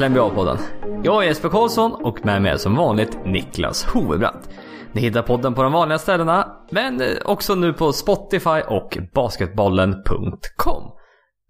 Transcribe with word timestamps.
välkomna 0.00 0.08
till 0.08 0.36
NBA-podden. 0.36 0.58
Jag 1.04 1.22
är 1.22 1.28
Jesper 1.28 1.48
Karlsson 1.48 1.92
och 1.92 2.26
med 2.26 2.42
mig 2.42 2.52
är 2.52 2.56
som 2.56 2.74
vanligt 2.74 3.18
Niklas 3.24 3.84
Hovebrant. 3.84 4.48
Ni 4.92 5.00
hittar 5.00 5.22
podden 5.22 5.54
på 5.54 5.62
de 5.62 5.72
vanliga 5.72 5.98
ställena, 5.98 6.56
men 6.70 7.02
också 7.24 7.54
nu 7.54 7.72
på 7.72 7.92
Spotify 7.92 8.60
och 8.68 8.98
basketbollen.com. 9.14 10.82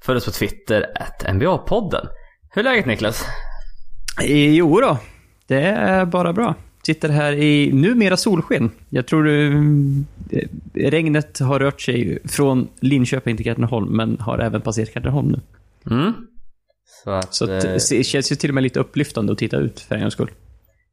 Följ 0.02 0.16
oss 0.16 0.24
på 0.24 0.30
Twitter, 0.30 0.86
NBA-podden. 1.28 2.06
Hur 2.54 2.66
är 2.66 2.70
läget 2.70 2.86
Niklas? 2.86 3.24
Jo 4.22 4.80
då, 4.80 4.98
det 5.46 5.62
är 5.62 6.04
bara 6.04 6.32
bra. 6.32 6.54
Sitter 6.82 7.08
här 7.08 7.32
i 7.32 7.72
numera 7.72 8.16
solsken. 8.16 8.70
Jag 8.88 9.06
tror 9.06 9.28
eh, 9.28 9.60
regnet 10.74 11.38
har 11.40 11.58
rört 11.58 11.80
sig 11.80 12.18
från 12.24 12.68
Linköping 12.80 13.36
till 13.36 13.46
Katrineholm, 13.46 13.96
men 13.96 14.18
har 14.20 14.38
även 14.38 14.60
passerat 14.60 14.92
Katrineholm 14.92 15.28
nu. 15.28 15.40
Mm. 15.94 16.12
Så, 17.04 17.10
att, 17.10 17.34
Så 17.34 17.44
att, 17.44 17.64
eh, 17.64 17.72
det 17.90 18.04
känns 18.04 18.32
ju 18.32 18.36
till 18.36 18.50
och 18.50 18.54
med 18.54 18.62
lite 18.62 18.80
upplyftande 18.80 19.32
att 19.32 19.38
titta 19.38 19.56
ut 19.56 19.80
för 19.80 19.94
en 19.94 20.00
gångs 20.00 20.14
skull. 20.14 20.30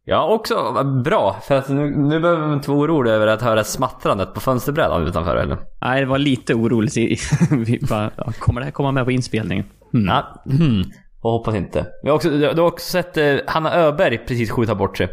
Ja, 0.06 0.28
också 0.28 0.84
bra. 1.06 1.42
För 1.48 1.56
att 1.56 1.70
nu, 1.70 1.96
nu 1.98 2.20
behöver 2.20 2.42
man 2.42 2.54
inte 2.54 2.70
vara 2.72 2.80
orolig 2.80 3.12
över 3.12 3.28
att 3.28 3.42
höra 3.42 3.64
smattrandet 3.64 4.34
på 4.34 4.40
fönsterbrädan 4.40 5.08
utanför 5.08 5.36
eller? 5.36 5.58
Nej, 5.82 6.02
det 6.02 6.08
var 6.08 6.18
lite 6.18 6.54
oroligt. 6.54 6.96
Vi 7.52 7.80
bara, 7.90 8.12
kommer 8.40 8.62
det 8.62 8.66
här 8.66 8.72
komma 8.72 8.92
med 8.92 9.06
på 9.06 9.12
inspelningen? 9.12 9.66
Mm. 9.94 10.08
Ja. 10.08 10.44
Och 11.22 11.32
hoppas 11.32 11.56
inte. 11.56 11.86
Vi 12.04 12.10
har 12.10 12.16
också, 12.16 12.30
du 12.30 12.48
har 12.48 12.68
också 12.68 12.92
sett 12.92 13.18
eh, 13.18 13.36
Hanna 13.48 13.74
Öberg 13.74 14.18
precis 14.18 14.52
skjuta 14.52 14.76
bort 14.76 14.98
sig. 14.98 15.10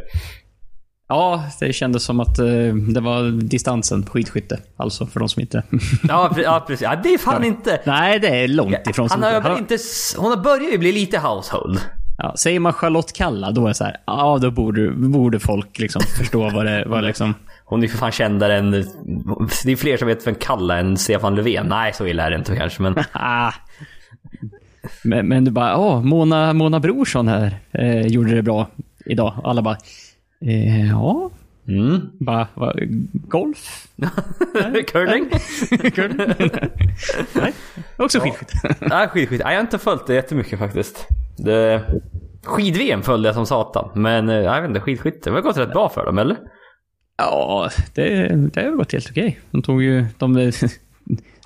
Ja, 1.09 1.45
det 1.61 1.73
kändes 1.73 2.03
som 2.05 2.21
att 2.21 2.39
eh, 2.39 2.75
det 2.95 3.01
var 3.01 3.31
distansen 3.43 4.03
på 4.03 4.13
skidskytte. 4.13 4.59
Alltså, 4.77 5.07
för 5.07 5.21
de 5.21 5.29
som 5.29 5.41
inte... 5.41 5.63
Ja, 6.09 6.35
ja 6.45 6.65
precis. 6.67 6.83
Ja, 6.83 6.97
det 7.03 7.15
är 7.15 7.19
fan 7.19 7.45
inte... 7.45 7.81
Nej, 7.85 8.19
det 8.19 8.29
är 8.29 8.49
långt 8.49 8.87
ifrån. 8.91 9.09
som- 9.09 9.23
Hanna 9.23 9.37
Öberg 9.37 9.59
inte... 9.59 9.79
Hon 10.17 10.43
börjar 10.43 10.71
ju 10.71 10.79
bli 10.79 10.93
lite 10.93 11.19
household. 11.19 11.81
Ja, 12.19 12.35
säger 12.37 12.61
man 12.61 12.73
Charlotte 12.73 13.13
Kalla, 13.13 13.51
då 13.51 13.65
är 13.65 13.69
det 13.69 13.75
så 13.75 13.85
här, 13.85 13.97
ja 14.07 14.39
då 14.43 14.51
borde, 14.51 14.91
borde 14.91 15.41
folk 15.41 15.79
liksom 15.79 16.03
förstå 16.19 16.51
vad 16.51 16.65
det 16.67 16.85
vad 16.87 17.05
liksom... 17.05 17.35
Hon 17.65 17.79
är 17.81 17.83
ju 17.83 17.89
för 17.89 17.99
fan 17.99 18.13
kändare 18.13 18.57
än... 18.59 18.71
Det 19.65 19.73
är 19.73 19.77
fler 19.77 19.97
som 19.97 20.09
vet 20.09 20.27
vem 20.27 20.35
Kalla 20.35 20.79
än 20.79 20.97
Stefan 20.97 21.35
Löfven. 21.35 21.67
Nej, 21.67 21.93
så 21.93 22.07
illa 22.07 22.27
är 22.27 22.31
det 22.31 22.37
inte 22.37 22.57
kanske, 22.57 22.83
men... 22.83 22.95
Ah. 23.13 23.53
Men, 25.03 25.29
men 25.29 25.45
du 25.45 25.51
bara, 25.51 25.77
åh, 25.79 26.03
Mona, 26.03 26.53
Mona 26.53 26.81
Brorsson 26.81 27.29
här 27.29 27.59
eh, 27.73 28.07
gjorde 28.07 28.35
det 28.35 28.43
bra 28.43 28.69
idag. 29.05 29.35
Alla 29.45 29.63
bara, 29.63 29.77
ja, 30.91 31.31
Mm. 31.69 32.01
bara, 32.19 32.49
va, 32.55 32.75
golf? 33.13 33.89
Curling? 34.87 35.31
Kul. 35.95 36.17
Nej, 37.35 37.53
också 37.97 38.21
skidskytte. 38.21 38.77
Nej, 38.81 39.09
skidskytte. 39.09 39.43
Jag 39.43 39.55
har 39.55 39.61
inte 39.61 39.79
följt 39.79 40.07
det 40.07 40.15
jättemycket 40.15 40.59
faktiskt. 40.59 41.07
Det... 41.37 41.83
Skid-VM 42.43 43.03
följde 43.03 43.29
jag 43.29 43.35
som 43.35 43.47
satan. 43.47 43.91
Men 43.95 44.29
eh, 44.29 44.37
jag 44.37 44.61
vet 44.61 44.69
inte, 44.69 44.81
skidskytte. 44.81 45.31
Det 45.31 45.35
har 45.35 45.43
gått 45.43 45.57
rätt 45.57 45.73
bra 45.73 45.89
för 45.89 46.07
dem, 46.07 46.19
eller? 46.19 46.37
Ja, 47.17 47.71
det, 47.95 48.29
det 48.53 48.63
har 48.63 48.71
gått 48.71 48.93
helt 48.93 49.11
okej. 49.11 49.41
De 49.51 49.63
tog 49.63 49.83
ju, 49.83 50.07
de, 50.19 50.53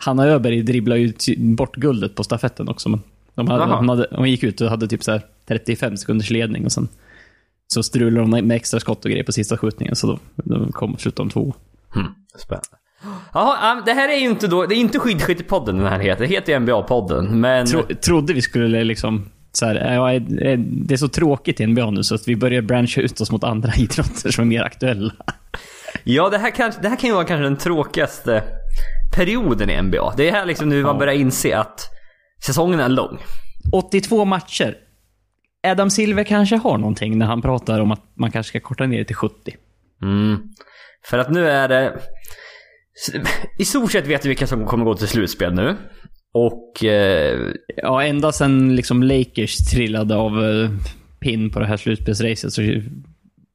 Hanna 0.04 0.26
Öberg 0.26 0.62
dribblade 0.62 1.00
ju 1.00 1.12
bort 1.36 1.76
guldet 1.76 2.14
på 2.14 2.24
stafetten 2.24 2.68
också. 2.68 2.88
Men 2.88 3.00
de, 3.34 3.48
hade, 3.48 3.74
hon, 3.74 3.88
hade, 3.88 4.06
hon 4.10 4.30
gick 4.30 4.42
ut 4.42 4.60
och 4.60 4.70
hade 4.70 4.88
typ 4.88 5.02
så 5.02 5.12
här 5.12 5.22
35 5.48 5.96
sekunders 5.96 6.30
ledning 6.30 6.64
och 6.64 6.72
sen 6.72 6.88
så 7.72 7.82
strulade 7.82 8.30
de 8.30 8.46
med 8.46 8.56
extra 8.56 8.80
skott 8.80 9.04
och 9.04 9.10
grejer 9.10 9.24
på 9.24 9.32
sista 9.32 9.56
skjutningen. 9.56 9.96
Så 9.96 10.06
då, 10.06 10.18
då 10.34 10.72
kom 10.72 10.96
de 11.14 11.30
två. 11.30 11.54
Hmm. 11.94 12.06
Spännande. 12.36 12.68
Jaha, 13.34 13.56
ja, 13.62 13.82
det 13.86 13.92
här 13.92 14.08
är 14.08 14.16
ju 14.16 14.28
inte 14.28 14.46
då... 14.46 14.66
Det 14.66 14.74
är 14.74 14.76
inte 14.76 14.98
skidskyttepodden 14.98 15.78
den 15.78 15.86
här 15.86 15.98
heter. 15.98 16.20
Det 16.20 16.34
heter 16.34 16.52
ju 16.52 16.58
NBA-podden. 16.58 17.28
Men... 17.28 17.66
Tro, 17.66 17.82
trodde 17.82 18.32
vi 18.32 18.42
skulle 18.42 18.84
liksom 18.84 19.30
så 19.52 19.66
här, 19.66 19.94
ja, 19.94 20.20
det 20.58 20.94
är 20.94 20.96
så 20.96 21.08
tråkigt 21.08 21.60
i 21.60 21.66
NBA 21.66 21.90
nu 21.90 22.02
så 22.02 22.14
att 22.14 22.28
vi 22.28 22.36
börjar 22.36 22.62
branscha 22.62 23.00
ut 23.00 23.20
oss 23.20 23.30
mot 23.30 23.44
andra 23.44 23.72
idrotter 23.76 24.30
som 24.30 24.42
är 24.42 24.48
mer 24.48 24.62
aktuella. 24.62 25.12
Ja, 26.04 26.28
det 26.28 26.38
här, 26.38 26.50
kan, 26.50 26.72
det 26.82 26.88
här 26.88 26.96
kan 26.96 27.08
ju 27.08 27.14
vara 27.14 27.24
kanske 27.24 27.42
den 27.42 27.56
tråkigaste 27.56 28.42
perioden 29.16 29.70
i 29.70 29.82
NBA. 29.82 30.14
Det 30.16 30.28
är 30.28 30.32
här 30.32 30.46
liksom 30.46 30.68
nu 30.68 30.82
man 30.82 30.98
börjar 30.98 31.14
inse 31.14 31.58
att 31.58 31.80
säsongen 32.44 32.80
är 32.80 32.88
lång. 32.88 33.18
82 33.72 34.24
matcher. 34.24 34.76
Adam 35.66 35.90
Silver 35.90 36.24
kanske 36.24 36.56
har 36.56 36.78
någonting 36.78 37.18
när 37.18 37.26
han 37.26 37.42
pratar 37.42 37.80
om 37.80 37.90
att 37.92 38.02
man 38.14 38.30
kanske 38.30 38.48
ska 38.48 38.60
korta 38.60 38.86
ner 38.86 38.98
det 38.98 39.04
till 39.04 39.16
70. 39.16 39.54
Mm. 40.02 40.38
För 41.04 41.18
att 41.18 41.30
nu 41.30 41.48
är 41.50 41.68
det... 41.68 41.98
I 43.58 43.64
stort 43.64 43.92
sett 43.92 44.06
vet 44.06 44.24
vi 44.24 44.28
vilka 44.28 44.46
som 44.46 44.66
kommer 44.66 44.84
gå 44.84 44.94
till 44.94 45.08
slutspel 45.08 45.54
nu. 45.54 45.76
Och... 46.34 46.84
Eh, 46.84 47.38
Ja, 47.76 48.02
ända 48.02 48.32
sen 48.32 48.76
liksom 48.76 49.02
Lakers 49.02 49.56
trillade 49.56 50.16
av 50.16 50.44
eh, 50.44 50.70
pin 51.20 51.50
på 51.50 51.60
det 51.60 51.66
här 51.66 51.76
slutspelsracet 51.76 52.52
så, 52.52 52.62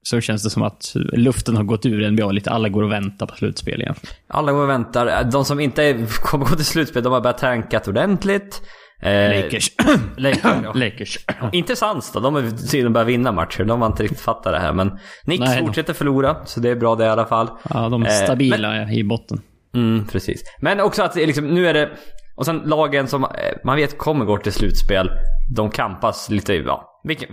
så 0.03 0.21
känns 0.21 0.43
det 0.43 0.49
som 0.49 0.63
att 0.63 0.91
luften 0.95 1.55
har 1.55 1.63
gått 1.63 1.85
ur 1.85 2.11
NBA 2.11 2.31
lite. 2.31 2.49
Alla 2.51 2.69
går 2.69 2.83
och 2.83 2.91
väntar 2.91 3.25
på 3.25 3.35
slutspel 3.35 3.81
igen. 3.81 3.95
alla 4.27 4.51
går 4.51 4.63
och 4.63 4.69
väntar. 4.69 5.23
De 5.31 5.45
som 5.45 5.59
inte 5.59 6.05
kommer 6.21 6.45
gå 6.45 6.55
till 6.55 6.65
slutspel, 6.65 7.03
de 7.03 7.13
har 7.13 7.21
börjat 7.21 7.37
tankat 7.37 7.87
ordentligt. 7.87 8.61
Eh, 9.01 9.29
Lakers. 9.43 9.71
Lakers, 10.17 10.41
ja. 10.63 10.73
Lakers. 10.73 11.17
Inte 11.51 11.75
Suns 11.75 12.11
då, 12.11 12.19
de 12.19 12.35
har 12.35 12.41
tydligen 12.41 12.93
börjat 12.93 13.07
vinna 13.07 13.31
matcher. 13.31 13.63
De 13.63 13.81
har 13.81 13.87
inte 13.87 14.03
riktigt 14.03 14.21
fattat 14.21 14.53
det 14.53 14.59
här. 14.59 14.73
Men 14.73 14.99
Knicks 15.23 15.39
Nej, 15.45 15.59
de- 15.59 15.65
fortsätter 15.65 15.93
förlora, 15.93 16.45
så 16.45 16.59
det 16.59 16.69
är 16.69 16.75
bra 16.75 16.95
det 16.95 17.05
i 17.05 17.09
alla 17.09 17.25
fall. 17.25 17.49
Ja, 17.69 17.89
de 17.89 18.03
är 18.03 18.07
Eh, 18.07 18.11
stabila 18.13 18.91
i 18.91 19.03
botten. 19.03 19.41
Mm, 19.75 20.07
precis. 20.07 20.43
Men 20.61 20.79
också 20.79 21.03
att 21.03 21.17
är 21.17 21.27
liksom, 21.27 21.47
nu 21.47 21.67
är 21.67 21.73
det... 21.73 21.89
Och 22.35 22.45
sen 22.45 22.57
lagen 22.65 23.07
som 23.07 23.23
eh, 23.23 23.29
man 23.63 23.75
vet 23.75 23.97
kommer 23.97 24.25
gå 24.25 24.37
till 24.37 24.51
slutspel, 24.53 25.09
de 25.55 25.69
kampas 25.69 26.29
lite, 26.29 26.53
ja. 26.53 26.99
Vilken, 27.03 27.27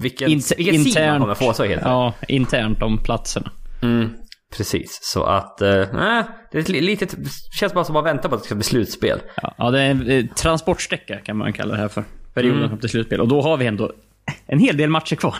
vilken, 0.00 0.28
Inter- 0.28 0.56
vilken 0.56 0.84
seed 0.84 1.08
man 1.10 1.20
kommer 1.20 1.34
få 1.34 1.52
så 1.52 1.64
helt 1.64 1.82
Ja, 1.84 2.12
internt 2.28 2.82
om 2.82 2.98
platserna. 2.98 3.50
mm, 3.82 4.10
Precis, 4.56 4.98
så 5.02 5.24
att... 5.24 5.62
Eh, 5.62 5.70
eh, 5.70 6.24
det 6.52 6.58
är 6.58 6.72
li- 6.72 6.80
lite, 6.80 7.06
känns 7.60 7.74
bara 7.74 7.84
som 7.84 7.96
att 7.96 8.04
man 8.04 8.14
väntar 8.14 8.28
på 8.28 8.34
att 8.34 8.40
det 8.40 8.46
ska 8.46 8.54
bli 8.54 8.64
slutspel. 8.64 9.18
Ja, 9.42 9.54
ja, 9.58 9.70
det 9.70 9.80
är 9.80 9.90
en 9.90 10.10
eh, 10.10 10.24
transportsträcka 10.26 11.16
kan 11.18 11.36
man 11.36 11.52
kalla 11.52 11.74
det 11.74 11.80
här 11.80 11.88
för. 11.88 12.04
Perioden 12.34 12.58
Mm. 12.58 12.70
fram 12.70 12.78
till 12.78 12.88
slutspel. 12.88 13.20
Och 13.20 13.28
då 13.28 13.42
har 13.42 13.56
vi 13.56 13.66
ändå 13.66 13.92
en 14.46 14.58
hel 14.58 14.76
del 14.76 14.90
matcher 14.90 15.16
kvar. 15.16 15.34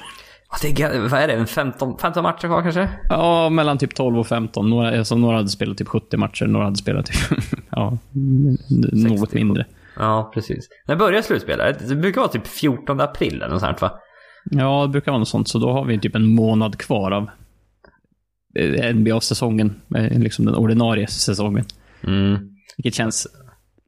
Ja, 0.50 0.56
det 0.62 0.82
är, 0.82 1.00
vad 1.08 1.20
är 1.20 1.26
det? 1.26 1.32
En 1.34 1.46
15, 1.46 1.98
15 1.98 2.22
matcher 2.22 2.46
kvar 2.48 2.62
kanske? 2.62 2.88
Ja, 3.08 3.48
mellan 3.50 3.78
typ 3.78 3.94
12 3.94 4.18
och 4.18 4.26
15. 4.26 4.70
Några, 4.70 4.98
alltså, 4.98 5.16
några 5.16 5.36
hade 5.36 5.48
spelat 5.48 5.78
typ 5.78 5.88
70 5.88 6.16
matcher, 6.16 6.46
några 6.46 6.64
hade 6.64 6.76
spelat 6.76 7.06
typ... 7.06 7.16
ja, 7.70 7.98
n- 8.14 8.58
något 8.92 9.32
mindre. 9.32 9.66
Ja, 9.98 10.30
precis. 10.34 10.68
När 10.86 10.96
börjar 10.96 11.22
slutspelet? 11.22 11.88
Det 11.88 11.96
brukar 11.96 12.20
vara 12.20 12.30
typ 12.30 12.46
14 12.46 13.00
april 13.00 13.34
eller 13.36 13.48
något 13.48 13.60
sånt 13.60 13.80
va? 13.80 13.90
Ja, 14.50 14.82
det 14.82 14.88
brukar 14.88 15.12
vara 15.12 15.18
något 15.18 15.28
sånt. 15.28 15.48
Så 15.48 15.58
då 15.58 15.72
har 15.72 15.84
vi 15.84 15.98
typ 16.00 16.14
en 16.14 16.34
månad 16.34 16.78
kvar 16.78 17.10
av 17.10 17.22
eh, 17.22 17.28
NBA-säsongen. 18.94 19.80
eh, 19.96 20.18
Liksom 20.18 20.44
den 20.44 20.54
ordinarie 20.54 21.06
säsongen. 21.06 21.64
Mm. 22.06 22.38
Vilket 22.76 22.94
känns 22.94 23.26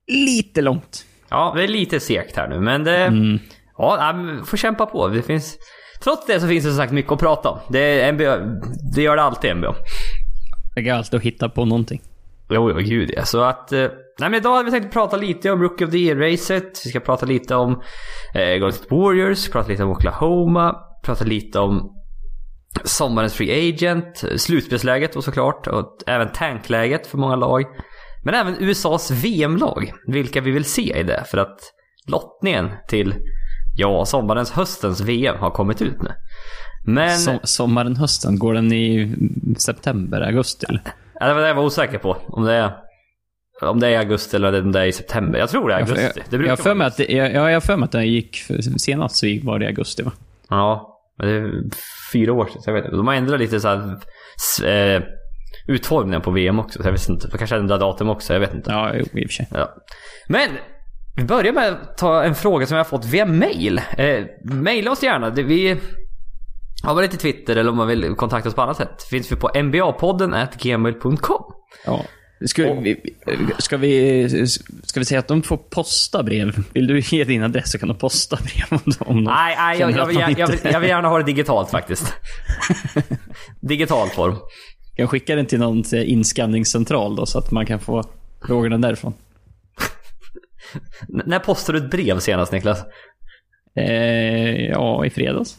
lite 0.06 0.62
långt. 0.62 1.04
Ja, 1.30 1.52
det 1.56 1.64
är 1.64 1.68
lite 1.68 2.00
segt 2.00 2.36
här 2.36 2.48
nu, 2.48 2.60
men 2.60 2.84
det... 2.84 2.96
Mm. 2.96 3.38
Ja, 3.78 4.12
men 4.16 4.44
får 4.44 4.56
kämpa 4.56 4.86
på. 4.86 5.08
Det 5.08 5.22
finns... 5.22 5.56
Trots 6.02 6.26
det 6.26 6.40
så 6.40 6.48
finns 6.48 6.64
det 6.64 6.70
som 6.70 6.76
sagt 6.78 6.92
mycket 6.92 7.12
att 7.12 7.18
prata 7.18 7.48
om. 7.48 7.58
Det, 7.68 8.00
är 8.00 8.12
NBA, 8.12 8.36
det 8.94 9.02
gör 9.02 9.16
det 9.16 9.22
alltid 9.22 9.56
NBA. 9.56 9.74
Det 10.74 10.82
går 10.82 10.92
alltid 10.92 11.14
att 11.18 11.22
hitta 11.24 11.48
på 11.48 11.64
någonting. 11.64 12.00
Jo, 12.50 12.70
jo, 12.70 12.76
gud 12.76 13.10
ja. 13.16 13.24
Så 13.24 13.40
att... 13.40 13.72
eh, 13.72 13.86
Nej 14.20 14.30
men 14.30 14.34
idag 14.34 14.56
hade 14.56 14.64
vi 14.64 14.70
tänkt 14.80 14.92
prata 14.92 15.16
lite 15.16 15.50
om 15.50 15.62
Rookie 15.62 15.86
of 15.86 15.90
the 15.92 15.98
Year-racet. 15.98 16.82
Vi 16.84 16.90
ska 16.90 17.00
prata 17.00 17.26
lite 17.26 17.54
om 17.54 17.82
eh, 18.34 18.56
Golden 18.58 18.80
Warriors, 18.90 19.48
prata 19.48 19.68
lite 19.68 19.84
om 19.84 19.90
Oklahoma, 19.90 20.76
prata 21.04 21.24
lite 21.24 21.58
om 21.58 21.94
sommarens 22.84 23.34
Free 23.34 23.68
Agent, 23.68 24.24
slutspelsläget 24.36 25.16
och 25.16 25.24
såklart 25.24 25.66
och 25.66 25.96
även 26.06 26.32
tankläget 26.32 27.06
för 27.06 27.18
många 27.18 27.36
lag. 27.36 27.64
Men 28.24 28.34
även 28.34 28.56
USAs 28.60 29.10
VM-lag, 29.10 29.92
vilka 30.06 30.40
vi 30.40 30.50
vill 30.50 30.64
se 30.64 30.98
i 30.98 31.02
det. 31.02 31.24
För 31.26 31.38
att 31.38 31.58
lottningen 32.06 32.70
till, 32.88 33.14
ja, 33.76 34.04
sommarens, 34.04 34.50
höstens 34.50 35.00
VM 35.00 35.38
har 35.38 35.50
kommit 35.50 35.82
ut 35.82 36.02
nu. 36.02 36.10
Men... 36.86 37.18
Som, 37.18 37.38
sommaren, 37.42 37.96
hösten. 37.96 38.38
Går 38.38 38.54
den 38.54 38.72
i 38.72 39.16
september, 39.58 40.20
augusti 40.20 40.66
eller? 40.68 40.82
Ja, 41.20 41.26
det 41.26 41.34
var 41.34 41.40
det 41.40 41.48
jag 41.48 41.54
var 41.54 41.64
osäker 41.64 41.98
på. 41.98 42.16
Om 42.26 42.44
det 42.44 42.54
är, 42.54 42.72
om 43.62 43.80
det 43.80 43.86
är 43.86 43.90
i 43.90 43.96
augusti 43.96 44.36
eller 44.36 44.62
om 44.62 44.72
det 44.72 44.80
är 44.80 44.86
i 44.86 44.92
september. 44.92 45.38
Jag 45.38 45.50
tror 45.50 45.68
det 45.68 45.74
är 45.74 45.78
augusti. 45.78 46.22
Det 46.30 46.36
jag, 46.36 46.48
har 46.48 46.56
för 46.56 46.74
mig 46.74 46.86
att 46.86 46.98
jag, 46.98 47.62
för 47.62 47.76
mig 47.76 47.84
att 47.84 47.92
den 47.92 48.06
gick 48.06 48.36
senast 48.76 49.16
så 49.16 49.26
gick- 49.26 49.44
var 49.44 49.58
det 49.58 49.64
i 49.64 49.68
augusti 49.68 50.02
va? 50.02 50.12
Ja, 50.48 50.87
men 51.18 51.28
det 51.28 51.34
är 51.36 51.52
fyra 52.12 52.32
år 52.32 52.46
sedan. 52.46 52.62
Så 52.62 52.70
jag 52.70 52.74
vet 52.74 52.84
inte. 52.84 52.96
De 52.96 53.06
har 53.06 53.14
ändrat 53.14 53.40
lite 53.40 53.60
så 53.60 53.68
här, 53.68 53.96
s- 54.36 54.60
eh, 54.64 55.02
utformningen 55.68 56.20
på 56.20 56.30
VM 56.30 56.58
också. 56.58 56.82
Så 56.82 56.88
jag 56.88 56.92
vet 56.92 57.08
inte. 57.08 57.28
De 57.28 57.38
kanske 57.38 57.56
ändrar 57.56 57.78
datum 57.78 58.08
också. 58.10 58.32
Jag 58.32 58.40
vet 58.40 58.54
inte. 58.54 58.70
Ja, 58.70 58.94
i 58.94 59.02
och 59.02 59.06
för 59.08 59.28
sig. 59.28 59.48
Ja. 59.50 59.68
Men 60.28 60.50
vi 61.16 61.24
börjar 61.24 61.52
med 61.52 61.68
att 61.72 61.98
ta 61.98 62.22
en 62.24 62.34
fråga 62.34 62.66
som 62.66 62.76
jag 62.76 62.84
har 62.84 62.88
fått 62.88 63.04
via 63.04 63.26
mail. 63.26 63.80
Eh, 63.96 64.24
maila 64.44 64.90
oss 64.90 65.02
gärna. 65.02 65.30
Vi 65.30 65.76
har 66.84 66.94
varit 66.94 67.14
i 67.14 67.16
Twitter 67.16 67.56
eller 67.56 67.70
om 67.70 67.76
man 67.76 67.86
vill 67.88 68.14
kontakta 68.14 68.48
oss 68.48 68.54
på 68.54 68.62
annat 68.62 68.76
sätt. 68.76 69.02
Finns 69.10 69.32
vi 69.32 69.36
på 69.36 69.50
nbapodden 69.62 70.34
gmail.com. 70.62 71.42
Ja. 71.86 72.04
Ska 72.46 72.72
vi, 72.74 72.96
ska, 73.58 73.76
vi, 73.76 74.28
ska 74.84 75.00
vi 75.00 75.04
säga 75.04 75.18
att 75.18 75.28
de 75.28 75.42
får 75.42 75.56
posta 75.56 76.22
brev? 76.22 76.56
Vill 76.72 76.86
du 76.86 77.00
ge 77.00 77.24
din 77.24 77.42
adress 77.42 77.70
så 77.72 77.78
kan 77.78 77.88
de 77.88 77.98
posta 77.98 78.36
brev 78.36 78.80
om 78.80 78.92
de, 78.98 79.24
Nej, 79.24 79.56
nej 79.56 79.78
jag, 79.80 79.90
jag, 79.90 80.06
vill, 80.06 80.16
jag, 80.18 80.28
inte- 80.30 80.40
jag, 80.40 80.48
vill, 80.48 80.58
jag 80.62 80.80
vill 80.80 80.88
gärna 80.88 81.08
ha 81.08 81.18
det 81.18 81.24
digitalt 81.24 81.70
faktiskt. 81.70 82.14
Digital 83.60 84.08
form. 84.08 84.34
kan 84.96 85.08
skicka 85.08 85.36
den 85.36 85.46
till 85.46 85.58
någon 85.58 85.84
inskanningscentral 85.94 87.16
då 87.16 87.26
så 87.26 87.38
att 87.38 87.50
man 87.50 87.66
kan 87.66 87.80
få 87.80 88.04
frågorna 88.46 88.78
därifrån. 88.78 89.14
N- 91.14 91.22
när 91.26 91.38
postade 91.38 91.80
du 91.80 91.84
ett 91.84 91.90
brev 91.90 92.18
senast 92.20 92.52
Niklas? 92.52 92.78
Eh, 93.76 94.66
ja, 94.66 95.04
i 95.06 95.10
fredags. 95.10 95.56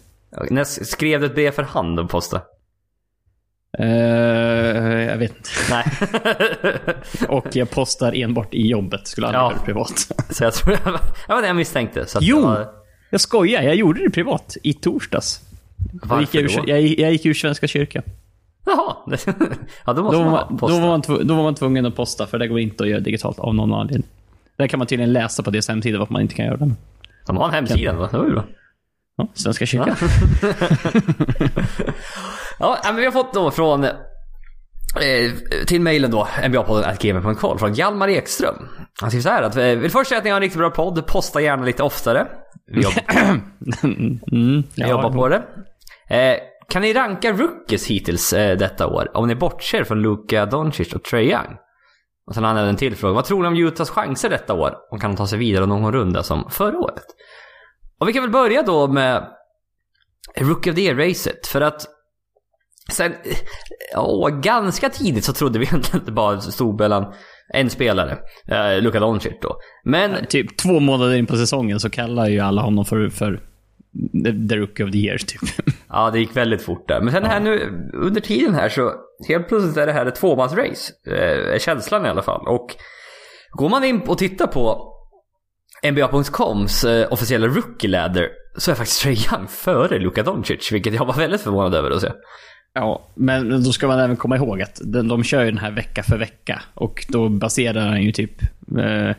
När 0.49 0.63
skrev 0.63 1.19
du 1.19 1.25
ett 1.25 1.35
brev 1.35 1.51
för 1.51 1.63
hand 1.63 1.99
och 1.99 2.09
postade? 2.09 2.43
Eh, 3.77 3.87
jag 5.09 5.17
vet 5.17 5.37
inte. 5.37 5.49
Nej. 5.69 5.85
Och 7.27 7.55
jag 7.55 7.69
postar 7.69 8.13
enbart 8.15 8.53
i 8.53 8.67
jobbet. 8.67 9.07
Skulle 9.07 9.27
aldrig 9.27 9.41
Ja. 9.41 9.45
göra 9.49 9.59
det 9.59 9.65
privat. 9.65 10.11
så 10.29 10.43
jag 10.43 10.53
tror 10.53 10.77
jag, 10.85 10.93
jag 11.27 11.35
var 11.35 11.41
det 11.41 11.47
jag 11.47 11.55
misstänkte. 11.55 12.05
Så 12.05 12.19
Jo! 12.21 12.35
det 12.37 12.41
var- 12.47 12.67
Jag 13.09 13.21
skojar, 13.21 13.61
jag 13.61 13.75
gjorde 13.75 14.03
det 14.03 14.09
privat 14.09 14.57
i 14.63 14.73
torsdags. 14.73 15.41
Då 15.77 16.19
gick 16.19 16.35
jag, 16.35 16.41
Varför 16.41 16.59
ur, 16.59 16.63
då? 16.65 16.69
jag, 16.69 16.81
jag 16.81 17.11
gick 17.11 17.25
ur 17.25 17.33
Svenska 17.33 17.67
kyrkan. 17.67 18.03
Jaha. 18.65 18.95
ja, 19.85 19.93
då 19.93 20.03
måste 20.03 20.17
Då 20.17 20.23
man 20.29 20.57
då, 20.57 20.67
var 20.67 20.87
man 20.87 21.01
tv- 21.01 21.23
då 21.23 21.35
var 21.35 21.43
man 21.43 21.55
tvungen 21.55 21.85
att 21.85 21.95
posta, 21.95 22.27
för 22.27 22.37
det 22.39 22.47
går 22.47 22.59
inte 22.59 22.83
att 22.83 22.89
göra 22.89 22.99
digitalt 22.99 23.39
av 23.39 23.55
någon 23.55 23.73
anledning. 23.73 24.07
Där 24.55 24.67
kan 24.67 24.77
man 24.77 24.87
tydligen 24.87 25.13
läsa 25.13 25.43
på 25.43 25.51
deras 25.51 25.67
hemsida 25.67 25.99
varför 25.99 26.13
man 26.13 26.21
inte 26.21 26.35
kan 26.35 26.45
göra 26.45 26.57
det. 26.57 26.71
De 27.27 27.37
har 27.37 27.47
en 27.47 27.53
hemsida, 27.53 27.93
va? 27.93 28.09
det 28.11 28.17
var 28.17 28.25
ju 28.25 28.31
bra. 28.31 28.43
Ja, 29.19 29.27
Svenska 29.33 29.65
kyrkan. 29.65 29.95
Ja, 32.59 32.77
men 32.85 32.95
vi 32.95 33.05
har 33.05 33.11
fått 33.11 33.33
då 33.33 33.51
från 33.51 33.83
eh, 33.83 33.91
till 35.67 35.81
mejlen 35.81 36.11
då, 36.11 36.27
nbapodden.gmail.com 36.49 37.59
från 37.59 37.73
Hjalmar 37.73 38.07
Ekström. 38.07 38.55
Han 39.01 39.09
skriver 39.09 39.23
så 39.23 39.29
här 39.29 39.43
att 39.43 39.55
eh, 39.55 39.63
vill 39.65 39.91
först 39.91 40.09
säga 40.09 40.17
att 40.17 40.23
ni 40.23 40.29
har 40.29 40.37
en 40.37 40.41
riktigt 40.41 40.59
bra 40.59 40.69
podd, 40.69 41.07
posta 41.07 41.41
gärna 41.41 41.65
lite 41.65 41.83
oftare. 41.83 42.27
Vi 42.67 42.81
jobbar, 42.81 43.03
Mm, 43.83 44.63
vi 44.75 44.89
jobbar 44.89 45.11
på 45.11 45.27
det. 45.27 45.43
Eh, 46.09 46.35
kan 46.69 46.81
ni 46.81 46.93
ranka 46.93 47.31
rookies 47.31 47.87
hittills 47.87 48.33
eh, 48.33 48.57
detta 48.57 48.87
år? 48.87 49.17
Om 49.17 49.27
ni 49.27 49.35
bortser 49.35 49.83
från 49.83 50.01
Luka 50.01 50.45
Doncic 50.45 50.93
och 50.93 51.03
Trae 51.03 51.23
Young. 51.23 51.57
Och 52.27 52.35
sen 52.35 52.43
har 52.43 52.47
han 52.49 52.57
även 52.57 52.69
en 52.69 52.75
till 52.75 52.95
fråga. 52.95 53.13
Vad 53.13 53.25
tror 53.25 53.41
ni 53.41 53.47
om 53.47 53.67
Utahs 53.67 53.89
chanser 53.89 54.29
detta 54.29 54.53
år? 54.53 54.73
Och 54.91 55.01
kan 55.01 55.11
de 55.11 55.17
ta 55.17 55.27
sig 55.27 55.39
vidare 55.39 55.65
någon 55.65 55.91
runda 55.93 56.23
som 56.23 56.49
förra 56.49 56.77
året? 56.77 57.05
Och 57.99 58.07
vi 58.07 58.13
kan 58.13 58.23
väl 58.23 58.31
börja 58.31 58.63
då 58.63 58.87
med 58.87 59.27
Rookie 60.35 60.71
of 60.71 60.75
the 60.75 60.81
Year-racet. 60.81 61.47
För 61.47 61.61
att 61.61 61.87
sen, 62.91 63.13
ja, 63.93 64.29
ganska 64.43 64.89
tidigt 64.89 65.23
så 65.23 65.33
trodde 65.33 65.59
vi 65.59 65.65
egentligen 65.69 65.99
att 65.99 66.05
det 66.05 66.11
bara 66.11 66.41
stod 66.41 66.79
mellan 66.79 67.13
en 67.53 67.69
spelare, 67.69 68.17
eh, 68.47 68.81
Luka 68.81 68.99
Doncic 68.99 69.33
då. 69.41 69.57
Men 69.83 70.25
Typ 70.25 70.57
två 70.57 70.79
månader 70.79 71.15
in 71.15 71.25
på 71.25 71.35
säsongen 71.35 71.79
så 71.79 71.89
kallar 71.89 72.27
ju 72.27 72.39
alla 72.39 72.61
honom 72.61 72.85
för, 72.85 73.09
för 73.09 73.41
the, 74.49 74.55
Rookie 74.55 74.85
of 74.85 74.91
the 74.91 74.97
Year, 74.97 75.17
typ. 75.17 75.41
Ja, 75.89 76.11
det 76.11 76.19
gick 76.19 76.35
väldigt 76.35 76.61
fort 76.61 76.87
där. 76.87 77.01
Men 77.01 77.13
sen 77.13 77.23
här 77.23 77.39
nu 77.39 77.81
under 77.93 78.21
tiden 78.21 78.53
här 78.53 78.69
så 78.69 78.93
helt 79.27 79.47
plötsligt 79.47 79.77
är 79.77 79.85
det 79.85 79.93
här 79.93 80.05
ett 80.05 80.15
tvåmansrace. 80.15 80.93
Eh, 81.07 81.59
känslan 81.59 82.05
i 82.05 82.09
alla 82.09 82.21
fall. 82.21 82.47
Och 82.47 82.75
går 83.51 83.69
man 83.69 83.83
in 83.83 84.01
och 84.01 84.17
tittar 84.17 84.47
på 84.47 84.93
NBA.coms 85.83 86.83
eh, 86.83 87.13
officiella 87.13 87.47
rookie 87.47 87.89
ladder 87.89 88.27
så 88.57 88.71
är 88.71 88.75
faktiskt 88.75 89.01
Trae 89.01 89.13
Young 89.13 89.47
före 89.47 89.99
Luka 89.99 90.23
Doncic. 90.23 90.71
Vilket 90.71 90.93
jag 90.93 91.05
var 91.05 91.13
väldigt 91.13 91.41
förvånad 91.41 91.75
över 91.75 91.91
att 91.91 92.01
se. 92.01 92.11
Ja, 92.73 93.09
men 93.15 93.63
då 93.63 93.71
ska 93.71 93.87
man 93.87 93.99
även 93.99 94.17
komma 94.17 94.35
ihåg 94.35 94.61
att 94.61 94.81
de, 94.83 95.07
de 95.07 95.23
kör 95.23 95.43
ju 95.43 95.51
den 95.51 95.59
här 95.59 95.71
vecka 95.71 96.03
för 96.03 96.17
vecka. 96.17 96.61
Och 96.73 97.05
då 97.09 97.29
baserar 97.29 97.87
han 97.87 98.03
ju 98.03 98.11
typ... 98.11 98.41
Eh, 98.77 99.15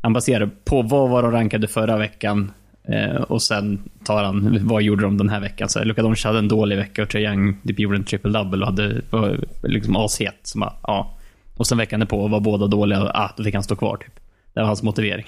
han 0.00 0.12
baserar 0.12 0.50
på 0.64 0.82
vad 0.82 1.10
var 1.10 1.22
de 1.22 1.32
rankade 1.32 1.68
förra 1.68 1.96
veckan. 1.96 2.52
Eh, 2.88 3.22
och 3.22 3.42
sen 3.42 3.82
tar 4.04 4.24
han, 4.24 4.58
vad 4.66 4.82
gjorde 4.82 5.02
de 5.02 5.18
den 5.18 5.28
här 5.28 5.40
veckan? 5.40 5.68
Så 5.68 5.84
Luka 5.84 6.02
Doncic 6.02 6.24
hade 6.24 6.38
en 6.38 6.48
dålig 6.48 6.76
vecka 6.76 7.02
och 7.02 7.08
Trae 7.08 7.22
Young 7.22 7.60
typ 7.66 7.78
gjorde 7.78 7.96
en 7.96 8.04
triple-double 8.04 8.60
och 8.60 8.66
hade, 8.66 9.00
var 9.10 9.40
liksom 9.62 9.96
ashet. 9.96 10.40
Så 10.42 10.72
ja. 10.82 11.18
Och 11.56 11.66
sen 11.66 11.78
veckan 11.78 12.06
på 12.06 12.28
var 12.28 12.40
båda 12.40 12.66
dåliga, 12.66 13.10
ah, 13.14 13.30
då 13.36 13.44
fick 13.44 13.54
han 13.54 13.62
stå 13.62 13.76
kvar 13.76 13.96
typ. 13.96 14.20
Det 14.54 14.60
var 14.60 14.66
hans 14.66 14.82
motivering. 14.82 15.26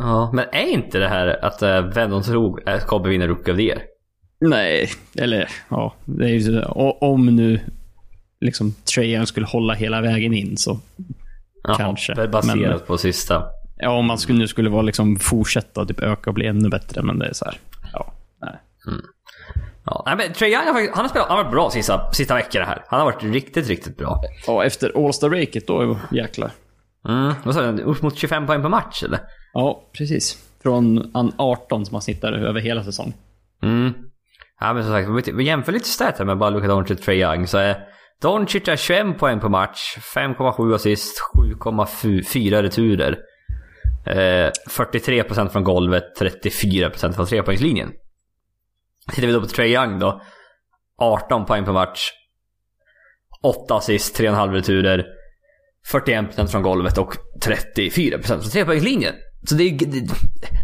Ja, 0.00 0.30
men 0.32 0.44
är 0.52 0.66
inte 0.66 0.98
det 0.98 1.08
här 1.08 1.44
att 1.44 1.62
eh, 1.62 1.80
vem 1.80 2.10
de 2.10 2.22
tror 2.22 2.68
eh, 2.68 2.78
kommer 2.78 3.08
vinna 3.08 3.26
Rookie 3.26 3.52
of 3.52 3.56
the 3.58 3.62
Year? 3.64 3.82
Nej, 4.40 4.88
eller 5.18 5.48
ja. 5.68 5.94
Det 6.04 6.24
är 6.24 6.28
ju 6.28 6.40
så, 6.40 6.62
om 7.00 7.26
nu 7.26 7.60
liksom 8.40 8.74
Young 8.98 9.26
skulle 9.26 9.46
hålla 9.46 9.74
hela 9.74 10.00
vägen 10.00 10.34
in 10.34 10.56
så 10.56 10.78
Jaha, 11.62 11.76
Kanske, 11.76 12.28
Baserat 12.28 12.58
men- 12.78 12.86
på 12.86 12.98
sista. 12.98 13.44
Ja, 13.76 13.90
om 13.90 14.06
man 14.06 14.18
skulle, 14.18 14.38
nu 14.38 14.48
skulle 14.48 14.70
vara 14.70 14.82
liksom 14.82 15.16
fortsätta 15.16 15.84
typ 15.84 16.00
öka 16.00 16.30
och 16.30 16.34
bli 16.34 16.46
ännu 16.46 16.68
bättre, 16.68 17.02
men 17.02 17.18
det 17.18 17.26
är 17.26 17.32
så 17.32 17.44
här. 17.44 17.58
Ja, 17.92 18.12
nej. 18.42 18.54
Ja, 19.84 20.02
nej, 20.06 20.16
men 20.16 20.32
Trae 20.32 20.48
Young 20.50 20.64
har, 20.66 20.72
faktiskt- 20.72 20.94
han 20.96 21.04
har 21.04 21.08
spelat, 21.08 21.28
han 21.28 21.36
har 21.36 21.44
varit 21.44 21.52
bra 21.54 21.70
sista, 21.70 22.12
sista 22.12 22.34
veckorna 22.34 22.64
här. 22.64 22.84
Han 22.88 22.98
har 23.00 23.06
varit 23.06 23.22
riktigt, 23.22 23.68
riktigt 23.68 23.96
bra. 23.96 24.20
Och 24.48 24.64
efter 24.64 25.06
All 25.06 25.12
Star 25.12 25.28
breaket 25.28 25.66
då, 25.66 25.98
jäklar. 26.10 26.50
Mm, 27.08 27.32
vad 27.44 27.54
sa 27.54 27.72
du? 27.72 27.82
Upp 27.82 28.02
mot 28.02 28.16
25 28.16 28.46
poäng 28.46 28.62
per 28.62 28.68
match 28.68 29.02
eller? 29.02 29.20
Ja, 29.58 29.88
precis. 29.92 30.38
Från 30.62 31.10
an 31.16 31.32
18 31.38 31.86
som 31.86 31.92
man 31.92 32.02
snittar 32.02 32.32
över 32.32 32.60
hela 32.60 32.84
säsongen. 32.84 33.14
Mm. 33.62 33.92
Ja 34.60 34.72
men 34.72 34.82
som 34.84 34.92
sagt, 34.92 35.28
vi- 35.28 35.44
jämför 35.44 35.72
lite 35.72 35.88
stat 35.88 36.18
här 36.18 36.24
med 36.24 36.38
bara 36.38 36.50
Luka 36.50 36.66
Doncic 36.68 36.98
och 36.98 37.04
Trae 37.04 37.16
Young 37.16 37.46
så 37.46 37.58
är 37.58 37.76
Doncic 38.22 38.68
är 38.68 38.76
21 38.76 39.18
poäng 39.18 39.40
per 39.40 39.48
match, 39.48 39.96
5,7 40.14 40.74
assist, 40.74 41.16
7,4 41.34 42.62
returer. 42.62 43.18
Eh, 44.06 44.50
43% 44.68 45.48
från 45.48 45.64
golvet, 45.64 46.04
34% 46.20 47.12
från 47.12 47.26
trepoängslinjen. 47.26 47.92
Tittar 49.12 49.26
vi 49.26 49.32
då 49.32 49.40
på 49.40 49.46
Trae 49.46 49.68
Young 49.68 49.98
då. 49.98 50.22
18 50.98 51.44
poäng 51.46 51.64
per 51.64 51.72
match. 51.72 52.00
8 53.42 53.74
assist, 53.76 54.16
3,5 54.20 54.52
returer. 54.52 55.06
41% 55.92 56.46
från 56.46 56.62
golvet 56.62 56.98
och 56.98 57.14
34% 57.46 58.22
från 58.22 58.40
trepoängslinjen. 58.40 59.14
Så 59.46 59.54
det 59.54 59.64
är, 59.64 59.78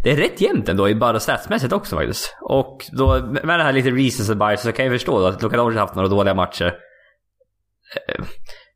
det, 0.03 0.11
är 0.11 0.15
rätt 0.15 0.41
jämnt 0.41 0.69
ändå, 0.69 0.89
i 0.89 0.95
bara 0.95 1.19
statsmässigt 1.19 1.73
också 1.73 1.95
faktiskt. 1.95 2.35
Och 2.41 2.85
då 2.91 3.25
med 3.43 3.59
det 3.59 3.63
här 3.63 3.73
lite 3.73 3.91
recency 3.91 4.35
bias 4.35 4.61
så 4.61 4.71
kan 4.71 4.85
jag 4.85 4.93
förstå 4.93 5.19
då 5.19 5.25
att 5.27 5.43
Luka 5.43 5.57
Doncic 5.57 5.75
har 5.79 5.85
haft 5.85 5.95
några 5.95 6.09
dåliga 6.09 6.33
matcher. 6.33 6.65
Eh, 8.07 8.25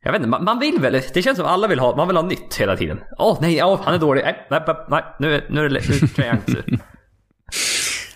jag 0.02 0.12
vet 0.12 0.22
inte, 0.22 0.38
man, 0.40 0.58
vill 0.58 0.78
väl, 0.80 1.02
det 1.14 1.22
känns 1.22 1.38
som 1.38 1.46
alla 1.46 1.68
vill 1.68 1.78
ha, 1.78 1.96
man 1.96 2.08
vill 2.08 2.16
ha 2.16 2.24
nytt 2.24 2.56
hela 2.56 2.76
tiden. 2.76 3.00
Åh 3.18 3.38
nej, 3.40 3.62
oh, 3.62 3.80
han 3.84 3.94
är 3.94 3.98
dålig. 3.98 4.22
Nej, 4.24 4.46
nej, 4.50 4.60
nej, 4.90 5.04
nu, 5.18 5.34
är- 5.34 5.44
nu 5.50 5.64
är 5.64 5.68
det 5.68 5.80
nu 6.18 6.24
är. 6.24 6.78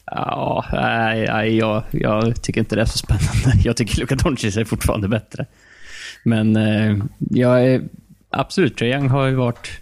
Ja, 0.06 0.64
nej, 0.73 1.56
jag, 1.56 1.82
jag 1.90 2.42
tycker 2.42 2.61
inte 2.61 2.76
det 2.76 2.82
är 2.82 2.87
så 2.87 2.99
spännande. 2.99 3.61
Jag 3.64 3.76
tycker 3.76 4.00
Luka 4.00 4.14
Doncic 4.14 4.56
är 4.56 4.64
fortfarande 4.64 5.09
bättre. 5.09 5.47
Men 6.25 6.56
eh, 6.56 6.97
jag 7.18 7.64
är, 7.66 7.82
absolut, 8.30 8.76
Trae 8.76 8.88
Young 8.94 9.09
har 9.09 9.26
ju 9.26 9.35
varit... 9.35 9.80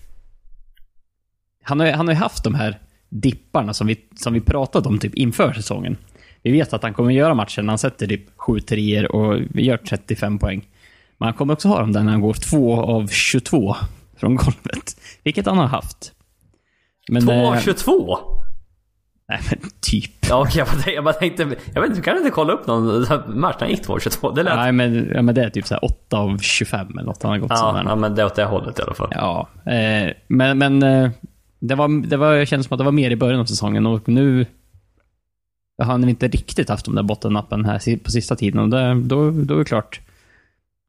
Han 1.62 1.80
har, 1.80 1.86
ju- 1.86 1.92
han 1.92 2.06
har 2.08 2.14
ju 2.14 2.20
haft 2.20 2.44
de 2.44 2.54
här 2.54 2.78
dipparna 3.08 3.74
som 3.74 3.86
vi, 3.86 3.96
som 4.16 4.32
vi 4.32 4.40
pratat 4.40 4.86
om 4.86 4.98
typ 4.98 5.14
inför 5.14 5.52
säsongen. 5.52 5.96
Vi 6.42 6.52
vet 6.52 6.72
att 6.72 6.82
han 6.82 6.94
kommer 6.94 7.10
göra 7.10 7.34
matchen 7.34 7.66
när 7.66 7.70
han 7.70 7.78
sätter 7.78 8.06
typ 8.06 8.26
7 8.36 8.60
trier 8.60 9.12
och 9.12 9.38
vi 9.50 9.62
gör 9.64 9.76
35 9.76 10.38
poäng. 10.38 10.68
Men 11.18 11.26
han 11.26 11.34
kommer 11.34 11.52
också 11.54 11.68
ha 11.68 11.80
dem 11.80 11.92
där 11.92 12.02
när 12.02 12.12
han 12.12 12.20
går 12.20 12.34
2 12.34 12.82
av 12.82 13.06
22 13.08 13.76
från 14.16 14.34
golvet. 14.36 14.96
Vilket 15.24 15.46
han 15.46 15.58
har 15.58 15.66
haft. 15.66 16.12
Men, 17.08 17.22
2 17.26 17.32
av 17.32 17.54
eh, 17.54 17.60
22? 17.60 18.18
Nej, 19.28 19.40
men 19.50 19.70
typ. 19.80 20.10
Ja 20.28 20.40
okej, 20.40 20.58
jag, 20.58 20.66
bara 20.68 20.92
jag 20.92 21.04
bara 21.04 21.14
tänkte, 21.14 21.42
jag 21.74 21.80
vet 21.80 21.88
inte, 21.90 22.00
du 22.00 22.02
kan 22.02 22.16
inte 22.16 22.30
kolla 22.30 22.52
upp 22.52 22.66
någon 22.66 23.00
match 23.40 23.56
när 23.60 23.60
han 23.60 23.70
gick 23.70 23.82
2 23.82 23.92
av 23.94 23.98
22? 23.98 24.30
Det 24.30 24.42
lät... 24.42 24.56
Nej, 24.56 24.72
men, 24.72 25.10
ja, 25.14 25.22
men 25.22 25.34
det 25.34 25.44
är 25.44 25.50
typ 25.50 25.66
så 25.66 25.74
här 25.74 25.84
8 25.84 26.16
av 26.16 26.38
25 26.38 26.86
eller 26.92 27.02
något. 27.02 27.22
Han 27.22 27.32
har 27.32 27.38
gått 27.38 27.50
Ja, 27.50 27.56
sådär. 27.56 27.84
ja, 27.86 27.96
men 27.96 28.14
det 28.14 28.22
är 28.22 28.26
åt 28.26 28.34
det 28.34 28.44
hållet 28.44 28.78
i 28.78 28.82
alla 28.82 28.94
fall. 28.94 29.08
Ja, 29.10 29.48
eh, 29.66 30.12
men, 30.28 30.58
men 30.58 30.82
eh, 30.82 31.10
det, 31.62 31.74
var, 31.74 32.06
det 32.06 32.16
var, 32.16 32.34
jag 32.34 32.48
kände 32.48 32.64
som 32.64 32.74
att 32.74 32.78
det 32.78 32.84
var 32.84 32.92
mer 32.92 33.10
i 33.10 33.16
början 33.16 33.40
av 33.40 33.44
säsongen 33.44 33.86
och 33.86 34.08
nu 34.08 34.46
har 35.78 35.84
han 35.84 36.08
inte 36.08 36.28
riktigt 36.28 36.68
haft 36.68 36.84
de 36.84 36.94
där 36.94 37.02
bottennappen 37.02 37.64
här 37.64 37.96
på 37.96 38.10
sista 38.10 38.36
tiden. 38.36 38.60
Och 38.60 38.68
det, 38.68 38.94
då, 38.94 39.30
då 39.30 39.54
är 39.54 39.58
det 39.58 39.64
klart, 39.64 40.00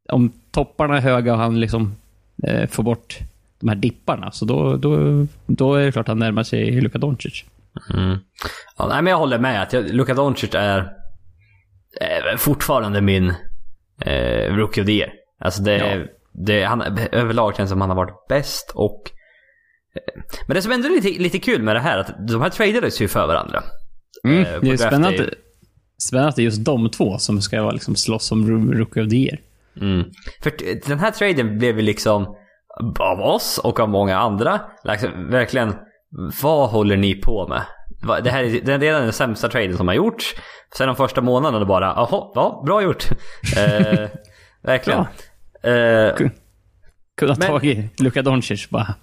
om 0.09 0.31
topparna 0.51 0.97
är 0.97 1.01
höga 1.01 1.33
och 1.33 1.39
han 1.39 1.59
liksom 1.59 1.95
eh, 2.43 2.69
får 2.69 2.83
bort 2.83 3.19
de 3.59 3.69
här 3.69 3.75
dipparna, 3.75 4.31
så 4.31 4.45
då, 4.45 4.75
då, 4.77 5.25
då 5.45 5.75
är 5.75 5.85
det 5.85 5.91
klart 5.91 6.03
att 6.03 6.07
han 6.07 6.19
närmar 6.19 6.43
sig 6.43 6.81
Luka 6.81 6.97
Doncic. 6.97 7.43
Mm. 7.93 8.17
Ja, 8.77 8.87
nej, 8.87 9.01
men 9.01 9.11
jag 9.11 9.17
håller 9.17 9.39
med. 9.39 9.61
att 9.61 9.73
jag, 9.73 9.93
Luka 9.93 10.13
Doncic 10.13 10.55
är 10.55 10.79
eh, 12.01 12.37
fortfarande 12.37 13.01
min 13.01 13.33
eh, 14.01 14.55
Rookie 14.55 14.83
of 14.83 14.87
the 14.87 14.93
Year. 14.93 15.11
Alltså 15.39 15.63
det, 15.63 15.77
Ja. 15.77 16.05
det, 16.31 16.63
han, 16.63 16.81
överlag 17.11 17.55
känns 17.55 17.69
som 17.69 17.81
han 17.81 17.89
har 17.89 17.97
varit 17.97 18.27
bäst 18.29 18.71
och... 18.75 19.01
Eh, 19.95 20.23
men 20.47 20.55
det 20.55 20.61
som 20.61 20.71
ändå 20.71 20.87
är 20.87 20.91
lite, 21.01 21.21
lite 21.21 21.39
kul 21.39 21.61
med 21.61 21.75
det 21.75 21.79
här 21.79 21.97
att 21.97 22.27
de 22.27 22.41
här 22.41 22.49
tradades 22.49 23.01
ju 23.01 23.07
för 23.07 23.27
varandra. 23.27 23.63
Mm, 24.27 24.39
Eh, 24.45 24.61
det 24.61 24.69
är 24.69 24.77
spännande, 24.77 25.29
spännande 25.97 26.29
att 26.29 26.35
det 26.35 26.41
är 26.41 26.43
just 26.43 26.65
de 26.65 26.89
två 26.89 27.17
som 27.17 27.41
ska 27.41 27.61
vara 27.61 27.71
liksom 27.71 27.95
slåss 27.95 28.31
om 28.31 28.49
Ro- 28.49 28.73
Rookie 28.73 29.03
of 29.03 29.09
the 29.09 29.15
Year. 29.15 29.39
Mm. 29.81 30.03
För 30.43 30.51
den 30.89 30.99
här 30.99 31.11
traden 31.11 31.57
blev 31.57 31.75
ju 31.75 31.81
liksom 31.81 32.35
av 32.99 33.19
oss 33.21 33.57
och 33.63 33.79
av 33.79 33.89
många 33.89 34.17
andra. 34.17 34.61
Liksom, 34.83 35.29
verkligen, 35.29 35.75
vad 36.41 36.69
håller 36.69 36.97
ni 36.97 37.15
på 37.15 37.47
med? 37.47 37.61
Det 38.23 38.29
här 38.29 38.43
är, 38.43 38.61
det 38.61 38.73
är 38.73 38.79
redan 38.79 39.01
den 39.03 39.13
sämsta 39.13 39.49
traden 39.49 39.77
som 39.77 39.87
har 39.87 39.95
gjorts. 39.95 40.35
Sen 40.77 40.87
de 40.87 40.95
första 40.95 41.21
månaderna 41.21 41.65
bara, 41.65 41.85
jaha, 41.85 42.31
ja, 42.35 42.63
bra 42.65 42.81
gjort. 42.83 43.05
Eh, 43.57 44.07
verkligen. 44.63 44.99
Eh, 45.63 46.15
Kunde 47.17 47.33
ha 47.33 47.39
Men- 47.39 47.47
tagit 47.47 47.99
Luka 47.99 48.21
Doncic 48.21 48.69
bara. 48.69 48.95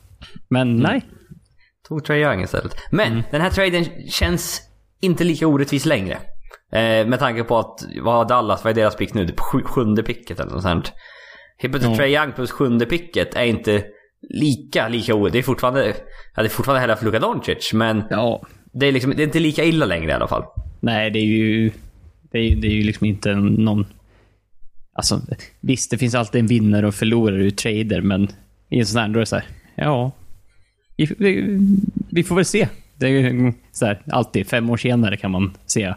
Men 0.48 0.76
nej. 0.76 1.02
tog 1.88 2.04
Trae 2.04 2.18
Young 2.20 2.42
istället. 2.42 2.76
Men 2.90 3.22
den 3.30 3.40
här 3.40 3.50
traden 3.50 3.84
känns 4.08 4.62
inte 5.00 5.24
lika 5.24 5.46
orättvis 5.46 5.84
längre. 5.86 6.14
Eh, 6.72 7.06
med 7.06 7.18
tanke 7.18 7.44
på 7.44 7.58
att, 7.58 7.80
vad 8.02 8.14
har 8.14 8.28
Dallas, 8.28 8.64
vad 8.64 8.70
är 8.70 8.74
deras 8.74 8.96
pick 8.96 9.14
nu? 9.14 9.26
Typ 9.26 9.40
sju, 9.40 9.62
sjunde 9.64 10.02
picket 10.02 10.40
eller 10.40 10.52
något 10.52 10.62
sånt. 10.62 10.92
Helt 11.58 11.72
plötsligt 11.72 11.92
Ja. 11.92 11.96
Trae 11.96 12.22
Young 12.22 12.32
plus 12.32 12.50
sjunde 12.50 12.86
picket 12.86 13.34
är 13.34 13.44
inte 13.44 13.84
lika, 14.30 14.88
lika 14.88 15.14
orättvist. 15.14 15.32
Det 15.32 15.38
är 15.38 15.42
fortfarande, 15.42 15.86
jag 15.86 15.94
hade 16.34 16.48
fortfarande 16.48 16.80
hellre 16.80 16.92
haft 16.92 17.02
Luka 17.02 17.18
Doncic, 17.18 17.72
men 17.72 18.02
Ja. 18.10 18.42
det 18.72 18.86
är, 18.86 18.92
liksom, 18.92 19.12
det 19.16 19.22
är 19.22 19.24
inte 19.24 19.40
lika 19.40 19.64
illa 19.64 19.86
längre 19.86 20.10
i 20.10 20.14
alla 20.14 20.28
fall. 20.28 20.44
Nej, 20.80 21.10
det 21.10 21.18
är 21.18 21.24
ju... 21.24 21.70
Det 22.32 22.38
är, 22.38 22.56
det 22.56 22.66
är 22.66 22.72
ju 22.72 22.82
liksom 22.82 23.06
inte 23.06 23.34
någon... 23.34 23.86
Alltså, 24.92 25.20
visst, 25.60 25.90
det 25.90 25.98
finns 25.98 26.14
alltid 26.14 26.40
en 26.40 26.46
vinnare 26.46 26.86
och 26.86 26.94
förlorare 26.94 27.42
ur 27.44 27.50
trader, 27.50 28.00
men 28.00 28.28
i 28.70 28.78
en 28.78 28.86
sån 28.86 29.00
här, 29.00 29.08
då 29.08 29.14
är 29.14 29.20
det 29.20 29.26
så 29.26 29.36
här, 29.36 29.44
ja... 29.84 30.10
Vi, 32.10 32.24
får 32.24 32.34
väl 32.34 32.44
se. 32.44 32.68
Det 32.94 33.06
är 33.06 33.52
så 33.72 33.86
här, 33.86 34.02
alltid 34.12 34.46
fem 34.46 34.70
år 34.70 34.76
senare 34.76 35.16
kan 35.16 35.30
man 35.30 35.56
se 35.66 35.94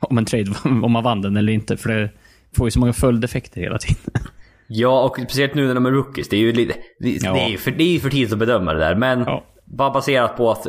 om 0.00 0.18
en 0.18 0.24
trade, 0.24 0.50
om 0.64 0.92
man 0.92 1.04
vann 1.04 1.22
den 1.22 1.36
eller 1.36 1.52
inte, 1.52 1.76
för 1.76 1.88
det 1.88 2.10
får 2.56 2.66
ju 2.66 2.70
så 2.70 2.80
många 2.80 2.92
följdeffekter 2.92 3.60
hela 3.60 3.78
tiden. 3.78 4.22
Ja, 4.68 5.02
och 5.04 5.16
speciellt 5.16 5.54
nu 5.54 5.66
när 5.66 5.74
de 5.74 5.86
är 5.86 5.90
rookies. 5.90 6.28
Det 6.28 6.36
är 6.36 6.40
ju 6.40 6.52
lite, 6.52 6.74
det, 6.98 7.22
Ja. 7.22 7.32
det 7.32 7.40
är 7.40 7.56
för, 7.56 7.70
det 7.70 7.84
är 7.84 7.92
ju 7.92 8.00
för 8.00 8.10
tidigt 8.10 8.32
att 8.32 8.38
bedöma 8.38 8.72
det 8.72 8.78
där. 8.80 8.94
Men 8.94 9.20
Ja. 9.20 9.44
bara 9.64 9.90
baserat 9.90 10.36
på 10.36 10.50
att 10.50 10.66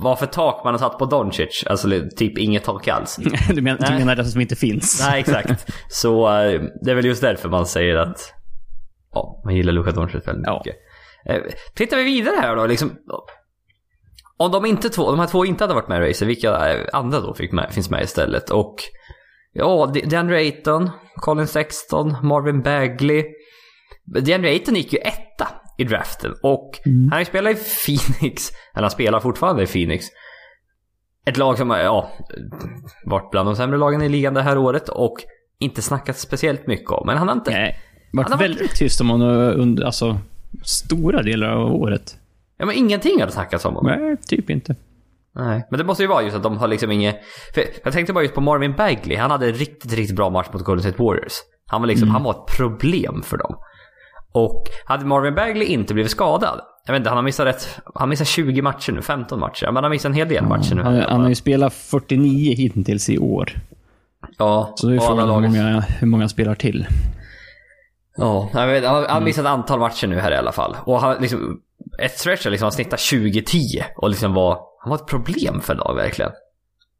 vad 0.00 0.18
för 0.18 0.26
tak 0.26 0.64
man 0.64 0.74
har 0.74 0.78
satt 0.78 0.98
på 0.98 1.04
Doncic. 1.04 1.64
Alltså 1.66 1.88
typ 2.16 2.38
inget 2.38 2.64
tak 2.64 2.88
alls. 2.88 3.16
Du, 3.54 3.62
men, 3.62 3.76
du 3.76 3.92
menar 3.92 4.16
det 4.16 4.24
som 4.24 4.40
inte 4.40 4.56
finns? 4.56 5.06
Nej, 5.08 5.20
exakt. 5.20 5.72
Så 5.88 6.26
eh, 6.26 6.62
det 6.82 6.90
är 6.90 6.94
väl 6.94 7.04
just 7.04 7.20
därför 7.22 7.48
man 7.48 7.66
säger 7.66 7.96
att 7.96 8.32
ja, 9.12 9.42
man 9.44 9.56
gillar 9.56 9.72
Luka 9.72 9.90
Doncic 9.90 10.28
väldigt 10.28 10.52
mycket. 10.52 10.76
Tittar 11.74 11.96
vi 11.96 12.04
vidare 12.04 12.36
här 12.40 12.56
då, 12.56 12.66
liksom. 12.66 12.90
Om 14.36 14.50
de, 14.52 14.66
inte 14.66 14.88
två, 14.90 15.10
de 15.10 15.20
här 15.20 15.26
två 15.26 15.44
inte 15.44 15.64
hade 15.64 15.74
varit 15.74 15.88
med 15.88 16.02
i 16.02 16.10
racet, 16.10 16.28
vilka 16.28 16.72
eh, 16.74 16.86
andra 16.92 17.20
då 17.20 17.34
fick 17.34 17.52
med, 17.52 17.72
finns 17.72 17.90
med 17.90 18.02
istället? 18.02 18.50
Och 18.50 18.74
ja, 19.52 19.90
De- 19.94 20.00
DeAndre 20.00 20.36
Ayton, 20.36 20.90
Colin 21.16 21.46
Sexton, 21.46 22.16
Marvin 22.22 22.62
Bagley. 22.62 23.24
DeAndre 24.22 24.50
Ayton 24.50 24.74
gick 24.74 24.92
ju 24.92 24.98
etta 24.98 25.48
i 25.78 25.84
draften 25.84 26.34
och 26.42 26.70
han 26.84 27.08
har 27.12 27.18
ju 27.18 27.24
spelat 27.24 27.52
i 27.52 27.54
Phoenix, 27.86 28.50
eller 28.74 28.82
han 28.82 28.90
spelar 28.90 29.20
fortfarande 29.20 29.62
i 29.62 29.66
Phoenix. 29.66 30.06
Ett 31.26 31.36
lag 31.36 31.58
som 31.58 31.70
har, 31.70 31.78
ja, 31.78 32.10
varit 33.04 33.30
bland 33.30 33.48
de 33.48 33.56
sämre 33.56 33.78
lagen 33.78 34.02
i 34.02 34.08
ligan 34.08 34.34
det 34.34 34.42
här 34.42 34.58
året 34.58 34.88
och 34.88 35.14
inte 35.58 35.82
snackat 35.82 36.18
speciellt 36.18 36.66
mycket 36.66 36.90
om. 36.90 37.06
Men 37.06 37.16
han 37.16 37.28
har 37.28 37.34
inte... 37.34 37.50
Nej. 37.50 37.78
Varit 38.12 38.28
Han 38.28 38.32
har 38.32 38.38
varit- 38.48 38.56
väldigt 38.56 38.76
tyst 38.76 39.00
om 39.00 39.10
honom 39.10 39.28
under 39.38 39.84
alltså, 39.84 40.18
stora 40.62 41.22
delar 41.22 41.48
av 41.48 41.74
året. 41.74 42.16
Ja, 42.58 42.66
men 42.66 42.76
ingenting 42.76 43.20
har 43.20 43.26
det 43.26 43.32
snackats 43.32 43.64
om 43.64 43.74
honom. 43.74 44.00
Nej, 44.00 44.16
typ 44.26 44.50
inte. 44.50 44.76
Nej. 45.34 45.66
Men 45.70 45.78
det 45.78 45.84
måste 45.84 46.02
ju 46.02 46.08
vara 46.08 46.22
just 46.22 46.36
att 46.36 46.42
de 46.42 46.56
har 46.58 46.68
liksom 46.68 46.90
inget... 46.90 47.16
Jag 47.84 47.92
tänkte 47.92 48.12
bara 48.12 48.22
just 48.22 48.34
på 48.34 48.40
Marvin 48.40 48.74
Bagley. 48.76 49.16
Han 49.16 49.30
hade 49.30 49.46
en 49.46 49.52
riktigt, 49.54 49.92
riktigt 49.92 50.16
bra 50.16 50.30
match 50.30 50.46
mot 50.52 50.64
Golden 50.64 50.82
State 50.82 51.02
Warriors. 51.02 51.32
Han 51.66 51.80
var 51.80 51.88
liksom, 51.88 52.08
han 52.08 52.22
var 52.22 52.30
ett 52.30 52.56
problem 52.56 53.22
för 53.22 53.36
dem. 53.36 53.56
Och 54.32 54.64
hade 54.84 55.04
Marvin 55.04 55.34
Bagley 55.34 55.66
inte 55.66 55.94
blivit 55.94 56.10
skadad. 56.10 56.60
Jag 56.86 56.92
vet 56.92 57.00
inte, 57.00 57.10
han 57.10 57.16
har 57.16 57.22
missat 57.22 57.46
rätt... 57.46 57.78
Han 57.94 58.08
missat 58.08 58.26
20 58.26 58.62
matcher 58.62 58.92
nu, 58.92 59.02
15 59.02 59.40
matcher. 59.40 59.66
Men 59.66 59.74
han 59.74 59.84
har 59.84 59.90
missat 59.90 60.08
en 60.08 60.14
hel 60.14 60.28
del 60.28 60.44
matcher 60.44 60.74
nu. 60.74 60.82
Han, 60.82 60.96
han 61.00 61.20
har 61.20 61.28
ju 61.28 61.34
spelat 61.34 61.74
49 61.74 62.54
hittills 62.56 63.10
i 63.10 63.18
år. 63.18 63.52
Ja, 64.38 64.72
Så 64.76 64.88
det 64.88 64.94
är 64.94 65.00
frågan 65.00 65.28
hur 65.28 65.40
många, 65.40 65.80
hur 65.80 66.06
många 66.06 66.28
spelar 66.28 66.54
till. 66.54 66.86
Ja, 68.16 68.48
han 68.52 68.84
han 68.84 68.94
har 69.08 69.20
missat 69.20 69.44
ett 69.44 69.50
antal 69.50 69.78
matcher 69.80 70.06
nu 70.06 70.18
här 70.20 70.32
i 70.32 70.36
alla 70.36 70.52
fall. 70.52 70.76
Och 70.84 71.00
han 71.00 71.16
liksom... 71.20 71.60
Ett 71.98 72.18
stretch 72.18 72.46
liksom, 72.46 72.64
han 72.66 72.72
snittade 72.72 72.96
20-10 72.96 73.82
och 73.96 74.10
liksom 74.10 74.34
var... 74.34 74.58
Han 74.80 74.90
var 74.90 74.96
ett 74.96 75.06
problem 75.06 75.60
för 75.60 75.74
lag 75.74 75.94
verkligen. 75.94 76.30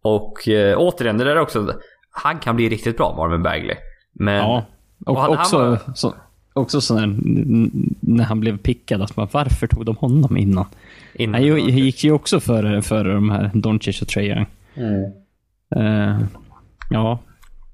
Och 0.02 0.48
äh, 0.48 0.76
återigen, 0.78 1.18
det 1.18 1.24
där 1.24 1.36
är 1.36 1.40
också... 1.40 1.72
Han 2.10 2.38
kan 2.38 2.56
bli 2.56 2.68
riktigt 2.68 2.96
bra, 2.96 3.14
Marvin 3.16 3.42
Bagley. 3.42 3.76
Men... 4.12 4.34
Ja. 4.36 4.64
Och, 5.06 5.12
Och 5.16 5.20
han- 5.22 5.30
han 5.32 5.40
också, 5.40 5.58
var- 5.58 5.78
så, 5.94 6.14
också 6.52 6.80
sån 6.80 6.96
här, 6.96 7.04
n- 7.04 7.94
när 8.00 8.24
han 8.24 8.40
blev 8.40 8.58
pickad, 8.58 9.02
att 9.02 9.16
man, 9.16 9.28
varför 9.32 9.66
tog 9.66 9.86
de 9.86 9.96
honom 9.96 10.36
innan? 10.36 10.64
innan- 11.14 11.34
Han 11.34 11.42
ju- 11.42 11.58
gick 11.70 12.04
ju 12.04 12.12
också 12.12 12.40
före 12.40 12.82
för 12.82 13.04
de 13.04 13.30
här 13.30 13.50
Doncic 13.54 14.02
och 14.02 14.08
Trae 14.08 14.24
Young. 14.24 14.46
Mm. 14.74 15.04
Eh, 15.76 16.20
ja. 16.90 17.18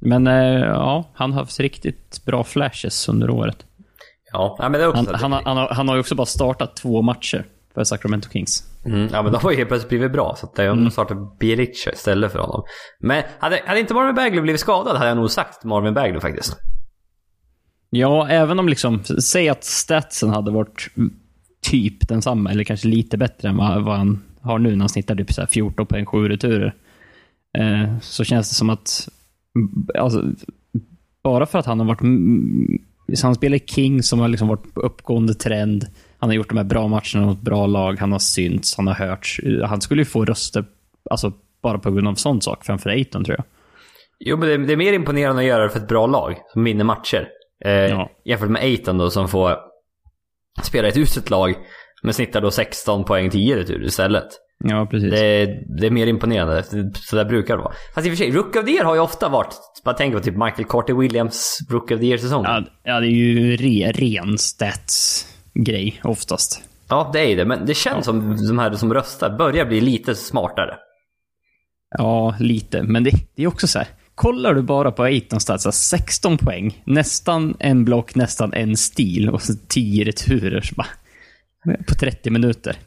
Men 0.04 0.26
eh, 0.26 0.61
ja, 0.61 1.11
han 1.14 1.32
har 1.32 1.40
haft 1.40 1.61
riktigt 1.61 2.25
bra 2.25 2.44
flashes 2.44 3.09
under 3.09 3.30
året. 3.30 3.66
Ja, 4.32 4.56
men 4.61 4.73
det 4.73 4.82
är 4.82 4.88
också... 4.88 5.12
Han, 5.12 5.14
han, 5.14 5.32
har, 5.32 5.42
han, 5.44 5.56
har, 5.56 5.68
han 5.68 5.88
har 5.88 5.94
ju 5.94 6.00
också 6.00 6.14
bara 6.14 6.26
startat 6.26 6.76
två 6.76 7.02
matcher 7.02 7.44
för 7.75 7.85
Sacramento 7.85 8.28
Kings. 8.30 8.64
Mm, 8.85 9.09
ja, 9.12 9.23
men 9.23 9.32
de 9.32 9.42
har 9.42 9.50
ju 9.50 9.56
helt 9.56 9.68
plötsligt 9.68 9.88
blivit 9.88 10.12
bra. 10.12 10.37
Så 10.38 10.47
att 10.47 10.56
de 10.56 10.62
mm. 10.62 10.90
startar 10.90 11.38
Bielic 11.38 11.87
istället 11.92 12.32
för 12.32 12.38
honom. 12.38 12.64
Men 13.00 13.23
hade, 13.38 13.61
hade 13.66 13.80
inte 13.80 13.94
Marvin 13.94 14.14
Bagley 14.14 14.40
blivit 14.40 14.61
skadad 14.61 14.97
hade 14.97 15.09
jag 15.09 15.16
nog 15.16 15.30
sagt 15.30 15.64
Marvin 15.64 15.94
Bagley 15.94 16.21
faktiskt. 16.21 16.56
Ja, 17.90 18.28
även 18.28 18.59
om 18.59 18.68
liksom, 18.68 19.04
säg 19.04 19.49
att 19.49 19.64
statsen 19.64 20.30
hade 20.30 20.50
varit 20.50 20.88
typ 21.62 22.09
densamma, 22.09 22.50
eller 22.50 22.64
kanske 22.64 22.88
lite 22.88 23.18
bättre 23.18 23.49
än 23.49 23.56
vad, 23.56 23.85
vad 23.85 23.97
han 23.97 24.23
har 24.40 24.59
nu 24.59 24.71
när 24.71 24.78
han 24.78 24.88
snittar 24.88 25.14
typ 25.14 25.32
så 25.32 25.40
här 25.40 25.49
14 25.49 25.87
poäng, 25.87 26.06
7 26.06 26.28
returer. 26.28 26.75
Eh, 27.59 27.99
så 28.00 28.25
känns 28.25 28.49
det 28.49 28.54
som 28.54 28.71
att, 28.71 29.09
alltså, 29.99 30.25
bara 31.23 31.47
för 31.47 31.59
att 31.59 31.66
han 31.66 31.80
har 31.80 31.87
varit, 31.87 32.00
han 33.23 33.35
spelar 33.35 33.59
King 33.59 34.02
som 34.02 34.18
har 34.18 34.28
liksom 34.28 34.49
varit 34.49 34.75
på 34.75 34.80
uppgående 34.80 35.35
trend. 35.35 35.87
Han 36.18 36.30
har 36.30 36.35
gjort 36.35 36.49
de 36.49 36.56
här 36.59 36.64
bra 36.64 36.88
matcherna 36.88 37.26
mot 37.26 37.40
bra 37.40 37.66
lag, 37.66 37.99
han 37.99 38.12
har 38.12 38.18
synts, 38.18 38.76
han 38.76 38.87
har 38.87 38.94
hörts. 38.94 39.40
Han 39.64 39.80
skulle 39.80 40.00
ju 40.00 40.04
få 40.04 40.25
röster, 40.25 40.64
alltså 41.11 41.32
bara 41.62 41.78
på 41.78 41.90
grund 41.90 42.09
av 42.09 42.14
sån 42.14 42.40
sak, 42.40 42.64
framför 42.64 42.90
Aiton 42.90 43.25
tror 43.25 43.37
jag. 43.38 43.44
Jo, 44.25 44.37
men 44.37 44.49
det, 44.49 44.66
det 44.66 44.73
är 44.73 44.76
mer 44.76 44.92
imponerande 44.92 45.42
att 45.42 45.49
göra 45.49 45.62
det 45.62 45.71
för 45.71 45.78
ett 45.80 45.88
bra 45.88 46.06
lag 46.06 46.37
som 46.52 46.64
vinner 46.64 46.85
matcher. 46.85 47.28
Eh, 47.64 47.71
Ja. 47.73 48.11
Jämfört 48.25 48.50
med 48.50 48.62
Aiton 48.62 48.99
då 48.99 49.11
som 49.11 49.28
får 49.28 49.56
spela 50.62 50.88
ett 50.88 50.97
uselt 50.97 51.30
lag 51.30 51.54
men 52.02 52.14
snittar 52.14 52.40
då 52.40 52.50
16 52.50 53.04
poäng 53.04 53.30
10 53.30 53.56
retur 53.56 53.85
istället. 53.85 54.28
Ja, 54.64 54.87
precis. 54.90 55.11
Det 55.11 55.26
är, 55.26 55.62
det 55.66 55.87
är 55.87 55.90
mer 55.90 56.07
imponerande. 56.07 56.62
Så 56.95 57.16
där 57.16 57.25
brukar 57.25 57.57
det 57.57 57.62
vara. 57.62 57.73
Fast 57.95 58.07
i 58.07 58.11
och 58.11 58.12
för 58.12 58.25
sig, 58.25 58.31
Rook 58.31 58.57
of 58.57 58.64
the 58.64 58.71
Year 58.71 58.85
har 58.85 58.95
ju 58.95 59.00
ofta 59.00 59.28
varit... 59.28 59.54
Bara 59.85 59.95
tänk 59.95 60.14
på 60.14 60.21
typ 60.21 60.37
Michael 60.37 60.64
Carter 60.64 60.95
Williams 60.95 61.59
Rook 61.71 61.90
of 61.90 62.00
the 62.00 62.07
Year-säsong. 62.07 62.45
Ja. 62.45 62.61
Ja, 62.61 62.92
ja, 62.92 63.00
det 63.00 63.07
är 63.07 63.11
ju 63.11 63.57
re, 63.57 63.92
ren 63.92 64.38
stats-grej 64.38 66.00
oftast. 66.04 66.62
det 67.12 67.33
är 67.33 67.37
det. 67.37 67.45
Men 67.45 67.66
det 67.66 67.75
känns 67.75 68.04
som 68.04 68.37
de 68.49 68.59
här 68.59 68.75
som 68.75 68.95
röstar 68.95 69.38
börjar 69.38 69.66
bli 69.66 69.81
lite 69.81 70.14
smartare. 70.14 70.75
Ja, 71.99 72.35
lite. 72.38 72.83
Men 72.83 73.04
det, 73.04 73.11
det 73.37 73.42
är 73.42 73.47
också 73.47 73.66
så 73.66 73.78
här. 73.78 73.88
Kollar 74.14 74.54
du 74.54 74.62
bara 74.62 74.92
på 74.92 75.02
Aitons 75.02 75.42
stats, 75.42 75.66
alltså 75.66 75.97
16 75.97 76.38
poäng, 76.38 76.83
nästan 76.85 77.57
en 77.59 77.85
block, 77.85 78.14
nästan 78.14 78.52
en 78.52 78.76
stil 78.76 79.28
och 79.28 79.42
så 79.42 79.52
10 79.69 80.04
returer. 80.04 80.61
Så 80.61 80.75
bara, 80.75 80.88
på 81.88 81.95
30 81.95 82.31
minuter. 82.31 82.76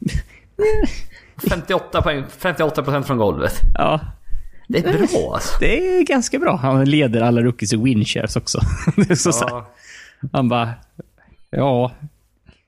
58 1.48 2.02
poäng, 2.02 2.24
58% 2.40 3.02
från 3.02 3.16
golvet. 3.18 3.52
Ja, 3.74 4.00
Det 4.68 4.78
är 4.78 4.92
bra 4.98 5.34
alltså. 5.34 5.56
det 5.60 5.98
är 5.98 6.02
ganska 6.02 6.38
bra. 6.38 6.56
Han 6.56 6.84
leder 6.84 7.20
alla 7.20 7.42
rookies 7.42 7.72
i 7.72 7.76
winshares 7.76 8.36
också. 8.36 8.60
Så. 9.16 9.30
Ja. 9.30 9.70
Han 10.32 10.48
bara, 10.48 10.70
ja. 11.50 11.92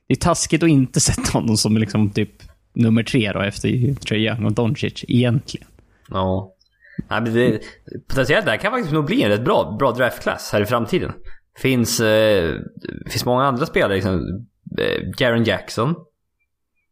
Det 0.07 0.13
är 0.13 0.19
taskigt 0.19 0.63
att 0.63 0.69
inte 0.69 0.99
sätta 0.99 1.31
honom 1.31 1.57
som 1.57 1.77
liksom 1.77 2.09
typ 2.09 2.29
nummer 2.73 3.03
tre 3.03 3.31
då 3.31 3.41
efter 3.41 3.95
Trae 3.95 4.19
Young 4.19 4.45
och 4.45 4.53
Doncic 4.53 5.05
egentligen. 5.07 5.67
Ja. 6.09 6.53
Nej, 7.09 7.21
men 7.21 7.33
det, 7.33 7.59
potentiellt 8.07 8.45
det 8.45 8.51
här 8.51 8.57
kan 8.57 8.71
faktiskt 8.71 8.93
nog 8.93 9.05
bli 9.05 9.23
en 9.23 9.29
rätt 9.29 9.45
bra, 9.45 9.75
bra 9.79 9.91
draftklass 9.91 10.49
här 10.53 10.61
i 10.61 10.65
framtiden. 10.65 11.11
Finns, 11.57 11.99
eh, 11.99 12.55
finns 13.09 13.25
många 13.25 13.43
andra 13.45 13.65
spelare, 13.65 13.93
liksom, 13.95 14.45
eh, 14.79 15.03
Jaren 15.19 15.43
Jackson. 15.43 15.95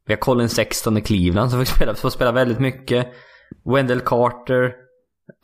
Vi 0.07 0.13
har 0.13 0.17
Colin 0.19 0.49
Sexton 0.49 0.97
i 0.97 1.01
Cleveland 1.01 1.49
som 1.51 1.59
får 1.59 1.75
spela, 1.75 1.95
får 1.95 2.09
spela 2.09 2.31
väldigt 2.31 2.59
mycket. 2.59 3.07
Wendell 3.73 3.99
Carter. 3.99 4.73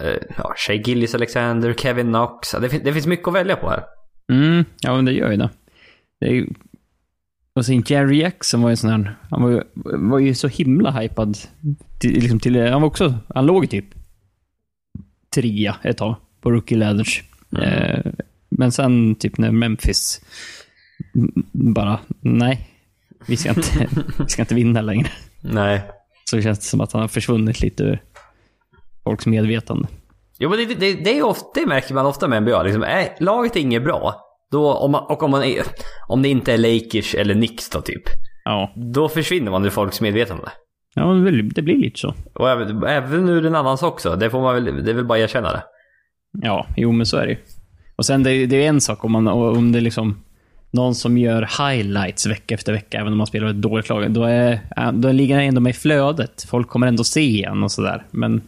Eh, 0.04 0.22
ja, 0.38 0.54
Shea 0.58 0.76
Gillis 0.76 1.16
Alexander, 1.16 1.74
Kevin 1.74 2.08
Knox. 2.08 2.52
Det, 2.52 2.70
fin- 2.70 2.82
det 2.84 2.94
finns 2.94 3.08
mycket 3.08 3.28
att 3.28 3.34
välja 3.34 3.56
på 3.56 3.70
här. 3.70 3.84
Mm, 4.32 4.66
ja 4.82 4.96
men 4.96 5.06
det 5.06 5.12
gör 5.12 5.32
ju 5.32 5.38
det. 5.38 5.50
det 6.20 6.26
är 6.26 6.32
ju... 6.32 6.48
Och 7.56 7.66
sen 7.66 7.84
Jerry 7.88 8.20
Jackson 8.22 8.62
var 8.62 8.70
ju 8.70 8.76
sån 8.76 8.90
här, 8.90 9.16
han 9.30 9.44
var 9.44 9.50
ju, 9.50 9.62
var 9.98 10.20
ju 10.20 10.34
så 10.36 10.48
himla 10.48 10.92
hypad. 10.92 11.38
Till, 12.00 12.14
liksom 12.14 12.40
till, 12.40 12.68
han 12.68 12.82
var 12.82 12.88
också, 12.88 13.14
han 13.36 13.46
låg 13.46 13.70
typ 13.70 13.86
trea 15.36 15.76
ett 15.84 15.98
tag 15.98 16.16
på 16.42 16.52
Rookie 16.52 16.78
Ladders. 16.78 17.24
Eh, 17.62 18.12
men 18.50 18.72
sen 18.72 19.16
typ 19.16 19.38
när 19.38 19.52
Memphis 19.52 20.22
mm, 21.16 21.44
bara, 21.52 22.00
nej. 22.22 22.70
Vi 23.28 23.38
ska 23.38 23.50
inte, 23.50 23.88
vi 24.20 24.28
ska 24.30 24.42
inte 24.42 24.56
vinna 24.56 24.82
längre. 24.82 25.08
Nej. 25.42 25.82
Så 26.30 26.42
känns 26.42 26.60
det 26.60 26.66
som 26.66 26.82
att 26.82 26.92
han 26.94 27.02
har 27.02 27.08
försvunnit 27.08 27.62
lite 27.62 27.84
ur 27.84 28.02
folks 29.04 29.26
medvetande. 29.26 29.88
Jo 30.40 30.50
men 30.50 30.60
det, 30.60 30.66
det, 30.76 30.94
det, 30.94 31.18
är 31.18 31.24
ofta, 31.24 31.46
det 31.60 31.66
märker 31.66 31.94
man 31.94 32.06
ofta 32.06 32.28
med 32.28 32.42
NBA. 32.44 32.64
Liksom, 32.64 32.84
är 32.84 33.16
laget 33.20 33.56
är 33.56 33.60
inget 33.60 33.84
bra, 33.84 34.16
då, 34.52 34.74
om 34.74 34.92
man, 34.92 35.04
och 35.04 35.24
om, 35.24 35.32
man 35.32 35.44
är, 35.44 35.62
om 36.08 36.22
det 36.22 36.30
inte 36.30 36.54
är 36.54 36.58
Lakers 36.58 37.16
eller 37.16 37.34
Knicks 37.34 37.70
då 37.70 37.82
typ. 37.82 38.04
Ja, 38.46 38.74
Då 38.76 39.10
försvinner 39.10 39.52
man 39.52 39.66
ur 39.66 39.70
folks 39.70 40.02
medvetande. 40.02 40.52
ja 40.96 41.06
det 41.14 41.32
blir- 41.62 41.78
lite 41.78 42.00
så. 42.00 42.14
Och 42.34 42.50
även, 42.50 42.84
även 42.84 43.30
ur 43.30 43.46
en 43.46 43.56
annans 43.56 43.84
också. 43.84 44.16
Det 44.16 44.30
får 44.30 44.42
man 44.42 44.54
väl, 44.56 44.86
det 44.86 44.92
är 44.92 44.96
väl 44.96 45.06
bara 45.06 45.18
att 45.20 45.24
erkänna 45.24 45.52
det. 45.52 45.64
Ja, 46.42 46.68
jo 46.78 46.92
men 46.92 47.06
så 47.06 47.18
är 47.18 47.26
det 47.26 47.32
ju. 47.32 47.38
Och 47.96 48.06
sen 48.06 48.24
det, 48.24 48.32
är- 48.32 48.48
det 48.48 48.66
är 48.66 48.70
en 48.70 48.82
sak 48.82 49.04
om, 49.06 49.12
man, 49.12 49.28
om 49.28 49.72
det 49.72 49.82
liksom 49.82 50.24
någon 50.74 50.96
som 50.96 51.18
gör 51.18 51.42
highlights 51.72 52.26
vecka 52.28 52.56
efter 52.56 52.74
vecka, 52.74 53.00
även 53.00 53.12
om 53.12 53.18
man 53.18 53.28
spelar 53.28 53.48
ett 53.48 53.62
dåligt 53.62 53.90
lag. 53.90 54.12
Då, 54.12 54.24
är, 54.24 54.60
då 54.92 55.12
ligger 55.12 55.36
han 55.36 55.44
ändå 55.44 55.62
med 55.62 55.70
i 55.70 55.74
flödet. 55.74 56.46
Folk 56.50 56.68
kommer 56.70 56.88
ändå 56.88 57.04
se 57.04 57.44
en 57.44 57.64
och 57.64 57.72
sådär. 57.72 58.06
Men 58.12 58.42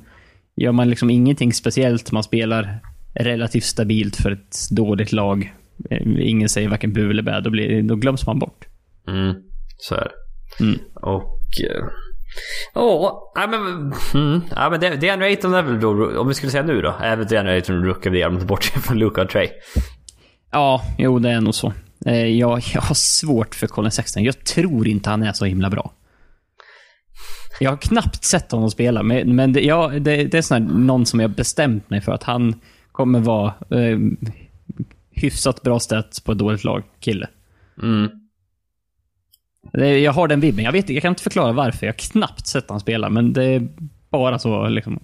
gör 0.55 0.71
man 0.71 0.89
liksom 0.89 1.09
ingenting 1.09 1.53
speciellt, 1.53 2.11
man 2.11 2.23
spelar 2.23 2.79
relativt 3.19 3.63
stabilt 3.63 4.15
för 4.15 4.31
ett 4.31 4.57
dåligt 4.71 5.11
lag. 5.11 5.53
eh, 5.89 6.07
Ingen 6.19 6.49
säger 6.49 6.69
varken 6.69 6.93
bu 6.93 7.09
eller 7.09 7.23
bä, 7.23 7.39
då, 7.41 7.49
blir, 7.49 7.83
då 7.83 7.95
glöms 7.95 8.25
man 8.25 8.39
bort. 8.39 8.65
Mm, 9.07 9.35
så 9.77 9.95
är 9.95 10.07
det. 10.59 10.63
Mm. 10.63 10.79
Och... 11.01 11.39
eh, 11.71 11.85
Ja, 12.73 13.33
nej 13.37 13.47
men... 13.47 13.93
Mm, 14.13 14.41
ja, 14.55 14.69
men 14.69 14.79
det, 14.79 14.95
DeAndre 14.95 15.27
Ayton 15.27 15.53
är 15.53 15.61
väl 15.63 15.79
då, 15.79 16.19
om 16.19 16.27
vi 16.27 16.33
skulle 16.33 16.51
säga 16.51 16.63
nu 16.63 16.81
då, 16.81 16.95
är 17.01 17.15
väl 17.17 17.25
DeAndre 17.27 17.53
Ayton 17.53 17.83
Rook 17.85 17.97
of 17.97 18.03
the 18.03 18.09
Year 18.17 18.29
om 18.29 18.45
bort 18.47 18.63
från 18.83 18.99
Luka 18.99 19.21
och 19.21 19.29
Trey. 19.29 19.49
Ja, 20.51 20.81
jo 20.97 21.19
det 21.19 21.29
är 21.29 21.41
nog 21.41 21.55
så. 21.55 21.73
Eh, 22.05 22.25
Jag, 22.25 22.61
jag 22.73 22.81
har 22.81 22.95
svårt 22.95 23.55
för 23.55 23.67
Colin 23.67 23.91
Sexton. 23.91 24.23
Jag 24.23 24.43
tror 24.43 24.87
inte 24.87 25.09
han 25.09 25.23
är 25.23 25.33
så 25.33 25.45
himla 25.45 25.69
bra. 25.69 25.93
Jag 27.59 27.71
har 27.71 27.77
knappt 27.77 28.23
sett 28.23 28.51
honom 28.51 28.71
spela, 28.71 29.03
men, 29.03 29.35
men 29.35 29.53
det, 29.53 29.61
ja, 29.61 29.87
det, 29.87 30.23
det 30.23 30.37
är 30.37 30.41
sån 30.41 30.87
någon 30.87 31.05
som 31.05 31.19
jag 31.19 31.29
bestämt 31.31 31.89
mig 31.89 32.01
för 32.01 32.11
att 32.11 32.23
han 32.23 32.55
kommer 32.91 33.19
vara 33.19 33.53
eh, 33.69 33.99
hyfsat 35.11 35.61
bra 35.61 35.79
stats 35.79 36.19
på 36.19 36.31
ett 36.31 36.37
dåligt 36.37 36.63
lag, 36.63 36.83
kille. 36.99 37.27
Mm. 37.81 38.09
Det, 39.73 39.99
jag 39.99 40.11
har 40.11 40.27
den 40.27 40.39
vibben. 40.39 40.65
Jag, 40.65 40.71
vet, 40.71 40.89
jag 40.89 41.01
kan 41.01 41.11
inte 41.11 41.23
förklara 41.23 41.51
varför. 41.51 41.85
Jag 41.85 41.93
har 41.93 41.97
knappt 41.97 42.47
sett 42.47 42.69
honom 42.69 42.79
spela, 42.79 43.09
men 43.09 43.33
det 43.33 43.43
är 43.43 43.67
bara 44.09 44.39
så 44.39 44.67
liksom. 44.67 44.99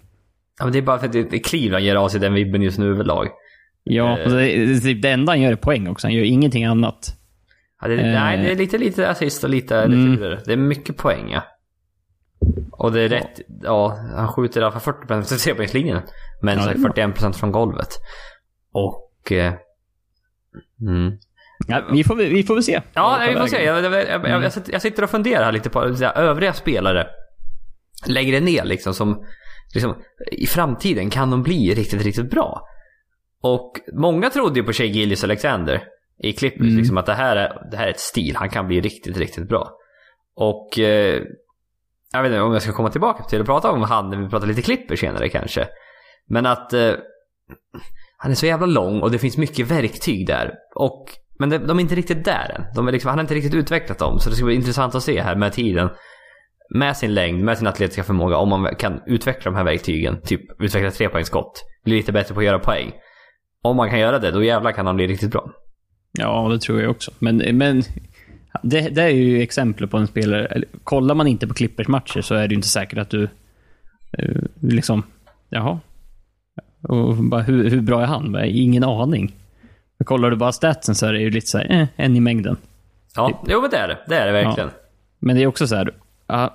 Ja, 0.60 0.66
men 0.66 0.74
det 0.74 0.80
är 0.80 0.84
bara 0.84 1.00
för 1.00 1.06
att 1.06 1.14
det, 1.14 1.24
det 1.32 1.40
Cleveland 1.40 1.86
ger 1.86 1.96
av 1.96 2.10
sig 2.10 2.20
den 2.20 2.34
vibben 2.34 2.62
just 2.62 2.80
nu 2.80 2.90
överlag. 2.92 3.28
Ja, 3.84 4.20
Eh. 4.20 4.30
det, 4.32 4.66
det, 4.80 4.94
det 4.94 5.10
enda 5.10 5.32
han 5.32 5.42
gör 5.42 5.52
är 5.52 5.56
poäng 5.56 5.88
också. 5.88 6.08
Han 6.08 6.14
gör 6.14 6.24
ingenting 6.24 6.66
annat. 6.66 7.16
Ja, 7.82 7.88
det, 7.88 7.94
Eh. 7.96 8.12
Nej, 8.14 8.38
det 8.38 8.52
är 8.52 8.56
lite, 8.56 8.78
lite 8.78 9.10
assist 9.10 9.44
och 9.44 9.50
lite, 9.50 9.88
lite 9.88 10.02
Mm. 10.02 10.12
vidare. 10.12 10.40
Det 10.46 10.54
är 10.54 10.58
mycket 10.58 10.98
poäng 10.98 11.30
ja. 11.32 11.44
Och 12.72 12.92
det 12.92 13.02
är 13.02 13.10
rätt, 13.10 13.40
ja, 13.64 13.98
han 14.16 14.28
skjuter 14.28 14.62
i 14.62 14.64
alla 14.64 14.80
fall 14.80 14.94
40% 14.94 15.24
från 15.30 15.38
trepoängslinjen. 15.38 16.02
Men 16.42 16.58
Ja, 16.58 16.64
så 16.64 16.70
det 16.70 16.76
är 16.76 16.80
bra. 16.80 16.92
41% 16.94 17.34
från 17.34 17.52
golvet. 17.52 17.88
Och... 18.72 19.32
Eh, 19.32 19.54
mm. 20.82 21.18
Ja, 21.68 21.82
vi, 21.92 22.04
får, 22.04 22.16
vi 22.16 22.44
får 22.44 22.54
väl 22.54 22.64
se. 22.64 22.82
Ja, 22.94 23.20
vi 23.30 23.36
får 23.36 23.48
se. 23.48 23.58
vägen. 23.58 23.76
Jag, 23.84 23.94
jag, 23.94 24.10
jag, 24.10 24.44
jag, 24.44 24.52
jag, 24.72 24.82
sitter- 24.82 25.04
och 25.04 25.10
funderar 25.10 25.44
här 25.44 25.52
lite 25.52 25.70
på 25.70 25.80
här, 25.80 26.18
övriga 26.18 26.54
spelare. 26.54 27.08
Längre 28.08 28.40
ner 28.40 28.64
liksom 28.66 28.94
som 28.94 29.26
liksom, 29.74 29.96
i 30.32 30.46
framtiden 30.48 31.10
kan 31.10 31.32
de 31.32 31.44
bli 31.44 31.74
riktigt, 31.76 32.04
riktigt 32.04 32.30
bra. 32.32 32.68
Och 33.42 33.72
många 33.94 34.30
trodde 34.30 34.60
ju 34.60 34.66
på 34.66 34.74
Shea 34.74 34.88
Gillis 34.88 35.24
Alexander 35.24 35.84
i 36.24 36.34
Clippers, 36.34 36.62
Mm. 36.68 36.78
liksom 36.78 36.98
att 36.98 37.06
det 37.06 37.14
här, 37.14 37.36
är, 37.36 37.68
det 37.72 37.78
här 37.78 37.88
är 37.88 37.92
ett 37.92 38.00
stil, 38.00 38.36
han 38.36 38.50
kan 38.50 38.68
bli 38.68 38.82
riktigt, 38.82 39.18
riktigt 39.18 39.48
bra. 39.48 39.72
Och 40.36 40.80
eh, 40.80 41.22
jag 42.14 42.24
vet 42.24 42.30
inte 42.32 42.42
om 42.42 42.54
jag 42.54 42.62
ska 42.62 42.72
komma 42.74 42.90
tillbaka 42.90 43.24
till 43.24 43.40
att 43.40 43.46
prata 43.46 43.72
om 43.72 43.82
han 43.82 44.10
när 44.10 44.18
vi 44.18 44.30
pratar 44.30 44.48
lite 44.48 44.62
Clippers 44.62 45.00
senare 45.00 45.30
kanske. 45.30 45.68
Men 46.28 46.46
att 46.46 46.74
eh, 46.74 46.94
han 48.18 48.32
är 48.32 48.36
så 48.36 48.46
jävla 48.46 48.66
lång 48.66 49.02
och 49.02 49.12
det 49.12 49.20
finns 49.20 49.38
mycket 49.38 49.68
verktyg 49.72 50.28
där. 50.28 50.54
Och, 50.76 51.06
men 51.40 51.50
de, 51.50 51.58
de 51.58 51.78
är 51.78 51.82
inte 51.82 51.96
riktigt 51.96 52.26
där 52.26 52.56
än. 52.56 52.66
De 52.76 52.88
är 52.88 52.92
liksom, 52.92 53.10
han 53.10 53.18
har 53.18 53.24
inte 53.24 53.34
riktigt 53.34 53.54
utvecklat 53.54 54.00
dem. 54.00 54.20
Så 54.20 54.30
det 54.30 54.36
ska 54.36 54.46
bli 54.46 54.56
intressant 54.56 54.96
att 54.96 55.04
se 55.04 55.22
här 55.22 55.36
med 55.36 55.54
tiden. 55.54 55.90
Med 56.76 56.98
sin 56.98 57.14
längd, 57.14 57.44
med 57.44 57.58
sin 57.58 57.68
atletiska 57.68 58.04
förmåga. 58.04 58.38
Om 58.38 58.50
man 58.50 58.76
kan 58.76 59.02
utveckla 59.06 59.52
de 59.52 59.58
här 59.58 59.64
verktygen. 59.64 60.22
Typ 60.22 60.62
utveckla 60.62 60.92
trepoängsskott. 60.92 61.64
Bli 61.84 61.96
lite 61.96 62.12
bättre 62.12 62.34
på 62.34 62.40
att 62.40 62.46
göra 62.46 62.60
poäng. 62.60 62.92
Om 63.62 63.78
man 63.78 63.90
kan 63.90 64.00
göra 64.00 64.20
det, 64.20 64.32
då 64.32 64.44
jävlar 64.44 64.72
kan 64.72 64.86
han 64.86 64.96
bli 64.96 65.08
riktigt 65.08 65.32
bra. 65.32 65.52
Ja, 66.12 66.50
det 66.50 66.60
tror 66.60 66.82
jag 66.82 66.92
också. 66.92 67.12
Men, 67.20 67.58
men 67.58 67.84
det, 68.64 68.90
det 68.90 69.04
är 69.04 69.10
ju 69.10 69.42
exempel 69.42 69.88
på 69.88 69.98
en 69.98 70.08
spelare. 70.08 70.64
Kollar 70.84 71.16
man 71.16 71.28
inte 71.28 71.48
på 71.48 71.54
Clippers 71.54 71.88
matcher 71.88 72.22
så 72.22 72.36
är 72.36 72.48
det 72.48 72.52
ju 72.52 72.56
inte 72.56 72.68
säkert 72.68 73.00
att 73.00 73.10
du 73.10 73.24
eh, 74.18 74.42
liksom, 74.62 75.04
jaha. 75.50 75.80
Och 76.82 77.16
bara, 77.16 77.42
hur, 77.42 77.70
hur 77.70 77.82
bra 77.82 78.02
är 78.02 78.06
han? 78.06 78.32
Bara, 78.32 78.46
Ingen 78.46 78.84
aning. 78.84 79.36
Men 79.98 80.06
kollar 80.06 80.30
du 80.30 80.36
bara 80.36 80.52
statsen 80.52 80.96
så 80.96 81.06
är 81.06 81.14
det 81.14 81.20
ju 81.20 81.30
lite 81.30 81.48
så 81.48 81.58
här, 81.58 81.82
eh, 81.82 81.88
en 81.96 82.16
i 82.16 82.20
mängden. 82.20 82.58
Ja, 83.16 83.44
jo 83.48 83.62
men 83.62 83.70
det 83.70 83.78
är 83.78 83.88
det. 83.88 83.98
Det 84.08 84.16
är 84.16 84.26
det 84.26 84.32
verkligen. 84.32 84.70
Men 85.20 85.36
det 85.36 85.44
är 85.44 85.48
också 85.48 85.68
så 85.68 85.76
här, 85.76 85.86
ja, 85.86 86.01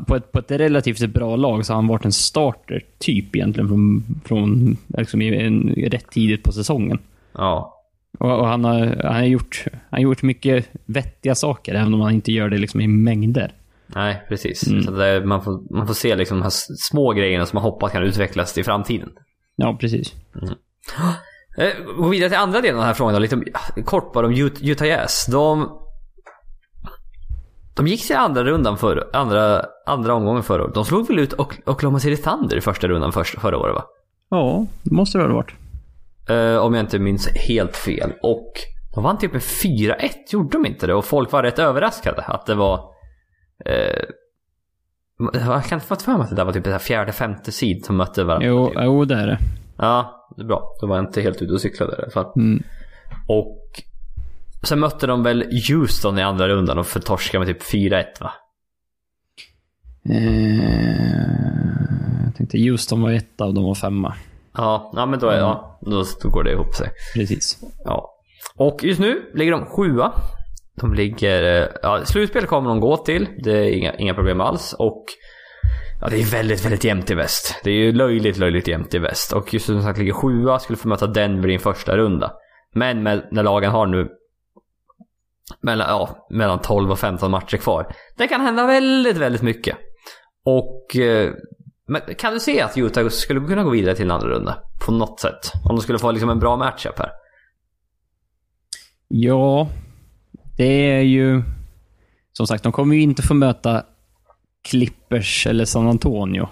på 0.07 0.17
ett, 0.17 0.33
på 0.33 0.39
ett 0.39 0.51
relativt 0.51 1.11
bra 1.11 1.37
lag 1.37 1.67
så 1.67 1.73
har 1.73 1.77
han 1.77 1.87
varit 1.87 2.05
en 2.05 2.12
starter, 2.12 2.83
typ 2.99 3.37
egentligen, 3.37 3.69
från, 3.69 4.05
från 4.25 4.77
liksom, 4.99 5.23
i 5.23 5.47
en, 5.47 5.75
rätt 5.77 6.11
tidigt 6.11 6.43
på 6.43 6.53
säsongen. 6.53 6.99
Ja. 7.33 7.73
Och, 8.19 8.39
och 8.41 8.47
han, 8.47 8.65
har, 8.65 9.03
han, 9.05 9.15
har 9.15 9.23
gjort, 9.23 9.65
han 9.73 9.81
har 9.91 9.99
gjort 9.99 10.23
mycket 10.23 10.69
vettiga 10.85 11.35
saker, 11.35 11.75
även 11.75 11.95
om 11.95 12.01
han 12.01 12.12
inte 12.12 12.33
gör 12.33 12.49
det 12.49 12.59
liksom 12.59 12.81
i 12.81 12.87
mängder. 12.87 13.53
Nej, 13.87 14.23
precis. 14.29 14.67
Mm. 14.67 14.83
Så 14.83 14.91
det 14.91 15.07
är, 15.07 15.25
man, 15.25 15.43
får, 15.43 15.75
man 15.75 15.87
får 15.87 15.95
se 15.95 16.17
liksom 16.17 16.37
de 16.39 16.43
här 16.43 16.53
små 16.91 17.12
grejerna 17.12 17.47
som 17.47 17.57
man 17.57 17.62
hoppas 17.62 17.93
kan 17.93 18.03
utvecklas 18.03 18.59
i 18.59 18.62
framtiden. 18.62 19.09
Ja, 19.57 19.77
precis. 19.81 20.15
Eh, 21.59 21.69
Gå 21.97 22.09
vidare 22.09 22.31
till 22.31 22.39
andra 22.39 22.61
delen 22.61 22.77
av 22.77 22.81
den 22.81 22.87
här 22.87 22.95
frågan 22.95 23.15
då, 23.15 23.21
lite 23.21 23.43
kort 23.85 24.12
bara 24.12 24.27
om 24.27 24.33
Ut- 24.33 24.62
Utah 24.62 24.89
Jazz. 24.89 25.27
De, 25.31 25.79
de 27.77 27.87
gick 27.87 28.07
till 28.07 28.17
andra 28.17 28.45
rundan 28.45 28.79
för, 28.79 29.11
andra, 29.12 29.62
andra 29.87 30.15
omgången 30.15 30.43
förra 30.43 30.62
året. 30.65 30.75
De 30.75 30.85
slog 30.85 31.09
väl 31.09 31.19
ut 31.19 31.33
Ok- 31.33 31.61
Oklahoma 31.67 32.01
City 32.01 32.23
Thunder 32.23 32.57
i 32.57 32.61
första 32.61 32.89
rundan 32.89 33.12
förra 33.12 33.59
året 33.59 33.75
va? 33.75 33.85
Ja, 34.31 34.67
det 34.83 34.95
måste 34.95 35.19
det 35.19 35.25
ha 35.25 35.35
varit. 35.35 35.55
Eh, 36.29 36.57
om 36.57 36.75
jag 36.75 36.83
inte 36.83 36.99
minns 36.99 37.29
helt 37.29 37.77
fel. 37.77 38.12
Och 38.23 38.53
de 38.95 39.05
vann 39.05 39.19
typ 39.19 39.33
med 39.33 39.43
4-1, 39.43 40.11
gjorde 40.33 40.49
de 40.49 40.67
inte 40.67 40.87
det? 40.87 40.95
Och 40.95 41.05
folk 41.05 41.33
var 41.33 41.43
rätt 41.43 41.59
överraskade 41.59 42.23
att 42.23 42.47
det 42.47 42.55
var... 42.55 42.81
Eh, 43.65 44.03
jag 45.33 45.65
kan 45.65 45.77
inte 45.77 45.87
få 45.87 45.97
för 45.97 46.12
mig 46.12 46.21
att 46.21 46.31
det 46.31 46.37
där 46.37 46.45
var 46.45 46.53
typ 46.53 46.67
här 46.67 46.79
fjärde, 46.79 47.12
femte 47.12 47.53
sid 47.53 47.85
som 47.85 47.97
mötte 47.97 48.25
varandra. 48.25 48.49
Jo, 48.49 48.67
typ. 48.67 48.79
jo 48.83 49.05
det 49.05 49.15
är 49.15 49.27
det. 49.27 49.39
Ja, 49.79 50.29
det 50.37 50.43
är 50.43 50.47
bra. 50.47 50.77
Då 50.81 50.87
var 50.87 50.97
jag 50.97 51.05
inte 51.05 51.21
helt 51.21 51.43
ute 51.43 51.53
och 51.53 51.61
cyklade 51.61 51.93
i 51.93 52.03
alla 52.03 52.11
fall. 52.11 52.33
Mm. 52.37 52.62
Och 53.29 53.83
sen 54.69 54.81
mötte 54.81 55.07
de 55.07 55.23
väl 55.23 55.45
Houston 55.69 56.19
i 56.19 56.23
andra 56.23 56.49
rundan 56.49 56.79
och 56.79 56.87
förtorskade 56.87 57.45
med 57.45 57.49
typ 57.55 57.63
4-1 57.73 58.05
va? 58.21 58.33
Eh, 60.11 62.25
jag 62.25 62.35
tänkte 62.37 62.59
Houston 62.59 63.03
var 63.03 63.13
ett 63.13 63.41
av 63.41 63.55
dem 63.55 63.65
och 63.65 63.79
femma. 63.79 64.15
Ja, 64.57 64.93
ja 64.97 65.07
men 65.07 65.19
då, 65.19 65.29
är, 65.29 65.39
ja, 65.39 65.79
då, 65.81 66.05
då 66.23 66.29
går 66.31 66.45
det 66.45 66.53
ihop 66.53 66.75
sig. 66.75 66.91
Precis. 67.15 67.59
Ja. 67.85 68.13
Och 68.57 68.85
just 68.85 69.01
nu 69.01 69.31
ligger 69.35 69.53
de 69.53 69.67
sjua. 69.67 70.13
De 70.81 70.95
ligger... 70.95 71.63
eh, 71.63 71.69
Ja, 71.83 72.05
slutspel 72.05 72.47
kommer 72.47 72.69
de 72.69 72.81
gå 72.81 72.97
till. 72.97 73.29
Det 73.43 73.51
är 73.59 73.71
inga, 73.79 73.95
inga 73.95 74.15
problem 74.15 74.41
alls. 74.41 74.73
Och 74.79 75.05
ja, 76.01 76.09
det 76.09 76.17
är 76.21 76.33
väldigt, 76.33 76.65
väldigt 76.65 76.85
jämnt 76.85 77.11
i 77.11 77.15
väst. 77.15 77.61
Det 77.65 77.71
är 77.71 77.75
ju 77.75 77.93
löjligt, 77.93 78.39
löjligt 78.39 78.69
jämnt 78.69 78.95
i 78.95 78.99
väst. 78.99 79.33
Och 79.33 79.55
just 79.55 79.67
som 79.67 79.83
sagt 79.83 79.99
ligger 79.99 80.13
sjua. 80.13 80.59
Skulle 80.59 80.77
få 80.77 80.89
möta 80.89 81.07
Denver 81.07 81.49
i 81.49 81.55
en 81.55 81.61
första 81.61 81.97
runda. 81.97 82.33
Men 82.75 83.03
med, 83.03 83.29
när 83.31 83.43
lagen 83.43 83.71
har 83.71 83.87
nu 83.87 84.09
mellan, 85.61 85.89
ja, 85.89 86.27
mellan 86.31 86.59
12 86.59 86.91
och 86.91 86.99
15 86.99 87.31
matcher 87.31 87.57
kvar. 87.57 87.95
Det 88.17 88.29
kan 88.29 88.41
hända 88.41 88.67
väldigt, 88.67 89.17
väldigt 89.17 89.43
mycket. 89.43 89.77
Och... 90.45 90.97
eh, 90.97 91.33
kan 92.19 92.33
du 92.33 92.41
se 92.41 92.61
att 92.61 92.79
Utah 92.79 93.09
skulle 93.09 93.41
kunna 93.41 93.63
gå 93.65 93.71
vidare 93.71 93.95
till 93.95 94.05
en 94.05 94.11
andra 94.11 94.29
runda? 94.29 94.59
På 94.87 94.93
något 94.93 95.21
sätt? 95.21 95.53
Om 95.65 95.77
de 95.77 95.83
skulle 95.83 95.99
få 95.99 96.11
liksom 96.11 96.31
en 96.31 96.39
bra 96.39 96.57
matchup 96.57 96.99
här. 96.99 97.11
Ja, 99.09 99.69
det 100.57 100.91
är 100.91 101.01
ju... 101.01 101.43
Som 102.33 102.47
sagt, 102.47 102.63
de 102.63 102.73
kommer 102.73 102.97
ju 102.97 103.03
inte 103.03 103.23
få 103.23 103.35
möta 103.35 103.85
Clippers 104.69 105.47
eller 105.47 105.65
San 105.65 105.89
Antonio. 105.89 106.49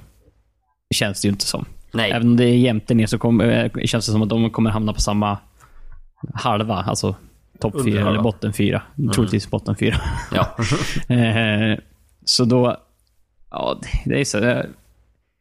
Det 0.89 0.95
känns 0.95 1.23
det 1.23 1.27
ju 1.29 1.33
inte 1.33 1.47
som. 1.47 1.65
Nej. 1.93 2.11
Även 2.11 2.29
om 2.29 2.37
det 2.37 2.45
är 2.45 2.57
jämnt 2.57 2.87
där 2.87 2.95
ner 2.95 3.07
så 3.07 3.19
kommer, 3.19 3.71
eh, 3.77 3.85
känns 3.85 4.07
det 4.07 4.13
som 4.13 4.23
att 4.23 4.29
de 4.29 4.51
kommer 4.51 4.71
hamna 4.71 4.93
på 4.93 5.01
samma 5.01 5.39
halva. 6.35 6.75
Alltså 6.75 7.17
topp 7.61 7.75
fyra 7.85 8.09
eller 8.09 8.23
botten 8.23 8.53
fyra. 8.53 8.83
Troligtvis 9.15 9.51
botten 9.51 9.77
fyra. 9.77 9.97
Ja. 10.33 10.57
Eh, 11.15 11.79
så 12.25 12.45
då... 12.45 12.77
Ja, 13.51 13.81
det- 14.05 14.21
är 14.21 14.25
så. 14.25 14.63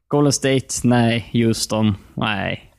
Golden 0.07 0.33
State, 0.33 0.67
nej. 0.83 1.29
Houston, 1.33 1.95
nej. 2.13 2.69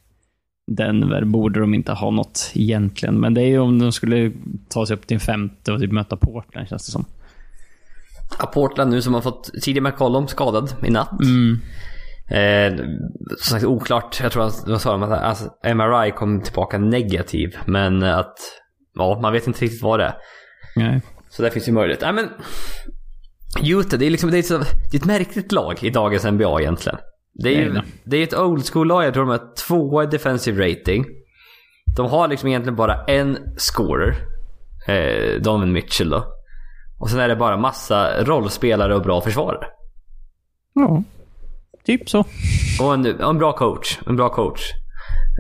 Denver 0.67 1.25
borde 1.25 1.61
de 1.61 1.75
inte 1.75 1.93
ha 1.93 2.11
något 2.11 2.51
egentligen. 2.55 3.21
Men 3.21 3.35
det 3.35 3.41
är 3.43 3.47
ju 3.47 3.59
om 3.59 3.79
de 3.79 3.93
skulle 3.93 4.33
ta 4.69 4.87
sig 4.87 4.97
upp 4.97 5.07
till 5.07 5.15
en 5.15 5.21
femte 5.21 5.73
och 5.73 5.81
typ 5.81 5.93
möta 5.93 6.17
Portland, 6.17 6.69
känns 6.69 6.87
det 6.87 6.93
som. 6.93 7.05
Ja, 8.39 8.47
Portland 8.47 8.91
nu 8.91 9.03
som 9.03 9.15
har 9.15 9.21
fått 9.21 9.51
CJ 9.63 9.81
McCollum 9.81 10.29
skadad 10.29 10.75
i 10.87 10.91
natt. 10.91 11.21
Mm. 11.23 11.61
Eh, 12.29 12.85
som 13.29 13.51
sagt 13.53 13.65
oklart. 13.65 14.21
Jag 14.23 14.33
tror 14.33 14.47
att 14.47 14.67
de 14.67 14.79
sa 14.79 15.05
att 15.05 15.23
alltså, 15.23 15.51
MRI 15.75 16.11
kom 16.11 16.41
tillbaka 16.41 16.79
negativ. 16.79 17.57
Men 17.67 18.03
att 18.03 18.39
ja, 18.95 19.19
man 19.23 19.33
vet 19.33 19.47
inte 19.47 19.65
riktigt 19.65 19.83
vad 19.83 20.01
det 20.01 20.05
är. 20.05 20.15
Nej. 20.77 21.01
Så 21.29 21.43
där 21.43 21.51
finns 21.51 21.69
ju 21.69 21.73
möjlighet. 21.73 22.01
Nej 22.01 22.13
men 22.13 22.29
Utah, 23.63 23.99
det 23.99 24.07
är 24.07 24.11
liksom 24.11 24.31
det 24.31 24.37
är 24.37 24.41
ett, 24.41 24.67
det 24.91 24.97
är 24.97 25.01
ett 25.01 25.05
märkligt 25.05 25.53
lag 25.53 25.83
i 25.83 25.91
dagens 25.91 26.25
NBA 26.25 26.61
egentligen. 26.61 26.99
Det 27.35 27.49
är 27.49 27.61
ju 27.61 27.73
Nej, 27.73 27.83
det 28.05 28.17
är 28.17 28.23
ett 28.23 28.39
old 28.39 28.65
school-lag. 28.65 29.05
Jag 29.05 29.15
tror 29.15 29.25
de 29.25 29.31
har 29.31 29.55
tvåa 29.69 30.05
i 30.05 30.07
defensive 30.07 30.71
rating. 30.71 31.05
De 31.97 32.07
har 32.07 32.29
liksom 32.29 32.49
egentligen 32.49 32.77
bara 32.77 33.05
en 33.05 33.39
scorer. 33.57 34.17
Eh, 34.89 35.41
Donovan 35.41 35.73
Mitchell 35.73 36.11
då. 36.11 36.25
Och 36.99 37.11
sen 37.11 37.21
är 37.21 37.29
det 37.29 37.37
bara 37.37 37.57
massa 37.57 38.25
rollspelare 38.25 38.95
och 38.95 39.03
bra 39.03 39.21
försvarare. 39.21 39.67
Ja. 40.73 41.03
Typ 41.85 42.11
så. 42.11 42.25
Och 42.81 42.95
en, 42.95 43.07
en 43.07 43.39
bra 43.39 43.53
coach. 43.53 43.99
En 44.07 44.17
bra 44.17 44.29
coach. 44.29 44.61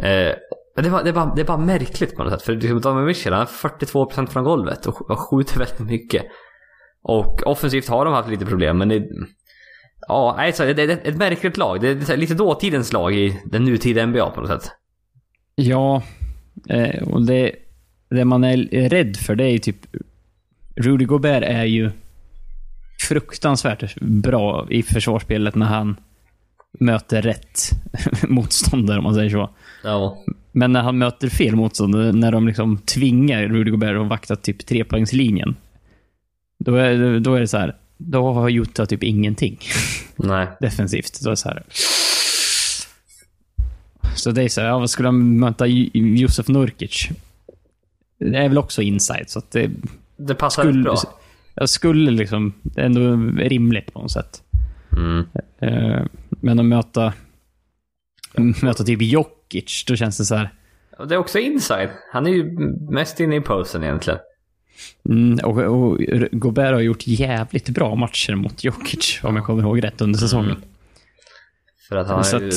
Eh, 0.02 0.32
det, 0.82 0.88
var, 0.88 1.02
det, 1.02 1.08
är 1.08 1.12
bara, 1.12 1.34
det 1.34 1.40
är 1.40 1.44
bara 1.44 1.58
märkligt 1.58 2.16
på 2.16 2.24
något 2.24 2.32
sätt. 2.32 2.42
För 2.42 2.52
liksom 2.52 2.80
Donovan 2.80 3.06
Mitchell 3.06 3.32
han 3.32 3.40
har 3.40 3.68
42% 3.68 4.26
från 4.26 4.44
golvet 4.44 4.86
och, 4.86 5.10
och 5.10 5.18
skjuter 5.18 5.58
väldigt 5.58 5.78
mycket. 5.78 6.24
Och 7.02 7.46
offensivt 7.46 7.88
har 7.88 8.04
de 8.04 8.14
haft 8.14 8.28
lite 8.28 8.46
problem 8.46 8.78
men 8.78 8.88
det... 8.88 9.06
Ja, 10.08 10.34
nej, 10.36 10.52
så 10.52 10.64
det 10.64 10.82
är 10.82 10.88
ett, 10.88 11.16
märkligt 11.16 11.56
lag. 11.56 11.80
Det 11.80 12.10
är 12.10 12.16
lite 12.16 12.34
dåtidens 12.34 12.92
lag 12.92 13.14
i 13.14 13.40
den 13.44 13.64
nutida 13.64 14.06
NBA 14.06 14.30
på 14.30 14.40
något 14.40 14.50
sätt. 14.50 14.72
Ja, 15.54 16.02
eh, 16.68 17.02
och 17.02 17.26
det, 17.26 17.52
det 18.10 18.24
man 18.24 18.44
är 18.44 18.88
rädd 18.88 19.16
för 19.16 19.34
det 19.34 19.44
är 19.44 19.50
ju 19.50 19.58
typ... 19.58 19.86
Rudy 20.76 21.04
Gobert 21.04 21.44
är 21.46 21.64
ju 21.64 21.90
fruktansvärt 23.08 24.00
bra 24.00 24.66
i 24.70 24.82
försvarsspelet 24.82 25.54
när 25.54 25.66
han 25.66 25.96
möter 26.80 27.22
rätt 27.22 27.60
motståndare, 28.28 28.98
om 28.98 29.04
man 29.04 29.14
säger 29.14 29.30
så. 29.30 29.50
Ja. 29.84 30.24
Men 30.56 30.72
när 30.72 30.82
han 30.82 30.98
möter 30.98 31.28
fel 31.28 31.56
motståndare, 31.56 32.12
när 32.12 32.32
de 32.32 32.46
liksom 32.46 32.78
tvingar 32.78 33.42
Rudy 33.48 33.70
Gobert 33.70 33.96
att 34.00 34.08
vakta 34.08 34.36
typ 34.36 34.66
trepoängslinjen. 34.66 35.56
Då 36.58 36.74
är, 36.74 37.20
då 37.20 37.34
är 37.34 37.40
det 37.40 37.48
så 37.48 37.58
här. 37.58 37.76
Då 37.96 38.32
har 38.32 38.50
Utah 38.50 38.86
typ 38.86 39.02
ingenting 39.02 39.58
Nej. 40.16 40.46
defensivt. 40.60 41.20
Då 41.22 41.28
är 41.28 41.32
det 41.32 41.36
så 41.36 41.48
här. 41.48 41.62
Så 44.16 44.30
det 44.30 44.42
är 44.42 44.48
så 44.48 44.60
här, 44.60 44.68
ja, 44.68 44.78
vad 44.78 44.90
skulle 44.90 45.08
han 45.08 45.38
möta 45.38 45.66
Josef 45.66 46.48
Nurkic? 46.48 47.08
Det 48.18 48.36
är 48.38 48.48
väl 48.48 48.58
också 48.58 48.82
inside, 48.82 49.30
så 49.30 49.38
att 49.38 49.50
det 49.50 49.70
Det 50.16 50.34
passar 50.34 50.62
skulle, 50.62 50.82
bra. 50.82 50.96
jag 51.54 51.68
skulle 51.68 52.10
liksom, 52.10 52.52
det 52.62 52.80
är 52.80 52.84
ändå 52.86 53.16
rimligt 53.42 53.92
på 53.92 54.00
något 54.02 54.12
sätt. 54.12 54.42
Mm. 54.96 55.24
Eh, 55.58 56.04
Men 56.30 56.58
att 56.58 56.66
möta, 56.66 57.12
möta 58.62 58.84
typ 58.84 59.02
Jokic, 59.54 59.84
då 59.86 59.96
känns 59.96 60.18
det 60.18 60.24
så 60.24 60.34
här. 60.34 60.50
Det 61.08 61.14
är 61.14 61.18
också 61.18 61.38
inside. 61.38 61.88
Han 62.12 62.26
är 62.26 62.30
ju 62.30 62.44
mest 62.90 63.20
inne 63.20 63.36
i 63.36 63.40
posen 63.40 63.82
egentligen. 63.82 64.18
Mm, 65.08 65.38
och, 65.44 65.58
och 65.58 65.98
Gobert 66.32 66.72
har 66.72 66.80
gjort 66.80 67.06
jävligt 67.06 67.68
bra 67.68 67.94
matcher 67.94 68.34
mot 68.34 68.64
Jokic, 68.64 69.20
om 69.22 69.36
jag 69.36 69.44
kommer 69.44 69.62
ihåg 69.62 69.84
rätt, 69.84 70.00
under 70.00 70.18
säsongen. 70.18 70.56
För 71.88 71.96
att 71.96 72.08
han, 72.08 72.40
ju, 72.40 72.50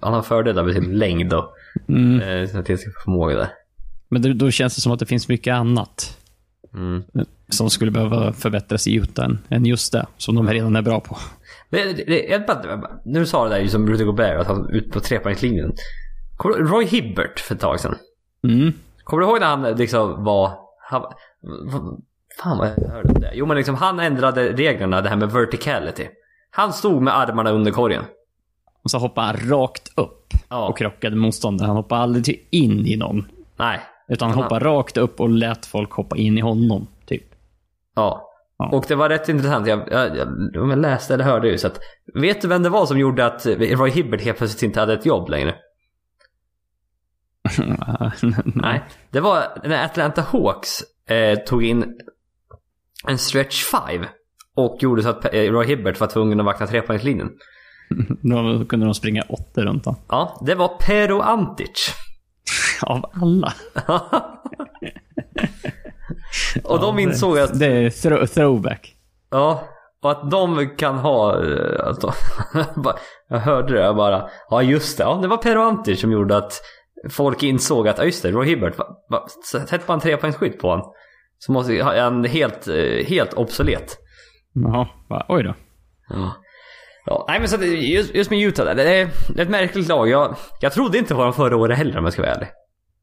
han 0.00 0.12
har 0.14 0.22
fördelar 0.22 0.64
med 0.64 0.74
sin 0.74 0.98
längd 0.98 1.32
och 1.32 1.52
Mm. 1.88 2.20
eh, 2.20 2.48
sin 2.48 2.60
atletiska 2.60 2.90
förmåga 3.04 3.36
där. 3.36 3.48
Men 4.08 4.22
då, 4.22 4.32
då 4.32 4.50
känns 4.50 4.74
det 4.74 4.80
som 4.80 4.92
att 4.92 4.98
det 4.98 5.06
finns 5.06 5.28
mycket 5.28 5.54
annat 5.54 6.18
Mm. 6.74 7.02
som 7.48 7.70
skulle 7.70 7.90
behöva 7.90 8.32
förbättras 8.32 8.86
i 8.86 8.94
Utah 8.94 9.24
än, 9.24 9.38
än 9.48 9.66
just 9.66 9.92
det, 9.92 10.06
som 10.16 10.34
de 10.34 10.48
redan 10.48 10.76
är 10.76 10.82
bra 10.82 11.00
på. 11.00 11.18
Det, 11.70 11.84
det, 11.84 12.04
det, 12.04 12.22
jag 12.24 12.46
bara, 12.46 12.90
du 13.04 13.26
sa 13.26 13.44
det 13.48 13.54
där 13.54 13.62
ju 13.62 13.68
som 13.68 13.88
Rudy 13.88 14.04
Gobert, 14.04 14.40
att 14.40 14.46
han 14.46 14.70
ut 14.70 14.90
på 14.92 15.00
trepoängslinjen. 15.00 15.72
Roy 16.44 16.84
Hibbert 16.84 17.40
för 17.40 17.54
ett 17.54 17.60
tag 17.60 17.80
sedan. 17.80 17.94
Mm. 18.44 18.72
Kommer 19.04 19.22
du 19.22 19.28
ihåg 19.28 19.40
när 19.40 19.46
han 19.46 19.62
liksom 19.62 20.24
var... 20.24 20.58
Han, 20.90 21.02
fan 22.42 22.58
vad 22.58 22.68
jag 22.68 22.88
hörde 22.88 23.08
om 23.08 23.20
det. 23.20 23.30
Jo 23.34 23.46
men 23.46 23.56
liksom 23.56 23.74
han 23.74 24.00
ändrade 24.00 24.52
reglerna, 24.52 25.00
det 25.00 25.08
här 25.08 25.16
med 25.16 25.32
verticality. 25.32 26.08
Han 26.50 26.72
stod 26.72 27.02
med 27.02 27.18
armarna 27.18 27.50
under 27.50 27.72
korgen. 27.72 28.04
Och 28.84 28.90
så 28.90 28.98
hoppade 28.98 29.26
han 29.26 29.36
rakt 29.50 29.98
upp 29.98 30.22
Ja. 30.48 30.68
och 30.68 30.78
krockade 30.78 31.16
motståndaren. 31.16 31.68
Han 31.68 31.76
hoppade 31.76 32.00
aldrig 32.00 32.48
in 32.50 32.86
i 32.86 32.96
någon. 32.96 33.24
Nej. 33.56 33.80
Utan 34.08 34.30
han 34.30 34.42
hoppade 34.42 34.64
rakt 34.64 34.96
upp 34.96 35.20
och 35.20 35.28
lät 35.28 35.66
folk 35.66 35.92
hoppa 35.92 36.16
in 36.16 36.38
i 36.38 36.40
honom, 36.40 36.86
typ. 37.06 37.24
Ja. 37.94 38.22
Ja. 38.58 38.68
Och 38.72 38.84
det 38.88 38.94
var 38.94 39.08
rätt 39.08 39.28
intressant. 39.28 39.66
Jag, 39.66 39.80
jag, 39.90 40.16
jag, 40.16 40.28
jag 40.52 40.78
läste 40.78 41.14
eller 41.14 41.24
hörde 41.24 41.48
ju 41.48 41.58
så 41.58 41.66
att... 41.66 41.80
Vet 42.14 42.42
du 42.42 42.48
vem 42.48 42.62
det 42.62 42.68
var 42.68 42.86
som 42.86 42.98
gjorde 42.98 43.26
att 43.26 43.46
Roy 43.46 43.90
Hibbert 43.90 44.22
helt 44.22 44.38
plötsligt 44.38 44.62
inte 44.62 44.80
hade 44.80 44.92
ett 44.92 45.06
jobb 45.06 45.28
längre? 45.28 45.54
Nej. 48.44 48.82
Det 49.10 49.20
var 49.20 49.42
när 49.64 49.84
Atlanta 49.84 50.22
Hawks 50.22 50.82
eh, 51.08 51.38
tog 51.38 51.64
in 51.64 51.98
en 53.06 53.18
stretch 53.18 53.64
5 53.64 54.04
och 54.56 54.76
gjorde 54.80 55.02
så 55.02 55.08
att 55.08 55.34
eh, 55.34 55.42
Roy 55.52 55.66
Hibbert 55.66 56.00
var 56.00 56.06
tvungen 56.06 56.40
att 56.40 56.46
vakna 56.46 56.66
trepoängslinjen. 56.66 57.30
Då 58.22 58.64
kunde 58.64 58.86
de 58.86 58.94
springa 58.94 59.22
åtta 59.28 59.60
runt 59.64 59.84
honom. 59.84 60.00
Ja, 60.08 60.42
det 60.46 60.54
var 60.54 60.68
Pero 60.68 61.20
Antic. 61.20 61.94
Av 62.82 63.10
alla. 63.14 63.52
och 66.64 66.80
de 66.80 66.98
insåg 66.98 67.38
att, 67.38 67.58
Det 67.58 67.66
är 67.66 67.90
throw, 67.90 68.26
throwback. 68.26 68.96
ja, 69.30 69.64
och 70.02 70.10
att 70.10 70.30
de 70.30 70.68
kan 70.76 70.98
ha, 70.98 71.44
eh, 71.44 71.86
att 71.88 72.00
de, 72.00 72.12
jag 73.28 73.38
hörde 73.38 73.74
det 73.74 73.80
jag 73.80 73.96
bara, 73.96 74.28
ja 74.50 74.62
just 74.62 74.98
det, 74.98 75.04
ja 75.04 75.18
det 75.22 75.28
var 75.28 75.36
Pero 75.36 75.62
Antic 75.62 76.00
som 76.00 76.12
gjorde 76.12 76.36
att 76.36 76.60
folk 77.10 77.42
insåg 77.42 77.88
att, 77.88 77.98
ja 77.98 78.04
just 78.04 78.22
det, 78.22 78.30
Roy 78.30 78.46
Hibbert, 78.46 78.78
va, 78.78 78.86
va, 79.10 79.26
sätt 79.68 79.86
bara 79.86 79.94
en 79.94 80.00
trepoängsskytt 80.00 80.58
på 80.58 80.68
honom. 80.68 80.92
Så 81.38 81.52
måste 81.52 81.82
han 81.82 82.24
helt, 82.24 82.68
eh, 82.68 83.06
helt 83.06 83.34
obsolet. 83.34 83.98
Jaha, 84.52 84.88
va? 85.08 85.26
oj 85.28 85.42
då. 85.42 85.54
Ja. 86.08 86.32
Ja, 87.06 87.24
nej 87.28 87.38
men 87.38 87.48
så 87.48 87.54
att 87.54 87.60
det- 87.60 87.66
just, 87.66 88.14
just 88.14 88.30
med 88.30 88.40
Utah 88.40 88.64
där, 88.66 88.74
det 88.74 88.82
är, 88.82 89.08
det 89.34 89.40
är 89.40 89.44
ett 89.44 89.50
märkligt 89.50 89.88
lag. 89.88 90.08
Jag, 90.08 90.36
jag 90.60 90.72
trodde 90.72 90.98
inte 90.98 91.14
på 91.14 91.22
dem 91.22 91.32
förra 91.32 91.56
året 91.56 91.78
heller 91.78 91.98
om 91.98 92.04
jag 92.04 92.12
ska 92.12 92.22
vara 92.22 92.32
ärlig. 92.32 92.48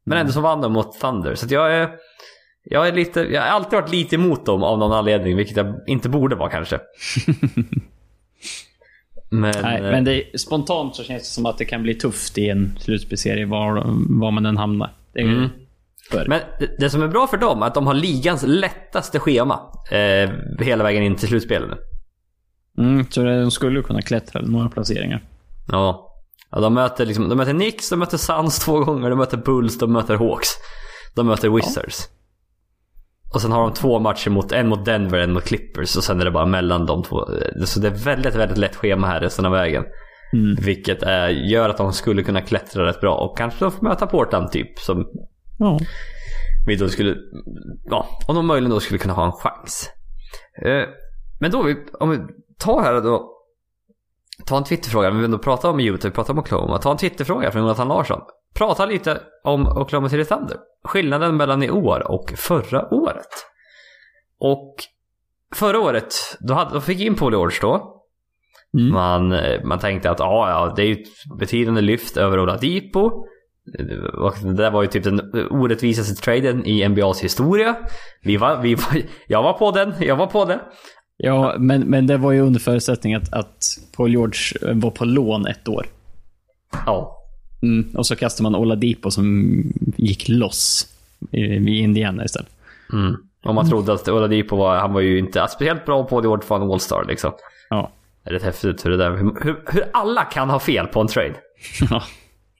Men 0.05 0.17
ändå 0.17 0.31
så 0.31 0.41
vann 0.41 0.61
de 0.61 0.73
mot 0.73 0.99
Thunder. 0.99 1.35
Så 1.35 1.45
jag 1.49 1.73
är, 1.73 1.89
jag 2.63 2.87
är 2.87 2.91
lite, 2.91 3.21
jag 3.21 3.41
har 3.41 3.47
alltid 3.47 3.79
varit 3.79 3.91
lite 3.91 4.15
emot 4.15 4.45
dem 4.45 4.63
av 4.63 4.79
någon 4.79 4.93
anledning, 4.93 5.37
vilket 5.37 5.57
jag 5.57 5.75
inte 5.87 6.09
borde 6.09 6.35
vara 6.35 6.49
kanske. 6.49 6.79
men, 9.33 9.53
Nej, 9.61 9.81
eh, 9.81 9.91
men 9.91 10.03
det, 10.03 10.39
spontant 10.39 10.95
så 10.95 11.03
känns 11.03 11.23
det 11.23 11.29
som 11.29 11.45
att 11.45 11.57
det 11.57 11.65
kan 11.65 11.83
bli 11.83 11.95
tufft 11.95 12.37
i 12.37 12.49
en 12.49 12.77
slutspelserie 12.79 13.45
var, 13.45 13.83
var 14.19 14.31
man 14.31 14.45
än 14.45 14.57
hamnar. 14.57 14.93
Mm. 15.15 15.49
för. 16.11 16.25
men 16.27 16.39
det, 16.79 16.89
som 16.89 17.01
är 17.01 17.07
bra 17.07 17.27
för 17.27 17.37
dem 17.37 17.61
är 17.61 17.67
att 17.67 17.73
de 17.73 17.87
har 17.87 17.93
ligans 17.93 18.43
lättaste 18.47 19.19
schema 19.19 19.59
eh, 19.91 20.29
hela 20.59 20.83
vägen 20.83 21.03
in 21.03 21.15
till 21.15 21.27
slutspelet. 21.27 21.79
Mm, 22.77 23.05
så 23.09 23.23
de 23.23 23.51
skulle 23.51 23.81
kunna 23.81 24.01
klättra 24.01 24.41
några 24.41 24.69
placeringar. 24.69 25.23
Ja. 25.71 26.13
ja 26.51 26.59
de, 26.59 26.73
möter 26.73 27.05
liksom, 27.05 27.29
de 27.29 27.35
möter 27.35 27.53
Knicks, 27.53 27.89
de 27.89 27.99
möter 27.99 28.17
Suns 28.17 28.59
två 28.59 28.79
gånger, 28.79 29.09
de 29.09 29.19
möter 29.19 29.37
Bulls, 29.37 29.77
de 29.77 29.93
möter 29.93 30.15
Hawks. 30.15 30.49
De 31.15 31.27
möter 31.27 31.49
Wizards. 31.49 32.09
Och 33.33 33.41
sen 33.41 33.51
har 33.51 33.61
de 33.61 33.73
två 33.73 33.99
matcher 33.99 34.29
mot, 34.29 34.51
en 34.51 34.67
mot 34.67 34.85
Denver, 34.85 35.19
en 35.19 35.33
mot 35.33 35.43
Clippers 35.43 35.97
och 35.97 36.03
sen 36.03 36.21
är 36.21 36.25
det 36.25 36.31
bara 36.31 36.45
mellan 36.45 36.85
de 36.85 37.03
två. 37.03 37.25
Så 37.65 37.79
det 37.79 37.87
är 37.87 38.05
väldigt, 38.05 38.35
väldigt 38.35 38.57
lätt 38.57 38.75
schema 38.75 39.07
här 39.07 39.19
resten 39.19 39.45
av 39.45 39.51
vägen. 39.51 39.83
Mm. 40.33 40.55
Vilket 40.65 41.03
är, 41.03 41.29
gör 41.29 41.69
att 41.69 41.77
de 41.77 41.93
skulle 41.93 42.23
kunna 42.23 42.41
klättra 42.41 42.85
rätt 42.85 43.01
bra 43.01 43.15
och 43.15 43.37
kanske 43.37 43.65
då 43.65 43.71
få 43.71 43.83
möta 43.85 44.07
Portland 44.07 44.51
typ 44.51 44.79
som 44.79 45.05
Ja. 45.59 45.79
vi 46.67 46.75
då 46.75 46.89
skulle, 46.89 47.15
ja, 47.89 48.07
om 48.27 48.35
de 48.35 48.47
möjligen 48.47 48.69
då 48.71 48.79
skulle 48.79 48.97
kunna 48.99 49.13
ha 49.13 49.25
en 49.25 49.31
chans. 49.31 49.89
Eh, 50.65 50.83
Men 51.39 51.51
då, 51.51 51.61
vi- 51.63 51.85
om 51.99 52.09
vi 52.09 52.17
tar 52.59 52.81
här 52.81 53.01
då, 53.01 53.32
ta 54.45 54.57
en 54.57 54.63
Twitterfråga, 54.63 55.09
vi 55.09 55.15
vill 55.15 55.25
ändå 55.25 55.37
prata 55.37 55.69
om 55.69 55.77
vi 55.77 55.97
pratar 55.97 56.33
om 56.33 56.39
Oklahoma. 56.39 56.77
Ta 56.77 56.91
en 56.91 56.97
Twitterfråga 56.97 57.51
från 57.51 57.61
Jonathan 57.61 57.87
Larsson. 57.87 58.21
Prata 58.53 58.85
lite 58.85 59.21
om 59.43 59.67
Oklahoma 59.67 60.09
City 60.09 60.25
Thunder. 60.25 60.57
Skillnaden 60.83 61.37
mellan 61.37 61.63
i 61.63 61.69
år 61.69 62.11
och 62.11 62.33
förra 62.37 62.93
året. 62.93 63.45
Och 64.39 64.75
förra 65.55 65.79
året, 65.79 66.13
då, 66.39 66.53
hade, 66.53 66.73
då 66.73 66.81
fick 66.81 67.01
in 67.01 67.15
Paul 67.15 67.33
George 67.33 67.57
då. 67.61 67.99
Mm. 68.77 68.93
Man, 68.93 69.31
eh, 69.31 69.63
man 69.63 69.79
tänkte 69.79 70.11
att 70.11 70.19
ja, 70.19 70.49
ja, 70.49 70.73
det 70.75 70.81
är 70.81 70.85
ju 70.85 70.93
ett 70.93 71.39
betydande 71.39 71.81
lyft 71.81 72.17
över 72.17 72.39
Oladipo. 72.39 73.11
Och 74.13 74.35
det 74.43 74.53
där 74.53 74.71
var 74.71 74.81
ju 74.81 74.87
typ 74.87 75.03
den 75.03 75.19
orättvisaste 75.49 76.21
traden 76.21 76.65
i 76.65 76.89
NBAs 76.89 77.23
historia. 77.23 77.75
Vi 78.21 78.37
var, 78.37 78.61
vi 78.61 78.75
var, 78.75 79.01
jag 79.27 79.43
var 79.43 79.53
på 79.53 79.71
den, 79.71 79.93
jag 79.99 80.15
var 80.15 80.27
på 80.27 80.45
det. 80.45 80.59
Ja, 81.17 81.55
men, 81.59 81.81
men 81.81 82.07
det 82.07 82.17
var 82.17 82.31
ju 82.31 82.39
under 82.39 82.59
förutsättning 82.59 83.13
att, 83.13 83.33
att 83.33 83.63
Paul 83.97 84.11
George 84.11 84.73
var 84.73 84.91
på 84.91 85.05
lån 85.05 85.47
ett 85.47 85.67
år. 85.67 85.85
Ja. 86.85 87.19
Mm, 87.61 87.95
och 87.95 88.05
så 88.05 88.15
kastade 88.15 88.43
man 88.43 88.61
Oladipo 88.61 89.11
som 89.11 89.55
gick 89.97 90.29
loss 90.29 90.87
i, 91.31 91.41
i 91.41 91.79
Indiana 91.79 92.25
istället. 92.25 92.49
Mm. 92.93 93.15
Om 93.43 93.55
man 93.55 93.69
trodde 93.69 93.93
att 93.93 94.07
Oladipo 94.07 94.55
var, 94.55 94.75
han 94.75 94.93
var 94.93 95.01
ju 95.01 95.19
inte 95.19 95.47
speciellt 95.47 95.85
bra 95.85 96.03
på 96.03 96.21
det 96.21 96.27
året 96.27 96.45
för 96.45 96.55
en 96.55 96.71
All-Star 96.71 97.05
liksom. 97.07 97.31
Ja. 97.69 97.91
Det 98.23 98.29
är 98.29 98.33
rätt 98.33 98.43
häftigt 98.43 98.85
hur 98.85 98.91
det 98.91 98.97
där, 98.97 99.11
hur, 99.17 99.71
hur 99.71 99.83
alla 99.93 100.23
kan 100.23 100.49
ha 100.49 100.59
fel 100.59 100.87
på 100.87 101.01
en 101.01 101.07
trade. 101.07 101.35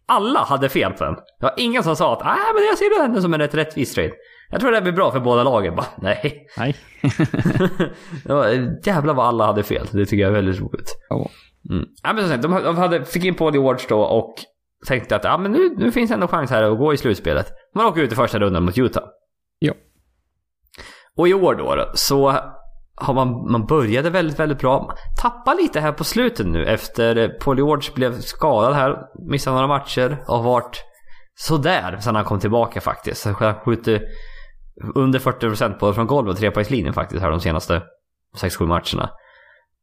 Alla 0.06 0.40
hade 0.40 0.70
fel 0.70 0.92
på 0.94 1.04
den. 1.04 1.14
Det 1.14 1.46
var 1.46 1.54
ingen 1.58 1.84
som 1.84 1.96
sa 1.96 2.14
att 2.14 2.26
nej 2.26 2.54
men 2.56 2.64
jag 2.64 2.78
ser 2.78 3.00
det 3.00 3.06
ändå 3.06 3.22
som 3.22 3.34
en 3.34 3.40
rätt 3.40 3.56
rättvis 3.56 3.94
trade. 3.94 4.12
Jag 4.54 4.62
tror 4.62 4.72
det 4.72 4.82
blir 4.82 4.94
bra 4.94 5.12
för 5.12 5.20
båda 5.20 5.44
lagen. 5.44 5.76
Bara, 5.76 5.86
nej. 5.98 6.48
Nej. 6.58 6.76
det 8.24 8.34
var, 8.34 8.48
jävlar 8.88 9.14
vad 9.14 9.26
alla 9.26 9.46
hade 9.46 9.64
fel. 9.64 9.88
Det 9.92 10.06
tycker 10.06 10.22
jag 10.22 10.30
är 10.30 10.34
väldigt 10.34 10.62
roligt. 10.62 10.96
Ja. 11.10 11.30
Mm. 11.70 11.86
Ja, 12.04 12.14
men 12.14 12.30
sagt, 12.30 12.42
de, 12.42 12.64
de 12.64 12.78
hade, 12.78 13.06
fick 13.06 13.24
in 13.26 13.36
på 13.36 13.52
The 13.52 13.58
Awards 13.58 13.88
då 13.88 14.02
och 14.02 14.36
tänkte 14.88 15.16
att 15.16 15.24
ja, 15.24 15.38
men 15.38 15.52
nu, 15.52 15.76
nu 15.78 15.92
finns 15.92 16.12
ändå 16.12 16.28
chans 16.28 16.52
här 16.52 16.64
att 16.64 16.78
gå 16.78 16.94
i 16.94 16.98
slutspelet. 16.98 17.52
Man 17.76 17.86
åker 17.86 18.02
ut 18.02 18.12
i 18.12 18.16
första 18.16 18.40
rundan 18.40 18.64
mot 18.64 18.78
Utah. 18.78 19.04
Ja. 19.60 19.74
Och 21.18 21.28
i 21.28 21.34
år 21.34 21.56
då, 21.56 21.76
då 21.76 21.92
så 21.94 22.36
har 22.96 23.14
man, 23.14 23.52
man 23.52 23.66
började 23.66 24.10
väldigt, 24.10 24.40
väldigt 24.40 24.60
bra. 24.60 24.96
Tappar 25.22 25.56
lite 25.56 25.80
här 25.80 25.92
på 25.92 26.04
slutet 26.04 26.48
nu 26.48 26.66
efter 26.66 27.28
Paul 27.40 27.58
George 27.58 27.90
blev 27.96 28.20
skadad 28.20 28.74
här. 28.74 28.98
Missade 29.30 29.56
några 29.56 29.68
matcher 29.68 30.24
och 30.28 30.36
har 30.36 30.44
varit 30.44 30.84
sådär 31.36 31.98
sen 32.02 32.16
han 32.16 32.26
kom 32.26 32.40
tillbaka 32.40 32.82
faktiskt. 32.82 33.26
Han 33.26 33.56
skjuter 33.56 34.02
under 34.96 35.20
40% 35.20 35.80
både 35.80 35.94
från 35.94 36.08
golvet 36.08 36.34
och 36.34 36.40
trepoängslinjen 36.40 36.94
faktiskt 36.94 37.22
här 37.22 37.32
de 37.32 37.40
senaste 37.40 37.82
6-7 38.42 38.66
matcherna. 38.66 39.10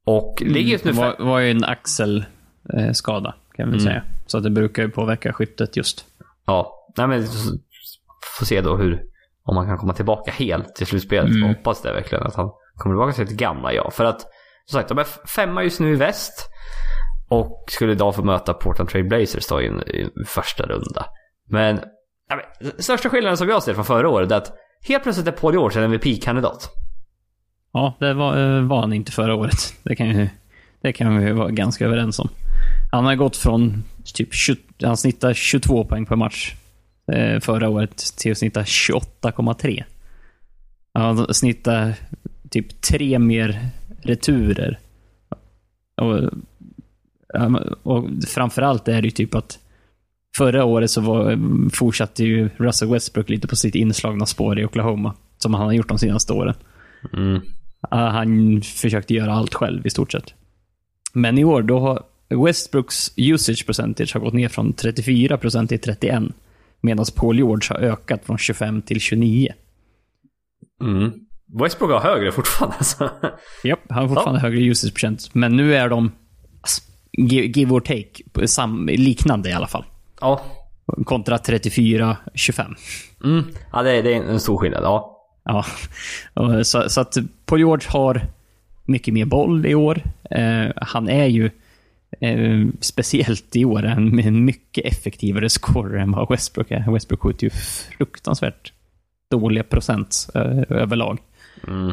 Och 0.07 0.42
ligger 0.46 0.72
just 0.72 0.85
nu... 0.85 0.90
Mm, 0.90 1.03
det 1.03 1.09
var, 1.18 1.31
var 1.31 1.38
ju 1.38 1.50
en 1.50 1.64
axelskada 1.64 3.35
kan 3.57 3.70
vi 3.70 3.76
Mm. 3.76 3.81
säga. 3.81 4.03
Så 4.26 4.37
att 4.38 4.44
det 4.44 4.50
brukar 4.50 4.83
ju 4.83 4.90
påverka 4.90 5.33
skyttet 5.33 5.76
just. 5.76 6.05
Ja, 6.46 6.87
nej 6.96 7.07
men 7.07 7.26
får 8.38 8.46
se 8.46 8.61
då 8.61 8.76
hur, 8.76 9.03
om 9.44 9.55
man 9.55 9.66
kan 9.66 9.79
komma 9.79 9.92
tillbaka 9.92 10.31
helt 10.31 10.74
till 10.74 10.87
slutspelet. 10.87 11.31
Mm. 11.31 11.48
Hoppas 11.48 11.83
det 11.83 11.92
verkligen 11.92 12.26
att 12.26 12.35
han 12.35 12.50
kommer 12.76 12.94
tillbaka 12.94 13.12
till 13.12 13.26
sitt 13.29 13.37
gamla 13.38 13.72
jag. 13.72 13.92
För 13.94 14.05
att, 14.05 14.20
som 14.66 14.79
sagt, 14.79 14.88
de 14.88 14.98
är 14.98 15.05
femma 15.29 15.62
just 15.62 15.81
nu 15.81 15.92
i 15.92 15.96
väst. 15.96 16.46
Och 17.29 17.64
skulle 17.68 17.92
idag 17.92 18.14
få 18.14 18.22
möta 18.22 18.55
Portland 18.55 18.90
Trail 18.90 19.09
Blazers 19.09 19.46
då 19.46 19.62
i 19.62 19.66
en, 19.66 19.83
i 19.88 20.11
en 20.16 20.24
första 20.26 20.62
runda. 20.66 21.07
Men, 21.48 21.81
ja, 22.29 22.37
men, 22.61 22.72
största 22.83 23.09
skillnaden 23.11 23.37
som 23.37 23.48
jag 23.48 23.62
ser 23.62 23.74
från 23.74 23.85
förra 23.85 24.09
året 24.09 24.31
är 24.33 24.37
att 24.37 24.53
helt 24.88 25.02
plötsligt 25.02 25.26
är 25.26 25.32
Paul 25.32 25.52
George 25.52 25.78
en 25.78 25.92
MVP-kandidat. 25.92 26.70
Ja, 27.72 27.94
det 28.00 28.14
var, 28.14 28.56
eh, 28.56 28.62
var 28.62 28.80
han 28.80 28.92
inte 28.92 29.12
förra 29.12 29.34
året. 29.34 29.74
Det 29.82 29.96
kan, 29.96 30.06
ju, 30.08 30.28
det 30.80 30.92
kan 30.92 31.18
vi 31.18 31.32
vara 31.32 31.50
ganska 31.50 31.86
överens 31.86 32.18
om. 32.18 32.28
Han 32.92 33.04
har 33.04 33.14
gått 33.14 33.36
från 33.36 33.84
typ 34.14 34.34
20, 34.34 34.60
han 34.82 34.96
snittar 34.96 35.34
22 35.34 35.84
poäng 35.84 36.06
per 36.06 36.16
match 36.16 36.54
eh, 37.12 37.40
förra 37.40 37.68
året 37.68 37.96
till 38.16 38.32
att 38.32 38.38
snitta 38.38 38.62
28,3. 38.62 39.84
Han 40.94 41.34
snittar 41.34 41.94
typ 42.50 42.80
tre 42.80 43.18
mer 43.18 43.68
returer. 44.02 44.78
Och, 46.00 46.30
och 47.82 48.04
framförallt 48.28 48.88
är 48.88 49.02
det 49.02 49.06
ju 49.06 49.10
typ 49.10 49.34
att 49.34 49.58
förra 50.36 50.64
året 50.64 50.90
så 50.90 51.00
var, 51.00 51.38
fortsatte 51.70 52.24
ju 52.24 52.50
Russell 52.56 52.88
Westbrook 52.88 53.28
lite 53.28 53.48
på 53.48 53.56
sitt 53.56 53.74
inslagna 53.74 54.26
spår 54.26 54.58
i 54.58 54.64
Oklahoma. 54.64 55.14
Som 55.38 55.54
han 55.54 55.66
har 55.66 55.72
gjort 55.72 55.88
de 55.88 55.98
senaste 55.98 56.32
åren. 56.32 56.54
Mm. 57.12 57.34
Uh, 57.34 57.98
han 57.98 58.62
försökte 58.62 59.14
göra 59.14 59.32
allt 59.32 59.54
själv 59.54 59.86
i 59.86 59.90
stort 59.90 60.12
sett. 60.12 60.34
Men 61.12 61.38
i 61.38 61.44
år, 61.44 61.62
då 61.62 61.78
har 61.78 62.02
Westbrooks 62.44 63.12
usage 63.16 63.66
percentage 63.66 64.14
har 64.14 64.20
gått 64.20 64.34
ner 64.34 64.48
från 64.48 64.74
34% 64.74 65.66
till 65.66 65.78
31%. 65.78 66.32
Medan 66.80 67.06
Paul 67.16 67.36
George 67.36 67.66
har 67.68 67.76
ökat 67.76 68.24
från 68.24 68.38
25 68.38 68.82
till 68.82 69.00
29. 69.00 69.52
Mm. 70.82 71.12
Westbrook 71.62 71.90
har 71.90 72.00
högre 72.00 72.32
fortfarande 72.32 72.76
alltså. 72.76 73.10
Japp, 73.64 73.80
han 73.88 73.98
har 73.98 74.08
fortfarande 74.08 74.40
högre 74.40 74.60
usage 74.60 74.94
procent. 74.94 75.34
Men 75.34 75.56
nu 75.56 75.74
är 75.74 75.88
de, 75.88 76.12
give, 77.12 77.74
or 77.74 77.80
take, 77.80 78.96
liknande 78.96 79.50
i 79.50 79.52
alla 79.52 79.66
fall. 79.66 79.84
Ja. 80.20 80.40
Kontra 81.04 81.37
34-25. 81.37 82.76
Mm. 83.24 83.44
Ja, 83.72 83.83
det 83.83 83.90
är, 83.90 84.02
det 84.02 84.14
är 84.14 84.22
en 84.22 84.40
stor 84.40 84.59
skillnad. 84.59 84.83
Ja. 84.83 85.16
Ja, 85.44 85.64
så, 86.64 86.88
så 86.88 87.00
att 87.00 87.16
Paul 87.46 87.59
George 87.59 87.88
har 87.90 88.22
mycket 88.85 89.14
mer 89.14 89.24
boll 89.24 89.66
i 89.66 89.74
år. 89.74 90.02
Eh, 90.30 90.66
han 90.76 91.09
är 91.09 91.26
ju 91.26 91.50
eh, 92.20 92.66
speciellt 92.80 93.56
i 93.56 93.64
år 93.64 93.85
en, 93.85 94.44
mycket 94.44 94.85
effektivare 94.85 95.48
scorer 95.48 95.98
än 96.00 96.12
vad 96.12 96.28
Westbrook 96.30 96.70
är. 96.70 96.92
Westbrook 96.92 97.20
skjuter 97.20 97.44
ju 97.44 97.50
fruktansvärt 97.96 98.72
dåliga 99.30 99.62
procent 99.62 100.28
eh, 100.35 100.62
överlag. 100.68 101.18
Mm. 101.66 101.92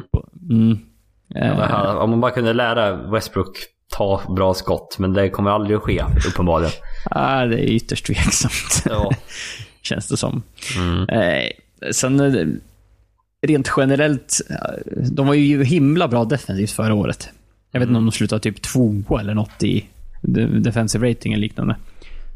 Mm. 0.50 0.80
Ja, 1.28 1.90
Eh, 1.90 1.98
om 1.98 2.10
man 2.10 2.22
bara 2.22 2.32
kunde 2.32 2.54
lära 2.54 2.92
Westbrook 2.96 3.58
ta 3.98 4.22
bra 4.36 4.54
skott, 4.54 4.96
men 5.00 5.14
det 5.14 5.30
kommer 5.30 5.52
aldrig 5.52 5.78
att 5.78 5.84
ske 5.84 6.04
uppenbarligen. 6.28 6.72
Ah, 7.06 7.46
det 7.46 7.56
är 7.70 7.72
ytterst 7.72 8.06
tveksamt, 8.06 8.84
Ja. 8.86 9.12
känns 9.82 10.08
det 10.08 10.18
som. 10.18 10.44
Mm. 10.78 11.10
Eh, 11.10 11.50
sen 11.92 12.20
eh, 12.20 12.48
rent 13.48 13.72
generellt, 13.78 14.42
eh, 14.50 15.06
de 15.12 15.28
var 15.28 15.34
ju 15.34 15.64
himla 15.64 16.08
bra 16.08 16.26
defensivt 16.26 16.72
förra 16.72 16.94
året. 16.94 17.30
Jag 17.72 17.80
vet 17.80 17.88
inte 17.90 17.98
om 17.98 18.06
de 18.06 18.12
slutade 18.12 18.40
typ 18.42 18.62
tvåa 18.62 19.20
eller 19.22 19.34
något 19.34 19.64
i 19.64 19.86
de- 20.22 20.46
defensive 20.64 21.10
rating 21.12 21.34
eller 21.34 21.42
liknande. 21.42 21.76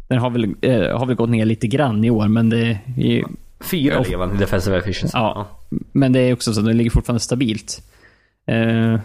Den 0.07 0.17
har 0.19 0.29
väl, 0.29 0.43
eh, 0.61 0.97
har 0.97 1.05
väl 1.05 1.15
gått 1.15 1.29
ner 1.29 1.45
lite 1.45 1.67
grann 1.67 2.03
i 2.05 2.09
år, 2.09 2.27
men 2.27 2.49
det 2.49 2.79
är, 2.97 3.23
Fyra 3.71 3.93
Ja. 3.95 4.01
ligger 4.03 4.17
man 4.17 4.35
i 4.35 4.37
defensive 4.39 4.77
efficiency. 4.77 5.17
ja, 5.17 5.47
men 5.91 6.13
det 6.13 6.19
är 6.19 6.33
också 6.33 6.53
så 6.53 6.59
att 6.59 6.65
det 6.65 6.73
ligger 6.73 6.91
fortfarande 6.91 7.19
stabilt. 7.19 7.81
Eh, 8.45 8.99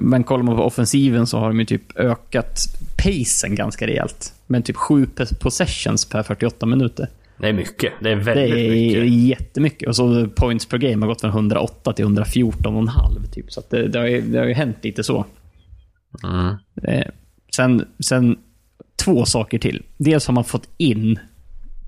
men 0.00 0.24
kollar 0.24 0.42
man 0.42 0.56
på 0.56 0.62
offensiven 0.62 1.26
så 1.26 1.38
har 1.38 1.48
de 1.48 1.58
ju 1.60 1.64
typ 1.66 1.96
ökat 1.98 2.58
pacen 3.04 3.54
ganska 3.54 3.86
rejält. 3.86 4.34
Men 4.46 4.62
typ 4.62 4.76
7 4.76 5.06
possessions 5.40 6.04
per 6.04 6.22
48 6.22 6.66
minuter. 6.66 7.08
Det 7.38 7.48
är 7.48 7.52
mycket. 7.52 7.92
Det 8.00 8.10
är 8.10 8.16
Det 8.16 8.22
väldigt 8.22 8.54
är 8.56 8.70
mycket. 8.70 9.12
jättemycket. 9.12 9.88
Och 9.88 9.96
så 9.96 10.26
points 10.28 10.66
per 10.66 10.78
game 10.78 11.02
har 11.02 11.08
gått 11.08 11.20
från 11.20 11.30
108 11.30 11.92
till 11.92 12.04
114,5 12.04 13.26
typ. 13.32 13.52
Så 13.52 13.62
det, 13.70 13.88
det, 13.88 13.98
har 13.98 14.06
ju, 14.06 14.20
det 14.20 14.38
har 14.38 14.46
ju 14.46 14.54
hänt 14.54 14.76
lite 14.82 15.04
så. 15.04 15.24
Mm. 16.24 16.54
Eh, 16.82 17.06
sen, 17.56 17.86
sen 18.00 18.38
två 19.04 19.24
saker 19.24 19.58
till. 19.58 19.82
Dels 19.96 20.26
har 20.26 20.34
man 20.34 20.44
fått 20.44 20.68
in 20.76 21.18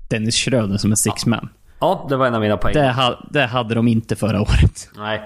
Dennis 0.09 0.35
Schröder 0.35 0.77
som 0.77 0.91
en 0.91 0.97
six 0.97 1.25
man. 1.25 1.49
Ja, 1.79 2.05
det 2.09 2.15
var 2.17 2.27
en 2.27 2.35
av 2.35 2.41
mina 2.41 2.57
poäng. 2.57 2.73
Det, 2.73 2.91
ha, 2.91 3.27
det 3.31 3.45
hade 3.45 3.75
de 3.75 3.87
inte 3.87 4.15
förra 4.15 4.41
året. 4.41 4.89
Nej. 4.97 5.21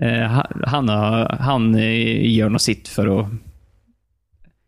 Eh, 0.00 0.22
han, 0.22 0.62
han, 0.66 0.88
har, 0.88 1.36
han 1.40 1.74
eh, 1.74 2.30
gör 2.30 2.48
nog 2.48 2.60
sitt 2.60 2.88
för 2.88 3.20
att... 3.20 3.28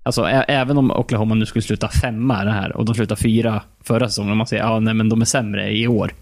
Alltså 0.03 0.23
ä, 0.23 0.45
även 0.49 0.79
om 0.79 0.91
Oklahoma 0.91 1.35
nu 1.35 1.47
skulle 1.47 1.63
sluta 1.63 1.89
femma 1.89 2.45
det 2.45 2.51
här 2.51 2.77
och 2.77 2.85
de 2.85 2.95
slutar 2.95 3.17
fyra 3.17 3.63
förra 3.81 4.09
säsongen, 4.09 4.33
om 4.33 4.39
man 4.39 4.47
säger 4.47 4.81
nej, 4.81 4.95
men 4.95 5.09
de 5.09 5.21
är 5.21 5.25
sämre 5.25 5.73
i 5.77 5.89
år. 5.89 6.13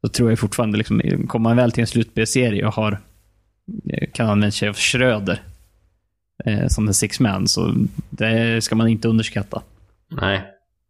Så 0.00 0.08
tror 0.08 0.30
jag 0.30 0.38
fortfarande, 0.38 0.78
liksom, 0.78 1.02
kommer 1.28 1.50
man 1.50 1.56
väl 1.56 1.72
till 1.72 1.80
en 1.80 1.86
slutspelsserie 1.86 2.66
och 2.66 2.74
har, 2.74 2.98
eh, 3.90 4.10
kan 4.12 4.26
använda 4.28 4.50
sig 4.50 4.68
av 4.68 4.74
Schröder 4.74 5.40
eh, 6.44 6.66
som 6.68 6.88
en 6.88 6.94
six 6.94 7.20
man, 7.20 7.48
så 7.48 7.74
det 8.10 8.64
ska 8.64 8.74
man 8.74 8.88
inte 8.88 9.08
underskatta. 9.08 9.62
Nej. 10.08 10.42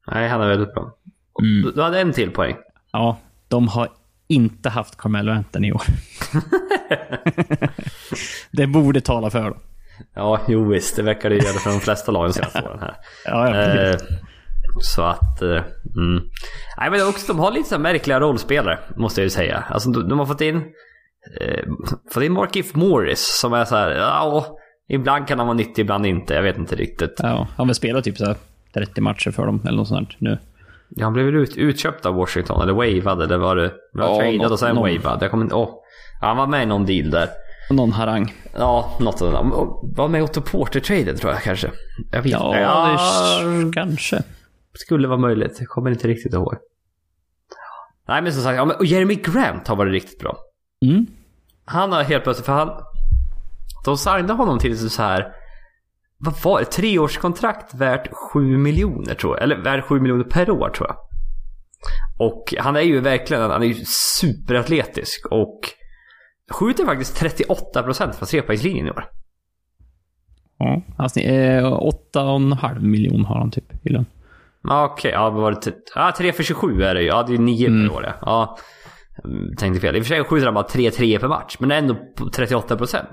Nej, 0.06 0.28
han 0.28 0.40
är 0.40 0.48
väldigt 0.48 0.74
bra. 0.74 0.96
Mm. 1.42 1.62
Du, 1.62 1.72
du 1.72 1.82
hade 1.82 2.00
en 2.00 2.12
till 2.12 2.30
poäng. 2.30 2.56
Ja, 2.92 3.18
de 3.48 3.68
har 3.68 3.88
inte 4.32 4.68
haft 4.68 4.96
Carmelo 4.96 5.32
Anthony 5.32 5.68
i 5.68 5.72
år. 5.72 5.82
det 8.50 8.66
borde 8.66 9.00
tala 9.00 9.30
för 9.30 9.42
dem. 9.42 9.58
Ja, 10.14 10.40
jo 10.48 10.68
visst. 10.68 10.96
Det 10.96 11.02
verkar 11.02 11.30
det 11.30 11.36
göra 11.36 11.58
för 11.58 11.70
de 11.70 11.80
flesta 11.80 12.12
lagen 12.12 12.32
senaste 12.32 12.62
åren 12.62 12.78
här. 12.80 12.94
Ja, 13.24 13.56
ja. 13.56 13.90
Eh, 13.90 13.96
så 14.80 15.02
att... 15.02 15.42
Eh, 15.42 15.62
mm. 15.96 16.22
Nej, 16.78 16.90
men 16.90 17.08
också, 17.08 17.32
de 17.32 17.38
har 17.38 17.50
lite 17.50 17.68
så 17.68 17.78
märkliga 17.78 18.20
rollspelare, 18.20 18.78
måste 18.96 19.20
jag 19.20 19.26
ju 19.26 19.30
säga. 19.30 19.64
Alltså, 19.68 19.90
de, 19.90 20.08
de 20.08 20.18
har 20.18 20.26
fått 20.26 20.40
in... 20.40 20.56
Eh, 21.40 21.64
fått 22.12 22.22
in 22.22 22.32
Markif 22.32 22.74
Morris 22.74 23.38
som 23.40 23.52
är 23.52 23.64
så 23.64 23.76
här... 23.76 23.90
Ja, 23.90 24.58
ibland 24.88 25.28
kan 25.28 25.38
han 25.38 25.48
vara 25.48 25.56
nyttig, 25.56 25.82
ibland 25.82 26.06
inte. 26.06 26.34
Jag 26.34 26.42
vet 26.42 26.58
inte 26.58 26.76
riktigt. 26.76 27.14
Ja, 27.18 27.28
han 27.28 27.46
har 27.56 27.66
väl 27.66 27.74
spelat 27.74 28.04
typ 28.04 28.18
så 28.18 28.26
här 28.26 28.36
30 28.74 29.00
matcher 29.00 29.30
för 29.30 29.46
dem 29.46 29.60
eller 29.64 29.76
något 29.76 29.88
sånt 29.88 30.20
nu. 30.20 30.38
Ja, 30.96 31.04
han 31.04 31.12
blev 31.12 31.26
väl 31.26 31.34
ut, 31.34 31.56
utköpt 31.56 32.06
av 32.06 32.14
Washington, 32.14 32.62
eller 32.62 32.72
wavad, 33.02 33.22
eller 33.22 33.36
var 33.38 33.56
det... 33.56 33.72
Var 33.92 34.08
Ja, 34.08 34.16
tradad 34.18 34.52
och 34.52 34.58
sen 34.58 34.76
wavad. 34.76 35.22
Jag 35.22 35.30
kommer 35.30 35.44
inte... 35.44 35.54
Åh. 35.54 35.68
Ja, 36.20 36.26
han 36.26 36.36
var 36.36 36.46
med 36.46 36.62
i 36.62 36.66
någon 36.66 36.86
deal 36.86 37.10
där. 37.10 37.28
Någon 37.70 37.92
harang. 37.92 38.34
Ja, 38.58 38.96
något 39.00 39.22
av 39.22 39.32
det. 39.32 39.38
Var 39.96 40.08
med 40.08 40.18
i 40.18 40.22
Otto 40.22 40.40
Porter-traden 40.40 41.16
tror 41.16 41.32
jag 41.32 41.42
kanske. 41.42 41.70
Jag 42.12 42.22
vet 42.22 42.32
Ja, 42.32 42.90
inte. 42.92 43.66
det 43.66 43.72
kanske. 43.72 44.22
Skulle 44.74 45.08
vara 45.08 45.18
möjligt. 45.18 45.56
Jag 45.58 45.68
kommer 45.68 45.90
inte 45.90 46.08
riktigt 46.08 46.34
ihåg. 46.34 46.54
Nej 48.08 48.22
men 48.22 48.32
som 48.32 48.42
sagt, 48.42 48.56
ja, 48.56 48.64
men, 48.64 48.76
och 48.76 48.84
Jeremy 48.84 49.14
Grant 49.14 49.68
har 49.68 49.76
varit 49.76 49.92
riktigt 49.92 50.18
bra. 50.20 50.36
Mm. 50.84 51.06
Han 51.64 51.92
har 51.92 52.02
helt 52.02 52.24
plötsligt, 52.24 52.46
för 52.46 52.52
han... 52.52 52.70
De 53.84 53.96
signade 53.96 54.32
honom 54.32 54.58
till 54.58 54.90
så 54.90 55.02
här... 55.02 55.32
Vad 56.24 56.34
var 56.44 56.58
det? 56.60 56.64
Treårskontrakt 56.66 57.74
värt 57.74 58.08
7 58.32 58.56
miljoner 58.58 59.14
tror 59.14 59.36
jag. 59.36 59.42
Eller 59.42 59.56
värt 59.56 59.84
7 59.84 60.00
miljoner 60.00 60.24
per 60.24 60.50
år 60.50 60.68
tror 60.70 60.88
jag. 60.88 60.96
Och 62.18 62.54
han 62.58 62.76
är 62.76 62.80
ju 62.80 63.00
verkligen, 63.00 63.50
han 63.50 63.62
är 63.62 63.66
ju 63.66 63.84
superatletisk 64.20 65.26
och 65.30 65.60
skjuter 66.52 66.84
faktiskt 66.84 67.22
38% 67.22 68.12
från 68.12 68.26
trepoängslinjen 68.28 68.86
i 68.86 68.90
år. 68.90 69.04
Ja, 70.58 70.82
alltså, 70.98 71.20
eh, 71.20 71.64
8,5 72.14 72.80
miljoner 72.80 73.24
har 73.24 73.38
han 73.38 73.50
typ 73.50 73.86
i 73.86 73.88
lön. 73.88 74.06
Ja, 74.68 74.84
Okej, 74.92 75.10
ja, 75.12 75.30
vad 75.30 75.42
var 75.42 75.50
det? 75.50 75.60
t- 75.60 75.70
Ja, 75.94 76.12
3 76.18 76.32
för 76.32 76.42
27 76.42 76.82
är 76.82 76.94
det 76.94 77.00
ju. 77.02 77.06
Ja, 77.08 77.22
det 77.22 77.34
är 77.34 77.38
9 77.38 77.66
Mm. 77.68 77.88
per 77.88 77.96
år 77.96 78.04
ja. 78.04 78.12
ja. 78.22 78.58
Tänkte 79.58 79.80
fel. 79.80 79.96
I 79.96 80.00
och 80.00 80.04
för 80.04 80.08
sig 80.08 80.24
skjuter 80.24 80.44
han 80.46 80.54
bara 80.54 80.66
3-3 80.66 81.18
per 81.18 81.28
match, 81.28 81.56
men 81.58 81.70
ändå 81.70 81.94
på 82.16 82.24
38%. 82.24 83.04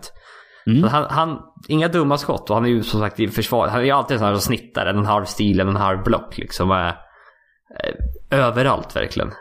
Mm. 0.78 0.90
Han, 0.90 1.06
han, 1.10 1.40
inga 1.68 1.88
dumma 1.88 2.18
skott 2.18 2.50
och 2.50 2.56
han 2.56 2.66
är 2.66 2.70
ju 2.70 2.84
som 2.84 3.00
sagt 3.00 3.20
i 3.20 3.28
försvar. 3.28 3.68
Han 3.68 3.80
är 3.82 3.86
ju 3.86 3.92
alltid 3.92 4.16
en 4.16 4.20
sån 4.20 4.28
här 4.28 4.36
som 4.36 4.42
snittar 4.42 4.86
en 4.86 5.06
halv 5.06 5.26
stil, 5.26 5.60
en 5.60 5.76
halv 5.76 6.04
block 6.04 6.38
liksom. 6.38 6.72
Är, 6.72 6.88
eh, 6.88 8.40
överallt 8.40 8.96
verkligen. 8.96 9.32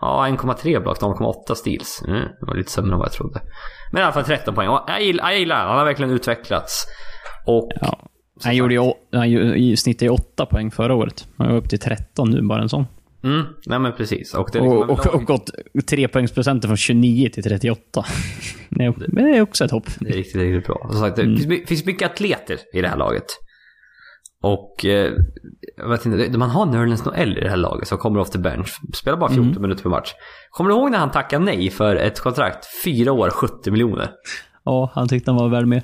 Ja, 0.00 0.26
1,3 0.28 0.82
block, 0.82 1.00
0,8 1.00 1.54
steals. 1.54 2.02
Mm, 2.08 2.20
det 2.20 2.46
var 2.46 2.54
lite 2.54 2.70
sämre 2.70 2.92
än 2.92 2.98
vad 2.98 3.06
jag 3.06 3.12
trodde. 3.12 3.40
Men 3.92 4.00
i 4.00 4.04
alla 4.04 4.12
fall 4.12 4.24
13 4.24 4.54
poäng. 4.54 4.68
Och 4.68 4.80
jag 4.86 5.02
gillar, 5.02 5.30
jag 5.30 5.38
gillar 5.38 5.56
han. 5.56 5.78
Har 5.78 5.84
verkligen 5.84 6.10
utvecklats. 6.10 6.86
Och 7.46 7.70
Ja. 7.80 7.98
Han, 8.44 8.56
gjorde 8.56 8.74
ju, 8.74 8.92
han 9.12 9.76
snittade 9.76 10.04
ju 10.04 10.10
8 10.10 10.46
poäng 10.46 10.70
förra 10.70 10.94
året. 10.94 11.28
Han 11.38 11.50
är 11.50 11.54
upp 11.54 11.68
till 11.68 11.78
13 11.80 12.30
nu, 12.30 12.42
bara 12.42 12.62
en 12.62 12.68
sån. 12.68 12.86
Mm, 13.24 13.44
nej 13.66 13.78
men 13.78 13.92
precis. 13.92 14.34
Och 14.34 14.48
det 14.52 14.60
liksom 14.60 14.78
Och, 14.78 14.90
och, 14.90 15.14
och 15.14 15.24
gått 15.24 15.50
trepoängsprocenten 15.90 16.68
från 16.68 16.76
29 16.76 17.28
till 17.28 17.42
38. 17.42 18.04
Det 18.68 18.84
är, 18.84 18.94
men 19.08 19.24
det 19.24 19.36
är 19.36 19.42
också 19.42 19.64
ett 19.64 19.70
hopp. 19.70 19.86
Det 20.00 20.08
är 20.08 20.12
riktigt, 20.12 20.36
riktigt 20.36 20.66
bra. 20.66 20.88
Som 20.90 21.00
sagt, 21.00 21.16
det 21.16 21.22
Mm. 21.22 21.36
finns 21.36 21.48
my- 21.48 21.66
finns 21.66 21.84
mycket 21.84 22.10
atleter 22.10 22.58
i 22.74 22.80
det 22.80 22.88
här 22.88 22.96
laget. 22.96 23.24
Och 24.42 24.84
eh, 24.84 25.12
jag 25.76 25.88
vet 25.88 26.06
inte, 26.06 26.38
man 26.38 26.50
har 26.50 26.66
Nerlens 26.66 27.04
Noel 27.04 27.38
i 27.38 27.40
det 27.40 27.48
här 27.50 27.56
laget 27.56 27.88
som 27.88 27.98
kommer 27.98 28.20
off 28.20 28.30
the 28.30 28.38
bench. 28.38 28.68
Spelar 28.94 29.18
bara 29.18 29.30
14 29.30 29.62
minuter 29.62 29.82
per 29.82 29.90
match. 29.90 30.12
Kommer 30.50 30.70
du 30.70 30.76
ihåg 30.76 30.90
när 30.90 30.98
han 30.98 31.10
tackade 31.10 31.44
nej 31.44 31.70
för 31.70 31.96
ett 31.96 32.20
kontrakt? 32.20 32.66
Fyra 32.84 33.12
år, 33.12 33.30
70 33.30 33.70
miljoner. 33.70 34.10
Ja, 34.64 34.90
han 34.94 35.08
tyckte 35.08 35.30
han 35.30 35.38
var 35.40 35.48
värd 35.48 35.66
mer. 35.66 35.82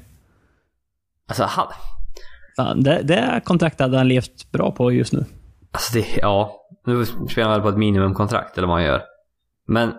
Alltså 1.29 1.45
han... 1.45 1.67
Fan, 2.57 2.83
det, 2.83 3.01
det 3.03 3.41
kontraktet 3.45 3.81
hade 3.81 3.97
han 3.97 4.09
levt 4.09 4.53
bra 4.53 4.71
på 4.73 4.93
just 4.93 5.13
nu. 5.13 5.25
Alltså 5.73 5.95
det, 5.99 6.17
ja. 6.17 6.57
Nu 6.87 7.07
spelar 7.07 7.49
han 7.49 7.53
väl 7.53 7.63
på 7.63 7.69
ett 7.69 7.77
minimumkontrakt 7.79 8.59
eller 8.59 8.69
vad 8.69 8.77
han 8.77 8.85
gör. 8.85 9.03
Men 9.67 9.95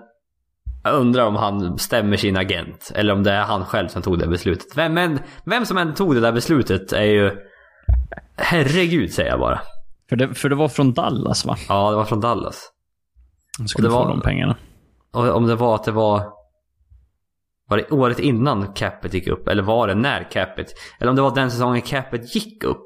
jag 0.84 0.94
undrar 0.94 1.26
om 1.26 1.36
han 1.36 1.78
stämmer 1.78 2.18
sin 2.18 2.38
agent. 2.38 2.92
Eller 2.96 3.14
om 3.14 3.24
det 3.24 3.32
är 3.32 3.44
han 3.44 3.66
själv 3.66 3.88
som 3.88 4.02
tog 4.02 4.20
det 4.20 4.28
beslutet. 4.28 4.78
Vem, 4.78 4.94
men, 4.94 5.20
vem 5.46 5.66
som 5.66 5.78
än 5.78 5.94
tog 5.94 6.16
det 6.16 6.22
där 6.22 6.32
beslutet 6.32 6.94
är 6.94 7.04
ju... 7.04 7.32
Herregud 8.38 9.14
säger 9.14 9.30
jag 9.30 9.40
bara. 9.40 9.62
För 10.10 10.16
det, 10.16 10.34
för 10.34 10.50
det 10.50 10.56
var 10.56 10.68
från 10.68 10.94
Dallas, 10.94 11.46
va? 11.46 11.56
Ja, 11.70 11.90
det 11.90 11.96
var 11.96 12.06
från 12.06 12.22
Dallas. 12.22 12.72
Han 13.58 13.68
skulle 13.68 13.90
få 13.90 13.96
var- 13.96 14.08
de 14.10 14.22
pengarna. 14.22 14.58
Och 15.14 15.30
om 15.30 15.48
det 15.48 15.56
var 15.56 15.76
att 15.76 15.84
det 15.84 15.92
var... 15.92 16.24
Var 17.70 17.78
det 17.78 17.92
året 17.92 18.20
innan 18.20 18.74
capet 18.74 19.14
gick 19.14 19.28
upp? 19.28 19.48
Eller 19.48 19.64
var 19.64 19.88
det 19.88 19.96
när 19.96 20.32
capet? 20.32 20.68
Eller 21.00 21.10
om 21.10 21.16
det 21.16 21.22
var 21.22 21.36
den 21.36 21.52
säsongen 21.52 21.82
capet 21.82 22.36
gick 22.36 22.64
upp. 22.64 22.84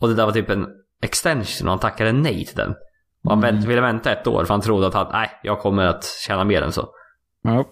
Och 0.00 0.08
det 0.08 0.14
där 0.14 0.26
var 0.26 0.32
typ 0.32 0.50
en 0.50 0.66
extension 1.02 1.68
och 1.68 1.72
han 1.72 1.78
tackade 1.78 2.12
nej 2.12 2.44
till 2.44 2.56
den. 2.56 2.74
Och 3.24 3.30
han 3.30 3.40
vänt, 3.40 3.64
ville 3.64 3.80
vänta 3.80 4.12
ett 4.12 4.26
år 4.26 4.44
för 4.44 4.54
han 4.54 4.60
trodde 4.60 4.86
att 4.86 4.94
han, 4.94 5.06
nej, 5.12 5.30
jag 5.42 5.58
kommer 5.58 5.86
att 5.86 6.04
tjäna 6.04 6.44
mer 6.44 6.62
än 6.62 6.72
så. 6.72 6.88
Ja, 7.42 7.64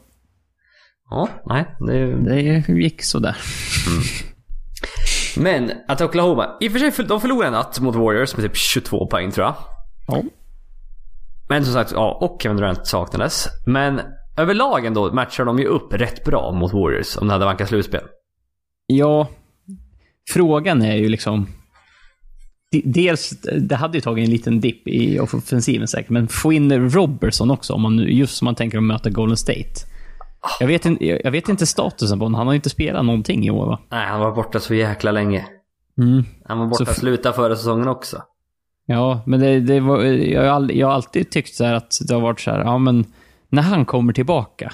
Ja, 1.11 1.29
nej. 1.47 1.67
Det... 1.79 2.15
det 2.15 2.69
gick 2.69 3.03
sådär. 3.03 3.37
Men 5.37 5.73
att 5.89 6.01
Oklahoma, 6.01 6.57
i 6.61 6.69
och 6.69 6.73
för 6.73 6.79
sig 6.79 7.05
de 7.05 7.21
förlorade 7.21 7.47
en 7.47 7.53
natt 7.53 7.81
mot 7.81 7.95
Warriors 7.95 8.37
med 8.37 8.47
typ 8.47 8.57
22 8.57 9.07
poäng 9.07 9.31
tror 9.31 9.47
jag. 9.47 9.55
Ja. 10.09 10.23
Men 11.49 11.65
som 11.65 11.75
sagt, 11.75 11.93
ja, 11.93 12.19
och 12.21 12.43
Kevin 12.43 12.57
Durant 12.57 12.87
saknades. 12.87 13.49
Men 13.67 14.01
överlag 14.37 14.85
ändå 14.85 15.13
matchar 15.13 15.45
de 15.45 15.59
ju 15.59 15.65
upp 15.65 15.95
rätt 15.95 16.25
bra 16.25 16.53
mot 16.53 16.73
Warriors 16.73 17.17
om 17.17 17.27
det 17.27 17.33
hade 17.33 17.45
vankat 17.45 17.69
slutspel. 17.69 18.05
Ja, 18.87 19.29
frågan 20.31 20.83
är 20.83 20.97
ju 20.97 21.09
liksom... 21.09 21.47
de- 22.71 22.83
Dels, 22.85 23.31
det 23.61 23.75
hade 23.77 23.99
ju 23.99 24.01
tagit 24.01 24.25
en 24.25 24.31
liten 24.31 24.61
dipp 24.61 24.89
i 24.89 25.21
offensiven 25.21 25.89
säkert, 25.89 26.11
men 26.11 26.29
få 26.29 26.53
in 26.53 26.91
Robertson 26.91 27.51
också, 27.51 27.73
om 27.73 27.83
man, 27.83 27.97
nu- 27.97 28.13
just 28.13 28.37
som 28.37 28.45
man 28.45 28.55
tänker 28.55 28.79
att 28.79 28.85
möta 28.85 29.11
Golden 29.11 29.37
State. 29.37 29.73
Jag 30.61 30.67
vet, 30.67 30.87
inte, 30.87 31.05
jag 31.07 31.31
vet 31.31 31.49
inte 31.49 31.67
statusen 31.67 32.19
på 32.19 32.25
honom. 32.25 32.39
Han 32.39 32.47
har 32.47 32.55
ju 32.55 32.57
inte 32.57 32.71
spelat 32.71 33.05
någonting 33.05 33.47
i 33.47 33.51
år, 33.51 33.67
va? 33.67 33.79
Nej, 33.91 34.07
han 34.07 34.21
var 34.21 34.33
borta 34.33 34.61
så 34.61 34.75
jäkla 34.75 35.13
länge. 35.13 35.47
Mm. 35.99 36.25
Han 36.45 36.59
var 36.59 36.67
borta 36.67 36.85
Så 36.85 36.95
sluta 36.95 37.33
förra 37.33 37.57
säsongen 37.57 37.89
också. 37.89 38.23
Ja, 38.87 39.23
men 39.27 39.41
det, 39.41 39.61
det 39.61 39.81
var, 39.81 40.03
jag, 40.05 40.43
har 40.43 40.49
all, 40.49 40.75
jag 40.75 40.87
har 40.87 40.95
alltid 40.95 41.31
tyckt 41.31 41.55
så 41.55 41.65
här 41.65 41.75
att 41.75 41.99
det 42.09 42.15
har 42.15 42.21
varit 42.21 42.41
så 42.41 42.51
här, 42.51 42.61
ja 42.61 42.79
men 42.79 43.05
när 43.49 43.63
han 43.63 43.85
kommer 43.85 44.13
tillbaka, 44.13 44.73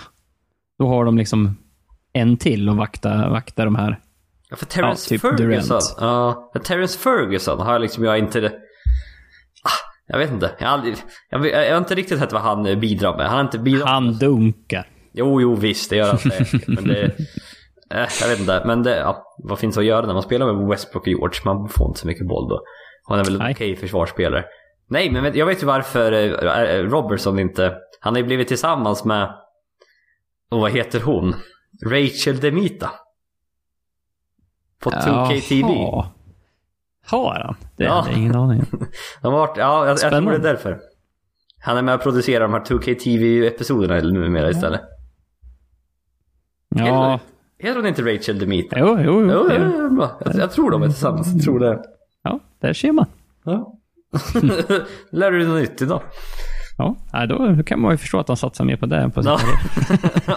då 0.79 0.89
har 0.89 1.05
de 1.05 1.19
liksom 1.19 1.57
en 2.13 2.37
till 2.37 2.69
att 2.69 2.77
vakta, 2.77 3.31
vakta 3.31 3.65
de 3.65 3.75
här. 3.75 4.01
Ja, 4.51 4.57
för 4.57 4.67
Terrence 4.67 5.15
Ja, 5.15 5.19
typ 5.19 5.21
Ferguson. 5.39 5.81
Ja, 6.01 6.51
för 6.53 6.61
Terrence 6.61 6.99
Ferguson 6.99 7.61
har 7.61 7.73
jag 7.73 7.83
liksom 7.83 8.05
jag 8.05 8.19
inte... 8.19 8.47
Ah, 9.65 9.91
jag 10.07 10.19
vet 10.19 10.31
inte. 10.31 10.51
Jag 10.59 10.67
har, 10.67 10.75
aldrig, 10.75 10.97
jag, 11.31 11.47
jag 11.47 11.71
har 11.71 11.79
inte 11.79 11.95
riktigt 11.95 12.19
sett 12.19 12.33
vad 12.33 12.43
han 12.43 12.67
eh, 12.67 12.79
bidrar 12.79 13.17
med. 13.17 13.27
Han 13.27 13.35
har 13.37 13.45
inte 13.45 13.59
bidragit... 13.59 13.87
Han 13.89 14.19
dunkar. 14.19 14.89
Jo, 15.13 15.41
jo, 15.41 15.55
visst, 15.55 15.91
det 15.91 15.97
gör 15.97 16.09
han 16.09 16.19
säkert. 16.19 16.67
men 16.69 16.85
det... 16.89 17.03
Eh, 17.91 18.09
jag 18.21 18.29
vet 18.29 18.41
inte. 18.41 18.63
Men 18.67 18.83
det, 18.83 18.97
ja, 18.97 19.23
vad 19.45 19.59
finns 19.59 19.79
att 19.79 19.85
göra 19.85 20.07
när 20.07 20.15
man 20.15 20.23
spelar 20.23 20.53
med 20.53 20.69
Westbrook 20.69 21.03
och 21.03 21.09
George? 21.09 21.41
Man 21.45 21.69
får 21.69 21.89
inte 21.89 22.01
så 22.01 22.07
mycket 22.07 22.29
boll 22.29 22.49
då. 22.49 22.61
Han 23.09 23.19
är 23.19 23.25
väl 23.25 23.41
en 23.41 23.51
okej 23.53 23.77
försvarsspelare. 23.77 24.45
Nej, 24.89 25.11
men 25.11 25.23
vet- 25.23 25.35
jag 25.37 25.47
vet 25.47 25.63
ju 25.63 25.67
varför 25.67 26.13
eh, 26.13 26.63
eh, 26.63 26.83
Robertson 26.83 27.39
inte... 27.39 27.75
Han 28.01 28.15
har 28.15 28.19
ju 28.21 28.27
blivit 28.27 28.49
tillsammans 28.49 29.05
med... 29.05 29.35
Och 30.51 30.61
vad 30.61 30.71
heter 30.73 31.01
hon? 31.01 31.35
Rachel 31.87 32.41
Demita. 32.41 32.91
På 34.81 34.91
2K 34.91 35.41
TV. 35.49 35.69
Jaha. 35.73 36.07
Har 37.07 37.35
han? 37.47 37.57
Det 37.77 37.85
Ja. 37.85 37.93
hade 38.01 38.15
ingen 38.15 38.37
aning. 38.37 38.63
De 39.23 39.33
har 39.33 39.39
varit, 39.41 39.57
ja, 39.57 39.87
jag, 39.87 39.99
jag 40.03 40.11
tror 40.23 40.31
det 40.31 40.37
är 40.37 40.39
därför. 40.39 40.81
Han 41.61 41.77
är 41.77 41.83
med 41.83 41.95
och 41.95 42.03
producerar 42.03 42.41
de 42.41 42.53
här 42.53 42.61
2K 42.61 42.95
TV-episoderna 42.95 44.01
numera 44.11 44.51
istället. 44.51 44.81
Ja, 46.69 47.21
Heter 47.59 47.77
hon 47.77 47.87
inte 47.87 48.03
Rachel 48.15 48.39
Demita? 48.39 48.79
jo, 48.79 48.99
jo, 49.01 49.31
jo. 49.33 49.49
Jo, 49.59 49.91
bra. 49.97 50.21
Jag, 50.25 50.35
jag 50.35 50.51
tror 50.53 50.71
de 50.71 50.83
är 50.83 50.87
tillsammans. 50.87 51.35
Jag 51.35 51.43
tror 51.43 51.61
det. 51.61 51.83
Ja, 52.23 52.41
där 52.61 52.73
ser 52.73 52.93
man. 52.93 53.07
Ja. 53.45 53.75
Lär 55.11 55.31
du 55.31 55.39
dig 55.39 55.49
något 55.49 55.61
nytt 55.61 55.83
idag? 55.83 56.03
Ja, 56.79 57.27
då 57.29 57.63
kan 57.63 57.81
man 57.81 57.91
ju 57.91 57.97
förstå 57.99 58.19
att 58.19 58.29
han 58.29 58.37
satsar 58.37 58.65
mer 58.65 58.77
på 58.77 58.87
det 58.87 58.97
än 58.97 59.11
på 59.11 59.23
sitt 59.23 59.31
Ja. 59.33 59.39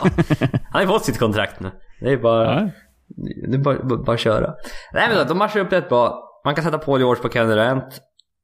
Han 0.52 0.60
har 0.71 0.82
ju 0.82 0.88
fått 0.88 1.06
sitt 1.06 1.19
kontrakt 1.19 1.60
nu. 1.60 1.71
Det 2.00 2.12
är 2.12 2.17
bara, 2.17 2.62
ja. 2.62 2.69
Det 3.50 3.54
är 3.58 3.60
bara, 3.60 3.84
bara, 3.84 4.00
bara 4.04 4.17
köra. 4.17 4.54
Nej 4.93 5.08
men 5.10 5.17
då, 5.17 5.24
de 5.24 5.38
matchar 5.38 5.60
upp 5.60 5.74
rätt 5.74 5.89
bra. 5.89 6.24
Man 6.46 6.56
kan 6.56 6.63
sätta 6.63 6.78
på 6.78 7.00
George 7.00 7.22
på 7.22 7.30
Kevin 7.30 7.50
Durant. 7.50 8.02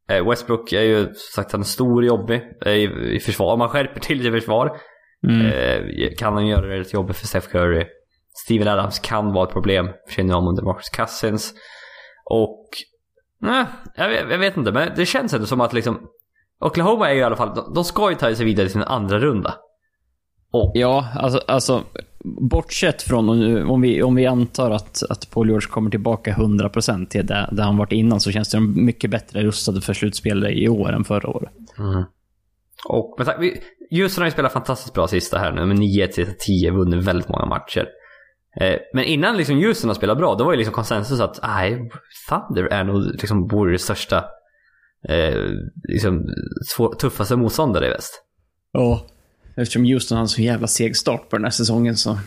Eh, 0.10 0.30
Westbrook 0.30 0.73
är 0.73 0.82
ju 0.82 1.13
sagt 1.36 1.52
han 1.52 1.62
är 1.62 1.65
stor 1.65 2.02
och 2.02 2.08
jobbig 2.08 2.41
eh, 2.65 2.71
i, 2.71 3.15
i 3.15 3.19
försvar. 3.19 3.54
Om 3.54 3.60
man 3.60 3.69
skärper 3.69 3.99
till 3.99 4.28
i 4.28 4.32
försvar 4.32 4.78
Mm. 5.28 5.45
eh, 5.45 6.10
kan 6.17 6.34
han 6.34 6.47
göra 6.47 6.65
det 6.67 6.78
lite 6.80 6.95
jobbigt 6.95 7.17
för 7.17 7.28
Steph 7.28 7.47
Curry. 7.47 7.86
Steven 8.45 8.67
Adams 8.67 8.99
kan 8.99 9.34
vara 9.34 9.47
ett 9.47 9.54
problem. 9.54 9.89
Känner 10.10 10.36
om 10.36 10.47
under 10.47 10.63
Marcus 10.63 10.89
Cousins. 10.89 11.54
Och... 12.26 12.69
Nej, 13.41 13.65
jag, 13.95 14.10
vet- 14.10 14.32
jag 14.32 14.38
vet 14.38 14.58
inte. 14.58 14.71
Men 14.71 14.89
det 14.95 15.06
känns 15.06 15.34
ändå 15.34 15.45
som 15.45 15.62
att 15.62 15.73
liksom... 15.73 16.08
Oklahoma 16.60 17.10
är 17.10 17.13
ju 17.13 17.19
i 17.19 17.23
alla 17.23 17.36
fall... 17.36 17.56
De, 17.56 17.73
de 17.73 17.84
ska 17.84 18.10
ju 18.10 18.15
ta 18.15 18.36
sig 18.36 18.45
vidare 18.45 18.65
till 18.65 18.73
sin 18.73 18.84
andra 18.84 19.19
runda. 19.19 19.56
Och... 20.54 20.72
Ja, 20.76 21.08
alltså, 21.16 21.42
alltså 21.48 21.84
bortsett 22.24 23.02
från 23.02 23.30
om, 23.70 23.82
vi, 23.82 24.04
om 24.04 24.16
vi 24.16 24.26
antar 24.26 24.72
att, 24.72 25.04
att 25.10 25.30
Paul 25.32 25.47
George 25.47 25.68
kommer 25.68 25.89
tillbaka 25.89 26.34
100% 26.34 27.08
till 27.08 27.26
där, 27.26 27.49
där 27.51 27.64
han 27.64 27.78
varit 27.78 27.91
innan 27.91 28.20
så 28.20 28.32
känns 28.32 28.51
de 28.51 28.86
mycket 28.86 29.12
bättre 29.12 29.43
rustade 29.43 29.82
för 29.82 29.93
slutspel 29.93 30.47
i 30.47 30.70
år 30.70 30.93
än 30.93 31.04
förra 31.04 31.30
året. 31.30 31.54
Mm. 31.80 32.04
Och 32.89 33.16
men 33.18 33.26
tack, 33.26 33.38
vi- 33.39 33.62
Houston 33.91 34.22
har 34.22 34.28
ju 34.28 34.32
spelat 34.32 34.54
fantastiskt 34.54 34.93
bra 34.93 35.08
sista 35.08 35.38
här 35.38 35.51
nu 35.51 35.66
med 35.66 35.80
9 35.80 36.08
till 36.08 36.28
10, 36.39 36.72
vunnit 36.72 37.04
väldigt 37.04 37.30
många 37.30 37.45
matcher. 37.45 37.88
Eh, 38.62 38.76
men 38.93 39.04
innan 39.04 39.38
liksom 39.38 39.56
Houston 39.56 39.89
har 39.89 39.95
spelat 39.95 40.18
bra, 40.18 40.36
då 40.36 40.43
var 40.43 40.51
ju 40.51 40.58
liksom 40.58 40.74
konsensus 40.74 41.20
att 41.20 41.39
nej, 41.43 41.89
Thunder 42.30 42.64
är 42.64 42.84
nog 42.84 43.04
liksom 43.04 43.47
Warriors 43.47 43.82
största, 43.82 44.18
eh, 45.10 45.36
liksom 45.89 46.26
svår, 46.66 46.93
tuffaste 46.93 47.36
motståndare 47.36 47.88
i 47.88 47.89
väst. 47.89 48.24
Ja. 48.72 49.08
Eftersom 49.56 49.84
Houston 49.86 50.18
hade 50.18 50.28
så 50.30 50.41
jävla 50.41 50.68
seg 50.68 50.95
start 50.97 51.30
på 51.30 51.36
den 51.36 51.43
här 51.43 51.51
säsongen 51.51 51.97
så 51.97 52.18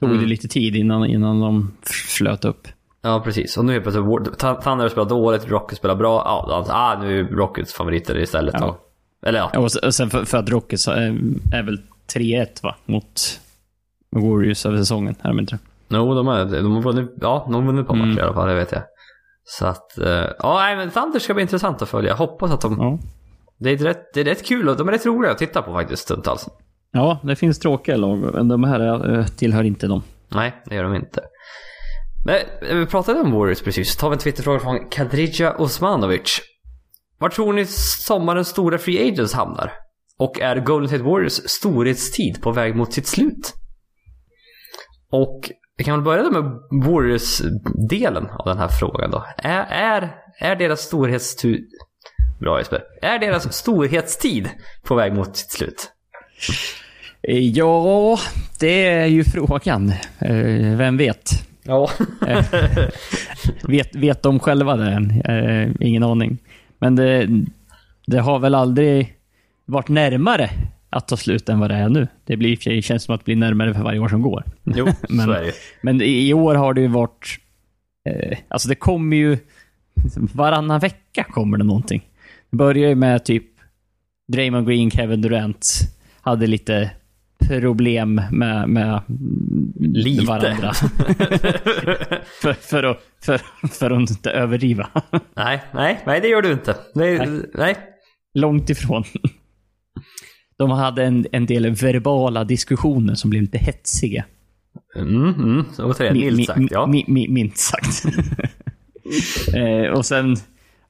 tog 0.00 0.08
Mm. 0.10 0.20
det 0.22 0.26
lite 0.26 0.48
tid 0.48 0.76
innan, 0.76 1.06
innan 1.06 1.40
de 1.40 1.72
flöt 2.18 2.44
upp. 2.44 2.68
Ja, 3.02 3.20
precis. 3.24 3.56
Och 3.56 3.64
nu 3.64 3.76
är 3.76 3.80
plötsligt 3.80 4.38
Thunder 4.38 4.76
har 4.84 4.88
spelat 4.88 5.08
dåligt, 5.08 5.48
Rockets 5.48 5.78
spelar 5.78 5.94
bra. 5.94 6.22
Ja, 6.24 6.56
alltså, 6.56 6.72
ah, 6.72 6.98
nu 7.02 7.20
är 7.20 7.24
Rockets 7.24 7.74
favoriter 7.74 8.18
istället 8.18 8.54
Ja. 8.58 8.60
då. 8.66 8.76
Eller 9.28 9.38
ja. 9.52 9.58
Och 9.58 9.72
sen- 9.94 10.10
för, 10.10 10.24
för 10.24 10.38
att 10.38 10.50
Rockets 10.50 10.88
är, 10.88 11.18
är 11.52 11.62
väl 11.62 11.80
3-1 12.14 12.62
va? 12.62 12.76
Mot 12.86 13.40
Warriors 14.16 14.66
över 14.66 14.76
säsongen. 14.78 15.14
Är 15.22 15.28
de 15.28 15.38
inte 15.38 15.54
det? 15.54 15.58
Jo, 15.96 16.14
de, 16.14 16.28
är, 16.28 16.44
de 16.62 16.72
har 16.74 16.82
vunnit, 16.82 17.10
ja, 17.20 17.42
de 17.46 17.54
har 17.54 17.62
vunnit 17.62 17.80
ett 17.82 17.88
par 17.88 17.94
Mm. 17.94 18.08
matcher 18.08 18.18
i 18.20 18.22
alla 18.22 18.34
fall, 18.34 18.48
det 18.48 18.54
vet 18.54 18.72
jag. 18.72 18.82
Så 19.44 19.66
att, 19.66 19.98
eh, 19.98 20.06
ja, 20.38 20.74
men 20.76 20.90
Thunder 20.90 21.18
ska 21.18 21.34
bli 21.34 21.42
intressant 21.42 21.82
att 21.82 21.88
följa. 21.88 22.10
Jag 22.10 22.16
hoppas 22.16 22.50
att 22.50 22.60
de, 22.60 22.76
Ja. 22.80 22.98
Det 23.58 23.70
är, 23.70 23.76
rätt, 23.76 24.12
det 24.14 24.20
är 24.20 24.24
rätt 24.24 24.46
kul 24.46 24.68
och 24.68 24.76
de 24.76 24.88
är 24.88 24.92
rätt 24.92 25.06
roliga 25.06 25.32
att 25.32 25.38
titta 25.38 25.62
på 25.62 25.72
faktiskt 25.72 26.02
stundtals. 26.02 26.48
Ja, 26.92 27.20
det 27.22 27.36
finns 27.36 27.58
tråkiga 27.58 27.96
lag, 27.96 28.18
men 28.18 28.48
de 28.48 28.64
här 28.64 29.14
eh, 29.18 29.26
tillhör 29.26 29.64
inte 29.64 29.86
dem. 29.86 30.02
Nej, 30.28 30.62
det 30.66 30.74
gör 30.74 30.82
de 30.82 30.94
inte. 30.94 31.20
Men 32.26 32.36
eh, 32.70 32.76
vi 32.76 32.86
pratade 32.86 33.20
om 33.20 33.32
Warriors 33.32 33.62
precis. 33.62 33.92
Så 33.92 34.00
tar 34.00 34.10
vi 34.10 34.14
en 34.14 34.18
Twitterfråga 34.18 34.60
från 34.60 34.88
Kadrija 34.90 35.52
Osmanovic. 35.52 36.40
Var 37.18 37.28
tror 37.28 37.52
ni 37.52 37.66
sommarens 37.66 38.48
stora 38.48 38.78
Free 38.78 39.08
Agents 39.08 39.34
hamnar? 39.34 39.72
Och 40.18 40.40
är 40.40 40.60
Golden 40.60 40.88
State 40.88 41.04
Warriors 41.04 41.32
storhetstid 41.32 42.42
på 42.42 42.52
väg 42.52 42.76
mot 42.76 42.92
sitt 42.92 43.06
slut? 43.06 43.54
Och 45.10 45.50
vi 45.76 45.84
kan 45.84 45.94
väl 45.94 46.04
börja 46.04 46.30
med 46.30 46.42
Warriors-delen 46.84 48.26
av 48.30 48.46
den 48.46 48.58
här 48.58 48.68
frågan 48.68 49.10
då. 49.10 49.24
Är, 49.36 49.66
är, 49.70 50.14
är 50.40 50.56
deras 50.56 50.80
storhetstid... 50.80 51.64
Bra 52.38 52.58
Jesper. 52.58 52.80
Är 53.02 53.18
deras 53.18 53.52
storhetstid 53.52 54.48
på 54.84 54.94
väg 54.94 55.12
mot 55.14 55.36
sitt 55.36 55.50
slut? 55.50 55.90
Eh, 57.22 57.38
Ja, 57.38 58.18
det 58.60 58.86
är 58.86 59.06
ju 59.06 59.24
frågan. 59.24 59.92
Eh, 60.18 60.76
Vem 60.76 60.96
vet? 60.96 61.30
Ja. 61.62 61.90
Vet, 63.62 63.94
vet 63.96 64.22
de 64.22 64.38
själva 64.38 64.76
det 64.76 64.90
än? 64.90 65.10
Eh, 65.20 65.70
ingen 65.80 66.02
aning. 66.02 66.38
Men 66.78 66.96
det, 66.96 67.28
det 68.06 68.18
har 68.20 68.38
väl 68.38 68.54
aldrig 68.54 69.14
varit 69.64 69.88
närmare 69.88 70.50
att 70.90 71.08
ta 71.08 71.16
slut 71.16 71.48
än 71.48 71.58
vad 71.60 71.70
det 71.70 71.74
är 71.76 71.88
nu. 71.88 72.08
Det 72.24 72.36
blir, 72.36 72.56
sig- 72.56 72.82
känns 72.82 73.02
som 73.02 73.14
att 73.14 73.20
det 73.20 73.24
blir 73.24 73.36
närmare 73.36 73.74
för 73.74 73.82
varje 73.82 73.98
år 73.98 74.08
som 74.08 74.22
går. 74.22 74.44
jo, 74.64 74.86
Men- 75.08 75.26
så 75.26 75.32
det. 75.32 75.52
Men 75.82 76.02
i, 76.02 76.28
i 76.28 76.34
år 76.34 76.54
har 76.54 76.74
det 76.74 76.80
ju 76.80 76.88
varit... 76.88 77.38
Eh, 78.08 78.38
alltså 78.48 78.68
det 78.68 78.74
kommer 78.74 79.16
ju... 79.16 79.38
Varannan 80.16 80.80
vecka 80.80 81.24
kommer 81.24 81.58
det 81.58 81.64
någonting. 81.64 82.02
Börjar 82.56 82.88
ju 82.88 82.94
med 82.94 83.24
typ 83.24 83.44
Draymond 84.32 84.66
Green, 84.68 84.90
Kevin 84.90 85.22
Durant 85.22 85.66
hade 86.20 86.46
lite 86.46 86.90
problem 87.48 88.20
med, 88.30 88.68
med 88.68 89.00
Lite. 89.80 90.24
varandra. 90.26 90.72
för, 92.42 92.52
för, 92.52 92.82
att, 92.82 93.00
för, 93.24 93.40
för 93.68 93.90
att 93.90 94.10
inte 94.10 94.30
överdriva. 94.30 94.88
nej, 95.36 95.62
nej, 95.74 96.00
nej 96.06 96.20
det 96.20 96.28
gör 96.28 96.42
du 96.42 96.52
inte. 96.52 96.76
Nej, 96.94 97.18
Nej. 97.18 97.40
nej. 97.54 97.76
Långt 98.34 98.70
ifrån. 98.70 99.04
De 100.58 100.70
hade 100.70 101.04
en, 101.04 101.26
en 101.32 101.46
del 101.46 101.70
verbala 101.70 102.44
diskussioner 102.44 103.14
som 103.14 103.30
blev 103.30 103.42
lite 103.42 103.58
hetsiga. 103.58 104.24
Mm, 104.96 105.34
mm. 105.34 105.64
Återigen, 105.78 106.16
Mi- 106.16 106.20
milt 106.20 106.40
mi- 106.40 106.46
sagt. 106.46 106.60
Ja. 106.70 106.86
mi- 106.86 107.06
mi- 107.06 107.30
Minst 107.30 107.58
sagt. 107.58 108.04
eh, 109.54 109.92
och 109.92 110.06
sen 110.06 110.36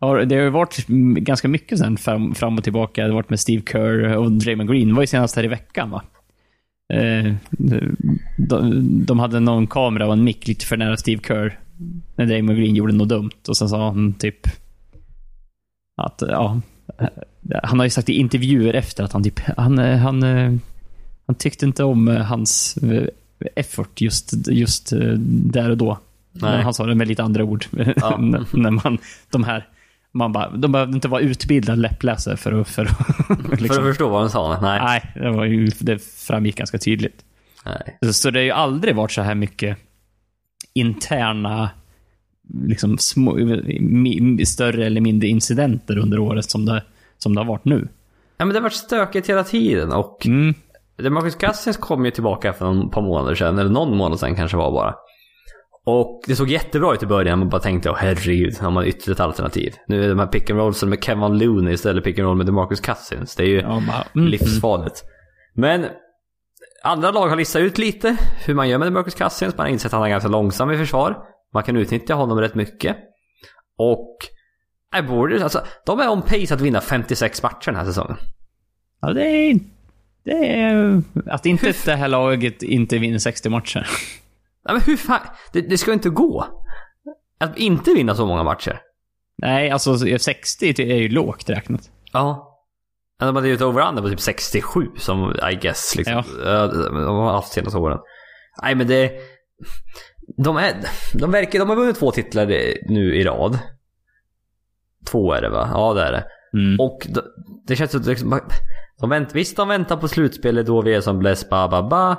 det 0.00 0.34
har 0.34 0.42
ju 0.42 0.50
varit 0.50 0.86
ganska 1.16 1.48
mycket 1.48 1.78
sen 1.78 1.96
fram, 1.96 2.34
fram 2.34 2.58
och 2.58 2.64
tillbaka. 2.64 3.02
Det 3.02 3.08
har 3.08 3.14
varit 3.14 3.30
med 3.30 3.40
Steve 3.40 3.62
Kerr 3.72 4.16
och 4.16 4.32
Draymond 4.32 4.70
Green. 4.70 4.88
Det 4.88 4.94
var 4.94 5.02
ju 5.02 5.06
senast 5.06 5.36
här 5.36 5.44
i 5.44 5.48
veckan 5.48 5.90
va? 5.90 6.02
Eh, 6.94 7.34
de, 8.36 8.76
de 9.06 9.18
hade 9.18 9.40
någon 9.40 9.66
kamera 9.66 10.06
och 10.06 10.12
en 10.12 10.24
mick 10.24 10.48
lite 10.48 10.66
för 10.66 10.76
nära 10.76 10.96
Steve 10.96 11.22
Kerr. 11.26 11.58
När 12.16 12.26
Draymond 12.26 12.58
Green 12.58 12.74
gjorde 12.74 12.92
något 12.92 13.08
dumt. 13.08 13.48
Och 13.48 13.56
sen 13.56 13.68
sa 13.68 13.86
han 13.86 14.14
typ 14.14 14.46
att, 16.02 16.22
ja. 16.28 16.60
Han 17.62 17.78
har 17.78 17.86
ju 17.86 17.90
sagt 17.90 18.08
i 18.08 18.12
intervjuer 18.12 18.74
efter 18.74 19.04
att 19.04 19.12
han 19.12 19.22
typ, 19.22 19.40
han, 19.56 19.78
han, 19.78 20.22
han 21.26 21.36
tyckte 21.38 21.66
inte 21.66 21.84
om 21.84 22.06
hans 22.08 22.76
eh, 22.76 23.08
effort 23.54 24.00
just, 24.00 24.48
just 24.48 24.92
eh, 24.92 25.12
där 25.28 25.70
och 25.70 25.76
då. 25.76 25.98
Nej. 26.32 26.62
Han 26.62 26.74
sa 26.74 26.86
det 26.86 26.94
med 26.94 27.08
lite 27.08 27.22
andra 27.22 27.44
ord. 27.44 27.66
Ja. 27.96 28.16
När 28.52 28.70
man, 28.70 28.98
de 29.30 29.44
här, 29.44 29.68
man 30.16 30.32
bara, 30.32 30.50
de 30.50 30.72
behövde 30.72 30.94
inte 30.94 31.08
vara 31.08 31.20
utbildad 31.20 31.78
läppläsare 31.78 32.36
för 32.36 32.52
att, 32.60 32.68
för 32.68 32.84
att 32.84 33.16
För 33.26 33.52
att 33.54 33.60
liksom, 33.60 33.84
förstå 33.84 34.08
vad 34.08 34.20
han 34.20 34.30
sa. 34.30 34.60
Nej. 34.60 34.80
Nej, 34.84 35.12
det, 35.14 35.30
var 35.30 35.44
ju, 35.44 35.66
det 35.66 35.98
framgick 36.04 36.56
ganska 36.56 36.78
tydligt. 36.78 37.24
nej. 37.64 37.98
Så, 38.02 38.12
så 38.12 38.30
det 38.30 38.38
har 38.38 38.44
ju 38.44 38.50
aldrig 38.50 38.96
varit 38.96 39.12
så 39.12 39.22
här 39.22 39.34
mycket 39.34 39.78
interna, 40.74 41.70
liksom 42.64 42.98
små, 42.98 43.38
större 44.44 44.86
eller 44.86 45.00
mindre 45.00 45.28
incidenter 45.28 45.98
under 45.98 46.18
året 46.18 46.50
som 46.50 46.66
det, 46.66 46.82
som 47.18 47.34
det 47.34 47.40
har 47.40 47.46
varit 47.46 47.64
nu. 47.64 47.88
Ja, 48.36 48.44
men 48.44 48.48
det 48.48 48.54
har 48.54 48.62
varit 48.62 48.72
stökigt 48.72 49.28
hela 49.28 49.44
tiden 49.44 49.92
och 49.92 50.26
Mm. 50.26 50.54
Demarcus 50.96 51.34
Cousins 51.34 51.76
kom 51.76 52.04
ju 52.04 52.10
tillbaka 52.10 52.52
för 52.52 52.84
ett 52.86 52.90
par 52.90 53.02
månader 53.02 53.34
sedan, 53.34 53.58
eller 53.58 53.70
någon 53.70 53.96
månad 53.96 54.20
sedan 54.20 54.34
kanske 54.34 54.56
var 54.56 54.72
bara. 54.72 54.94
Och 55.88 56.22
det 56.26 56.36
såg 56.36 56.48
jättebra 56.48 56.94
ut 56.94 57.02
i 57.02 57.06
början, 57.06 57.38
man 57.38 57.48
bara 57.48 57.60
tänkte 57.60 57.90
åh 57.90 57.96
herregud, 57.98 58.58
har 58.58 58.70
man 58.70 58.86
ytterligare 58.86 59.12
ett 59.12 59.20
alternativ. 59.20 59.74
Nu 59.86 60.04
är 60.04 60.08
de 60.08 60.18
här 60.18 60.26
pick 60.26 60.50
and 60.50 60.58
rollsen 60.58 60.88
med 60.88 61.04
Kevin 61.04 61.38
Looney 61.38 61.74
istället 61.74 62.04
pick 62.04 62.18
and 62.18 62.28
roll 62.28 62.36
med 62.36 62.46
Demarcus 62.46 62.80
Cousins. 62.80 63.36
Det 63.36 63.42
är 63.42 63.46
ju 63.46 63.60
Ja, 63.60 63.82
bara, 63.86 64.04
mm, 64.14 64.28
livsfarligt. 64.28 65.04
Men 65.54 65.86
andra 66.82 67.10
lag 67.10 67.28
har 67.28 67.36
listat 67.36 67.62
ut 67.62 67.78
lite 67.78 68.16
hur 68.46 68.54
man 68.54 68.68
gör 68.68 68.78
med 68.78 68.86
Demarcus 68.86 69.14
Cousins. 69.14 69.56
Man 69.56 69.66
har 69.66 69.72
insett 69.72 69.86
att 69.86 69.92
han 69.92 70.02
är 70.02 70.08
ganska 70.08 70.28
långsam 70.28 70.70
i 70.70 70.76
försvar. 70.76 71.16
Man 71.54 71.62
kan 71.62 71.76
utnyttja 71.76 72.14
honom 72.14 72.40
rätt 72.40 72.54
mycket. 72.54 72.96
Och 73.78 74.16
Warriors, 75.08 75.42
alltså, 75.42 75.62
de 75.86 76.00
är 76.00 76.08
on 76.08 76.22
pace 76.22 76.54
att 76.54 76.60
vinna 76.60 76.80
56 76.80 77.42
matcher 77.42 77.66
den 77.66 77.76
här 77.76 77.84
säsongen. 77.84 78.16
Ja, 79.00 79.12
det 79.12 79.26
är... 79.26 79.58
Det 80.24 80.60
är 80.60 81.02
att 81.26 81.46
inte 81.46 81.72
det 81.84 81.94
här 81.94 82.08
laget 82.08 82.62
inte 82.62 82.98
vinner 82.98 83.18
60 83.18 83.48
matcher. 83.48 83.86
Ja, 84.66 84.72
men 84.72 84.82
hur 84.82 84.96
fan? 84.96 85.20
Det, 85.52 85.60
det 85.60 85.78
ska 85.78 85.90
ju 85.90 85.94
inte 85.94 86.10
gå. 86.10 86.46
Att 87.40 87.58
inte 87.58 87.94
vinna 87.94 88.14
så 88.14 88.26
många 88.26 88.42
matcher. 88.42 88.80
Nej, 89.42 89.70
alltså 89.70 89.98
60 90.18 90.82
är 90.82 90.96
ju 90.96 91.08
lågt 91.08 91.50
räknat. 91.50 91.90
Ja. 92.12 92.52
Men 93.18 93.26
de 93.26 93.36
hade 93.36 93.48
ju 93.48 93.54
ett 93.54 93.62
over 93.62 94.02
på 94.02 94.08
typ 94.08 94.20
67 94.20 94.86
som 94.98 95.34
I 95.52 95.54
guess 95.54 95.96
liksom. 95.96 96.22
Ja. 96.44 96.66
De 96.66 97.16
har 97.16 97.32
haft 97.32 97.52
senaste 97.52 97.78
åren. 97.78 97.98
Nej 98.62 98.74
men 98.74 98.86
det... 98.86 99.12
De, 100.36 100.56
är, 100.56 100.74
de 101.14 101.30
verkar... 101.30 101.58
De 101.58 101.68
har 101.68 101.76
vunnit 101.76 101.96
två 101.96 102.10
titlar 102.10 102.46
nu 102.92 103.16
i 103.16 103.24
rad. 103.24 103.58
Två 105.10 105.32
är 105.32 105.42
det 105.42 105.48
va? 105.48 105.68
Ja 105.72 105.94
det 105.94 106.02
är 106.02 106.12
det. 106.12 106.26
Mm. 106.58 106.80
Och 106.80 107.06
det, 107.08 107.22
det 107.66 107.76
känns 107.76 107.90
som 107.90 108.02
liksom, 108.02 108.40
de 109.00 109.10
vänt, 109.10 109.34
visst 109.34 109.56
de 109.56 109.68
väntar 109.68 109.96
på 109.96 110.08
slutspelet 110.08 110.66
då 110.66 110.82
vi 110.82 110.94
är 110.94 111.00
som 111.00 111.18
bless 111.18 111.48
ba 111.50 111.68
ba 111.68 111.88
ba. 111.88 112.16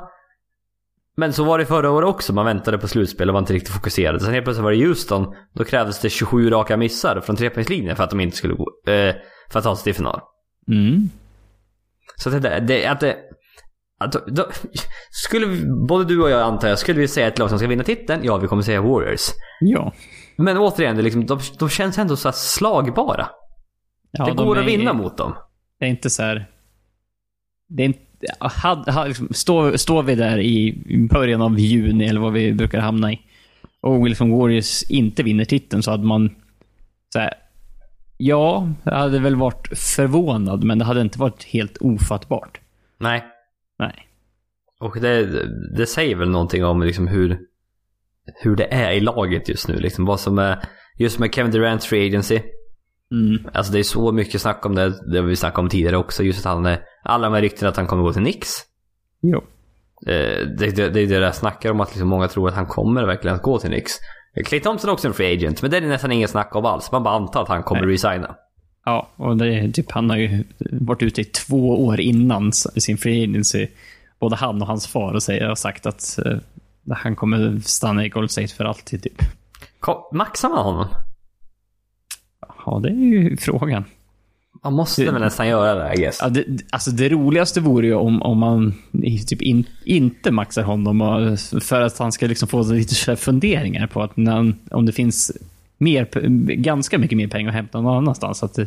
Men 1.18 1.34
så 1.34 1.43
var 1.43 1.57
det 1.57 1.65
förra 1.65 1.91
året 1.91 2.07
också. 2.09 2.34
Man 2.34 2.45
väntade 2.45 2.78
på 2.78 2.88
slutspel 2.88 3.30
och 3.30 3.34
var 3.34 3.39
inte 3.39 3.53
riktigt 3.53 3.74
fokuserad. 3.74 4.22
Sen 4.22 4.34
helt 4.34 4.43
plötsligt 4.45 4.63
var 4.63 4.72
det 4.72 4.86
Houston. 4.86 5.36
Då 5.53 5.63
krävdes 5.63 5.99
det 5.99 6.09
27 6.09 6.49
raka 6.49 6.78
missar 6.78 7.22
från 7.22 7.36
trepoängslinjen 7.36 7.95
för 7.95 8.03
att 8.03 8.09
de 8.09 8.20
inte 8.20 8.38
skulle 8.38 8.53
gå, 8.53 8.65
eh, 8.88 9.15
för 9.51 9.59
att 9.59 9.63
ta 9.63 9.76
sig 9.76 9.84
till 9.84 9.93
final. 9.95 10.22
Mm. 10.72 11.09
Så 12.15 12.30
det, 12.30 12.39
där- 12.39 12.59
det, 12.61 12.86
att 12.86 12.99
det, 12.99 13.15
att 13.99 14.11
då, 14.28 14.45
skulle 15.11 15.47
både 15.88 16.05
du 16.05 16.22
och 16.22 16.30
jag 16.30 16.41
antar 16.41 16.68
jag, 16.68 16.80
skulle 16.80 16.99
vi 16.99 17.07
säga 17.07 17.28
ett 17.28 17.39
lag 17.39 17.49
som 17.49 17.57
ska 17.59 17.68
vinna 17.68 17.84
titeln? 17.84 18.22
Ja, 18.24 18.38
vi 18.38 18.47
kommer 18.47 18.61
säga 18.63 18.82
Warriors. 18.82 19.22
Ja. 19.59 19.93
Men 20.38 20.57
återigen, 20.57 20.95
det 20.95 21.01
liksom, 21.01 21.26
de, 21.26 21.39
de 21.59 21.70
känns 21.70 21.97
ändå 21.97 22.15
så 22.15 22.32
slagbara. 22.32 23.28
ja 24.11 24.26
det 24.26 24.34
de 24.34 24.45
går 24.47 24.57
är- 24.57 24.61
att 24.61 24.68
vinna 24.68 24.93
mot 24.93 25.18
dem. 25.18 25.36
Det 25.80 25.86
är 25.86 25.89
inte 25.89 26.09
så 26.09 26.24
här... 26.24 26.49
Det 27.70 27.84
är 27.84 27.86
inte... 27.86 27.99
Had, 28.39 28.89
had, 28.89 29.07
liksom, 29.07 29.28
står, 29.32 29.78
står 29.78 30.03
vi 30.03 30.15
där 30.15 30.39
i 30.39 30.84
början 31.11 31.41
av 31.41 31.59
juni, 31.59 32.07
eller 32.07 32.20
vad 32.20 32.34
vi 32.34 32.53
brukar 32.53 32.80
hamna 32.80 33.13
i, 33.13 33.20
och 33.82 34.09
liksom 34.09 34.32
Warriors 34.32 34.84
inte 34.84 35.24
vinner 35.24 35.45
titeln, 35.45 35.84
så 35.84 35.91
hade 35.91 36.05
man... 36.05 36.36
Så 37.13 37.20
här, 37.20 37.34
ja, 38.18 38.70
jag 38.84 38.93
hade 38.93 39.20
väl 39.20 39.36
varit 39.36 39.68
förvånad, 39.78 40.63
men 40.63 40.80
det 40.80 40.86
hade 40.86 41.01
inte 41.01 41.20
varit 41.20 41.43
helt 41.43 41.78
ofattbart. 41.78 42.59
Nej. 42.99 43.26
Nej. 43.80 44.07
Och 44.80 45.01
det, 45.01 45.47
det 45.78 45.86
säger 45.86 46.15
väl 46.15 46.30
någonting 46.30 46.65
om 46.65 46.82
liksom 46.84 47.07
hur, 47.07 47.39
hur 48.43 48.55
det 48.55 48.74
är 48.74 48.91
i 48.91 48.99
laget 48.99 49.49
just 49.49 49.68
nu. 49.68 49.76
Liksom 49.76 50.05
vad 50.05 50.20
som 50.20 50.39
är, 50.39 50.59
just 50.97 51.20
med 51.20 51.34
Kevin 51.36 51.51
Durant 51.51 51.84
free 51.84 52.07
agency. 52.07 52.39
Mm. 53.12 53.47
Alltså 53.53 53.74
det 53.74 53.80
är 53.80 53.84
så 53.84 54.12
mycket 54.12 54.41
snack 54.41 54.66
om 54.66 54.76
det. 54.76 55.12
Det 55.12 55.18
har 55.18 55.26
vi 55.26 55.36
snackat 55.36 55.60
om 55.60 55.70
tidigare 55.70 55.97
också. 55.97 56.24
Just 56.24 56.39
att 56.39 56.53
han 56.53 56.66
är, 56.66 56.80
alla 57.03 57.28
de 57.28 57.34
här 57.34 57.41
ryktena 57.41 57.70
att 57.70 57.78
han 57.78 57.88
kommer 57.88 58.03
gå 58.03 58.14
till 58.14 58.22
Knicks. 58.22 58.49
Jo. 59.22 59.38
Eh, 60.08 60.47
det, 60.58 60.76
det, 60.76 60.89
det 60.89 61.01
är 61.01 61.08
det 61.08 61.16
jag 61.16 61.36
snackar 61.36 61.72
om 61.72 61.82
att 61.82 61.89
liksom 61.89 62.10
många 62.10 62.28
tror 62.28 62.47
att 62.47 62.55
han 62.55 62.66
kommer 62.66 63.05
verkligen 63.05 63.36
att 63.36 63.41
gå 63.41 63.60
till 63.60 63.70
Knicks. 63.70 63.93
Clay 64.45 64.60
Thompson 64.60 64.89
är 64.89 64.93
också 64.93 65.08
en 65.08 65.14
free 65.14 65.34
agent, 65.34 65.62
men 65.62 65.72
det 65.72 65.78
är 65.78 65.82
nästan 65.82 66.12
ingen 66.12 66.28
snack 66.28 66.55
om 66.55 66.66
alls. 66.66 66.91
Man 66.91 67.03
bara 67.03 67.16
antar 67.16 67.41
att 67.41 67.47
han 67.47 67.64
kommer 67.64 67.82
Nej. 67.82 67.93
resigna. 67.93 68.36
Ja, 68.86 69.10
och 69.16 69.38
det 69.38 69.72
typ, 69.72 69.91
han 69.91 70.10
har 70.10 70.18
ju 70.18 70.43
varit 70.72 71.03
ute 71.03 71.22
i 71.22 71.26
två 71.26 71.86
år 71.86 71.99
innan 71.99 72.51
sin 72.53 72.97
free 72.97 73.24
agency. 73.24 73.68
Både 74.20 74.36
han 74.36 74.62
och 74.62 74.68
hans 74.68 74.88
far 74.88 75.14
och 75.14 75.24
säger, 75.24 75.47
har 75.47 75.55
sagt 75.55 75.86
att 75.86 76.20
eh, 76.26 76.38
han 76.91 77.16
kommer 77.16 77.60
stanna 77.60 78.05
i 78.05 78.10
Golden 78.10 78.30
State 78.30 78.47
för 78.47 78.66
alltid. 78.66 79.03
Typ. 79.03 79.22
Maxar 80.12 80.49
man 80.49 80.66
honom? 80.66 80.88
Ja, 82.70 82.80
det 82.84 82.89
är 82.89 82.93
ju 82.93 83.38
frågan. 83.38 83.84
Man 84.63 84.74
måste 84.74 85.03
Det- 85.05 85.11
väl 85.11 85.22
nästan 85.22 85.47
göra 85.47 85.74
det, 85.88 85.93
I 85.93 85.97
guess. 85.97 86.20
Ja, 86.22 86.30
det, 86.30 86.45
alltså 86.72 86.91
det 86.91 87.09
roligaste 87.09 87.59
vore 87.61 87.88
ju 87.88 87.93
om, 87.93 88.22
om 88.22 88.38
man 88.38 88.74
typ 89.28 89.41
in, 89.41 89.65
inte 89.86 90.32
maxar 90.32 90.63
honom 90.63 91.38
för 91.61 91.82
att 91.82 91.97
han 91.97 92.11
ska 92.11 92.28
liksom 92.28 92.47
få 92.47 92.63
lite 92.63 93.15
funderingar 93.15 93.88
på 93.88 94.01
att 94.03 94.18
när 94.18 94.53
om 94.72 94.86
det 94.86 94.91
finns 94.91 95.32
mer, 95.78 96.05
ganska 96.55 96.97
mycket 96.97 97.18
mer 97.18 97.28
pengar 97.28 97.49
att 97.49 97.55
hämta 97.55 97.82
någon 97.82 97.97
annanstans. 97.97 98.43
Att 98.43 98.53
det, 98.53 98.63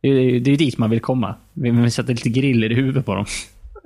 det, 0.00 0.08
är- 0.08 0.40
det 0.40 0.48
är 0.50 0.52
ju 0.52 0.56
dit 0.56 0.78
man 0.78 0.90
vill 0.90 1.00
komma. 1.00 1.34
Man 1.52 1.82
vill 1.82 1.92
sätta 1.92 2.12
lite 2.12 2.28
griller 2.28 2.72
i 2.72 2.74
huvudet 2.74 3.06
på 3.06 3.14
dem. 3.14 3.24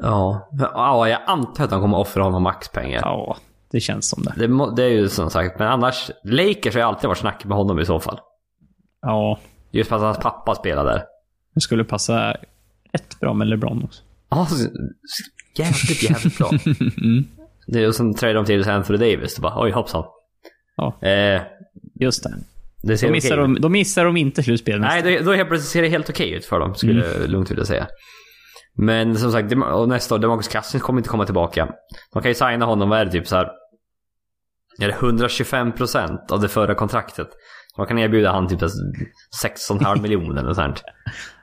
Ja. 0.02 0.48
ja, 0.74 1.08
jag 1.08 1.20
antar 1.26 1.64
att 1.64 1.70
de 1.70 1.80
kommer 1.80 1.98
offra 1.98 2.22
honom 2.22 2.42
maxpengar. 2.42 3.00
Ja, 3.02 3.36
det 3.70 3.80
känns 3.80 4.08
som 4.08 4.22
det. 4.22 4.34
Det, 4.46 4.74
det 4.76 4.82
är 4.84 4.88
ju 4.90 5.08
som 5.08 5.30
sagt, 5.30 5.58
men 5.58 5.68
annars, 5.68 6.10
Lakers 6.24 6.74
har 6.74 6.80
ju 6.80 6.86
alltid 6.86 7.08
varit 7.08 7.18
snack 7.18 7.44
med 7.44 7.56
honom 7.56 7.78
i 7.80 7.84
så 7.86 8.00
fall. 8.00 8.18
Ja, 9.02 9.38
Just 9.70 9.88
för 9.88 9.96
att 9.96 10.02
hans 10.02 10.18
pappa 10.18 10.54
spelar 10.54 10.84
där. 10.84 11.02
det 11.54 11.60
skulle 11.60 11.84
passa 11.84 12.36
rätt 12.92 13.20
bra 13.20 13.34
med 13.34 13.46
LeBron 13.46 13.84
också. 13.84 14.02
Ja, 14.28 14.48
jävligt, 15.56 16.02
jävligt 16.10 16.38
bra. 16.38 16.50
Det 17.70 17.82
är, 17.82 17.88
och 17.88 17.94
sen 17.94 18.14
tradar 18.14 18.34
de 18.34 18.44
till 18.44 18.68
Anthony 18.70 18.98
Davis. 18.98 19.34
Det 19.34 19.40
bara, 19.42 19.62
oj 19.62 19.70
hoppsan. 19.70 20.04
Ja. 20.76 21.08
Eh, 21.08 21.42
Just 22.00 22.22
det. 22.22 22.34
det 22.82 22.98
ser 22.98 23.06
Då 23.06 23.12
missar, 23.12 23.34
ut. 23.34 23.40
de, 23.40 23.60
då 23.60 23.68
missar 23.68 24.04
de 24.04 24.16
inte 24.16 24.42
slutspel 24.42 24.80
nästa. 24.80 25.04
Nej, 25.04 25.18
då, 25.18 25.24
då 25.24 25.32
helt 25.36 25.48
plötsligt 25.48 25.70
ser 25.70 25.82
det 25.82 25.88
helt 25.88 26.10
okej 26.10 26.30
ut 26.32 26.44
för 26.44 26.60
dem, 26.60 26.74
skulle 26.74 27.06
jag 27.06 27.30
lugnt 27.30 27.50
vilja 27.50 27.64
säga. 27.64 27.86
Men 28.74 29.16
som 29.16 29.32
sagt, 29.32 29.52
och 29.72 29.88
nästa 29.88 30.14
år, 30.14 30.18
Demarcus 30.18 30.48
Cousins 30.48 30.82
kommer 30.82 31.00
inte 31.00 31.08
komma 31.08 31.24
tillbaka. 31.24 31.68
De 32.12 32.22
kan 32.22 32.30
ju 32.30 32.34
signa 32.34 32.64
honom, 32.66 32.88
vad 32.88 32.98
är 33.00 33.04
det, 33.04 33.10
typ 33.10 33.26
så 33.28 33.36
här. 33.36 33.50
Är 34.80 34.88
det 34.88 34.94
125% 34.94 36.32
av 36.32 36.40
det 36.40 36.48
förra 36.48 36.74
kontraktet? 36.74 37.28
Man 37.78 37.86
kan 37.86 37.98
erbjuda 37.98 38.32
han 38.32 38.48
typ 38.48 38.60
16,5 38.60 40.02
miljoner 40.02 40.42
eller 40.42 40.54
sånt. 40.54 40.84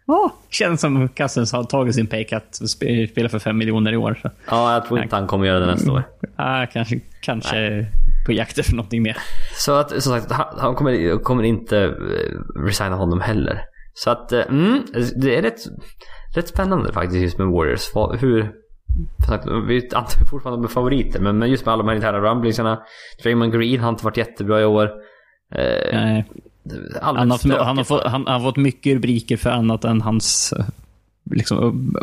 Ja, 0.07 0.33
känns 0.49 0.81
som 0.81 1.09
Cousins 1.09 1.51
har 1.51 1.63
tagit 1.63 1.95
sin 1.95 2.07
paycut 2.07 2.57
och 2.61 2.67
spe- 2.67 3.07
spelar 3.07 3.29
för 3.29 3.39
fem 3.39 3.57
miljoner 3.57 3.93
i 3.93 3.97
år. 3.97 4.19
Så. 4.21 4.29
Ja, 4.49 4.73
jag 4.73 4.85
tror 4.85 5.03
inte 5.03 5.15
han 5.15 5.27
kommer 5.27 5.45
göra 5.47 5.59
det 5.59 5.65
nästa 5.65 5.91
år. 5.91 6.03
Ah, 6.35 6.65
kanske 6.65 6.99
kanske 7.21 7.85
på 8.25 8.31
jakt 8.31 8.57
efter 8.57 8.75
någonting 8.75 9.03
mer. 9.03 9.17
Så 9.57 9.73
att, 9.73 9.89
som 10.03 10.19
sagt, 10.19 10.31
han, 10.57 10.75
kommer, 10.75 11.23
kommer 11.23 11.43
inte 11.43 11.79
eh, 11.79 12.61
resigna 12.65 12.95
honom 12.95 13.21
heller. 13.21 13.61
Så 13.93 14.09
att, 14.09 14.31
eh, 14.31 14.41
mm, 14.49 14.81
det 15.15 15.37
är 15.37 15.41
rätt, 15.41 15.59
rätt 16.35 16.47
spännande 16.47 16.93
faktiskt 16.93 17.21
just 17.21 17.37
med 17.37 17.47
Warriors. 17.47 17.91
Hur... 18.19 18.51
sagt, 19.27 19.45
Vi 19.67 19.89
antar 19.93 20.25
fortfarande 20.25 20.61
de 20.61 20.65
är 20.65 20.73
favoriter, 20.73 21.19
men 21.19 21.37
men 21.37 21.49
just 21.49 21.65
med 21.65 21.73
alla 21.73 21.83
de 21.83 21.89
här 21.89 21.95
interna 21.95 22.19
rumblingsarna. 22.19 22.81
Draymond 23.23 23.53
Green 23.53 23.79
har 23.79 23.89
inte 23.89 24.05
varit 24.05 24.17
jättebra 24.17 24.61
i 24.61 24.65
år. 24.65 24.89
Eh, 25.51 25.93
Nej. 25.93 26.25
Han 27.01 27.31
har, 27.31 27.37
stökigt, 27.37 27.61
han, 27.61 27.77
har 27.77 27.83
fått, 27.83 28.03
han, 28.03 28.27
han 28.27 28.41
har 28.41 28.49
fått 28.49 28.57
mycket 28.57 28.93
rubriker 28.93 29.37
för 29.37 29.49
annat 29.49 29.83
än 29.83 30.01
hans, 30.01 30.53
eh, 30.53 30.65
liksom, 31.31 31.95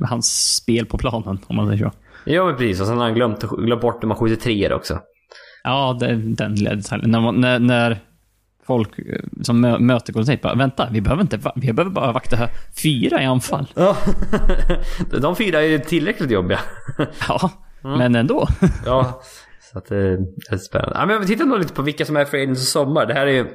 hans 0.00 0.54
spel 0.56 0.86
på 0.86 0.98
planen, 0.98 1.38
om 1.46 1.56
man 1.56 1.68
säger 1.68 1.84
så. 1.84 1.92
Ja 2.24 2.44
men 2.44 2.56
precis, 2.56 2.80
och 2.80 2.86
sen 2.86 2.98
har 2.98 3.04
han 3.04 3.14
glömt, 3.14 3.40
glömt 3.40 3.82
bort 3.82 4.02
hur 4.02 4.08
man 4.08 4.16
skjuter 4.16 4.42
treor 4.42 4.72
också. 4.72 4.98
Ja, 5.64 5.96
den, 6.00 6.34
den 6.34 6.54
detaljen. 6.54 7.10
När, 7.10 7.32
när, 7.32 7.58
när 7.58 7.98
folk 8.66 8.98
eh, 8.98 9.20
som 9.42 9.60
mö, 9.60 9.78
möter 9.78 10.12
Golden 10.12 10.38
bara, 10.42 10.54
vänta, 10.54 10.88
vi 10.90 11.00
behöver, 11.00 11.22
inte, 11.22 11.38
vi 11.54 11.72
behöver 11.72 11.94
bara 11.94 12.12
vakta 12.12 12.36
här 12.36 12.50
fyra 12.82 13.22
i 13.22 13.24
anfall. 13.24 13.66
Ja. 13.74 13.96
de 15.20 15.36
fyra 15.36 15.62
är 15.62 15.78
tillräckligt 15.78 16.30
jobbiga. 16.30 16.60
Ja, 17.28 17.50
men 17.82 18.14
ändå. 18.14 18.48
Ja, 18.86 19.22
så 19.72 19.78
att 19.78 19.86
det 19.86 20.18
är 20.50 20.56
spännande. 20.56 20.96
Ja, 20.98 21.06
men 21.06 21.20
vi 21.20 21.26
tittar 21.26 21.44
nog 21.44 21.58
lite 21.58 21.74
på 21.74 21.82
vilka 21.82 22.04
som 22.04 22.16
är 22.16 22.24
free 22.24 22.42
agents 22.42 22.62
i 22.62 22.66
sommar. 22.66 23.06
Det 23.06 23.14
här 23.14 23.26
är 23.26 23.32
ju 23.32 23.46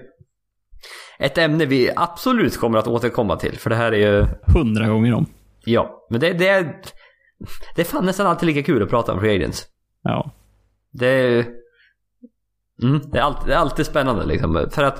ett 1.19 1.37
ämne 1.37 1.65
vi 1.65 1.91
absolut 1.95 2.57
kommer 2.57 2.77
att 2.79 2.87
återkomma 2.87 3.35
till. 3.35 3.57
För 3.59 3.69
det 3.69 3.75
här 3.75 3.91
är 3.91 3.97
ju, 3.97 4.25
Hundra 4.53 4.87
gånger 4.87 5.13
om. 5.13 5.25
ja, 5.65 6.07
men 6.09 6.19
det, 6.19 6.33
det 6.33 6.47
är... 6.47 6.81
Det 7.75 7.81
är 7.81 7.85
fan 7.85 8.05
nästan 8.05 8.27
alltid 8.27 8.47
lika 8.47 8.63
kul 8.63 8.83
att 8.83 8.89
prata 8.89 9.13
om 9.13 9.19
free 9.19 9.35
agents. 9.35 9.65
Ja. 10.03 10.31
Det 10.91 11.07
är... 11.07 11.45
Mm, 12.83 13.01
det, 13.11 13.17
är 13.17 13.21
alltid, 13.21 13.47
det 13.47 13.53
är 13.53 13.57
alltid 13.57 13.85
spännande 13.85 14.25
liksom. 14.25 14.67
För 14.71 14.83
att 14.83 14.99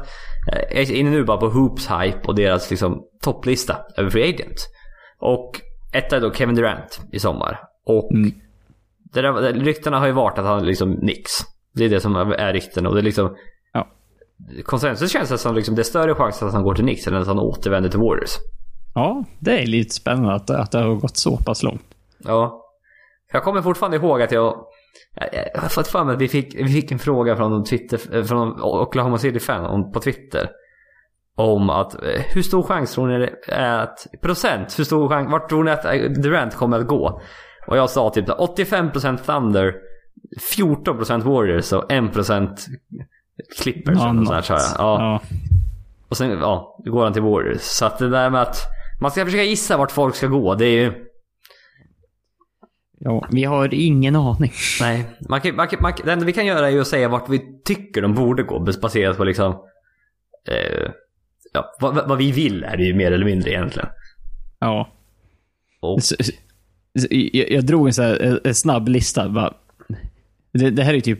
eh, 0.53 0.59
jag 0.69 0.77
är 0.79 0.91
inne 0.91 1.09
nu 1.09 1.23
bara 1.23 1.37
på 1.37 1.49
Hoops 1.49 1.87
Hype 1.91 2.27
och 2.27 2.35
deras 2.35 2.69
liksom 2.69 3.03
topplista 3.21 3.77
över 3.97 4.09
free 4.09 4.29
agents. 4.33 4.65
Och 5.19 5.61
ett 5.93 6.13
är 6.13 6.21
då 6.21 6.33
Kevin 6.33 6.55
Durant 6.55 7.01
i 7.11 7.19
sommar. 7.19 7.59
Och 7.85 8.11
Mm. 8.11 8.31
Det 9.13 9.21
där, 9.21 9.53
ryktena 9.53 9.99
har 9.99 10.07
ju 10.07 10.13
varit 10.13 10.37
att 10.37 10.45
han 10.45 10.65
liksom 10.65 10.91
nix. 10.91 11.31
Det 11.73 11.85
är 11.85 11.89
det 11.89 11.99
som 11.99 12.15
är 12.15 12.53
ryktena 12.53 12.89
och 12.89 12.95
det 12.95 13.01
är 13.01 13.03
liksom... 13.03 13.35
Ja. 13.73 13.87
Konsensus 14.65 15.11
känns 15.11 15.29
det 15.29 15.37
som 15.37 15.55
liksom, 15.55 15.75
det 15.75 15.81
är 15.81 15.83
större 15.83 16.15
chans 16.15 16.43
att 16.43 16.53
han 16.53 16.63
går 16.63 16.75
till 16.75 16.83
Knicks 16.83 17.07
än 17.07 17.15
att 17.15 17.27
han 17.27 17.39
återvänder 17.39 17.89
till 17.89 17.99
Warriors. 17.99 18.35
Ja, 18.93 19.23
det 19.39 19.61
är 19.61 19.65
lite 19.65 19.95
spännande 19.95 20.33
att, 20.33 20.49
att 20.49 20.71
det 20.71 20.77
har 20.77 20.95
gått 20.95 21.17
så 21.17 21.37
pass 21.37 21.63
långt. 21.63 21.85
Ja. 22.17 22.63
Jag 23.31 23.43
kommer 23.43 23.61
fortfarande 23.61 23.97
ihåg 23.97 24.21
att 24.21 24.31
jag... 24.31 24.65
Jag 25.53 25.61
har 25.61 25.69
fått 25.69 25.87
för 25.87 26.03
mig 26.03 26.15
att 26.15 26.21
vi 26.21 26.27
fick, 26.27 26.55
vi 26.55 26.67
fick 26.67 26.91
en 26.91 26.99
fråga 26.99 27.35
från 27.35 27.53
en 27.53 27.63
Twitter, 27.63 28.23
från 28.23 28.61
Oklahoma 28.61 29.17
City-fan 29.17 29.91
på 29.91 29.99
Twitter. 29.99 30.49
Om 31.35 31.69
att 31.69 31.93
eh, 31.93 32.21
hur 32.33 32.41
stor 32.41 32.63
chans 32.63 32.93
tror 32.93 33.07
ni 33.07 33.19
det 33.19 33.33
är 33.47 33.79
att, 33.79 34.07
procent, 34.21 34.79
hur 34.79 34.83
stor 34.83 35.09
chans, 35.09 35.31
vart 35.31 35.49
tror 35.49 35.63
ni 35.63 35.71
att 35.71 35.85
eh, 35.85 35.91
Durant 36.01 36.55
kommer 36.55 36.79
att 36.79 36.87
gå? 36.87 37.21
Och 37.67 37.77
jag 37.77 37.89
sa 37.89 38.09
typ 38.09 38.27
85% 38.27 39.17
Thunder, 39.17 39.75
14% 40.57 41.21
Warriors 41.21 41.73
och 41.73 41.91
1% 41.91 42.57
Clippers 43.59 43.99
eller 43.99 44.13
något 44.13 44.45
sa 44.45 44.53
jag. 44.53 44.61
Ja. 44.61 44.73
ja. 44.77 45.21
Och 46.09 46.17
sen, 46.17 46.29
ja, 46.29 46.79
går 46.85 47.03
han 47.03 47.13
till 47.13 47.21
Warriors. 47.21 47.61
Så 47.61 47.85
att 47.85 47.97
det 47.97 48.09
där 48.09 48.29
med 48.29 48.41
att 48.41 48.57
man 49.01 49.11
ska 49.11 49.25
försöka 49.25 49.43
gissa 49.43 49.77
vart 49.77 49.91
folk 49.91 50.15
ska 50.15 50.27
gå, 50.27 50.55
det 50.55 50.65
är 50.65 50.81
ju... 50.81 51.03
Ja, 52.99 53.27
vi 53.31 53.43
har 53.43 53.73
ingen 53.73 54.15
aning. 54.15 54.51
Nej, 54.81 55.17
man 55.29 55.41
kan, 55.41 55.55
man 55.55 55.67
kan, 55.67 55.81
man 55.81 55.93
kan, 55.93 56.05
det 56.05 56.13
enda 56.13 56.25
vi 56.25 56.33
kan 56.33 56.45
göra 56.45 56.67
är 56.67 56.71
ju 56.71 56.81
att 56.81 56.87
säga 56.87 57.09
vart 57.09 57.29
vi 57.29 57.61
tycker 57.63 58.01
de 58.01 58.13
borde 58.13 58.43
gå 58.43 58.59
baserat 58.59 59.17
på 59.17 59.23
liksom... 59.23 59.51
Eh, 60.47 60.89
ja, 61.53 61.75
vad, 61.79 62.07
vad 62.07 62.17
vi 62.17 62.31
vill 62.31 62.63
är 62.63 62.77
det 62.77 62.83
ju 62.83 62.95
mer 62.95 63.11
eller 63.11 63.25
mindre 63.25 63.51
egentligen. 63.51 63.89
Ja. 64.59 64.89
Och, 65.79 65.99
Jag, 67.09 67.51
jag 67.51 67.65
drog 67.65 67.87
en, 67.87 67.93
så 67.93 68.01
här, 68.01 68.19
en- 68.19 68.39
en 68.43 68.55
snabb 68.55 68.87
lista. 68.89 69.29
Bara, 69.29 69.53
det, 70.53 70.69
det 70.69 70.83
här 70.83 70.91
är 70.91 70.95
ju 70.95 71.01
typ... 71.01 71.19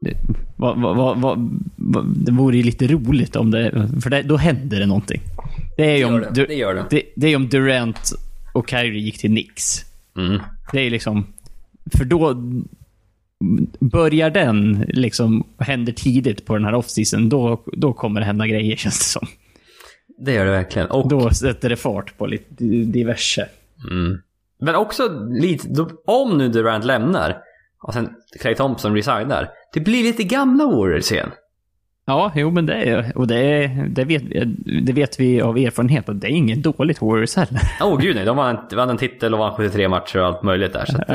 Det, 0.00 0.14
vad, 0.56 0.80
vad, 0.80 1.20
vad, 1.20 1.50
det 2.16 2.32
vore 2.32 2.56
ju 2.56 2.62
lite 2.62 2.86
roligt 2.86 3.36
om 3.36 3.50
det... 3.50 3.88
För 4.02 4.10
det, 4.10 4.22
då 4.22 4.36
händer 4.36 4.80
det 4.80 4.86
någonting. 4.86 5.20
Det 5.76 5.90
är 5.92 5.96
ju 5.96 6.04
om, 6.04 6.24
det, 6.34 6.46
det 6.46 6.54
gör 6.54 6.74
det. 6.74 6.84
det, 6.90 7.02
det 7.16 7.26
är 7.26 7.36
om 7.36 7.48
Durant 7.48 8.12
och 8.54 8.70
Kyrie 8.70 9.00
gick 9.00 9.18
till 9.18 9.30
Knicks. 9.30 9.84
Mm. 10.16 10.40
Det 10.72 10.80
är 10.80 10.90
liksom... 10.90 11.26
För 11.96 12.04
då 12.04 12.34
börjar 13.80 14.30
den 14.30 14.84
liksom 14.88 15.44
händer 15.58 15.92
tidigt 15.92 16.44
på 16.46 16.54
den 16.54 16.64
här 16.64 16.72
off-season, 16.74 17.28
då, 17.28 17.64
då 17.72 17.92
kommer 17.92 18.20
det 18.20 18.26
hända 18.26 18.46
grejer 18.46 18.76
känns 18.76 18.98
det 18.98 19.04
som. 19.04 19.26
Det 20.18 20.32
gör 20.32 20.44
det 20.44 20.50
verkligen. 20.50 20.88
Och, 20.90 21.08
Då 21.08 21.30
sätter 21.30 21.68
det 21.68 21.76
fart 21.76 22.18
på 22.18 22.26
lite 22.26 22.64
diverse. 22.84 23.48
mm. 23.90 24.18
Men 24.60 24.74
också 24.74 25.08
lite, 25.30 25.86
om 26.06 26.38
nu 26.38 26.48
Durant 26.48 26.84
lämnar 26.84 27.38
och 27.82 27.94
sen 27.94 28.08
Clay 28.40 28.54
Thompson 28.54 28.94
resignar. 28.94 29.50
Det 29.74 29.80
blir 29.80 30.02
lite 30.02 30.22
gamla 30.24 30.66
Warriors 30.66 31.12
igen. 31.12 31.30
Ja, 32.06 32.32
jo 32.34 32.50
men 32.50 32.66
det 32.66 32.74
är 32.74 33.12
och 33.18 33.26
det, 33.26 33.66
det, 33.90 34.04
vet, 34.04 34.22
det 34.86 34.92
vet 34.92 35.20
vi 35.20 35.40
av 35.40 35.58
erfarenhet 35.58 36.08
att 36.08 36.20
det 36.20 36.26
är 36.26 36.30
inget 36.30 36.62
dåligt 36.62 37.02
Warriors 37.02 37.36
heller. 37.36 37.60
Åh 37.80 37.94
oh, 37.94 38.00
gud 38.00 38.16
nej, 38.16 38.24
de 38.24 38.36
vann 38.36 38.56
en, 38.70 38.76
vann 38.76 38.90
en 38.90 38.96
titel 38.96 39.32
och 39.34 39.38
vann 39.40 39.56
73 39.56 39.88
matcher 39.88 40.18
och 40.18 40.26
allt 40.26 40.42
möjligt 40.42 40.72
där. 40.72 40.84
Så 40.84 40.96
att, 40.96 41.04
Ja. 41.08 41.14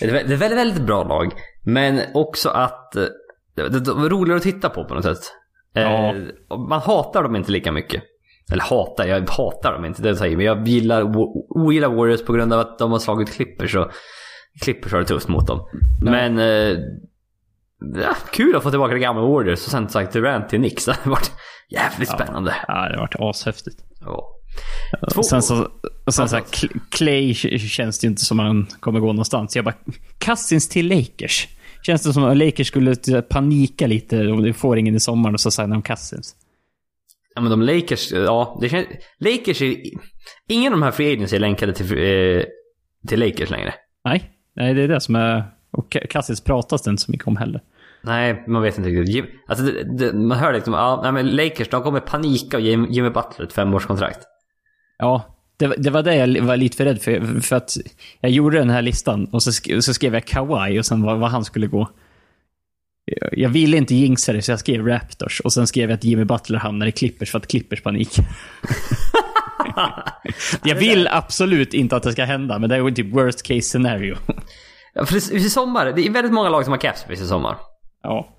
det, 0.00 0.06
det 0.06 0.06
är 0.20 0.24
det 0.28 0.34
är 0.34 0.38
väldigt, 0.38 0.58
väldigt 0.58 0.82
bra 0.86 1.04
lag. 1.04 1.32
Men 1.64 2.00
också 2.14 2.48
att 2.48 2.96
eh, 2.96 3.04
det, 3.56 3.68
det, 3.68 3.80
det 3.80 3.92
var 3.92 4.08
roligare 4.08 4.36
att 4.36 4.42
titta 4.42 4.68
på 4.68 4.84
på 4.84 4.94
något 4.94 5.04
sätt. 5.04 5.18
Eh, 5.74 5.82
Ja. 5.82 6.14
och 6.48 6.60
man 6.60 6.80
hatar 6.80 7.22
dem 7.22 7.36
inte 7.36 7.52
lika 7.52 7.72
mycket. 7.72 8.02
Eller 8.52 8.62
hatar, 8.62 9.06
jag 9.06 9.30
hatar 9.30 9.72
dem 9.72 9.84
inte, 9.84 10.02
det 10.02 10.16
säger 10.16 10.30
jag. 10.30 10.36
Men 10.36 10.46
jag 10.46 10.68
gillar, 10.68 11.16
ogillar 11.48 11.88
Warriors 11.88 12.24
på 12.24 12.32
grund 12.32 12.52
av 12.52 12.60
att 12.60 12.78
de 12.78 12.92
har 12.92 12.98
slagit 12.98 13.32
Clippers 13.32 13.74
och 13.76 13.90
Clippers 14.60 14.92
har 14.92 14.98
det 14.98 15.06
tufft 15.06 15.28
mot 15.28 15.46
dem. 15.46 15.68
Men 16.02 16.38
eh, 16.38 16.78
ja, 18.02 18.16
kul 18.32 18.56
att 18.56 18.62
få 18.62 18.70
tillbaka 18.70 18.94
det 18.94 19.00
gamla 19.00 19.22
Warriors 19.22 19.64
och 19.64 19.70
sen 19.70 19.88
sagt 19.88 20.12
Durant 20.12 20.48
till 20.48 20.58
Knicks. 20.58 20.84
Det 20.86 20.96
har 21.02 21.10
varit 21.10 21.32
jävligt 21.70 22.08
spännande. 22.08 22.54
Ja, 22.68 22.74
det 22.88 22.94
har 22.94 23.00
varit 23.00 23.16
ashäftigt. 23.18 23.76
Ja. 24.00 24.36
Och 25.16 25.26
sen 25.26 25.42
så, 25.42 25.68
och 26.06 26.14
sen 26.14 26.28
så 26.28 26.36
här, 26.36 26.42
Cl- 26.42 26.80
Clay 26.90 27.34
känns 27.58 27.98
det 27.98 28.04
ju 28.04 28.10
inte 28.10 28.24
som 28.24 28.38
han 28.38 28.66
kommer 28.80 29.00
gå 29.00 29.06
någonstans. 29.06 29.56
Jag 29.56 29.64
bara, 29.64 29.74
Cousins 30.18 30.68
till 30.68 30.88
Lakers. 30.88 31.48
Känns 31.82 32.02
det 32.02 32.12
som 32.12 32.24
att 32.24 32.36
Lakers 32.36 32.66
skulle 32.66 32.96
typ 32.96 33.28
panika 33.28 33.86
lite 33.86 34.26
och 34.26 34.42
de 34.42 34.52
får 34.52 34.78
ingen 34.78 34.94
i 34.94 35.00
sommar 35.00 35.32
och 35.32 35.40
så 35.40 35.50
signar 35.50 35.76
de 35.76 35.82
Cousins. 35.82 36.34
Ja 37.40 37.44
men 37.48 37.50
de 37.50 37.62
Lakers, 37.62 38.12
ja. 38.12 38.58
Det 38.60 38.68
känns, 38.68 38.86
Lakers 39.18 39.62
är... 39.62 39.76
Ingen 40.48 40.72
av 40.72 40.78
de 40.78 40.84
här 40.84 40.90
free 40.90 41.12
agents 41.12 41.32
är 41.32 41.38
länkade 41.38 41.72
till, 41.72 41.86
eh, 41.92 42.42
till 43.08 43.20
Lakers 43.20 43.50
längre. 43.50 43.74
Nej, 44.04 44.30
nej 44.56 44.74
det 44.74 44.82
är 44.82 44.88
det 44.88 45.00
som 45.00 45.14
är... 45.16 45.44
Och 45.70 45.92
Ca- 45.94 46.06
Cousins 46.06 46.40
pratas 46.40 46.82
det 46.82 46.90
inte 46.90 47.02
så 47.02 47.10
mycket 47.10 47.26
om 47.26 47.36
heller. 47.36 47.60
Nej, 48.02 48.44
man 48.46 48.62
vet 48.62 48.78
inte 48.78 48.90
riktigt. 48.90 49.16
Jim- 49.16 49.26
Alltså, 49.46 49.64
det, 49.64 49.98
det, 49.98 50.12
man 50.12 50.38
hör 50.38 50.52
liksom, 50.52 50.74
ja, 50.74 51.00
nej, 51.02 51.12
men 51.12 51.28
Lakers, 51.28 51.68
de 51.68 51.82
kommer 51.82 52.00
panika 52.00 52.56
och 52.56 52.62
ge 52.62 52.70
Jimmy 52.70 53.10
Butler 53.10 53.46
ett 53.46 53.52
femårskontrakt. 53.52 54.20
Ja, 54.98 55.36
det, 55.56 55.66
var- 55.66 55.76
det 55.78 55.90
var 55.90 56.02
det 56.02 56.16
jag 56.16 56.42
var 56.42 56.56
lite 56.56 56.76
för 56.76 56.84
rädd 56.84 57.02
för. 57.02 57.40
För 57.40 57.56
att 57.56 57.76
jag 58.20 58.30
gjorde 58.32 58.58
den 58.58 58.70
här 58.70 58.82
listan 58.82 59.24
och 59.32 59.42
så, 59.42 59.50
sk- 59.50 59.80
så 59.80 59.94
skrev 59.94 60.14
jag 60.14 60.24
Kawhi 60.24 60.80
och 60.80 60.86
sen 60.86 61.02
vad, 61.02 61.18
vad 61.18 61.30
han 61.30 61.44
skulle 61.44 61.66
gå. 61.66 61.88
Jag- 63.32 63.48
ville 63.50 63.76
inte 63.76 63.94
jinxa 63.94 64.32
det 64.32 64.42
så 64.42 64.52
jag 64.52 64.58
skrev 64.58 64.86
Raptors 64.86 65.40
och 65.40 65.52
sen 65.52 65.66
skrev 65.66 65.90
jag 65.90 65.96
att 65.96 66.04
Jimmy 66.04 66.24
Butler 66.24 66.58
hamnar 66.58 66.86
i 66.86 66.92
Clippers 66.92 67.30
för 67.30 67.38
att 67.38 67.46
Clippers 67.46 67.82
panik. 67.82 68.10
Jag 70.64 70.76
vill 70.76 71.08
absolut 71.08 71.74
inte 71.74 71.96
att 71.96 72.02
det 72.02 72.12
ska 72.12 72.24
hända, 72.24 72.58
men 72.58 72.68
det 72.68 72.76
är 72.76 72.80
ju 72.80 72.90
typ 72.90 73.14
worst 73.14 73.42
case 73.42 73.60
scenario. 73.60 74.16
Ja, 74.94 75.04
för 75.06 75.34
i 75.34 75.50
sommar, 75.50 75.92
det 75.92 76.06
är 76.06 76.10
väldigt 76.10 76.32
många 76.32 76.48
lag 76.48 76.64
som 76.64 76.72
har 76.72 76.78
cap 76.78 76.98
space 76.98 77.22
i 77.24 77.26
sommar. 77.26 77.56
Ja. 78.02 78.36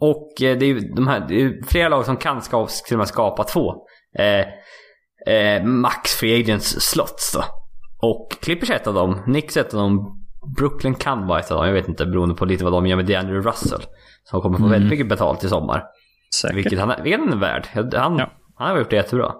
Och 0.00 0.42
eh, 0.42 0.58
det 0.58 0.64
är 0.64 0.68
ju 0.68 0.80
de 0.80 1.08
här, 1.08 1.24
det 1.28 1.42
är 1.42 1.66
flera 1.66 1.88
lag 1.88 2.04
som 2.04 2.16
kan 2.16 2.42
skapa, 2.42 2.70
till 2.86 2.94
och 2.94 2.98
med 2.98 3.08
skapa 3.08 3.44
två. 3.44 3.74
Eh, 4.18 5.34
eh, 5.34 5.64
max 5.64 6.14
free 6.14 6.40
agents 6.40 6.80
slots 6.80 7.32
då. 7.32 7.44
Och 8.02 8.36
Clippers 8.42 8.70
är 8.70 8.74
ett 8.74 8.86
av 8.86 8.94
dem, 8.94 9.22
Knicks 9.24 9.56
är 9.56 9.60
ett 9.60 9.74
av 9.74 9.80
dem, 9.80 10.24
Brooklyn 10.56 10.94
kan 10.94 11.26
vara 11.26 11.40
ett 11.40 11.50
av 11.50 11.56
dem, 11.58 11.66
jag 11.66 11.74
vet 11.74 11.88
inte 11.88 12.06
beroende 12.06 12.34
på 12.34 12.44
lite 12.44 12.64
vad 12.64 12.72
de 12.72 12.86
gör 12.86 12.96
med 12.96 13.06
DeAndre 13.06 13.40
Russell. 13.40 13.80
Som 14.30 14.40
kommer 14.40 14.56
få 14.58 14.64
Mm. 14.64 14.72
väldigt 14.72 14.90
mycket 14.90 15.08
betalt 15.08 15.44
i 15.44 15.48
sommar. 15.48 15.84
Säkert. 16.34 16.56
Vilket 16.56 16.78
han, 16.78 16.90
är- 16.90 17.02
vilket 17.02 17.20
han 17.20 17.32
är 17.32 17.36
värd. 17.36 17.66
Han, 17.74 18.16
Ja. 18.18 18.30
han 18.56 18.70
har 18.70 18.78
gjort 18.78 18.90
det 18.90 18.96
jättebra. 18.96 19.32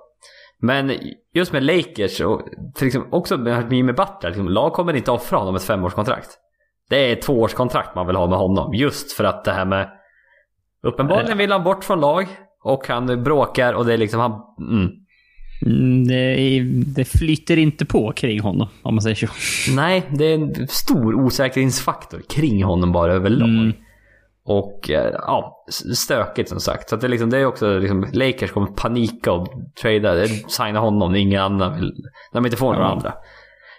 Men 0.61 0.93
just 1.35 1.53
med 1.53 1.63
Lakers 1.65 2.21
och 2.21 2.43
för 2.77 2.85
liksom 2.85 3.07
också 3.11 3.37
med 3.37 3.73
Jimmy 3.73 3.93
Butler, 3.93 4.31
liksom, 4.31 4.49
lag 4.49 4.73
kommer 4.73 4.97
inte 4.97 5.11
offra 5.11 5.39
honom 5.39 5.55
ett 5.55 5.63
femårskontrakt. 5.63 6.29
Det 6.91 7.09
är 7.09 7.13
ett 7.13 7.23
tvåårskontrakt 7.23 7.95
man 7.95 8.07
vill 8.07 8.17
ha 8.17 8.27
med 8.27 8.39
honom. 8.39 8.75
Just 8.75 9.13
för 9.13 9.25
att 9.25 9.45
det 9.45 9.53
här 9.53 9.65
med... 9.65 9.89
Uppenbarligen 10.83 11.39
vill 11.39 11.53
han 11.53 11.65
bort 11.65 11.85
från 11.85 12.01
lag. 12.01 12.27
Och 12.65 12.89
han 12.89 13.23
bråkar 13.25 13.73
och 13.73 13.87
det 13.87 13.93
är 13.93 13.97
liksom 13.99 14.21
han... 14.21 14.33
Mm. 14.71 14.91
Mm, 15.67 16.05
det, 16.09 16.61
det 16.97 17.05
flyter 17.05 17.57
inte 17.57 17.87
på 17.87 18.13
kring 18.13 18.41
honom, 18.41 18.69
om 18.83 18.95
man 18.95 19.03
säger 19.03 19.17
så. 19.17 19.27
Nej, 19.75 20.03
det 20.11 20.25
är 20.25 20.35
en 20.35 20.69
stor 20.69 21.15
osäkerhetsfaktor 21.15 22.21
kring 22.29 22.65
honom 22.65 22.93
bara 22.93 23.13
överlag. 23.13 23.49
Mm. 23.49 23.73
Och 24.51 24.91
eh, 24.91 25.15
ja, 25.15 25.65
stökigt 25.95 26.49
som 26.49 26.61
sagt. 26.61 26.89
Så 26.89 26.97
det, 26.97 27.07
är 27.07 27.09
liksom, 27.09 27.31
det 27.31 27.39
är 27.39 27.47
också 27.47 27.79
liksom, 27.79 28.07
Lakers 28.13 28.53
kommer 28.53 28.67
panika 28.67 29.33
och 29.33 29.49
trada, 29.83 30.27
signa 30.49 30.79
honom 30.81 31.13
när 31.13 31.19
ingen 31.19 31.43
annan 31.43 31.75
vill, 31.75 31.93
när 32.33 32.41
de 32.41 32.47
inte 32.47 32.57
får 32.57 32.73
några 32.73 32.87
Ja. 32.87 32.93
andra. 32.93 33.15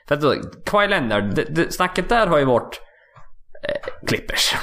För 0.07 0.15
att 0.15 0.21
då, 0.21 0.35
Kawhi 0.65 0.87
Leonard, 0.87 1.35
det, 1.35 1.43
det, 1.43 1.73
snacket 1.73 2.09
där 2.09 2.27
har 2.27 2.37
ju 2.39 2.45
varit 2.45 2.81
eh, 3.67 4.07
Clippers. 4.07 4.55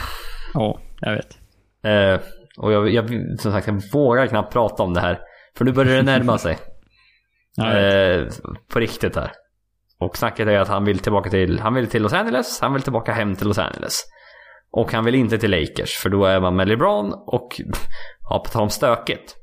Ja, 0.55 0.81
jag 1.01 1.13
vet. 1.13 1.39
Eh, 1.85 2.27
och 2.59 2.73
jag, 2.73 2.89
jag, 2.89 3.09
som 3.39 3.53
sagt, 3.53 3.67
jag 3.67 3.83
vågar 3.93 4.27
knappt 4.27 4.53
prata 4.53 4.83
om 4.83 4.95
det 4.95 5.01
här. 5.01 5.19
För 5.57 5.65
nu 5.65 5.73
börjar 5.73 5.97
det 5.97 6.03
närma 6.03 6.39
sig. 6.47 6.59
Eh, 7.63 8.27
på 8.73 8.81
riktigt 8.81 9.17
här. 9.17 9.33
Och 10.01 10.17
snacket 10.17 10.49
är 10.49 10.59
att 10.59 10.69
han 10.69 10.85
vill 10.85 10.99
tillbaka 10.99 11.31
till, 11.31 11.61
han 11.61 11.75
vill 11.75 11.87
till 11.87 12.03
Los 12.03 12.13
Angeles, 12.13 12.61
han 12.61 12.73
vill 12.73 12.83
tillbaka 12.83 13.13
hem 13.13 13.37
till 13.37 13.47
Los 13.49 13.59
Angeles. 13.59 14.03
Och 14.77 14.93
han 14.93 15.05
vill 15.05 15.15
inte 15.15 15.39
till 15.39 15.51
Lakers, 15.51 15.97
för 15.99 16.11
då 16.11 16.25
är 16.25 16.41
man 16.41 16.57
med 16.57 16.69
LeBron 16.69 17.13
och, 17.13 17.61
ja 18.31 18.39
på 18.45 18.51
tal 18.51 18.63
om 18.63 18.71
stökigt. 18.71 19.37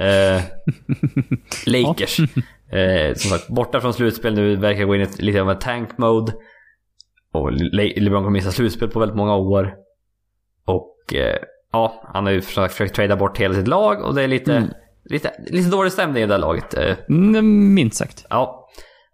Eh, 0.00 0.42
Lakers. 1.66 2.20
Eh, 2.72 3.14
som 3.14 3.30
sagt, 3.30 3.48
borta 3.48 3.80
från 3.80 3.94
slutspel 3.94 4.34
nu, 4.34 4.56
verkar 4.56 4.84
gå 4.84 4.94
in 4.94 5.00
i 5.00 5.08
lite 5.22 5.40
av 5.42 5.50
en 5.50 5.58
tank 5.58 5.98
mode. 5.98 6.32
Och 7.32 7.52
Le- 7.52 8.00
LeBron 8.00 8.20
kommer 8.22 8.30
missa 8.30 8.52
slutspel 8.52 8.88
på 8.88 8.98
väldigt 9.00 9.16
många 9.16 9.36
år. 9.36 9.74
Och 10.66 11.14
eh, 11.14 11.36
ja, 11.72 12.02
han 12.14 12.26
har 12.26 12.32
ju 12.32 12.40
försökt, 12.40 12.72
försökt 12.74 12.94
trada 12.94 13.16
bort 13.16 13.38
hela 13.38 13.54
sitt 13.54 13.68
lag 13.68 14.02
och 14.02 14.14
det 14.14 14.22
är 14.22 14.28
lite, 14.28 14.52
Mm. 14.56 14.68
lite, 15.04 15.32
lite 15.46 15.70
dålig 15.70 15.92
stämning 15.92 16.22
i 16.22 16.26
det 16.26 16.32
här 16.34 16.40
laget. 16.40 16.74
Eh, 16.74 16.96
Mm, 17.08 17.74
minst 17.74 17.96
sagt. 17.96 18.26
Ja. 18.30 18.68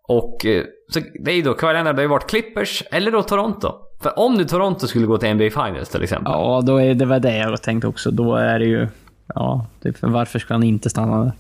Och 0.09 0.47
eh, 0.47 0.64
så 0.93 1.01
det 1.25 1.31
är 1.31 1.37
ju 1.37 1.43
då, 1.43 1.55
Kawhi 1.55 1.72
Leonard 1.75 1.95
har 1.95 2.03
ju 2.03 2.09
varit 2.09 2.31
Clippers 2.31 2.83
eller 2.91 3.11
då 3.11 3.22
Toronto. 3.22 3.72
För 4.05 4.18
om 4.18 4.34
nu 4.34 4.44
Toronto 4.44 4.86
skulle 4.86 5.07
gå 5.07 5.18
till 5.18 5.34
NBA 5.34 5.50
Finals 5.50 5.88
till 5.88 6.02
exempel. 6.02 6.32
Ja, 6.32 6.62
då 6.66 6.76
är 6.76 6.94
det 6.94 7.05
var 7.05 7.20
det 7.20 7.36
jag 7.36 7.62
tänkte 7.62 7.86
också. 7.86 8.11
Då 8.11 8.36
är 8.36 8.59
det 8.59 8.64
ju... 8.64 8.88
Ja, 9.26 9.66
typ, 9.82 9.96
varför 10.00 10.38
ska 10.38 10.55
han 10.55 10.62
inte 10.62 10.90
stanna 10.90 11.24
där? 11.24 11.32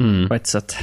Mm. 0.00 0.28
På 0.28 0.34
ett 0.34 0.46
sätt. 0.46 0.74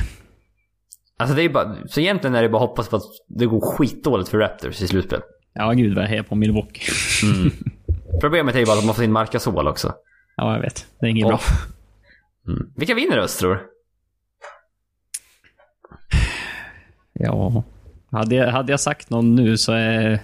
Alltså 1.18 1.36
det 1.36 1.44
är 1.44 1.50
bara, 1.50 1.76
så 1.88 2.00
egentligen 2.00 2.36
är 2.36 2.42
det 2.42 2.50
bara 2.50 2.64
att 2.64 2.70
hoppas 2.70 2.90
på 2.90 2.96
att 2.96 3.04
det 3.28 3.46
går 3.46 3.62
skitdåligt 3.62 4.30
för 4.30 4.38
Raptors 4.38 4.82
i 4.82 4.88
slutspel. 4.88 5.22
Ja, 5.54 5.72
gud 5.72 5.96
vad 5.96 6.04
jag 6.04 6.12
är 6.12 6.24
på 6.24 6.36
Milwaukee. 6.36 6.92
Problemet 8.22 8.56
är 8.56 8.60
ju 8.60 8.66
bara 8.66 8.78
att 8.78 8.86
man 8.86 8.96
får 8.96 9.04
in 9.04 9.12
Marc 9.12 9.30
Gasol 9.30 9.68
också. 9.68 9.94
Ja, 10.36 10.54
jag 10.54 10.62
vet. 10.62 10.88
Det 11.00 11.06
är 11.06 11.10
inget 11.10 11.28
bra. 11.28 11.40
Mm. 12.48 12.70
Vilka 12.76 12.94
vinner 12.94 13.18
öst 13.18 13.40
tror 13.40 13.54
du? 13.54 13.60
Ja. 17.14 17.64
Hade 18.12 18.36
jag, 18.36 18.52
hade 18.52 18.74
jag 18.74 18.80
sagt 18.80 19.10
någon 19.10 19.36
nu 19.36 19.58
så 19.58 19.72
är, 19.72 20.20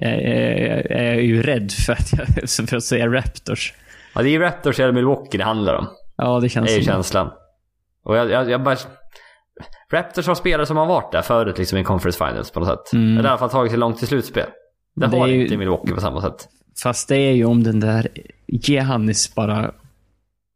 är, 0.00 0.18
är, 0.18 0.92
är 0.92 1.04
jag 1.14 1.22
ju 1.22 1.42
rädd 1.42 1.72
för 1.72 1.92
att, 1.92 2.12
jag, 2.12 2.68
för 2.68 2.76
att 2.76 2.84
säga 2.84 3.06
Raptors. 3.08 3.74
Ja, 4.14 4.22
det 4.22 4.28
är 4.28 4.30
ju 4.30 4.38
Raptors 4.38 4.80
eller 4.80 4.92
Milwaukee 4.92 5.38
det 5.38 5.44
handlar 5.44 5.74
om. 5.74 5.86
Ja, 6.16 6.40
det 6.40 6.48
känns 6.48 6.66
Det 6.66 6.72
är 6.74 6.78
ju 6.78 6.84
känslan. 6.84 7.30
Och 8.04 8.16
jag, 8.16 8.30
jag, 8.30 8.50
jag 8.50 8.62
bara... 8.62 8.76
Raptors 9.92 10.26
har 10.26 10.34
spelare 10.34 10.66
som 10.66 10.76
har 10.76 10.86
varit 10.86 11.12
där 11.12 11.22
förut 11.22 11.58
liksom 11.58 11.78
i 11.78 11.84
Conference 11.84 12.18
Finals 12.26 12.50
på 12.50 12.60
något 12.60 12.68
sätt. 12.68 12.92
Mm. 12.92 13.18
Eller 13.18 13.24
i 13.28 13.30
alla 13.30 13.38
fall 13.38 13.50
tagit 13.50 13.70
sig 13.72 13.78
långt 13.78 13.98
till 13.98 14.08
slutspel. 14.08 14.46
Det, 14.96 15.06
Det 15.06 15.16
har 15.18 15.28
är 15.28 15.32
ju- 15.32 15.42
inte 15.42 15.56
Milwaukee 15.56 15.94
på 15.94 16.00
samma 16.00 16.20
sätt. 16.22 16.48
Fast 16.82 17.08
det 17.08 17.16
är 17.16 17.32
ju 17.32 17.44
om 17.44 17.62
den 17.62 17.80
där 17.80 18.08
Giannis 18.46 19.34
bara 19.34 19.72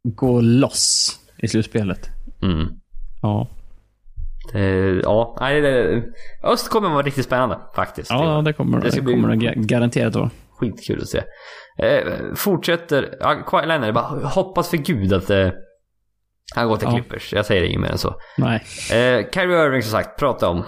går 0.03 0.41
loss 0.41 1.19
i 1.37 1.47
slutspelet. 1.47 2.09
Mm. 2.41 2.67
Ja. 3.21 3.47
Det, 4.51 5.01
ja, 5.03 5.37
nej, 5.39 5.61
det, 5.61 6.03
Öst 6.43 6.69
kommer 6.69 6.89
vara 6.89 7.01
riktigt 7.01 7.25
spännande 7.25 7.59
faktiskt. 7.75 8.09
Ja, 8.11 8.41
det 8.45 8.53
kommer 8.53 8.77
Det 8.79 8.85
det, 8.85 8.91
ska 8.91 9.01
bli- 9.01 9.13
kommer 9.13 9.29
det 9.35 9.35
ga- 9.47 9.53
garanterat 9.65 10.15
vara. 10.15 10.29
Skitkul 10.57 11.01
att 11.01 11.07
se. 11.07 11.23
Eh, 11.79 12.03
fortsätter, 12.35 13.17
ja, 13.19 13.35
Kawhi 13.47 13.65
Leonard, 13.67 13.93
bara 13.93 14.27
hoppas 14.27 14.69
för 14.69 14.77
gud 14.77 15.13
att 15.13 15.29
eh, 15.29 15.49
han 16.55 16.67
går 16.67 16.77
till 16.77 16.87
Ja. 16.87 16.93
Clippers. 16.93 17.33
Jag 17.33 17.45
säger 17.45 17.63
inget 17.63 17.81
mer 17.81 17.91
än 17.91 17.97
så. 17.97 18.15
Nej. 18.37 18.55
Eh, 18.91 19.25
Kyrie 19.33 19.65
Irving 19.65 19.81
som 19.81 19.91
sagt, 19.91 20.19
prata 20.19 20.49
om. 20.49 20.63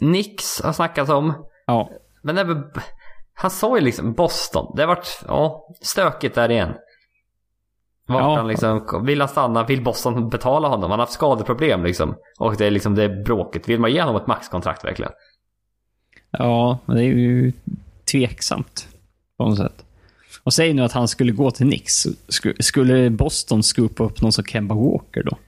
Nix 0.00 0.62
har 0.62 0.72
snackats 0.72 1.10
om. 1.10 1.46
Ja. 1.66 1.90
Men 2.22 2.34
det, 2.34 2.64
han 3.34 3.50
sa 3.50 3.76
ju 3.78 3.84
liksom 3.84 4.12
Boston. 4.14 4.72
Det 4.76 4.82
har 4.82 4.86
varit 4.88 5.20
ja, 5.28 5.68
stökigt 5.82 6.34
där 6.34 6.50
igen. 6.50 6.74
Vart 8.08 8.20
Ja. 8.22 8.36
han 8.36 8.48
liksom, 8.48 9.04
vill 9.06 9.20
han 9.20 9.28
stanna? 9.28 9.64
Vill 9.64 9.82
Boston 9.84 10.28
betala 10.28 10.68
honom? 10.68 10.90
Han 10.90 10.98
har 11.00 11.06
haft 11.06 11.12
skadeproblem 11.12 11.84
liksom. 11.84 12.14
Och 12.38 12.56
det 12.56 12.66
är 12.66 12.70
liksom 12.70 12.94
det 12.94 13.02
är 13.04 13.22
bråket. 13.24 13.68
Vill 13.68 13.80
man 13.80 13.92
ge 13.92 14.00
honom 14.02 14.16
ett 14.16 14.26
maxkontrakt 14.26 14.84
verkligen? 14.84 15.12
Ja, 16.30 16.78
men 16.86 16.96
det 16.96 17.02
är 17.02 17.06
ju 17.06 17.52
tveksamt. 18.12 18.88
På 19.38 19.44
något 19.48 19.58
sätt. 19.58 19.84
Och 20.42 20.52
säg 20.54 20.72
nu 20.74 20.82
att 20.82 20.92
han 20.92 21.08
skulle 21.08 21.32
gå 21.32 21.50
till 21.50 21.66
Knicks. 21.66 22.06
Sku- 22.28 22.62
Skulle 22.62 23.10
Boston 23.10 23.62
scoopa 23.62 24.04
upp 24.04 24.22
någon 24.22 24.32
som 24.32 24.44
Kemba 24.44 24.74
Walker 24.74 25.22
då? 25.22 25.38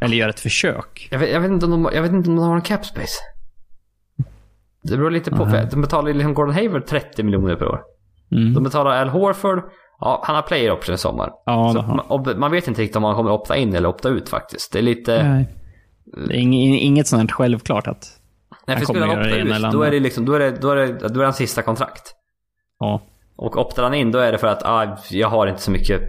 Eller 0.00 0.16
göra 0.16 0.30
ett 0.30 0.40
försök? 0.40 1.08
Jag 1.10 1.18
vet, 1.18 1.30
jag 1.30 1.40
vet, 1.40 1.50
inte, 1.50 1.66
om 1.66 1.70
de, 1.70 1.90
jag 1.94 2.02
vet 2.02 2.12
inte 2.12 2.30
om 2.30 2.36
de 2.36 2.44
har 2.44 2.54
en 2.56 2.62
cap 2.62 2.86
space. 2.86 3.18
Det 4.82 4.96
beror 4.96 5.10
lite 5.10 5.30
på. 5.30 5.36
Mhm. 5.44 5.50
För 5.50 5.68
de 5.70 5.80
betalar 5.82 6.08
ju 6.08 6.14
liksom 6.14 6.34
Gordon 6.34 6.54
Hayward 6.54 6.86
30 6.86 7.22
miljoner 7.22 7.56
per 7.56 7.66
år. 7.68 7.80
Mm. 8.32 8.54
De 8.54 8.64
betalar 8.64 8.90
Al 8.90 9.08
Horford. 9.08 9.62
Ja, 10.00 10.22
han 10.24 10.36
har 10.36 10.42
player 10.42 10.72
option 10.72 10.94
i 10.94 10.98
sommar. 10.98 11.32
Ja, 11.46 11.72
Så 11.72 11.82
man, 11.82 12.38
man 12.38 12.50
vet 12.50 12.68
inte 12.68 12.82
riktigt 12.82 12.96
om 12.96 13.04
han 13.04 13.14
kommer 13.14 13.30
opta 13.30 13.56
in 13.56 13.74
eller 13.74 13.88
opta 13.88 14.08
ut 14.08 14.28
faktiskt. 14.28 14.72
Det 14.72 14.78
är 14.78 14.82
lite... 14.82 15.22
Nej. 15.22 15.48
Det 16.28 16.34
är 16.34 16.38
inget, 16.38 17.06
sånt 17.06 17.30
här 17.30 17.36
självklart 17.36 17.86
att... 17.86 18.06
Nej, 18.50 18.58
för 18.66 18.72
Han 18.74 18.84
skulle 18.84 19.00
kommer 19.00 19.14
göra 19.14 19.34
det 19.34 19.40
ena 19.40 19.56
eller 19.56 19.70
då 19.72 19.82
är 19.82 19.90
det 19.90 20.00
liksom, 20.00 20.24
då 20.24 20.32
är 20.32 20.38
det, 20.38 20.50
då 20.50 20.70
är 20.70 20.76
det, 20.76 20.86
då 20.86 21.06
är 21.06 21.18
det 21.18 21.24
hans 21.24 21.36
sista 21.36 21.62
kontrakt. 21.62 22.14
Ja. 22.78 23.02
Och 23.36 23.56
optar 23.58 23.82
han 23.82 23.94
in, 23.94 24.12
då 24.12 24.18
är 24.18 24.32
det 24.32 24.38
för 24.38 24.46
att 24.46 24.62
ah, 24.64 24.96
jag 25.10 25.28
har 25.28 25.46
inte 25.46 25.62
så 25.62 25.70
mycket... 25.70 26.00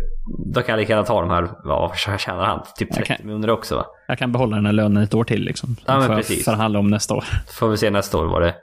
Då 0.54 0.62
kan 0.62 0.74
jag 0.74 0.80
lika 0.80 0.94
gärna 0.94 1.06
ta 1.06 1.22
de 1.22 1.30
här, 1.30 1.50
vad 1.64 1.96
tjänar 1.98 2.46
han? 2.46 2.64
Typ 2.78 2.94
30 2.94 3.08
kan- 3.08 3.18
miljoner 3.24 3.50
också 3.50 3.76
va? 3.76 3.86
Jag 4.08 4.18
kan 4.18 4.32
behålla 4.32 4.56
den 4.56 4.66
här 4.66 4.74
lönen 4.74 5.04
ett 5.04 5.14
år 5.14 5.24
till 5.24 5.42
liksom. 5.42 5.76
Ja, 5.86 6.00
men 6.00 6.08
precis. 6.08 6.46
förhandla 6.46 6.80
om 6.80 6.88
nästa 6.88 7.14
år. 7.16 7.24
Får 7.60 7.68
vi 7.70 7.78
se 7.78 7.90
nästa 7.90 8.18
år 8.18 8.26
vad 8.26 8.42
det, 8.42 8.56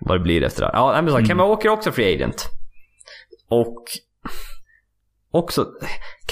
vad 0.00 0.16
det 0.16 0.22
blir 0.22 0.42
efter 0.42 0.60
det 0.60 0.66
här. 0.66 0.74
Ja, 0.74 1.02
men 1.02 1.10
så, 1.10 1.16
Mm. 1.16 1.28
Kemba 1.28 1.46
Walker 1.46 1.68
också 1.68 1.92
free 1.92 2.14
agent. 2.14 2.46
Och 3.48 3.84
också, 5.36 5.66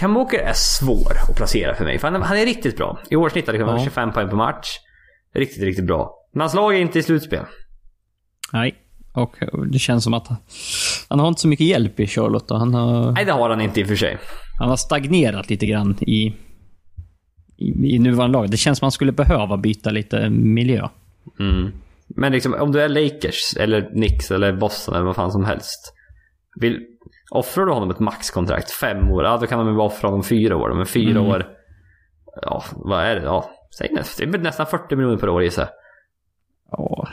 Walker 0.03 0.39
är 0.39 0.53
svår 0.53 1.13
att 1.31 1.37
placera 1.37 1.75
för 1.75 1.85
mig. 1.85 1.99
För 1.99 2.11
han, 2.11 2.23
han 2.23 2.37
är 2.37 2.45
riktigt 2.47 2.77
bra. 2.77 2.99
I 3.11 3.17
år 3.17 3.29
snittar 3.29 3.53
liksom 3.53 3.69
Ja. 3.69 3.85
25 3.85 4.13
poäng 4.13 4.29
per 4.29 4.37
match. 4.37 4.67
Riktigt, 5.35 5.63
riktigt 5.63 5.87
bra. 5.87 6.15
Men 6.33 6.41
hans 6.41 6.55
lag 6.55 6.75
är 6.75 6.79
inte 6.79 6.99
i 6.99 7.03
slutspel. 7.03 7.45
Nej. 8.53 8.75
Och 9.13 9.35
det 9.73 9.79
känns 9.79 10.05
som 10.05 10.15
att 10.15 10.29
han, 10.29 10.37
han 11.09 11.21
har 11.21 11.29
inte 11.29 11.41
så 11.41 11.49
mycket 11.49 11.67
hjälp 11.67 12.01
i 12.01 12.07
Charlotte. 12.07 12.51
Han, 12.51 12.75
har, 12.75 13.13
Nej, 13.13 13.25
det 13.25 13.33
har 13.33 13.51
han 13.51 13.61
inte 13.61 13.81
i 13.81 13.85
och 13.85 13.89
för 13.89 13.97
sig. 13.97 14.19
han 14.59 14.69
har 14.69 14.77
stagnerat 14.77 15.51
lite 15.51 15.67
grann 15.67 15.97
i, 16.01 16.27
i, 17.57 17.95
i 17.95 17.99
nuvarande 17.99 18.39
lag. 18.39 18.51
Det 18.51 18.57
känns 18.57 18.79
som 18.79 18.85
att 18.87 18.87
han 18.87 18.93
skulle 18.93 19.13
behöva 19.13 19.57
byta 19.57 19.91
lite 19.91 20.31
miljö. 20.31 20.89
Mm. 21.41 21.73
Men 22.09 22.33
liksom, 22.33 22.55
om 22.55 22.73
du 22.73 22.81
är 22.83 22.89
Lakers, 22.89 23.57
eller 23.61 23.81
Knicks, 23.91 24.31
eller 24.31 24.53
Boston, 24.53 24.95
eller 24.95 25.05
vad 25.07 25.17
fan 25.17 25.33
som 25.33 25.45
helst. 25.45 25.95
Vill, 26.61 26.81
offrar 27.31 27.67
du 27.67 27.73
honom 27.73 27.91
ett 27.91 27.99
maxkontrakt, 27.99 28.71
fem 28.71 29.11
år, 29.11 29.25
ja 29.25 29.37
då 29.37 29.47
kan 29.47 29.59
de 29.59 29.69
ju 29.69 29.75
bara 29.75 29.87
offra 29.87 30.09
honom 30.09 30.25
fyra 30.25 30.57
år. 30.57 30.75
Men 30.75 30.87
fyra 30.87 31.19
Mm. 31.21 31.31
år, 31.31 31.47
ja 32.43 32.65
vad 32.73 33.05
är 33.05 33.15
det? 33.15 33.23
Ja, 33.23 33.51
säg 33.79 33.93
nästan, 33.93 34.31
det 34.33 34.39
är 34.39 34.43
nästan 34.43 34.67
40 34.67 34.97
miljoner 34.97 35.17
per 35.19 35.29
år 35.29 35.43
gissar 35.43 35.63
jag. 35.63 35.71
Ja, 36.71 37.09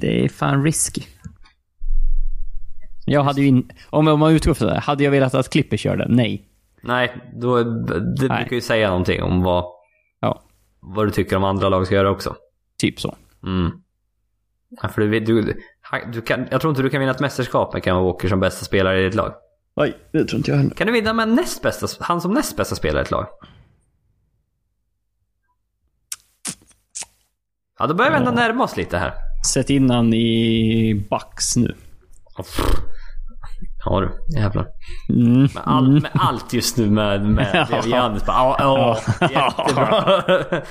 det 0.00 0.24
är 0.24 0.28
fan 0.28 0.64
risky. 0.64 1.02
Jag 3.06 3.22
hade 3.22 3.40
ju 3.40 3.46
in, 3.46 3.70
om, 3.90 4.08
om 4.08 4.20
man 4.20 4.32
utgår 4.32 4.54
från 4.54 4.68
det, 4.68 4.78
hade 4.78 5.04
jag 5.04 5.10
velat 5.10 5.34
att 5.34 5.50
Clippers 5.50 5.86
gör 5.86 5.96
det? 5.96 6.06
Nej. 6.08 6.44
Nej, 6.82 7.30
då, 7.34 7.62
det 7.62 8.28
Nej. 8.28 8.38
brukar 8.38 8.54
ju 8.56 8.60
säga 8.60 8.88
någonting 8.88 9.22
om 9.22 9.42
vad... 9.42 9.64
Ja. 10.20 10.42
vad 10.80 11.06
du 11.06 11.10
tycker 11.10 11.36
om 11.36 11.44
andra 11.44 11.68
lag 11.68 11.86
ska 11.86 11.94
göra 11.94 12.10
också. 12.10 12.36
Typ 12.78 13.00
så. 13.00 13.16
Mm. 13.46 13.70
Ja, 14.82 14.88
för 14.88 15.00
du, 15.02 15.20
du, 15.20 15.54
du 16.12 16.20
kan, 16.20 16.46
jag 16.50 16.60
tror 16.60 16.70
inte 16.70 16.82
du 16.82 16.90
kan 16.90 17.00
vinna 17.00 17.12
ett 17.12 17.20
mästerskap 17.20 17.72
med 17.74 17.84
Kemba 17.84 18.00
Walker 18.02 18.28
som 18.28 18.40
bästa 18.40 18.64
spelare 18.64 19.00
i 19.00 19.04
ditt 19.04 19.14
lag. 19.14 19.32
Nej, 19.78 19.96
det 20.12 20.24
tror 20.24 20.36
inte 20.38 20.50
jag 20.50 20.58
heller. 20.58 20.74
Kan 20.74 20.86
du 20.86 20.92
vinna 20.92 21.12
med 21.12 21.28
näst 21.28 21.62
bästa, 21.62 21.86
han 22.00 22.20
som 22.20 22.34
näst 22.34 22.56
bästa 22.56 22.74
spelare 22.74 23.02
i 23.02 23.04
ett 23.04 23.10
lag? 23.10 23.26
Ja, 27.78 27.86
då 27.86 27.94
börjar 27.94 28.10
vi 28.10 28.16
ändå 28.16 28.30
närma 28.30 28.64
oss 28.64 28.76
lite 28.76 28.98
här. 28.98 29.12
Sätt 29.52 29.70
in 29.70 29.90
han 29.90 30.14
i 30.14 31.06
Bucks 31.10 31.56
nu. 31.56 31.74
Ja 33.84 34.00
du, 34.00 34.38
jävlar. 34.38 34.66
Mm. 35.08 35.40
Med, 35.40 35.50
all, 35.64 36.00
med 36.00 36.10
allt 36.14 36.52
just 36.52 36.76
nu 36.76 36.90
med, 36.90 37.24
med 37.26 37.66
Ja. 37.86 38.16
Bara, 38.26 38.56
Ja, 38.58 38.98
ja, 39.20 39.54
jättebra. 39.58 40.02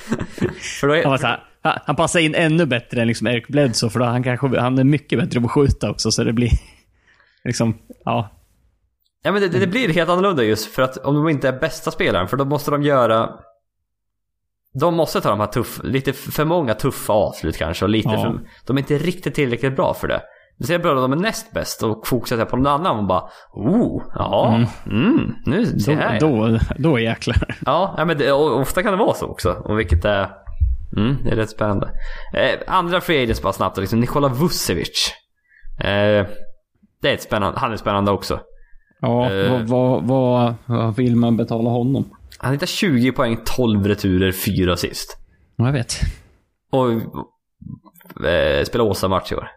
För 0.80 0.88
då 0.88 0.94
Han, 1.04 1.14
är, 1.14 1.18
så 1.18 1.28
här, 1.28 1.44
han- 1.62 1.80
han 1.86 1.96
passar 1.96 2.20
in 2.20 2.36
ännu 2.36 2.66
bättre 2.66 3.02
än 3.02 3.08
liksom 3.08 3.28
Eric 3.28 3.48
Bledsoe, 3.48 3.90
för 3.90 4.00
då 4.00 4.06
han, 4.06 4.24
kanske, 4.24 4.60
han 4.60 4.80
är 4.80 4.84
mycket 4.84 5.20
bättre 5.20 5.40
på 5.42 5.46
att 5.46 5.52
skjuta 5.52 5.90
också, 5.90 6.12
så 6.12 6.24
det 6.24 6.34
blir... 6.34 6.52
Liksom, 7.44 7.78
ja. 8.06 8.37
Ja, 9.28 9.32
men 9.32 9.42
det, 9.42 9.60
det 9.60 9.68
blir 9.68 9.94
helt 9.94 10.10
annorlunda 10.10 10.44
just 10.44 10.74
för 10.74 10.82
att 10.82 10.98
om 10.98 11.16
de 11.16 11.30
inte 11.30 11.48
är 11.48 11.60
bästa 11.60 11.92
spelaren, 11.92 12.28
för 12.28 12.38
då 12.38 12.46
måste 12.46 12.72
de 12.72 12.84
göra... 12.84 13.30
De 14.80 14.96
måste 14.96 15.22
ta 15.22 15.30
de 15.30 15.40
här 15.40 15.48
tuffa, 15.48 15.84
lite 15.84 16.14
för 16.14 16.46
många 16.46 16.74
tuffa 16.74 17.14
avslut 17.14 17.58
kanske 17.58 17.86
och 17.86 17.90
lite 17.90 18.10
Ja. 18.10 18.22
för, 18.22 18.40
De 18.68 18.78
är 18.78 18.82
inte 18.82 18.98
riktigt 18.98 19.36
tillräckligt 19.36 19.76
bra 19.76 19.94
för 19.94 20.08
det. 20.08 20.22
Det 20.60 20.66
ser 20.66 20.80
bra 20.80 20.92
om 20.92 21.12
de 21.12 21.12
är 21.12 21.16
näst 21.16 21.52
bäst 21.52 21.84
och 21.84 22.08
fokuserar 22.08 22.46
på 22.46 22.58
någon 22.58 22.68
annan 22.68 22.98
och 23.00 23.08
bara 23.08 23.30
Oh, 23.54 24.04
ja, 24.16 24.66
mm, 24.86 25.34
nu, 25.46 25.66
se 25.66 25.96
Då, 25.96 26.02
här. 26.02 26.20
då, 26.20 26.60
då 26.78 27.00
jäklar. 27.00 27.38
Ja, 27.66 27.96
ja 27.98 28.06
men 28.06 28.18
det, 28.18 28.32
ofta 28.32 28.84
kan 28.84 28.92
det 28.92 28.98
vara 29.00 29.14
så 29.14 29.26
också. 29.26 29.52
Och 29.52 29.80
vilket 29.80 30.06
är... 30.06 30.30
Mm, 30.98 31.16
det 31.24 31.30
är 31.32 31.36
rätt 31.36 31.50
spännande. 31.50 31.90
Eh, 32.34 32.60
andra 32.68 33.02
free 33.02 33.24
agents 33.24 33.42
bara 33.42 33.54
snabbt. 33.54 33.78
Liksom 33.78 34.00
Nikola 34.00 34.28
Vucevic. 34.28 35.12
Eh, 35.80 36.26
det 37.02 37.10
är 37.10 37.14
ett 37.14 37.22
spännande, 37.22 37.60
han 37.60 37.72
är 37.72 37.78
spännande 37.78 38.12
också. 38.12 38.40
Ja, 39.02 39.32
Eh. 39.32 39.52
vad, 39.52 39.68
vad, 39.68 40.04
vad, 40.04 40.54
vad 40.66 40.96
vill 40.96 41.16
man 41.16 41.38
betala 41.38 41.70
honom? 41.70 42.06
Han 42.40 42.52
hittar 42.54 42.68
20 42.68 43.12
poäng, 43.12 43.38
12 43.46 43.88
returer, 43.88 44.32
4 44.32 44.74
assist. 44.74 45.18
Ja, 45.56 45.66
jag 45.66 45.74
vet. 45.74 45.94
Och 46.72 46.92
eh, 48.26 48.64
spelar 48.66 48.86
Åsa-match 48.86 49.32
i 49.32 49.36
år. 49.36 49.48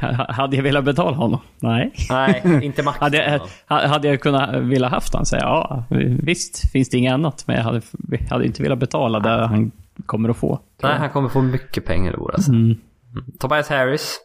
H- 0.00 0.24
Hade 0.28 0.56
jag 0.56 0.62
velat 0.62 0.84
betala 0.84 1.16
honom? 1.16 1.40
Nej. 1.60 1.92
nej, 2.10 2.42
inte 2.62 2.82
max. 2.82 2.98
Hade 2.98 3.16
jag, 3.16 3.40
ha- 3.68 3.86
hade 3.86 4.08
jag 4.08 4.20
kunnat 4.20 4.54
vilja 4.62 4.88
haft 4.88 5.14
han 5.14 5.26
säga 5.26 5.42
ja, 5.42 5.84
visst 6.22 6.70
finns 6.72 6.88
det 6.88 6.98
inget 6.98 7.12
annat, 7.14 7.44
men 7.46 7.56
jag 7.56 7.62
hade, 7.62 7.80
hade 8.30 8.46
inte 8.46 8.62
velat 8.62 8.78
betala 8.78 9.20
det 9.20 9.46
han 9.46 9.70
kommer 10.06 10.28
att 10.28 10.36
få. 10.36 10.60
nej, 10.82 10.96
han 10.98 11.10
kommer 11.10 11.28
få 11.28 11.42
mycket 11.42 11.84
pengar 11.86 12.12
i 12.12 12.16
år 12.16 12.34
alltså. 12.34 12.50
Mm. 12.52 12.76
Tobias 13.38 13.68
Harris. 13.68 14.18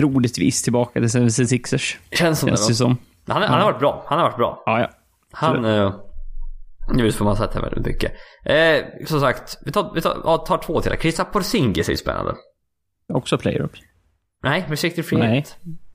Troligtvis 0.00 0.62
tillbaka 0.62 1.00
till 1.00 1.08
76ers. 1.08 1.96
Känns 2.12 2.38
som 2.38 2.48
Känns 2.48 2.68
det. 2.68 2.74
som. 2.74 2.96
Han, 3.26 3.42
han 3.42 3.60
har 3.60 3.72
varit 3.72 3.80
bra. 3.80 4.04
Han 4.06 4.18
har 4.18 4.26
varit 4.26 4.36
bra. 4.36 4.62
Ja, 4.66 4.80
ja. 4.80 4.90
Han... 5.32 5.64
Eh, 5.64 5.94
nu 6.94 7.12
får 7.12 7.24
man 7.24 7.36
sätta 7.36 7.60
väldigt 7.60 7.86
mycket. 7.86 8.12
Eh, 8.44 9.06
som 9.06 9.20
sagt, 9.20 9.58
vi 9.64 9.72
tar, 9.72 9.92
vi 9.94 10.00
tar, 10.00 10.20
ja, 10.24 10.36
tar 10.36 10.58
två 10.58 10.80
till. 10.80 10.92
Krista 10.92 11.24
Porzingis 11.24 11.88
är 11.88 11.92
ju 11.92 11.96
spännande. 11.96 12.34
Också 13.12 13.38
player 13.38 13.60
up. 13.60 13.72
Nej, 14.42 14.66
restricted 14.68 15.06
free 15.06 15.18
Nej. 15.18 15.46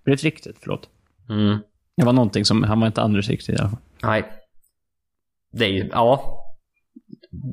riktigt, 0.05 0.57
förlåt. 0.61 0.89
Mm. 1.29 1.59
Det 1.97 2.05
var 2.05 2.13
någonting 2.13 2.45
som, 2.45 2.63
han 2.63 2.79
var 2.79 2.87
inte 2.87 3.01
riktigt 3.01 3.55
i 3.55 3.61
alla 3.61 3.69
fall. 3.69 3.79
Nej. 4.03 4.31
Det 5.51 5.65
är 5.65 5.69
ju, 5.69 5.89
ja. 5.91 6.41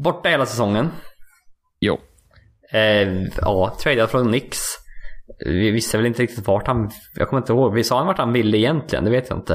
Borta 0.03 0.28
hela 0.28 0.46
säsongen. 0.46 0.90
Jo. 1.80 1.98
Eh, 2.72 3.24
ja, 3.40 3.76
tradad 3.82 4.11
från 4.11 4.30
Nix. 4.30 4.59
Vi 5.39 5.70
visste 5.70 5.97
väl 5.97 6.07
inte 6.07 6.22
riktigt 6.22 6.47
vart 6.47 6.66
han... 6.66 6.91
Jag 7.14 7.28
kommer 7.28 7.41
inte 7.41 7.53
ihåg. 7.53 7.74
Vi 7.74 7.85
sa 7.85 7.99
han 7.99 8.07
vart 8.07 8.18
han 8.18 8.33
ville 8.33 8.59
egentligen? 8.59 9.05
Det 9.05 9.11
vet 9.11 9.30
jag 9.30 9.39
inte. 9.39 9.55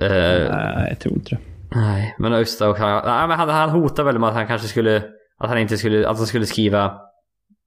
Eh, 0.00 0.50
Nej, 0.50 0.86
jag 0.88 0.98
tror 0.98 1.14
inte 1.14 1.34
det. 1.34 1.40
Nej, 1.74 2.14
men 2.18 2.32
just 2.32 2.58
det. 2.58 2.66
och 2.66 2.76
Han, 2.76 3.02
nej, 3.06 3.28
men 3.28 3.38
han, 3.38 3.48
han 3.48 3.70
hotade 3.70 4.02
väl 4.02 4.18
med 4.18 4.28
att 4.28 4.34
han 4.34 4.46
kanske 4.46 4.68
skulle... 4.68 4.96
Att 5.38 5.48
han 5.48 5.58
inte 5.58 5.78
skulle... 5.78 6.08
Att 6.08 6.16
han 6.16 6.26
skulle 6.26 6.46
skriva... 6.46 6.84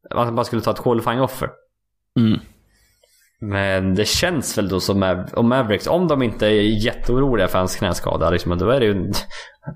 Att 0.09 0.25
han 0.25 0.35
bara 0.35 0.43
skulle 0.43 0.61
ta 0.61 0.71
ett 0.71 0.81
qualifying 0.83 1.21
offer. 1.21 1.49
Mm. 2.19 2.39
Men 3.41 3.95
det 3.95 4.07
känns 4.07 4.57
väl 4.57 4.69
då 4.69 4.79
som 4.79 5.03
Mav- 5.03 5.33
om 5.33 5.49
Mavericks, 5.49 5.87
om 5.87 6.07
de 6.07 6.23
inte 6.23 6.47
är 6.47 6.85
jätteoroliga 6.85 7.47
för 7.47 7.57
hans 7.57 7.75
knäskada, 7.75 8.29
liksom, 8.29 8.57
då 8.57 8.69
är 8.69 8.79
det 8.79 8.85
ju... 8.85 9.11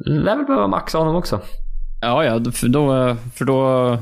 lär 0.05 0.35
väl 0.35 0.45
behöva 0.45 0.67
maxa 0.67 0.97
honom 0.97 1.15
också. 1.15 1.39
Ja, 2.01 2.23
ja, 2.25 2.51
för 2.51 2.67
då... 2.67 3.15
För 3.35 3.45
då 3.45 3.97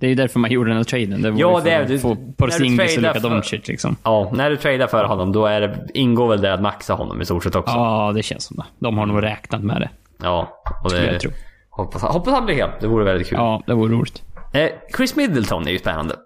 det 0.00 0.06
är 0.06 0.08
ju 0.08 0.14
därför 0.14 0.38
man 0.40 0.50
gjorde 0.50 0.70
den 0.70 0.76
här 0.76 0.84
traden. 0.84 1.22
Det 1.22 1.28
Ja, 1.28 1.60
det 1.64 1.70
är 1.70 1.94
att 1.94 2.00
få 2.00 2.16
Porzingis 2.36 2.96
och 2.96 3.02
Luka 3.02 3.18
Doncic 3.18 3.68
liksom. 3.68 3.96
Ja, 4.02 4.32
när 4.34 4.50
du 4.50 4.56
tradar 4.56 4.86
för 4.86 5.04
honom, 5.04 5.32
då 5.32 5.46
är 5.46 5.60
det, 5.60 5.86
ingår 5.94 6.28
väl 6.28 6.40
det 6.40 6.54
att 6.54 6.62
maxa 6.62 6.94
honom 6.94 7.20
i 7.22 7.24
stort 7.24 7.44
sett 7.44 7.54
också. 7.54 7.74
Ja, 7.74 8.12
det 8.14 8.22
känns 8.22 8.44
som 8.44 8.56
det. 8.56 8.64
De 8.78 8.98
har 8.98 9.06
nog 9.06 9.22
räknat 9.22 9.62
med 9.62 9.80
det, 9.80 9.90
Ja, 10.22 10.62
och 10.84 10.90
det, 10.90 11.12
jag 11.12 11.20
tro. 11.20 11.30
hoppas, 11.70 12.02
hoppas 12.02 12.34
han 12.34 12.46
blir 12.46 12.54
helt. 12.54 12.80
Det 12.80 12.86
vore 12.86 13.04
väldigt 13.04 13.28
kul. 13.28 13.38
Ja, 13.38 13.62
det 13.66 13.74
vore 13.74 13.92
roligt. 13.94 14.22
Eh, 14.52 14.68
Chris 14.96 15.16
Middleton 15.16 15.66
är 15.68 15.72
ju 15.72 15.78
spännande. 15.78 16.16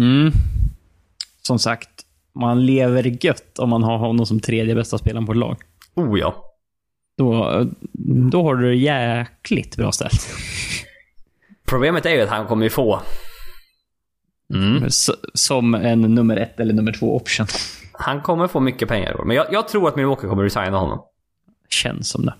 Mm. 0.00 0.32
Som 1.42 1.58
sagt, 1.58 1.90
man 2.34 2.66
lever 2.66 3.24
gött 3.24 3.58
om 3.58 3.68
man 3.70 3.82
har 3.82 3.98
honom 3.98 4.26
som 4.26 4.40
tredje 4.40 4.74
bästa 4.74 4.98
spelaren 4.98 5.26
på 5.26 5.32
ett 5.32 5.38
lag. 5.38 5.56
Oh 5.94 6.18
ja. 6.18 6.34
Då, 7.18 7.64
då 8.30 8.42
har 8.42 8.54
du 8.54 8.68
det 8.68 8.76
jäkligt 8.76 9.76
bra 9.76 9.92
ställt. 9.92 10.28
Problemet 11.70 12.06
är 12.06 12.10
ju 12.10 12.20
att 12.20 12.28
han 12.28 12.46
kommer 12.46 12.64
ju 12.64 12.70
få... 12.70 13.00
Mm. 14.54 14.84
Som 15.34 15.74
en 15.74 16.00
nummer 16.00 16.36
ett 16.36 16.60
eller 16.60 16.74
nummer 16.74 16.92
två 16.92 17.16
option. 17.16 17.46
Han 17.92 18.20
kommer 18.20 18.48
få 18.48 18.60
mycket 18.60 18.88
pengar 18.88 19.10
i 19.10 19.14
år. 19.14 19.24
Men 19.24 19.36
jag, 19.36 19.46
jag 19.52 19.68
tror 19.68 19.88
att 19.88 19.96
Milwaukee 19.96 20.28
kommer 20.28 20.42
resigna 20.42 20.78
honom. 20.78 21.02
Känns 21.68 22.08
som 22.10 22.26
det. 22.26 22.34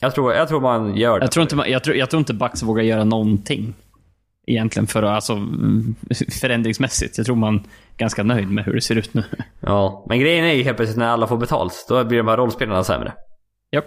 Jag 0.00 0.14
tror, 0.14 0.34
jag 0.34 0.48
tror 0.48 0.60
man 0.60 0.96
gör 0.96 1.18
det. 1.18 1.24
Jag 1.24 1.30
tror 1.32 1.42
inte, 1.42 1.56
man- 1.56 1.70
jag 1.70 1.84
tror, 1.84 1.96
jag 1.96 2.10
tror 2.10 2.18
inte 2.18 2.34
Bucks 2.34 2.62
vågar 2.62 2.82
göra 2.82 3.04
någonting. 3.04 3.74
Egentligen 4.46 4.86
för 4.86 5.02
att, 5.02 5.10
alltså, 5.14 5.34
förändringsmässigt. 6.40 7.16
Jag 7.18 7.26
tror 7.26 7.36
man 7.36 7.54
är 7.56 7.62
ganska 7.96 8.22
nöjd 8.22 8.50
med 8.50 8.64
hur 8.64 8.74
det 8.74 8.80
ser 8.80 8.96
ut 8.96 9.14
nu. 9.14 9.24
Ja, 9.60 10.06
men 10.08 10.20
grejen 10.20 10.44
är 10.44 10.52
ju 10.52 10.62
helt 10.62 10.76
plötsligt 10.76 10.98
när 10.98 11.08
alla 11.08 11.26
får 11.26 11.36
betalt, 11.36 11.86
då 11.88 12.04
blir 12.04 12.18
de 12.18 12.28
här 12.28 12.36
rollspelarna 12.36 12.84
sämre. 12.84 13.12
Japp, 13.72 13.84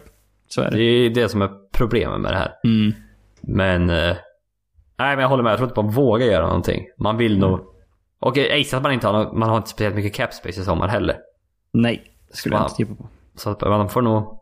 så 0.47 0.61
är 0.61 0.71
Det 0.71 0.77
det. 0.77 0.83
är 0.83 0.99
ju 1.01 1.09
det 1.09 1.29
som 1.29 1.41
är 1.41 1.49
problemet 1.73 2.21
med 2.21 2.31
det 2.33 2.37
här. 2.37 2.53
Mm. 2.63 2.93
Men... 3.41 4.15
Nej, 4.99 5.15
men 5.15 5.19
jag 5.21 5.29
håller 5.29 5.43
med. 5.43 5.51
Jag 5.51 5.57
tror 5.57 5.69
inte 5.69 5.81
man 5.83 5.91
vågar 5.93 6.25
göra 6.25 6.45
någonting. 6.47 6.83
Man 6.99 7.17
vill 7.17 7.39
nog... 7.39 7.59
Okej, 8.19 8.61
ace 8.61 8.77
att 8.77 8.83
man 8.83 8.91
inte 8.91 9.07
har, 9.07 9.13
någon- 9.13 9.39
man 9.39 9.49
har 9.49 9.57
inte 9.57 9.69
speciellt 9.69 9.95
mycket 9.95 10.13
cap 10.13 10.33
space 10.33 10.61
i 10.61 10.63
sommar 10.63 10.87
heller. 10.87 11.17
Nej, 11.73 12.03
skulle 12.31 12.55
jag 12.55 12.59
Wow. 12.61 12.65
inte 12.69 12.75
tippa 12.77 12.95
på. 13.03 13.09
Så 13.35 13.49
att 13.49 13.61
man 13.61 13.89
får 13.89 14.01
nog... 14.01 14.39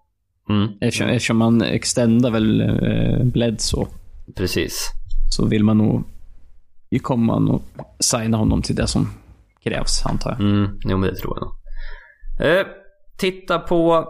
Mm, 0.50 0.68
Eftersom, 0.82 1.08
eftersom 1.08 1.38
man 1.38 1.62
extendar 1.62 2.32
väl 2.32 2.62
eh, 2.62 3.24
Bledsoe 3.26 3.88
precis. 4.36 4.90
så 5.32 5.46
vill 5.46 5.64
man 5.64 5.78
nog 5.78 6.04
ju 6.90 7.00
komma 7.00 7.36
och 7.36 7.62
signa 8.00 8.38
honom 8.38 8.62
till 8.62 8.76
det 8.76 8.88
som 8.88 9.10
krävs, 9.64 10.06
antar 10.06 10.32
jag. 10.32 10.40
Mm, 10.40 10.80
jo 10.86 10.98
men 10.98 11.10
det 11.10 11.16
tror 11.16 11.38
jag 11.38 11.42
nog. 11.48 11.54
Eh, 12.58 12.66
titta 13.18 13.60
på 13.60 14.06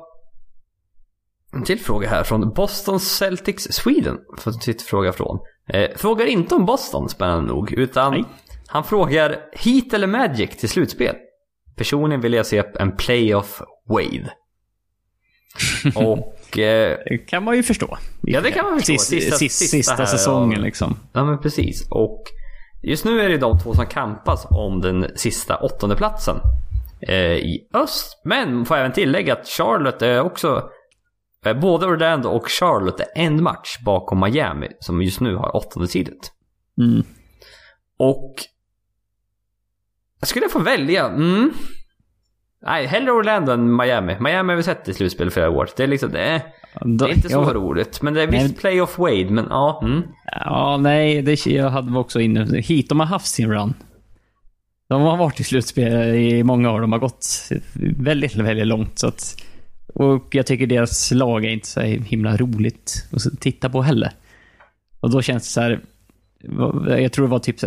en 1.54 1.64
till 1.64 1.80
fråga 1.80 2.10
här 2.10 2.24
från 2.24 2.50
Boston 2.54 3.00
Celtics 3.00 3.64
Sweden. 3.72 4.18
För 4.38 4.52
en 4.52 4.60
till 4.60 4.80
fråga 4.80 5.14
från. 5.14 5.40
Eh, 5.68 5.90
frågar 5.96 6.26
inte 6.26 6.56
om 6.56 6.66
Boston, 6.66 7.10
spännande 7.10 7.54
nog. 7.54 7.72
Utan 7.74 8.12
Nej. 8.14 8.24
han 8.68 8.84
frågar 8.84 9.38
Heat 9.54 9.94
eller 9.94 10.08
Magic 10.08 10.50
till 10.58 10.70
slutspel. 10.70 11.16
Personligen 11.76 12.22
vill 12.22 12.34
jag 12.34 12.46
se 12.46 12.64
en 12.80 12.96
playoff 12.98 13.62
Wade. 13.90 14.34
Och... 15.96 16.60
Eh, 16.60 16.98
Det 17.06 17.18
kan 17.18 17.44
man 17.44 17.56
ju 17.56 17.64
förstå. 17.64 17.98
Ja, 18.22 18.42
det 18.42 18.52
kan 18.52 18.66
man 18.66 18.80
förstå. 18.80 18.94
Sista, 18.98 19.16
Sista- 19.16 19.38
sista, 19.38 19.66
sista 19.78 20.06
säsongen 20.06 20.60
ja. 20.60 20.66
liksom. 20.66 20.98
Ja 21.14 21.24
men 21.26 21.40
precis. 21.40 21.88
Och 21.92 22.24
just 22.84 23.06
nu 23.06 23.22
är 23.22 23.30
det 23.30 23.38
de 23.38 23.60
två 23.60 23.74
som 23.74 23.86
kampas 23.86 24.48
om 24.50 24.82
den 24.82 25.08
sista 25.16 25.56
åttonde 25.58 25.96
platsen 25.96 26.36
eh, 27.08 27.16
i 27.34 27.68
öst. 27.74 28.22
Men 28.26 28.66
får 28.66 28.76
även 28.78 28.92
tillägga 28.94 29.34
att 29.34 29.48
Charlotte 29.48 30.02
är 30.02 30.22
också... 30.22 30.70
Eh, 31.46 31.54
både 31.54 31.86
Orlando 31.86 32.30
och 32.30 32.50
Charlotte 32.50 33.00
är 33.00 33.08
en 33.16 33.44
match 33.44 33.78
bakom 33.86 34.20
Miami 34.20 34.68
som 34.80 35.02
just 35.02 35.20
nu 35.22 35.36
har 35.36 35.56
åttonde 35.56 35.88
sidet. 35.88 36.32
Mm. 36.82 37.04
Och... 38.00 38.34
Jag 40.20 40.28
skulle 40.28 40.50
få 40.50 40.60
välja... 40.60 41.06
Mm. 41.06 41.52
Nej, 42.62 42.86
hellre 42.86 43.12
Orlando 43.12 43.52
än 43.52 43.76
Miami. 43.76 44.18
Miami 44.20 44.52
har 44.52 44.58
vi 44.58 44.64
sett 44.64 44.90
i 44.90 44.94
slutspel 44.94 45.32
flera 45.32 45.50
år. 45.50 45.70
Det 45.78 45.84
är 45.84 45.88
liksom... 45.88 46.12
Det 46.12 46.20
är, 46.20 46.42
det 46.86 47.06
är 47.06 47.16
inte 47.16 47.30
så 47.30 47.54
roligt. 47.54 48.02
Men 48.02 48.14
det 48.14 48.22
är 48.22 48.28
visst 48.28 48.58
playoff 48.58 48.98
Wade, 48.98 49.30
men 49.30 49.46
ja. 49.50 49.82
Mm. 49.84 50.04
ja, 50.32 50.78
nej, 50.78 51.22
det 51.22 51.46
jag 51.46 51.70
hade 51.70 51.92
var 51.92 52.02
också 52.02 52.20
inne. 52.20 52.62
Hit, 52.62 52.90
de 52.90 53.00
har 53.00 53.08
haft 53.08 53.28
sin 53.28 53.52
run. 53.52 53.74
De 54.90 55.02
har 55.02 55.18
varit 55.18 55.40
i 55.40 55.44
slutspel 55.44 56.16
i 56.16 56.44
många 56.44 56.72
år. 56.72 56.82
De 56.82 56.92
har 56.92 57.00
gått 57.00 57.26
väldigt, 57.98 58.36
väldigt 58.36 58.68
långt. 58.68 59.00
Så 59.00 59.08
att 59.08 59.45
Och 59.96 60.28
jag 60.32 60.46
tycker 60.46 60.68
deras 60.68 61.12
lag 61.12 61.46
är 61.46 61.50
inte 61.50 61.68
så 61.68 61.82
himla 61.82 62.38
roligt 62.38 63.08
att 63.12 63.42
titta 63.42 63.70
på 63.70 63.82
heller. 63.82 64.12
Och 65.00 65.12
då 65.12 65.22
känns 65.22 65.44
det 65.44 65.50
så 65.50 65.62
här, 65.62 65.80
jag 67.02 67.12
tror 67.12 67.26
det 67.26 67.32
var 67.32 67.40
typ, 67.40 67.60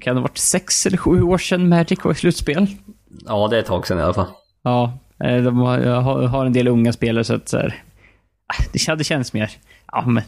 kan 0.00 0.14
det 0.14 0.20
ha 0.20 0.20
varit 0.20 0.38
sex 0.38 0.86
eller 0.86 0.96
sju 0.96 1.22
år 1.22 1.38
sedan 1.38 1.68
Magic 1.68 2.04
var 2.04 2.12
i 2.12 2.14
slutspel? 2.14 2.66
Ja, 3.26 3.48
det 3.48 3.56
är 3.56 3.60
ett 3.60 3.66
tag 3.66 3.86
sedan 3.86 3.98
i 3.98 4.02
alla 4.02 4.14
fall. 4.14 4.26
Ja, 4.62 4.98
eh, 5.24 5.36
de 5.36 5.58
har 5.58 6.46
en 6.46 6.52
del 6.52 6.68
unga 6.68 6.92
spelare 6.92 7.24
så 7.24 7.34
att 7.34 7.48
så 7.48 7.56
här, 7.56 7.82
ah, 8.46 8.64
det 8.72 8.86
hade 8.86 9.04
känts 9.04 9.32
mer, 9.32 9.50
ja 9.92 10.04
men 10.06 10.22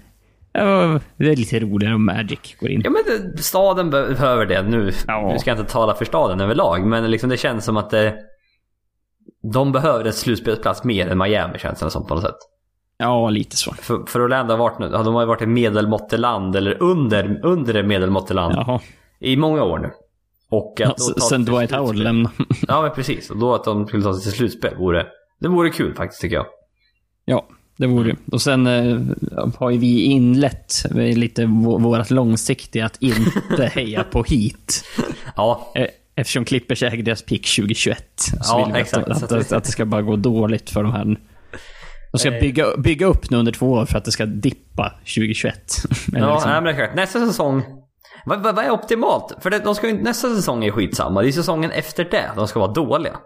det 1.16 1.30
är 1.30 1.36
lite 1.36 1.60
roligare 1.60 1.94
om 1.94 2.04
Magic 2.04 2.56
går 2.60 2.70
in. 2.70 2.80
Ja 2.84 2.90
men 2.90 3.02
det, 3.06 3.42
staden 3.42 3.90
behöver 3.90 4.46
det 4.46 4.62
nu. 4.62 4.92
Ja. 5.06 5.30
Nu 5.32 5.38
ska 5.38 5.50
jag 5.50 5.58
inte 5.58 5.72
tala 5.72 5.94
för 5.94 6.04
staden 6.04 6.40
överlag 6.40 6.86
men 6.86 7.10
liksom 7.10 7.30
det 7.30 7.36
känns 7.36 7.64
som 7.64 7.76
att 7.76 7.90
det, 7.90 8.16
de 9.42 9.72
behöver 9.72 10.04
ett 10.04 10.14
slutspelsplats 10.14 10.84
mer 10.84 11.08
än 11.08 11.18
Miami 11.18 11.58
känns 11.58 11.80
det 11.80 11.90
som 11.90 12.06
på 12.06 12.14
något 12.14 12.24
sätt. 12.24 12.38
Ja, 12.98 13.30
lite 13.30 13.56
så. 13.56 13.74
För, 13.74 14.06
för 14.06 14.24
Orlando 14.24 14.52
har 14.52 14.58
varit, 14.58 14.78
de 14.92 15.14
har 15.14 15.26
varit 15.26 15.42
ett 15.42 15.48
medelmåtteland 15.48 16.56
eller 16.56 16.82
under, 16.82 17.40
under 17.42 17.74
ett 17.74 17.86
medelmåtteland 17.86 18.54
Jaha. 18.56 18.80
i 19.20 19.36
många 19.36 19.62
år 19.62 19.78
nu. 19.78 19.90
Och 20.50 20.80
att 20.80 20.94
ja, 21.16 21.22
sen 21.28 21.44
Dwight 21.44 21.70
Howard 21.70 21.96
lämnade. 21.96 22.34
ja, 22.68 22.82
men 22.82 22.90
precis. 22.90 23.30
Och 23.30 23.38
då 23.38 23.54
att 23.54 23.64
de 23.64 23.86
skulle 23.86 24.02
ta 24.02 24.14
sig 24.14 24.22
till 24.22 24.32
slutspel 24.32 24.76
vore, 24.76 25.06
det 25.40 25.48
vore 25.48 25.70
kul 25.70 25.94
faktiskt 25.94 26.20
tycker 26.20 26.36
jag. 26.36 26.46
Ja, 27.24 27.46
det 27.76 27.86
vore 27.86 28.10
det. 28.10 28.16
Och 28.32 28.42
sen 28.42 28.66
eh, 28.66 29.00
har 29.58 29.70
ju 29.70 29.78
vi 29.78 30.02
inlett 30.02 30.74
lite 30.94 31.46
vårt 31.46 32.10
långsiktiga 32.10 32.86
att 32.86 33.02
inte 33.02 33.66
heja 33.74 34.04
på 34.04 34.22
hit. 34.22 34.84
Ja. 35.36 35.72
Eftersom 36.14 36.44
Clippers 36.44 36.82
äger 36.82 37.02
deras 37.02 37.22
pick 37.22 37.56
2021. 37.56 38.04
Så 38.16 38.34
ja, 38.42 38.64
vill 38.64 38.74
vi 38.74 38.80
exakt. 38.80 39.08
Att, 39.08 39.22
att, 39.22 39.32
att, 39.32 39.52
att, 39.52 39.64
det 39.64 39.70
ska 39.70 39.84
bara 39.84 40.02
gå 40.02 40.16
dåligt 40.16 40.70
för 40.70 40.82
de 40.82 40.92
här. 40.92 41.16
De 42.12 42.18
ska 42.18 42.34
eh. 42.34 42.40
bygga, 42.40 42.76
bygga 42.76 43.06
upp 43.06 43.30
nu 43.30 43.36
under 43.36 43.52
två 43.52 43.70
år 43.70 43.86
för 43.86 43.98
att 43.98 44.04
det 44.04 44.12
ska 44.12 44.26
dippa 44.26 44.92
2021. 45.00 45.54
ja, 46.12 46.34
liksom. 46.34 46.50
nej, 46.50 46.74
men. 46.74 46.96
Nästa 46.96 47.26
säsong 47.26 47.62
vad, 48.24 48.42
vad, 48.42 48.54
vad, 48.54 48.64
är 48.64 48.70
optimalt? 48.70 49.36
För 49.40 49.50
det, 49.50 49.58
de 49.58 49.74
ska 49.74 49.86
nästa 49.86 50.36
säsong 50.36 50.64
är 50.64 50.70
skitsamma. 50.70 51.22
Det 51.22 51.28
är 51.28 51.32
säsongen 51.32 51.70
efter 51.70 52.04
det 52.04 52.30
de 52.36 52.48
ska 52.48 52.60
vara 52.60 52.72
dåliga. 52.72 53.16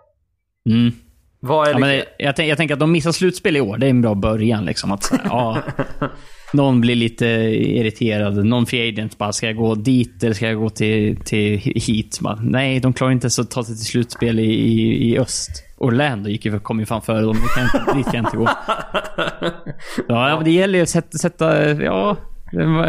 Mm. 0.70 0.93
Vad 1.41 1.68
är 1.68 1.72
ja, 1.72 1.78
men 1.78 2.03
jag, 2.18 2.39
jag 2.39 2.57
tänker 2.57 2.74
att 2.74 2.80
de 2.80 2.93
missar 2.93 3.12
slutspel 3.12 3.57
i 3.57 3.61
år. 3.61 3.78
Det 3.78 3.87
är 3.87 3.91
en 3.91 4.03
bra 4.03 4.14
början. 4.14 4.64
Liksom, 4.64 4.93
att, 4.93 5.12
ja, 5.24 5.59
någon 6.53 6.80
blir 6.80 6.94
lite 6.94 7.26
irriterad. 7.26 8.47
Någon 8.47 8.66
free 8.66 8.88
agent 8.88 9.18
bara, 9.18 9.32
ska 9.32 9.47
jag 9.47 9.57
gå 9.57 9.74
dit 9.74 10.22
eller 10.22 10.34
ska 10.34 10.47
jag 10.47 10.59
gå 10.59 10.70
till, 10.70 11.16
till 11.16 11.59
hit? 11.59 12.18
Bara, 12.20 12.38
nej, 12.42 12.80
de 12.80 12.92
klarar 12.92 13.12
inte 13.12 13.26
att 13.26 13.51
ta 13.51 13.64
sig 13.64 13.76
till 13.76 13.84
slutspel 13.84 14.38
i, 14.38 14.53
i, 14.53 15.11
i 15.11 15.18
öst. 15.18 15.51
Orlando 15.78 16.30
gick 16.30 16.44
ju, 16.44 16.59
kom 16.59 16.80
ju 16.80 16.86
fan 16.86 17.03
före 17.03 17.20
dem. 17.20 17.36
Kan, 17.55 17.97
dit 17.97 18.05
kan 18.05 18.14
jag 18.14 18.24
inte 18.24 18.36
gå. 18.36 18.49
Ja, 20.09 20.36
men 20.36 20.44
det 20.44 20.51
gäller 20.51 20.78
ju 20.78 20.82
att 20.82 20.88
sätta, 20.88 21.18
sätta 21.18 21.72
ja, 21.82 22.16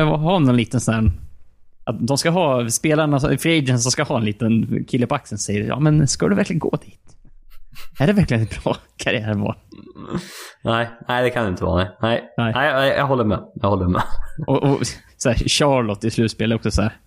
ha 0.03 0.39
någon 0.39 0.57
liten 0.57 0.79
sån 0.81 0.93
här 0.93 1.11
att 1.87 2.07
de 2.07 2.17
ska 2.17 2.29
ha, 2.29 2.69
spelarna, 2.69 3.37
free 3.37 3.57
agents 3.57 3.83
som 3.83 3.91
ska 3.91 4.03
ha 4.03 4.17
en 4.17 4.25
liten 4.25 4.85
kille 4.85 5.07
på 5.07 5.15
axeln 5.15 5.39
säger 5.39 5.67
ja 5.67 5.79
men 5.79 6.07
ska 6.07 6.27
du 6.27 6.35
verkligen 6.35 6.59
gå 6.59 6.79
dit? 6.85 6.99
Är 7.99 8.07
det 8.07 8.13
verkligen 8.13 8.43
ett 8.43 8.63
bra 8.63 8.77
karriärmål? 8.97 9.55
Nej, 10.63 10.89
nej 11.07 11.23
det 11.23 11.29
kan 11.29 11.43
det 11.43 11.49
inte 11.49 11.63
vara. 11.63 11.75
Nej, 11.75 11.91
nej, 12.01 12.31
nej. 12.37 12.53
nej 12.55 12.67
jag, 12.67 12.97
jag 12.97 13.05
håller 13.07 13.23
med. 13.23 13.39
Jag 13.53 13.69
håller 13.69 13.87
med. 13.87 14.01
Och, 14.47 14.63
och 14.63 14.79
så 15.17 15.29
här, 15.29 15.35
Charlotte 15.35 16.03
i 16.03 16.11
slutspel 16.11 16.51
är 16.51 16.55
också 16.55 16.71
så 16.71 16.81
här. 16.81 16.97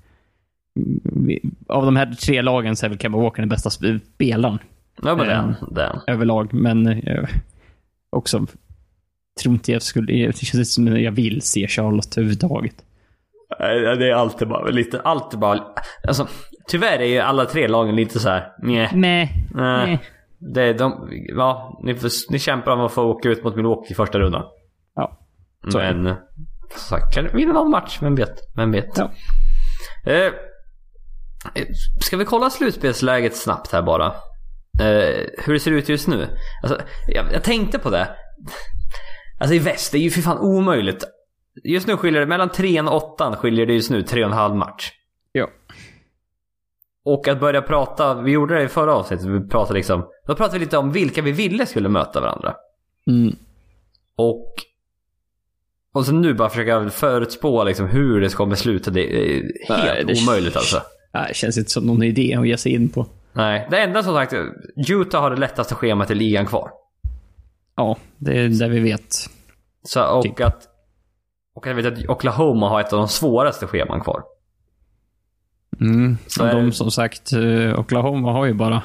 Av 1.69 1.85
de 1.85 1.97
här 1.97 2.07
tre 2.07 2.43
lagen 2.43 2.77
så 2.77 2.87
är 2.87 2.91
väl 2.91 2.99
Kemba 2.99 3.19
Walker 3.19 3.43
den 3.43 3.49
bästa 3.49 3.71
spelaren. 3.71 4.59
Ja, 5.03 5.17
men 5.17 5.27
den. 5.27 5.55
den. 5.71 6.01
Överlag, 6.07 6.55
men 6.55 6.87
eh, 6.87 7.29
också 8.11 8.47
tror 9.43 9.55
inte 9.55 9.73
jag 9.73 9.83
skulle... 9.83 10.27
Det 10.27 10.37
känns 10.37 10.55
inte 10.55 10.65
som 10.65 11.01
jag 11.01 11.13
vill 11.13 11.43
se 11.43 11.69
Charlotte 11.69 12.19
överhuvudtaget. 12.19 12.75
Det 13.99 14.11
är 14.11 14.15
alltid 14.15 14.49
bara 14.49 14.71
lite, 14.71 15.01
alltid 15.01 15.41
bara... 15.41 15.61
Alltså, 16.09 16.29
tyvärr 16.69 16.99
är 16.99 17.07
ju 17.07 17.19
alla 17.19 17.45
tre 17.45 17.69
lagen 17.69 17.97
lite 17.97 18.19
så 18.19 18.29
här. 18.29 18.53
Meh. 18.63 18.95
Meh. 18.95 19.29
Det 20.55 20.73
de, 20.73 21.09
ja, 21.37 21.81
ni, 21.83 21.97
ni 22.31 22.39
kämpar 22.39 22.73
om 22.73 22.81
att 22.81 22.93
få 22.93 23.03
åka 23.03 23.29
ut 23.29 23.45
mot 23.45 23.57
Milwaukee 23.57 23.93
i 23.93 23.95
första 23.95 24.19
rundan. 24.19 24.43
Ja. 24.95 25.19
Så 25.69 25.79
Men, 25.79 26.05
som 26.71 26.79
sagt, 26.79 27.15
kan 27.15 27.29
vinna 27.37 27.53
någon 27.53 27.71
match. 27.71 27.99
Vem 28.03 28.15
vet? 28.15 28.41
Vem 28.57 28.73
vet? 28.73 28.99
Ja. 28.99 29.11
Eh, 30.13 30.33
ska 32.01 32.17
vi 32.17 32.25
kolla 32.25 32.51
slutspelsläget 32.51 33.37
snabbt 33.37 33.73
här 33.73 33.83
bara? 33.83 34.07
Eh, 34.81 35.27
hur 35.39 35.53
det 35.53 35.61
ser 35.61 35.71
ut 35.71 35.89
just 35.89 36.09
nu. 36.09 36.29
Alltså, 36.63 36.81
jag, 37.09 37.33
jag 37.33 37.43
tänkte 37.43 37.79
på 37.79 37.91
det. 37.91 38.09
Alltså 39.41 39.55
i 39.55 39.59
väst, 39.59 39.93
det 39.93 39.99
är 39.99 40.03
ju 40.03 40.11
för 40.11 40.21
fan 40.21 40.39
omöjligt 40.39 41.05
Just 41.65 41.87
nu 41.87 41.97
skiljer 41.97 42.21
det, 42.21 42.27
mellan 42.27 42.49
3 42.49 42.81
och 42.81 43.15
8 43.15 43.37
skiljer 43.37 43.67
det 43.67 43.73
just 43.73 43.91
nu 43.91 44.03
3,5 44.03 44.55
match. 44.55 44.93
Och 47.05 47.29
att 47.29 47.41
börja 47.41 47.63
prata, 47.63 48.15
vi 48.15 48.33
gjorde 48.33 48.55
det 48.55 48.63
i 48.63 48.69
förra 48.69 48.95
avsnittet, 48.95 49.27
vi 49.27 49.49
pratade 49.49 49.79
liksom, 49.79 50.07
då 50.27 50.35
pratade 50.35 50.59
vi 50.59 50.65
lite 50.65 50.79
om 50.79 50.93
vilka 50.93 51.23
vi 51.23 51.33
ville 51.33 51.67
skulle 51.67 51.89
möta 51.89 52.21
varandra. 52.21 52.55
Mm. 53.07 53.37
Och 54.17 54.55
och 55.93 56.07
så 56.07 56.13
nu 56.13 56.35
bara 56.35 56.49
försöka 56.49 56.91
förutspå 56.91 57.65
liksom 57.65 57.87
hur 57.87 58.21
det 58.21 58.35
kommer 58.35 58.55
sluta. 58.55 58.91
Det 58.91 59.01
är 59.01 59.43
helt 59.69 59.69
Nej, 59.69 60.05
det 60.07 60.23
omöjligt 60.23 60.57
alltså. 60.57 60.83
Nej, 61.15 61.25
det 61.29 61.35
känns 61.35 61.59
inte 61.59 61.71
som 61.71 61.85
någon 61.85 62.03
idé 62.03 62.35
att 62.35 62.49
ge 62.49 62.57
sig 62.57 62.73
in 62.73 62.89
på. 62.89 63.07
Nej, 63.33 63.69
det 63.71 63.81
enda 63.81 64.03
som 64.03 64.15
sagt, 64.15 64.35
Utah 64.89 65.21
har 65.21 65.31
det 65.31 65.37
lättaste 65.37 65.75
schemat 65.75 66.11
i 66.11 66.15
ligan 66.15 66.47
kvar. 66.47 66.71
Ja, 67.77 67.97
det 68.19 68.39
är 68.39 68.49
det 68.49 68.69
vi 68.69 68.81
vet. 68.81 69.15
Så, 69.83 70.05
och 70.05 70.23
typ. 70.23 70.41
att 70.41 70.69
och 71.55 71.67
jag 71.67 71.75
vet 71.75 71.87
att 71.87 72.09
Oklahoma 72.09 72.69
har 72.69 72.81
ett 72.81 72.93
av 72.93 72.99
de 72.99 73.09
svåraste 73.09 73.67
scheman 73.67 74.01
kvar. 74.01 74.23
Mm. 75.81 76.19
Så 76.27 76.45
de 76.45 76.67
är... 76.67 76.71
som 76.71 76.91
sagt, 76.91 77.33
eh, 77.33 77.81
Oklahoma 77.81 78.33
har 78.33 78.47
ju 78.47 78.55
bara 78.55 78.83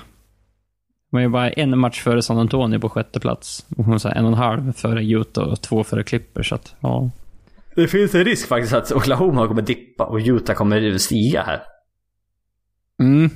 de 1.16 1.18
är 1.18 1.22
ju 1.22 1.30
bara 1.30 1.50
en 1.50 1.80
match 1.80 2.02
före 2.04 2.22
San 2.22 2.38
Antonio 2.38 2.80
på 2.80 2.90
sjätte 2.90 3.20
plats. 3.20 3.66
Och 3.78 4.02
så 4.02 4.10
en 4.10 4.26
och 4.26 4.32
en 4.32 4.38
halv 4.38 4.74
före 4.74 5.04
Utah 5.04 5.44
och 5.44 5.62
två 5.62 5.84
före 5.84 6.04
Clippers. 6.04 6.50
Så 6.50 6.56
att, 6.56 6.76
ja. 6.80 7.10
Det 7.76 7.88
finns 7.88 8.16
en 8.16 8.26
risk 8.26 8.48
faktiskt 8.48 8.74
att 8.74 8.92
Oklahoma 8.92 9.48
kommer 9.48 9.62
dippa 9.62 10.04
och 10.04 10.18
Utah 10.18 10.56
kommer 10.56 10.98
stiga 10.98 11.44
här. 11.44 11.64
Mm. 13.00 13.30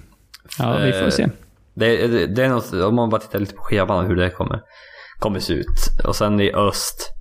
Ja, 0.60 0.78
vi 0.78 0.92
får 0.92 1.10
se. 1.10 1.30
Det, 1.74 2.08
det, 2.08 2.28
det, 2.28 2.44
är 2.44 2.50
något, 2.50 2.74
om 2.74 2.96
man 2.96 3.10
bara 3.10 3.22
tittar 3.22 3.40
lite 3.40 3.56
på 3.56 3.62
scheman 3.62 4.06
hur 4.06 4.16
det 4.16 4.30
kommer, 4.30 4.62
kommer 5.20 5.40
se 5.40 5.54
ut. 5.54 6.06
Och 6.08 6.16
sen 6.16 6.40
i 6.40 6.52
öst. 6.52 7.12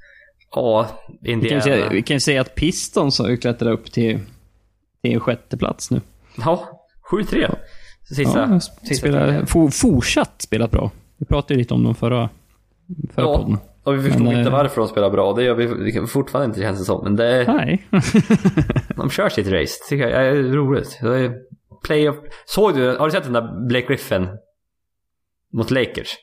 Ja, 0.51 0.89
Indiana. 1.25 1.43
Vi 1.43 1.49
kan, 1.49 1.63
säga, 1.63 1.89
vi 1.89 2.03
kan 2.03 2.21
säga 2.21 2.41
att 2.41 2.55
Pistons 2.55 3.19
har 3.19 3.37
klättrat 3.37 3.73
upp 3.73 3.93
till, 3.93 4.21
till 5.03 5.13
en 5.13 5.21
sjätte 5.21 5.57
plats 5.57 5.91
nu. 5.91 6.01
Ja, 6.45 6.85
7-3. 7.11 7.55
Sista, 8.09 8.39
ja, 8.39 8.61
sista 8.61 8.95
spelar, 8.95 9.45
for, 9.47 9.71
fortsatt 9.71 10.43
spelat 10.43 10.71
bra. 10.71 10.91
Vi 11.17 11.27
pratade 11.27 11.55
ju 11.55 11.59
lite 11.59 11.75
om 11.75 11.85
dem 11.85 11.95
förra, 11.95 12.29
förra 13.15 13.27
ja, 13.27 13.37
podden. 13.37 13.59
och 13.83 13.95
vi 13.95 14.03
förstod 14.03 14.23
men, 14.23 14.39
inte 14.39 14.51
eh, 14.51 14.53
varför 14.53 14.81
de 14.81 14.89
spelar 14.89 15.11
bra. 15.11 15.33
Det 15.33 15.45
gör 15.45 15.55
vi 15.55 16.07
fortfarande 16.07 16.47
inte 16.47 16.61
känns 16.61 16.79
det 16.79 16.85
som. 16.85 17.05
Men 17.05 17.17
det 17.17 17.45
Nej. 17.49 17.87
de 18.97 19.11
kör 19.11 19.29
sitt 19.29 19.47
race. 19.47 19.75
Det 19.83 19.89
tycker 19.89 20.09
jag 20.09 20.27
är 20.27 20.43
roligt. 20.43 20.99
Det 21.03 21.19
är 21.19 21.35
playoff. 21.87 22.17
Såg 22.47 22.75
du, 22.75 22.97
har 22.97 23.07
du 23.07 23.11
sett 23.11 23.25
den 23.25 23.33
där 23.33 23.67
Blake 23.69 23.87
Griffin 23.87 24.29
mot 25.53 25.71
Lakers? 25.71 26.17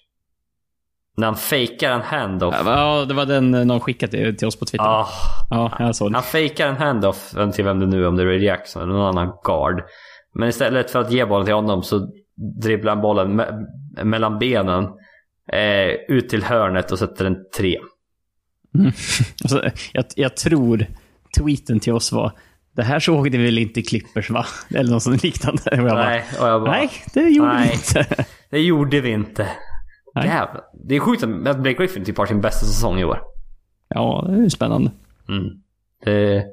När 1.18 1.28
han 1.28 1.36
fejkar 1.36 1.92
en 1.92 2.02
handoff. 2.02 2.56
Ja, 2.66 3.06
det 3.08 3.14
var 3.14 3.26
den 3.26 3.52
någon 3.52 3.80
skickade 3.80 4.34
till 4.34 4.48
oss 4.48 4.60
på 4.60 4.66
Twitter. 4.66 4.86
Ah, 4.86 5.08
ja, 5.50 5.76
jag 5.80 5.96
såg 5.96 6.12
det. 6.12 6.18
Han 6.18 6.24
fejkar 6.24 6.68
en 6.68 6.76
handoff 6.76 7.36
till 7.54 7.66
vem 7.66 7.80
det 7.80 7.86
nu 7.86 8.04
är, 8.04 8.08
om 8.08 8.16
det 8.16 8.24
är 8.24 8.28
Ray 8.28 8.46
Jackson 8.46 8.82
eller 8.82 8.94
någon 8.94 9.18
annan 9.18 9.34
guard. 9.44 9.84
Men 10.34 10.50
istället 10.50 10.92
för 10.92 11.02
att 11.02 11.12
ge 11.12 11.26
bollen 11.26 11.46
till 11.46 11.56
honom 11.56 11.84
så 11.84 12.10
dribblar 12.62 12.94
han 12.94 13.02
bollen 13.02 13.36
me 13.36 13.46
mellan 14.04 14.40
benen 14.40 14.84
eh, 15.52 15.90
ut 16.08 16.30
till 16.30 16.44
hörnet 16.44 16.92
och 16.92 17.00
sätter 17.00 17.26
en 17.26 17.38
tre. 17.58 17.78
Mm. 18.76 18.92
Alltså, 19.44 19.70
jag, 19.94 20.06
jag, 20.16 20.38
tror 20.38 20.86
tweeten 21.38 21.80
till 21.80 21.94
oss 21.94 22.12
var 22.12 22.32
det 22.76 22.84
här 22.84 23.00
såg 23.00 23.32
ni 23.32 23.38
väl 23.38 23.58
inte 23.58 23.80
i 23.80 23.84
Clippers 23.84 24.30
va? 24.30 24.46
Eller 24.70 24.92
något 24.92 25.24
liknande. 25.24 25.62
Och 25.72 25.78
jag 25.78 25.84
bara, 25.84 26.06
nej, 26.06 26.26
och 26.40 26.48
jag 26.48 26.62
bara, 26.62 26.72
nej, 26.72 26.90
det 27.14 27.30
gjorde 27.30 27.54
nej, 27.54 27.68
vi 27.68 27.74
inte. 27.74 28.26
det 28.50 28.60
gjorde 28.60 29.02
vi 29.02 29.10
inte. 29.10 29.48
Jävlar. 30.16 30.64
Det 30.74 30.96
är 30.96 31.00
sjukt 31.00 31.24
att 31.24 31.60
Blake 31.60 31.78
Griffin 31.78 32.06
typ 32.06 32.18
har 32.18 32.26
sin 32.26 32.42
bästa 32.42 32.66
säsong 32.66 33.00
i 33.00 33.06
år. 33.06 33.22
Ja, 33.88 34.26
det 34.30 34.46
är 34.46 34.50
spännande. 34.50 34.92
Mm. 35.30 35.62
Det, 36.04 36.46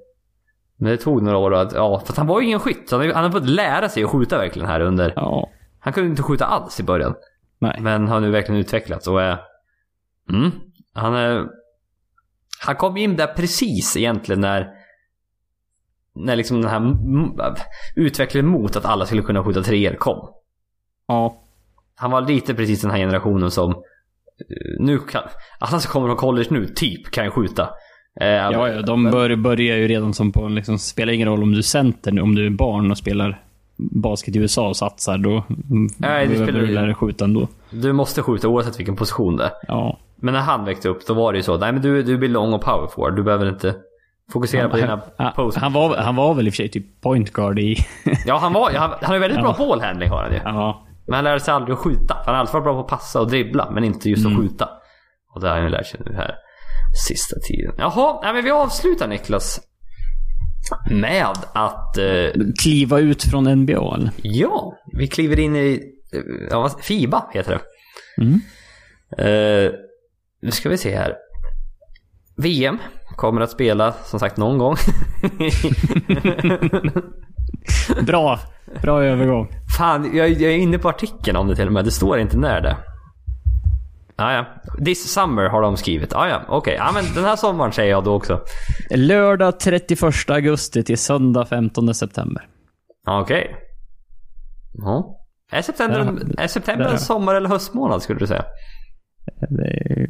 men 0.76 0.90
det 0.90 0.96
tog 0.96 1.22
några 1.22 1.38
år 1.38 1.54
att, 1.54 1.72
ja, 1.72 2.00
för 2.00 2.16
han 2.16 2.26
var 2.26 2.40
ju 2.40 2.46
ingen 2.46 2.60
skytt. 2.60 2.90
Han, 2.90 3.00
han 3.00 3.24
har 3.24 3.30
fått 3.30 3.48
lära 3.48 3.88
sig 3.88 4.04
att 4.04 4.10
skjuta 4.10 4.38
verkligen 4.38 4.68
här 4.68 4.80
under. 4.80 5.12
Ja. 5.16 5.48
Han 5.80 5.92
kunde 5.92 6.10
inte 6.10 6.22
skjuta 6.22 6.46
alls 6.46 6.80
i 6.80 6.82
början. 6.82 7.14
Nej. 7.58 7.76
Men 7.80 8.08
har 8.08 8.20
nu 8.20 8.30
verkligen 8.30 8.60
utvecklats 8.60 9.08
och 9.08 9.22
är... 9.22 9.38
Mm, 10.30 10.50
han 10.92 11.14
är... 11.14 11.46
Han 12.64 12.76
kom 12.76 12.96
in 12.96 13.16
där 13.16 13.26
precis 13.26 13.96
egentligen 13.96 14.40
när... 14.40 14.70
När 16.14 16.36
liksom 16.36 16.62
den 16.62 16.70
här 16.70 16.96
utvecklingen 17.96 18.50
mot 18.50 18.76
att 18.76 18.84
alla 18.84 19.06
skulle 19.06 19.22
kunna 19.22 19.44
skjuta 19.44 19.62
treor 19.62 19.94
kom. 19.94 20.34
Ja 21.06 21.41
han 22.02 22.10
var 22.10 22.20
lite 22.20 22.54
precis 22.54 22.82
den 22.82 22.90
här 22.90 22.98
generationen 22.98 23.50
som 23.50 23.74
nu 24.80 24.98
kan, 24.98 25.22
alla 25.58 25.80
som 25.80 25.92
kommer 25.92 26.08
från 26.08 26.16
college 26.16 26.46
nu, 26.50 26.66
typ, 26.66 27.10
kan 27.10 27.24
ju 27.24 27.30
skjuta. 27.30 27.62
Eh, 28.20 28.26
Ja, 28.28 28.68
ja 28.68 28.82
de 28.82 29.10
bör, 29.10 29.36
börjar 29.36 29.76
ju 29.76 29.88
redan 29.88 30.14
som 30.14 30.32
på, 30.32 30.48
liksom, 30.48 30.78
spelar 30.78 31.12
ingen 31.12 31.28
roll 31.28 31.42
om 31.42 31.52
du 31.52 31.58
är 31.58 31.62
center, 31.62 32.20
om 32.20 32.34
du 32.34 32.46
är 32.46 32.50
barn 32.50 32.90
och 32.90 32.98
spelar 32.98 33.42
basket 33.76 34.36
i 34.36 34.38
USA 34.38 34.68
och 34.68 34.76
satsar, 34.76 35.18
då 35.18 35.44
Nej, 35.98 36.26
det 36.26 36.34
spelar- 36.34 36.60
du 36.60 36.66
lära 36.66 36.86
dig 36.86 36.94
skjuta 36.94 37.24
ändå. 37.24 37.48
Du 37.70 37.92
måste 37.92 38.22
skjuta 38.22 38.48
oavsett 38.48 38.78
vilken 38.78 38.96
position 38.96 39.36
det 39.36 39.44
är. 39.44 39.50
Ja. 39.68 39.98
Men 40.16 40.34
när 40.34 40.40
han 40.40 40.64
växte 40.64 40.88
upp, 40.88 41.06
då 41.06 41.14
var 41.14 41.32
det 41.32 41.36
ju 41.36 41.42
så. 41.42 41.56
Nej 41.58 41.72
men 41.72 41.82
du, 41.82 42.02
du 42.02 42.18
blir 42.18 42.28
lång 42.28 42.52
och 42.52 42.62
power 42.62 42.86
forward. 42.86 43.16
Du 43.16 43.22
behöver 43.22 43.48
inte 43.48 43.74
fokusera 44.32 44.68
på 44.68 44.76
dina 44.76 45.00
han, 45.18 45.32
posts. 45.32 45.60
han, 45.60 45.72
var, 45.72 45.96
han 45.96 46.16
var 46.16 46.34
väl 46.34 46.46
i 46.46 46.50
och 46.50 46.54
för 46.54 46.56
sig 46.56 46.68
typ 46.68 47.00
point 47.00 47.32
guard 47.32 47.58
i... 47.58 47.76
Ja, 48.26 48.38
han 48.38 48.52
var 48.52 48.70
han, 48.70 48.90
han 48.90 48.98
har 49.02 49.14
ju 49.14 49.20
väldigt 49.20 49.40
bra 49.40 49.54
ballhandling 49.58 50.08
har 50.10 50.22
han 50.22 50.32
ju. 50.32 50.40
ja. 50.44 50.86
Men 51.06 51.14
han 51.14 51.24
lärde 51.24 51.40
sig 51.40 51.54
aldrig 51.54 51.74
att 51.74 51.78
skjuta. 51.80 52.16
Han 52.26 52.34
har 52.34 52.40
alltid 52.40 52.52
varit 52.52 52.64
bra 52.64 52.74
på 52.74 52.80
att 52.80 52.86
passa 53.00 53.20
och 53.20 53.30
dribbla, 53.30 53.70
men 53.70 53.84
inte 53.84 54.10
just 54.10 54.26
Mm. 54.26 54.38
att 54.38 54.42
skjuta. 54.44 54.68
Och 55.34 55.40
det 55.40 55.48
har 55.48 55.54
han 55.54 55.64
ju 55.64 55.70
lärt 55.70 55.86
sig 55.86 56.00
nu 56.06 56.14
här 56.14 56.34
sista 57.06 57.36
tiden. 57.40 57.74
Jaha, 57.78 58.20
nej, 58.22 58.32
men 58.32 58.44
vi 58.44 58.50
avslutar 58.50 59.08
Niklas. 59.08 59.60
Med 60.90 61.26
att... 61.52 61.98
Eh, 61.98 62.30
Kliva 62.62 62.98
ut 62.98 63.22
från 63.22 63.44
NBA 63.44 63.94
eller? 63.94 64.10
ja, 64.22 64.72
vi 64.92 65.06
kliver 65.08 65.40
in 65.40 65.56
i... 65.56 65.80
eh, 66.14 66.20
Ja, 66.50 66.70
Fiba 66.82 67.26
heter 67.32 67.50
det. 67.58 67.60
Mm. 68.22 68.40
Eh, 69.18 69.72
nu 70.42 70.50
ska 70.50 70.68
vi 70.68 70.76
se 70.78 70.96
här. 70.96 71.14
VM 72.36 72.78
kommer 73.16 73.40
att 73.40 73.50
spela 73.50 73.92
som 73.92 74.20
sagt 74.20 74.36
någon 74.36 74.58
gång. 74.58 74.76
Bra. 78.06 78.38
Bra 78.82 79.04
övergång. 79.04 79.48
Fan, 79.78 80.16
jag, 80.16 80.28
jag 80.30 80.52
är 80.52 80.56
inne 80.56 80.78
på 80.78 80.88
artikeln 80.88 81.36
om 81.36 81.48
det 81.48 81.56
till 81.56 81.66
och 81.66 81.72
med. 81.72 81.84
Det 81.84 81.90
står 81.90 82.18
inte 82.18 82.36
när 82.36 82.60
det. 82.60 82.76
Ah, 84.16 84.32
ja. 84.32 84.46
This 84.84 85.12
summer 85.12 85.48
har 85.48 85.62
de 85.62 85.76
skrivit. 85.76 86.12
Ah, 86.12 86.28
ja, 86.28 86.42
okej. 86.48 86.74
Ja, 86.74 86.90
men 86.94 87.04
den 87.14 87.24
här 87.24 87.36
sommaren 87.36 87.72
säger 87.72 87.90
jag 87.90 88.04
då 88.04 88.14
också. 88.14 88.40
Lördag 88.90 89.60
31 89.60 90.30
augusti 90.30 90.82
till 90.82 90.98
söndag 90.98 91.46
15 91.46 91.94
september. 91.94 92.48
Ah, 93.06 93.20
Okej. 93.20 93.56
Ja. 94.72 95.18
Är 95.52 95.62
september, 95.62 96.00
en, 96.00 96.34
är 96.38 96.46
september 96.46 96.84
en 96.84 96.98
sommar 96.98 97.34
eller 97.34 97.48
höstmånad 97.48 98.02
skulle 98.02 98.18
du 98.18 98.26
säga? 98.26 98.44
Det 99.48 99.66
är 99.66 100.08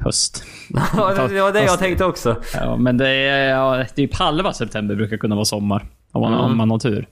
höst. 0.00 0.44
Ja, 0.96 1.26
det 1.28 1.40
var 1.42 1.52
det 1.52 1.62
jag 1.62 1.78
tänkte 1.78 2.04
också. 2.04 2.36
Ja, 2.54 2.76
men 2.76 2.96
det 2.96 3.08
är 3.08 3.48
ja, 3.50 3.84
typ 3.94 4.14
halva 4.14 4.52
september 4.52 4.94
brukar 4.94 5.16
kunna 5.16 5.34
vara 5.34 5.44
sommar. 5.44 5.86
Om 6.12 6.20
man, 6.22 6.32
Mm. 6.32 6.44
om 6.44 6.56
man 6.56 6.70
har 6.70 6.78
tur. 6.78 7.08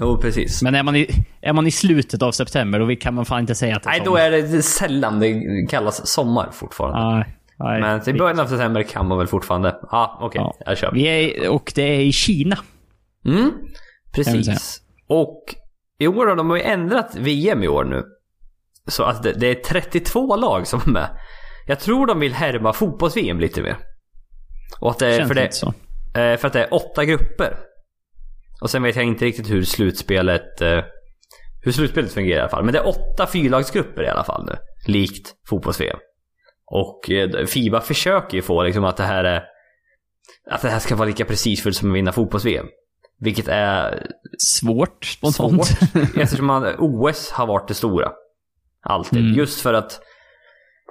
Jo, 0.00 0.16
precis. 0.18 0.62
Men 0.62 0.74
är 0.74 0.82
man, 0.82 0.96
i, 0.96 1.08
är 1.40 1.52
man 1.52 1.66
i 1.66 1.70
slutet 1.70 2.22
av 2.22 2.32
september, 2.32 2.78
då 2.78 2.96
kan 2.96 3.14
man 3.14 3.24
fan 3.24 3.40
inte 3.40 3.54
säga 3.54 3.76
att 3.76 3.82
det 3.82 3.88
är 3.88 3.92
Nej, 3.92 4.02
då 4.04 4.16
är 4.16 4.30
det 4.30 4.62
sällan 4.62 5.20
det 5.20 5.42
kallas 5.70 6.06
sommar 6.06 6.48
fortfarande. 6.52 7.16
Nej, 7.16 7.36
nej. 7.58 7.80
Men 7.80 8.00
till 8.00 8.18
början 8.18 8.40
av 8.40 8.46
september 8.46 8.82
kan 8.82 9.06
man 9.08 9.18
väl 9.18 9.26
fortfarande... 9.26 9.76
Ja, 9.90 10.18
okej. 10.20 10.40
Ja. 10.44 10.56
Jag 10.66 10.78
kör. 10.78 10.92
Vi 10.92 11.04
är, 11.06 11.48
och 11.48 11.72
det 11.74 11.82
är 11.82 12.00
i 12.00 12.12
Kina. 12.12 12.58
Mm, 13.26 13.50
precis. 14.12 14.80
Och 15.08 15.54
i 15.98 16.06
år 16.06 16.26
har 16.26 16.36
de 16.36 16.50
har 16.50 16.56
ju 16.56 16.62
ändrat 16.62 17.14
VM 17.16 17.62
i 17.64 17.68
år 17.68 17.84
nu. 17.84 18.04
Så 18.86 19.02
att 19.04 19.22
det, 19.22 19.32
det 19.32 19.46
är 19.46 19.54
32 19.54 20.36
lag 20.36 20.66
som 20.66 20.80
är 20.86 20.90
med. 20.90 21.08
Jag 21.66 21.80
tror 21.80 22.06
de 22.06 22.20
vill 22.20 22.32
härma 22.34 22.72
fotbolls-VM 22.72 23.40
lite 23.40 23.62
mer. 23.62 23.76
Och 24.80 24.90
att 24.90 24.98
det, 24.98 25.16
Känns 25.16 25.28
för, 25.28 25.34
det, 25.34 25.42
inte 25.44 25.56
så. 25.56 25.66
eh, 25.66 26.36
för 26.36 26.46
att 26.46 26.52
det 26.52 26.64
är 26.64 26.74
åtta 26.74 27.04
grupper. 27.04 27.56
Och 28.60 28.70
sen 28.70 28.82
vet 28.82 28.96
jag 28.96 29.04
inte 29.04 29.24
riktigt 29.24 29.50
hur 29.50 29.62
slutspelet 29.62 30.60
eh, 30.60 30.80
hur 31.62 31.72
slutspelet 31.72 32.12
fungerar 32.12 32.38
i 32.38 32.40
alla 32.40 32.50
fall. 32.50 32.64
Men 32.64 32.72
det 32.72 32.78
är 32.78 32.88
åtta 32.88 33.26
fyrlagsgrupper 33.26 34.02
i 34.02 34.08
alla 34.08 34.24
fall 34.24 34.44
nu. 34.46 34.56
Likt 34.92 35.34
fotbolls-VM. 35.48 35.98
Och 36.66 37.10
eh, 37.10 37.46
Fiba 37.46 37.80
försöker 37.80 38.36
ju 38.36 38.42
få 38.42 38.62
liksom 38.62 38.84
att 38.84 38.96
det 38.96 39.02
här 39.02 39.24
är 39.24 39.42
att 40.50 40.62
det 40.62 40.68
här 40.68 40.78
ska 40.78 40.96
vara 40.96 41.08
lika 41.08 41.24
prestigefullt 41.24 41.76
som 41.76 41.90
att 41.90 41.96
vinna 41.96 42.12
fotbolls-VM. 42.12 42.66
Vilket 43.20 43.48
är 43.48 44.06
Svårt, 44.38 45.04
spontant. 45.04 45.66
svårt 45.66 46.16
eftersom 46.16 46.46
man, 46.46 46.74
OS 46.78 47.30
har 47.30 47.46
varit 47.46 47.68
det 47.68 47.74
stora. 47.74 48.10
Alltid. 48.82 49.18
Mm. 49.18 49.34
Just 49.34 49.60
för 49.60 49.74
att, 49.74 50.00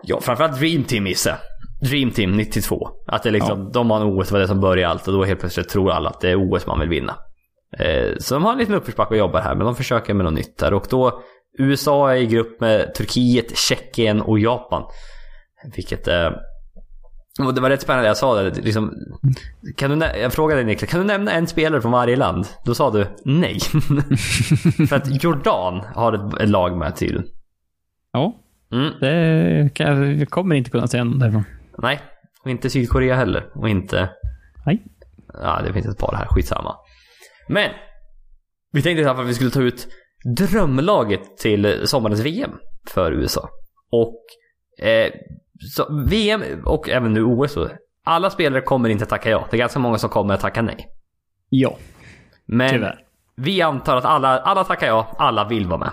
ja 0.04 0.22
framförallt 0.22 0.60
Dream 0.60 0.84
Team 0.84 1.04
missade. 1.04 1.38
Dream 1.82 2.12
Team 2.12 2.32
92. 2.32 2.90
Att 3.08 3.24
det 3.24 3.32
liksom, 3.32 3.72
de 3.72 3.88
vann 3.88 4.04
OS, 4.04 4.32
var 4.32 4.40
det 4.40 4.48
som 4.48 4.62
började 4.62 4.92
allt 4.92 5.08
och 5.08 5.14
då 5.14 5.24
helt 5.24 5.40
plötsligt 5.40 5.70
tror 5.70 5.92
alla 5.92 6.10
att 6.10 6.22
det 6.22 6.30
är 6.30 6.54
OS 6.54 6.68
man 6.68 6.80
vill 6.80 6.90
vinna. 6.90 7.16
Eh, 7.78 8.16
så 8.20 8.34
de 8.34 8.44
har 8.44 8.52
en 8.52 8.58
liten 8.58 8.76
uppförsbacke 8.76 9.14
och 9.14 9.18
jobbar 9.18 9.42
här, 9.42 9.56
men 9.56 9.66
de 9.66 9.76
försöker 9.76 10.14
med 10.14 10.26
något 10.26 10.34
nytt 10.34 10.62
här. 10.62 10.74
Och 10.74 10.86
då, 10.90 11.22
USA 11.60 12.12
är 12.12 12.16
i 12.16 12.26
grupp 12.26 12.62
med 12.62 12.94
Turkiet, 12.96 13.58
Tjeckien 13.58 14.22
och 14.22 14.40
Japan. 14.40 14.84
Vilket 15.76 16.08
är... 16.08 16.38
Och 17.46 17.54
det 17.54 17.62
var 17.62 17.70
rätt 17.70 17.82
spännande, 17.82 18.08
jag 18.08 18.18
sa 18.18 18.42
det 18.42 18.62
liksom, 18.62 18.94
kan 19.76 20.00
du 20.00 20.06
Jag 20.06 20.34
frågade 20.34 20.64
Niklas, 20.64 20.92
kan 20.92 21.00
du 21.00 21.06
nämna 21.06 21.32
en 21.32 21.48
spelare 21.48 21.82
från 21.82 21.92
varje 21.92 22.16
land? 22.16 22.48
Då 22.66 22.76
sa 22.76 22.92
du 22.92 23.08
nej. 23.26 23.60
För 24.90 24.96
att 24.96 25.24
Jordan 25.24 25.82
har 25.96 26.42
ett, 26.42 26.50
lag 26.50 26.78
med 26.78 26.96
tydligen. 26.96 27.26
Ja, 28.12 28.36
Mm. 28.72 28.94
det 29.00 29.74
kan 29.74 30.18
jag, 30.20 30.30
kommer 30.30 30.56
inte 30.56 30.70
kunna 30.72 30.88
säga 30.88 31.04
något 31.04 31.20
därifrån. 31.20 31.44
Nej, 31.78 32.00
och 32.44 32.50
inte 32.50 32.70
Sydkorea 32.70 33.16
heller. 33.16 33.46
Och 33.56 33.70
inte... 33.70 34.10
Nej. 34.66 34.84
Ja, 35.44 35.62
det 35.66 35.74
finns 35.74 35.86
ett 35.86 35.98
par 35.98 36.16
här, 36.16 36.26
skitsamma. 36.26 36.76
Men! 37.50 37.72
Vi 38.72 38.82
tänkte 38.82 39.02
i 39.02 39.06
alla 39.06 39.16
fall 39.16 39.24
att 39.24 39.30
vi 39.30 39.34
skulle 39.34 39.52
ta 39.52 39.62
ut 39.62 39.88
drömlaget 40.38 41.38
till 41.38 41.88
sommarens 41.88 42.20
VM 42.20 42.52
för 42.88 43.12
USA. 43.12 43.50
Och 43.92 44.26
eh, 44.86 45.12
VM 46.08 46.44
och 46.66 46.90
även 46.90 47.14
nu 47.14 47.24
OS 47.24 47.54
då. 47.56 47.70
Alla 48.04 48.30
spelare 48.30 48.62
kommer 48.62 48.90
inte 48.90 49.06
tacka 49.06 49.30
ja. 49.30 49.48
Det 49.52 49.58
är 49.58 49.60
ganska 49.60 49.80
många 49.80 49.98
som 49.98 50.10
kommer 50.10 50.34
att 50.34 50.40
tacka 50.40 50.62
nej. 50.62 50.88
Ja, 51.50 51.78
Men 52.46 52.70
tyvärr. 52.70 53.00
vi 53.36 53.62
antar 53.62 53.98
att 53.98 54.06
alla, 54.06 54.40
alla 54.40 54.64
tackar 54.64 54.88
ja, 54.88 55.16
alla 55.18 55.48
vill 55.48 55.68
vara 55.68 55.80
med. 55.80 55.92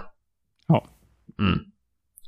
Ja. 0.69 0.85
Mm. 1.41 1.59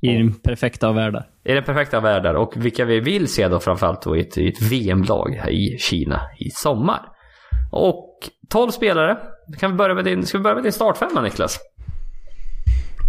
I 0.01 0.19
den 0.19 0.35
perfekta 0.35 0.89
av 0.89 0.95
världar. 0.95 1.31
Är 1.45 1.55
den 1.55 1.65
perfekta 1.65 2.01
världen 2.01 2.37
och 2.37 2.53
vilka 2.57 2.85
vi 2.85 3.01
vill 3.01 3.29
se 3.29 3.49
då 3.49 3.61
framförallt 3.61 4.03
då 4.03 4.17
i 4.17 4.21
ett, 4.21 4.39
i 4.39 4.49
ett 4.49 4.63
VM-lag 4.63 5.35
i 5.51 5.79
Kina 5.79 6.21
i 6.39 6.51
sommar. 6.51 7.01
Och 7.73 8.08
12 8.51 8.71
spelare. 8.71 9.17
Kan 9.59 9.71
vi 9.71 9.77
börja 9.77 9.95
med 9.95 10.05
din, 10.05 10.27
ska 10.27 10.39
vi 10.39 10.43
börja 10.43 10.55
med 10.55 10.65
din 10.65 10.73
startfemma 10.73 11.21
Niklas? 11.21 11.59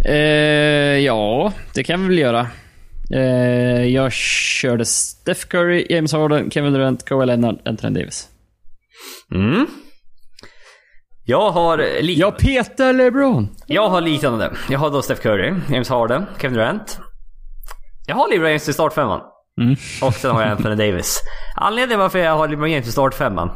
Eh, 0.04 0.98
ja, 0.98 1.52
det 1.74 1.84
kan 1.84 2.00
vi 2.00 2.06
väl 2.06 2.18
göra. 2.18 2.46
Eh, 3.14 3.84
jag 3.86 4.12
körde 4.12 4.84
Steph 4.84 5.46
Curry, 5.46 5.86
James 5.90 6.12
Harden, 6.12 6.50
Kevin 6.50 6.72
Durant, 6.72 7.04
Kawhi 7.04 7.26
Leonard, 7.26 7.58
Anthony 7.64 8.00
Davis. 8.00 8.28
Mm. 9.34 9.66
Jag 11.24 11.50
har 11.50 12.02
lite, 12.02 12.20
Jag 12.20 12.38
petar 12.38 12.92
LeBron! 12.92 13.48
jag 13.66 13.88
har 13.88 14.00
liknande. 14.00 14.52
Jag 14.70 14.78
har 14.78 14.90
då 14.90 15.02
Steph 15.02 15.20
Curry, 15.20 15.54
James 15.72 15.88
Harden, 15.88 16.26
Kevin 16.40 16.56
Durant. 16.56 16.98
Jag 18.06 18.16
har 18.16 18.28
LeBron 18.30 18.48
James 18.48 18.68
i 18.68 18.72
startfemman. 18.72 19.20
Mm. 19.60 19.76
Och 20.02 20.14
sen 20.14 20.30
har 20.30 20.42
jag 20.42 20.50
Anthony 20.50 20.74
Davis. 20.74 21.20
Anledningen 21.56 21.98
varför 22.00 22.18
jag 22.18 22.36
har 22.36 22.48
LeBron 22.48 22.70
James 22.70 22.88
i 22.88 22.92
startfemman. 22.92 23.50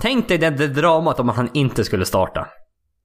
Tänk 0.00 0.28
dig 0.28 0.38
det, 0.38 0.50
det 0.50 0.68
dramat 0.68 1.20
om 1.20 1.28
han 1.28 1.50
inte 1.54 1.84
skulle 1.84 2.04
starta. 2.04 2.46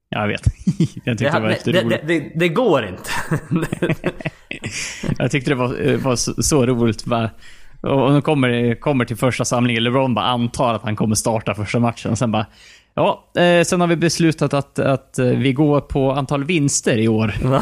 Jag 0.08 0.28
vet. 0.28 0.42
jag 1.04 1.18
tyckte 1.18 1.40
Det, 1.40 1.62
det 1.64 1.82
var 1.82 1.90
det, 1.90 1.90
det, 1.90 2.00
det, 2.06 2.32
det 2.34 2.48
går 2.48 2.84
inte. 2.84 3.10
Jag 5.18 5.30
tyckte 5.30 5.50
det 5.50 5.54
var, 5.54 5.86
eh, 5.88 5.96
var 5.96 6.16
så, 6.16 6.42
så 6.42 6.66
roligt. 6.66 7.04
Bara, 7.04 7.30
och 7.82 8.12
nu 8.12 8.20
kommer, 8.20 8.80
kommer 8.80 9.04
till 9.04 9.16
första 9.16 9.44
samlingen. 9.44 9.84
LeBron 9.84 10.14
bara 10.14 10.26
antar 10.26 10.74
att 10.74 10.82
han 10.82 10.96
kommer 10.96 11.14
starta 11.14 11.54
första 11.54 11.78
matchen. 11.78 12.10
Och 12.10 12.18
sen 12.18 12.32
bara... 12.32 12.46
Ja, 12.94 13.30
eh, 13.36 13.64
sen 13.64 13.80
har 13.80 13.88
vi 13.88 13.96
beslutat 13.96 14.54
att, 14.54 14.78
att 14.78 15.18
eh, 15.18 15.26
vi 15.26 15.52
går 15.52 15.80
på 15.80 16.12
antal 16.12 16.44
vinster 16.44 16.96
i 16.98 17.08
år. 17.08 17.34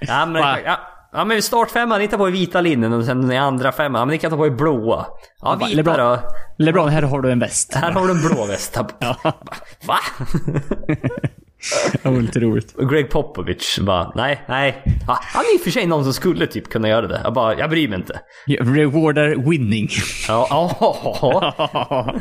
ja, 0.00 0.26
men, 0.26 0.42
ja, 0.64 0.78
ja 1.14 1.24
men 1.24 1.42
startfemman, 1.42 2.00
ni 2.00 2.08
tar 2.08 2.18
på 2.18 2.28
er 2.28 2.32
vita 2.32 2.60
linnen 2.60 2.92
och 2.92 3.04
sen 3.04 3.32
i 3.32 3.36
andra 3.38 3.72
femman, 3.72 3.98
ja, 4.00 4.04
men 4.04 4.12
ni 4.12 4.18
kan 4.18 4.30
ta 4.30 4.36
på 4.36 4.46
er 4.46 4.50
blåa. 4.50 5.06
Ja, 5.42 5.58
vita 5.60 5.82
LeBron- 5.82 5.96
då. 5.96 6.18
LeBron, 6.64 6.88
här 6.88 7.02
har 7.02 7.20
du 7.20 7.30
en 7.32 7.38
väst. 7.38 7.74
Här 7.74 7.92
har 7.92 8.06
du 8.06 8.10
en 8.10 8.20
blå 8.20 8.46
väst. 8.46 8.76
Va? 9.86 9.98
Det 12.02 12.08
var 12.08 12.20
lite 12.20 12.40
roligt. 12.40 12.74
Greg 12.90 13.10
Popovich 13.10 13.78
bara, 13.80 14.12
nej, 14.14 14.44
nej. 14.48 14.82
Ja, 15.06 15.18
han 15.22 15.42
är 15.44 15.54
i 15.54 15.58
och 15.58 15.60
för 15.60 15.70
sig 15.70 15.86
någon 15.86 16.04
som 16.04 16.12
skulle 16.12 16.46
typ 16.46 16.68
kunna 16.68 16.88
göra 16.88 17.06
det. 17.06 17.20
Jag 17.24 17.32
bara, 17.34 17.58
jag 17.58 17.70
bryr 17.70 17.88
mig 17.88 17.98
inte. 17.98 18.20
Rewardar 18.46 19.50
winning. 19.50 19.88
Ja, 20.28 20.46
ja. 20.80 22.14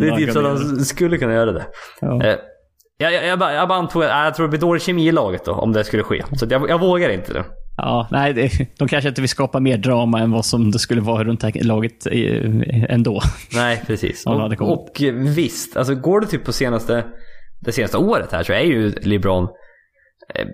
Det 0.00 0.08
är 0.08 0.16
typ 0.16 0.32
så 0.32 0.40
de 0.40 0.84
skulle 0.84 1.18
kunna 1.18 1.32
göra 1.34 1.52
det. 1.52 1.64
Ja. 2.00 2.22
Eh, 2.24 2.36
Jag, 2.98 3.12
jag, 3.12 3.26
jag, 3.26 3.38
bara, 3.38 3.52
jag 3.54 3.68
bara 3.68 3.78
antog, 3.78 4.02
jag 4.04 4.34
tror 4.34 4.46
det 4.46 4.50
blir 4.50 4.60
dålig 4.60 4.82
kemi 4.82 5.08
i 5.08 5.12
laget 5.12 5.44
då, 5.44 5.52
om 5.52 5.72
det 5.72 5.84
skulle 5.84 6.02
ske. 6.02 6.24
Så 6.36 6.44
att 6.44 6.50
jag, 6.50 6.70
jag 6.70 6.80
vågar 6.80 7.08
inte 7.10 7.32
det. 7.32 7.44
Ja, 7.76 8.08
nej, 8.10 8.32
det, 8.32 8.50
de 8.78 8.88
kanske 8.88 9.08
inte 9.08 9.20
vill 9.20 9.28
skapa 9.28 9.60
mer 9.60 9.76
drama 9.78 10.20
än 10.20 10.30
vad 10.30 10.44
som 10.44 10.70
det 10.70 10.78
skulle 10.78 11.00
vara 11.00 11.24
runt 11.24 11.40
det 11.40 11.46
här 11.54 11.64
laget 11.64 12.06
ändå. 12.88 13.20
Nej, 13.54 13.82
precis. 13.86 14.26
Och, 14.26 14.60
och 14.60 15.02
eh, 15.02 15.14
visst, 15.14 15.76
alltså 15.76 15.94
går 15.94 16.20
det 16.20 16.26
typ 16.26 16.44
på 16.44 16.52
senaste, 16.52 17.04
det 17.60 17.72
senaste 17.72 17.96
året 17.96 18.32
här 18.32 18.42
så 18.42 18.52
är 18.52 18.60
ju 18.60 18.90
LeBron 18.90 19.48
eh, 20.34 20.46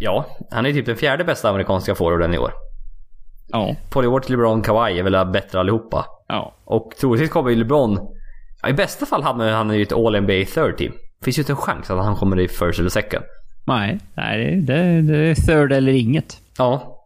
ja, 0.00 0.26
han 0.50 0.66
är 0.66 0.72
typ 0.72 0.86
den 0.86 0.96
fjärde 0.96 1.24
bästa 1.24 1.50
amerikanska 1.50 1.94
forwarden 1.94 2.34
i 2.34 2.38
år. 2.38 2.52
Ja. 3.48 3.76
Paul 3.90 4.04
George, 4.04 4.30
LeBron, 4.30 4.62
Kawhi 4.62 4.98
är 4.98 5.02
väl 5.02 5.26
bättre 5.26 5.60
allihopa. 5.60 6.06
Ja. 6.28 6.54
Och 6.64 6.92
troligtvis 7.00 7.30
kommer 7.30 7.50
ju 7.50 7.56
LeBron... 7.56 7.98
Ja, 8.62 8.68
I 8.68 8.72
bästa 8.72 9.06
fall 9.06 9.22
hamnar 9.22 9.50
han 9.50 9.74
i 9.74 9.82
ett 9.82 9.92
All-NBA 9.92 10.44
third 10.54 10.76
team. 10.78 10.92
Finns 11.24 11.38
ju 11.38 11.42
inte 11.42 11.52
en 11.52 11.56
chans 11.56 11.90
att 11.90 12.04
han 12.04 12.16
kommer 12.16 12.40
i 12.40 12.48
first 12.48 12.80
eller 12.80 12.88
second. 12.88 13.24
Nej, 13.70 13.98
nej 14.14 14.56
det, 14.56 15.02
det, 15.02 15.16
är 15.16 15.34
third 15.34 15.72
eller 15.72 15.92
inget. 15.92 16.36
Ja. 16.58 16.96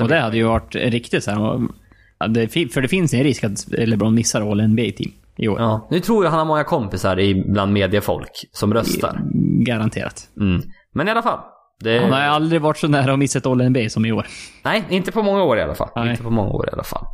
Och 0.00 0.08
det 0.08 0.20
hade 0.20 0.36
ju 0.36 0.42
varit 0.42 0.74
riktigt 0.74 1.24
så 1.24 1.30
här. 1.30 2.68
För 2.68 2.80
det 2.80 2.88
finns 2.88 3.14
en 3.14 3.22
risk 3.22 3.44
att 3.44 3.68
LeBron 3.68 4.14
missar 4.14 4.50
All 4.50 4.68
NBA-team 4.68 5.12
i 5.36 5.48
år. 5.48 5.60
Ja. 5.60 5.88
Nu 5.90 6.00
tror 6.00 6.24
jag 6.24 6.30
han 6.30 6.38
har 6.38 6.46
många 6.46 6.64
kompisar 6.64 7.20
i- 7.20 7.44
bland 7.48 7.72
mediefolk 7.72 8.30
som 8.52 8.74
röstar. 8.74 9.20
Garanterat. 9.64 10.28
Mm. 10.40 10.62
Men 10.94 11.08
i 11.08 11.10
alla 11.10 11.22
fall. 11.22 11.38
Det... 11.80 11.98
Han 11.98 12.12
har 12.12 12.20
aldrig 12.20 12.60
varit 12.60 12.78
så 12.78 12.88
nära 12.88 13.12
att 13.12 13.18
missa 13.18 13.38
ett 13.38 13.46
All 13.46 13.68
NBA 13.70 13.88
som 13.88 14.06
i 14.06 14.12
år. 14.12 14.26
Nej, 14.64 14.84
inte 14.88 15.12
på 15.12 15.22
många 15.22 15.42
år 15.42 15.58
i 15.58 15.62
alla 15.62 15.74
fall. 15.74 15.88
Nej. 15.96 16.10
Inte 16.10 16.22
på 16.22 16.30
många 16.30 16.50
år 16.50 16.68
i 16.68 16.72
alla 16.72 16.84
fall. 16.84 17.04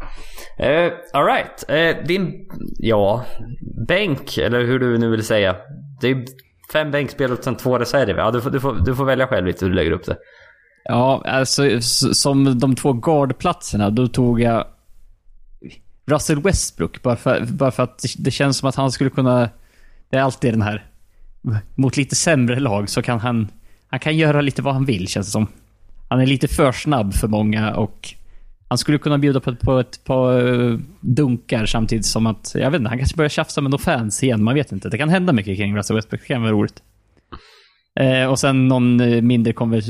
Uh, 0.60 0.92
Alright. 1.12 1.64
Uh, 1.70 2.06
din... 2.06 2.32
Ja... 2.78 3.24
Bänk, 3.88 4.38
eller 4.38 4.64
hur 4.64 4.78
du 4.78 4.98
nu 4.98 5.10
vill 5.10 5.24
säga. 5.24 5.56
Det 6.00 6.08
är 6.08 6.24
fem 6.72 6.90
bänkspel 6.90 7.32
och 7.32 7.44
sen 7.44 7.56
två 7.56 7.78
reserver. 7.78 8.18
Ja, 8.18 8.30
du 8.30 8.40
får, 8.40 8.50
du, 8.50 8.60
får, 8.60 8.74
du 8.74 8.96
får 8.96 9.04
välja 9.04 9.26
själv 9.26 9.46
lite 9.46 9.64
hur 9.64 9.70
du 9.70 9.76
lägger 9.76 9.90
upp 9.90 10.06
det. 10.06 10.16
Ja, 10.84 11.22
alltså 11.26 11.80
som 12.12 12.58
de 12.58 12.74
två 12.74 12.92
guardplatserna, 12.92 13.90
då 13.90 14.08
tog 14.08 14.40
jag 14.40 14.66
Russell 16.06 16.42
Westbrook. 16.42 17.02
Bara 17.02 17.16
för, 17.16 17.46
bara 17.46 17.70
för 17.70 17.82
att 17.82 18.04
det 18.18 18.30
känns 18.30 18.58
som 18.58 18.68
att 18.68 18.74
han 18.74 18.92
skulle 18.92 19.10
kunna... 19.10 19.50
Det 20.10 20.16
är 20.16 20.22
alltid 20.22 20.52
den 20.52 20.62
här... 20.62 20.86
Mot 21.74 21.96
lite 21.96 22.16
sämre 22.16 22.60
lag 22.60 22.88
så 22.88 23.02
kan 23.02 23.20
han... 23.20 23.48
Han 23.88 24.00
kan 24.00 24.16
göra 24.16 24.40
lite 24.40 24.62
vad 24.62 24.74
han 24.74 24.84
vill, 24.84 25.08
känns 25.08 25.26
det 25.26 25.30
som. 25.30 25.46
Han 26.08 26.20
är 26.20 26.26
lite 26.26 26.48
för 26.48 26.72
snabb 26.72 27.14
för 27.14 27.28
många 27.28 27.74
och... 27.74 28.14
Han 28.68 28.78
skulle 28.78 28.98
kunna 28.98 29.18
bjuda 29.18 29.40
på, 29.40 29.56
på 29.56 29.78
ett 29.78 30.04
par 30.04 30.54
eh, 30.70 30.78
dunkar 31.00 31.66
samtidigt 31.66 32.06
som 32.06 32.26
att... 32.26 32.52
Jag 32.54 32.70
vet 32.70 32.78
inte, 32.78 32.88
han 32.88 32.98
kanske 32.98 33.16
börjar 33.16 33.28
tjafsa 33.28 33.60
med 33.60 33.70
några 33.70 33.82
fans 33.82 34.22
igen. 34.22 34.44
Man 34.44 34.54
vet 34.54 34.72
inte. 34.72 34.88
Det 34.88 34.98
kan 34.98 35.08
hända 35.08 35.32
mycket 35.32 35.56
kring 35.56 35.76
Russell 35.76 35.96
Westbrook. 35.96 36.20
Det 36.20 36.26
kan 36.26 36.42
vara 36.42 36.52
roligt. 36.52 36.82
Eh, 38.00 38.30
och 38.30 38.38
sen 38.38 38.68
någon 38.68 39.00
eh, 39.00 39.22
mindre 39.22 39.52
konvers... 39.52 39.84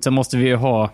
Sen 0.00 0.14
måste 0.14 0.36
vi 0.36 0.46
ju 0.46 0.56
ha... 0.56 0.92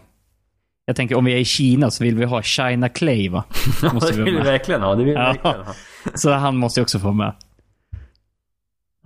Jag 0.85 0.97
tänker 0.97 1.15
om 1.15 1.25
vi 1.25 1.33
är 1.33 1.39
i 1.39 1.45
Kina 1.45 1.91
så 1.91 2.05
vill 2.05 2.17
vi 2.17 2.25
ha 2.25 2.43
China 2.43 2.89
Clay 2.89 3.29
va? 3.29 3.45
Måste 3.93 4.13
det 4.13 4.17
vi 4.19 4.23
vill 4.23 4.37
vi 4.37 4.43
verkligen 4.43 4.83
ha. 4.83 4.95
Det 4.95 5.05
vill 5.05 5.15
vi 5.15 5.21
Ja. 5.21 5.27
verkligen 5.27 5.67
ha. 5.67 5.73
Så 6.15 6.33
han 6.33 6.57
måste 6.57 6.81
ju 6.81 6.83
också 6.83 6.99
få 6.99 7.13
med. 7.13 7.35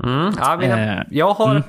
Mm, 0.05 0.33
ja, 0.39 0.57
mina, 0.61 0.95
Eh, 0.95 1.03
jag 1.11 1.35
har 1.35 1.51
mm. 1.51 1.63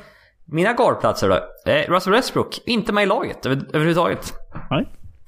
mina 0.45 0.73
guardplatser 0.73 1.29
då. 1.29 1.71
Eh, 1.71 1.91
Russell 1.91 2.13
Westbrook, 2.13 2.59
inte 2.65 2.93
med 2.93 3.03
i 3.03 3.07
laget 3.07 3.45
över, 3.45 3.57
överhuvudtaget. 3.69 4.33
Nej. 4.69 4.87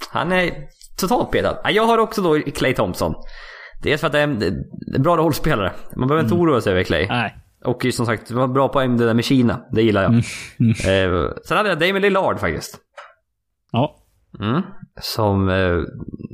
Han 0.10 0.32
är 0.32 0.52
totalt 0.98 1.32
petad. 1.32 1.58
Ja, 1.64 1.72
Jag 1.72 1.86
har 1.86 1.98
också 1.98 2.22
då 2.22 2.40
Clay 2.40 2.74
Thompson. 2.74 3.16
Dels 3.84 4.02
för 4.02 4.08
att 4.08 4.14
det 4.14 4.20
är 4.20 4.24
en, 4.24 4.64
bra 5.04 5.18
rollspelare. 5.18 5.72
Man 5.96 6.08
behöver 6.08 6.24
inte 6.24 6.36
oroa 6.36 6.62
sig 6.62 6.72
över 6.72 6.84
Clay. 6.84 7.08
Nej. 7.08 7.36
Och 7.66 7.86
som 7.92 8.06
sagt, 8.06 8.28
det 8.28 8.36
var 8.36 8.48
bra 8.48 8.68
poäng 8.68 8.98
det 8.98 9.06
där 9.06 9.14
med 9.14 9.26
Kina. 9.26 9.66
Det 9.72 9.82
gillar 9.82 10.02
jag. 10.02 10.12
Mm. 10.12 10.24
Eh, 10.70 11.32
sen 11.46 11.58
hade 11.58 11.70
jag 11.70 11.80
Damien 11.80 12.02
Lillard 12.02 12.40
faktiskt. 12.40 12.80
Ja. 13.72 13.96
Mm. 14.40 14.62
Som, 15.02 15.50
eh, 15.50 15.80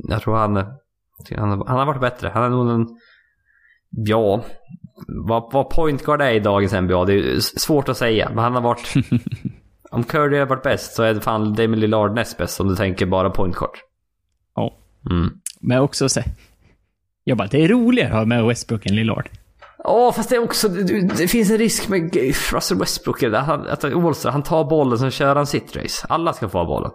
jag 0.08 0.22
tror 0.22 0.36
han, 0.36 0.56
han, 0.56 1.62
han 1.66 1.78
har 1.78 1.86
varit 1.86 2.00
bättre. 2.00 2.30
Han 2.34 2.42
är 2.42 2.48
nog 2.48 2.70
en, 2.70 2.86
ja, 3.90 4.44
vad, 5.08 5.52
vad 5.52 5.70
point 5.70 6.04
guard 6.04 6.22
är 6.22 6.30
i 6.30 6.40
dagens 6.40 6.72
NBA, 6.72 7.04
det 7.04 7.14
är 7.14 7.40
svårt 7.40 7.88
att 7.88 7.96
säga. 7.96 8.28
Men 8.28 8.38
han 8.38 8.54
har 8.54 8.62
varit, 8.62 8.94
om 9.90 10.04
Curry 10.04 10.38
har 10.38 10.46
varit 10.46 10.62
bäst 10.62 10.94
så 10.94 11.02
är 11.02 11.14
det 11.14 11.20
fan 11.20 11.54
Damien 11.54 11.80
Lillard 11.80 12.14
näst 12.14 12.38
bäst 12.38 12.60
om 12.60 12.68
du 12.68 12.76
tänker 12.76 13.06
bara 13.06 13.30
point 13.30 13.56
guard. 13.56 13.76
Mm. 15.10 15.30
Men 15.60 15.78
också 15.78 16.08
så... 16.08 16.20
Jag 17.24 17.38
bara, 17.38 17.48
det 17.48 17.64
är 17.64 17.68
roligare 17.68 18.10
att 18.10 18.18
ha 18.18 18.24
med 18.24 18.44
Westbrook 18.44 18.86
än 18.86 18.96
Lillard. 18.96 19.28
Ja, 19.78 20.12
fast 20.16 20.30
det 20.30 20.36
är 20.36 20.42
också, 20.42 20.68
det, 20.68 21.00
det 21.00 21.28
finns 21.28 21.50
en 21.50 21.58
risk 21.58 21.88
med 21.88 22.16
Russell 22.52 22.78
Westbrook. 22.78 23.20
Där 23.20 23.40
han, 23.40 23.68
att 23.68 23.84
Wallster, 23.84 24.30
han 24.30 24.42
tar 24.42 24.64
bollen, 24.64 24.98
sen 24.98 25.10
kör 25.10 25.36
han 25.36 25.46
sitt 25.46 25.76
race. 25.76 26.06
Alla 26.08 26.32
ska 26.32 26.48
få 26.48 26.58
ha 26.58 26.64
bollen. 26.64 26.90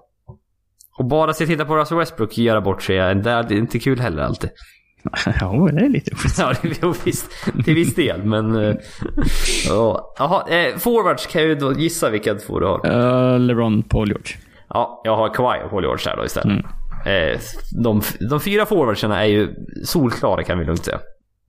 Och 0.97 1.05
bara 1.05 1.33
se 1.33 1.45
titta 1.45 1.65
på 1.65 1.77
Russell 1.77 1.97
Westbrook 1.97 2.37
göra 2.37 2.61
bort 2.61 2.83
sig, 2.83 3.15
det 3.15 3.31
är 3.31 3.53
inte 3.53 3.79
kul 3.79 3.99
heller 3.99 4.23
alltid. 4.23 4.49
ja, 5.41 5.69
det 5.71 5.85
är 5.85 5.89
lite 5.89 6.11
roligt. 6.11 6.37
Ja, 6.37 6.53
det 6.61 6.83
är 6.83 7.05
visst. 7.05 7.31
Till 7.65 7.75
viss 7.75 7.95
del, 7.95 8.23
men... 8.23 8.55
eh, 8.55 8.75
ja. 9.67 10.13
Jaha, 10.19 10.49
eh, 10.49 10.77
forwards 10.77 11.25
kan 11.25 11.41
jag 11.41 11.49
ju 11.49 11.55
då 11.55 11.73
gissa 11.73 12.09
vilka 12.09 12.35
två 12.35 12.59
du 12.59 12.65
har. 12.65 12.91
Uh, 12.91 13.39
LeBron, 13.39 13.83
Paul 13.83 14.07
George. 14.07 14.35
Ja, 14.69 15.01
jag 15.03 15.17
har 15.17 15.33
Kawhi 15.33 15.59
och 15.65 15.69
Paul 15.69 15.83
George 15.83 16.09
här 16.09 16.17
då 16.17 16.25
istället. 16.25 16.65
Eh, 16.65 16.71
de, 17.83 18.01
de 18.29 18.39
fyra 18.39 18.65
forwardsarna 18.65 19.23
är 19.23 19.27
ju 19.27 19.55
solklara 19.85 20.43
kan 20.43 20.59
vi 20.59 20.65
lugnt 20.65 20.85
säga. 20.85 20.99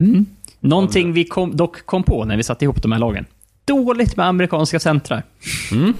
Mm. 0.03 0.25
Någonting 0.59 1.13
vi 1.13 1.25
kom, 1.25 1.55
dock 1.55 1.85
kom 1.85 2.03
på 2.03 2.25
när 2.25 2.37
vi 2.37 2.43
satte 2.43 2.65
ihop 2.65 2.81
de 2.81 2.91
här 2.91 2.99
lagen. 2.99 3.25
Dåligt 3.65 4.17
med 4.17 4.25
amerikanska 4.25 4.79
centrar. 4.79 5.23
Mm. 5.71 5.93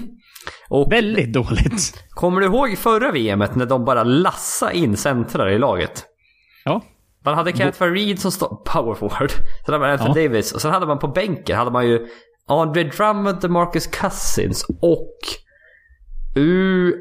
Och 0.68 0.92
Väldigt 0.92 1.32
dåligt. 1.32 2.04
kommer 2.10 2.40
du 2.40 2.46
ihåg 2.46 2.78
förra 2.78 3.12
VMet 3.12 3.54
när 3.54 3.66
de 3.66 3.84
bara 3.84 4.04
lassade 4.04 4.76
in 4.76 4.96
centrar 4.96 5.50
i 5.50 5.58
laget? 5.58 6.04
Ja. 6.64 6.82
Man 7.24 7.34
hade 7.34 7.52
Kenneth 7.52 7.78
Farid 7.78 8.20
som 8.20 8.32
stod 8.32 8.64
power 8.64 8.94
forward. 8.94 9.30
Sen 9.30 9.74
hade 9.74 9.78
man 9.78 9.90
Anthony 9.90 10.20
Ja. 10.20 10.28
Davis. 10.28 10.52
Och 10.52 10.60
sen 10.60 10.70
hade 10.70 10.86
man 10.86 10.98
på 10.98 11.08
bänken 11.08 11.56
hade 11.56 11.70
man 11.70 11.88
ju 11.88 12.06
Andre 12.46 12.84
Drummond, 12.84 13.40
DeMarcus 13.40 13.86
Cousins 13.86 14.66
och... 14.80 15.16
Uh, 16.36 16.92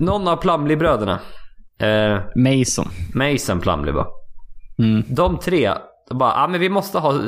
någon 0.00 0.28
av 0.28 0.36
Plumlee-bröderna. 0.36 1.18
Eh, 1.82 2.20
Mason. 2.36 2.88
Mason 3.14 3.60
Plumlee 3.60 3.92
va? 3.92 4.06
Mm. 4.78 5.02
De 5.08 5.38
tre, 5.38 5.72
de 6.08 6.18
bara, 6.18 6.32
ah, 6.32 6.48
men 6.48 6.60
vi 6.60 6.68
måste 6.68 6.98
ha 6.98 7.20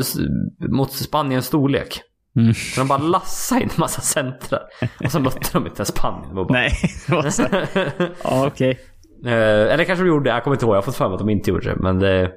mot 0.68 0.92
Spaniens 0.92 1.46
storlek. 1.46 2.00
Mm. 2.36 2.54
Så 2.54 2.80
de 2.80 2.88
bara 2.88 2.98
lassade 2.98 3.62
in 3.62 3.68
en 3.74 3.80
massa 3.80 4.00
centrar. 4.00 4.60
Och 5.04 5.12
så 5.12 5.20
mötte 5.20 5.48
de 5.52 5.66
inte 5.66 5.84
Spanien. 5.84 6.34
De 6.34 6.34
bara, 6.34 6.52
Nej, 6.52 6.72
det 7.06 7.14
var 7.14 7.30
så. 7.30 7.42
Ja, 8.24 8.46
okej. 8.46 8.78
Eh, 9.26 9.32
eller 9.72 9.84
kanske 9.84 10.04
de 10.04 10.08
gjorde 10.08 10.30
det, 10.30 10.34
jag 10.34 10.44
kommer 10.44 10.56
inte 10.56 10.64
ihåg. 10.66 10.72
Jag 10.74 10.78
har 10.78 10.82
fått 10.82 10.96
för 10.96 11.08
mig 11.08 11.14
att 11.14 11.18
de 11.20 11.28
inte 11.30 11.50
gjorde 11.50 11.70
det. 11.70 11.76
Men 11.76 11.98
det... 11.98 12.30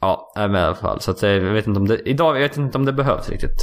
Ja, 0.00 0.32
men 0.36 0.54
i 0.54 0.58
alla 0.58 0.74
fall. 0.74 1.00
Så 1.00 1.10
att, 1.10 1.22
eh, 1.22 1.30
jag 1.30 1.52
vet 1.52 1.66
inte 1.66 1.80
om 1.80 1.88
det... 1.88 2.08
Idag 2.08 2.32
vet 2.34 2.56
jag 2.56 2.66
inte 2.66 2.78
om 2.78 2.84
det 2.84 2.92
behövs 2.92 3.28
riktigt. 3.28 3.56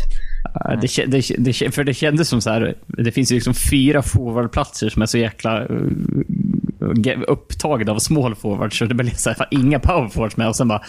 Ja, 0.53 0.75
Det, 0.75 1.05
det, 1.05 1.35
det, 1.37 1.71
för 1.71 1.83
det 1.83 1.93
kändes 1.93 2.29
som 2.29 2.41
så 2.41 2.49
här. 2.49 2.77
Det 2.87 3.11
finns 3.11 3.31
ju 3.31 3.35
liksom 3.35 3.53
fyra 3.71 4.01
forwardplatser 4.01 4.89
som 4.89 5.01
är 5.01 5.05
så 5.05 5.17
jäkla 5.17 5.67
ge- 6.95 7.23
upptagna 7.27 7.91
av 7.91 7.99
small 7.99 8.35
forwards. 8.35 8.77
Så 8.77 8.85
det 8.85 8.93
blir 8.95 9.09
så 9.09 9.29
här, 9.29 9.47
inga 9.51 9.79
power 9.79 10.09
forwards 10.09 10.37
med. 10.37 10.47
Och 10.47 10.55
sen 10.55 10.67
bara, 10.67 10.81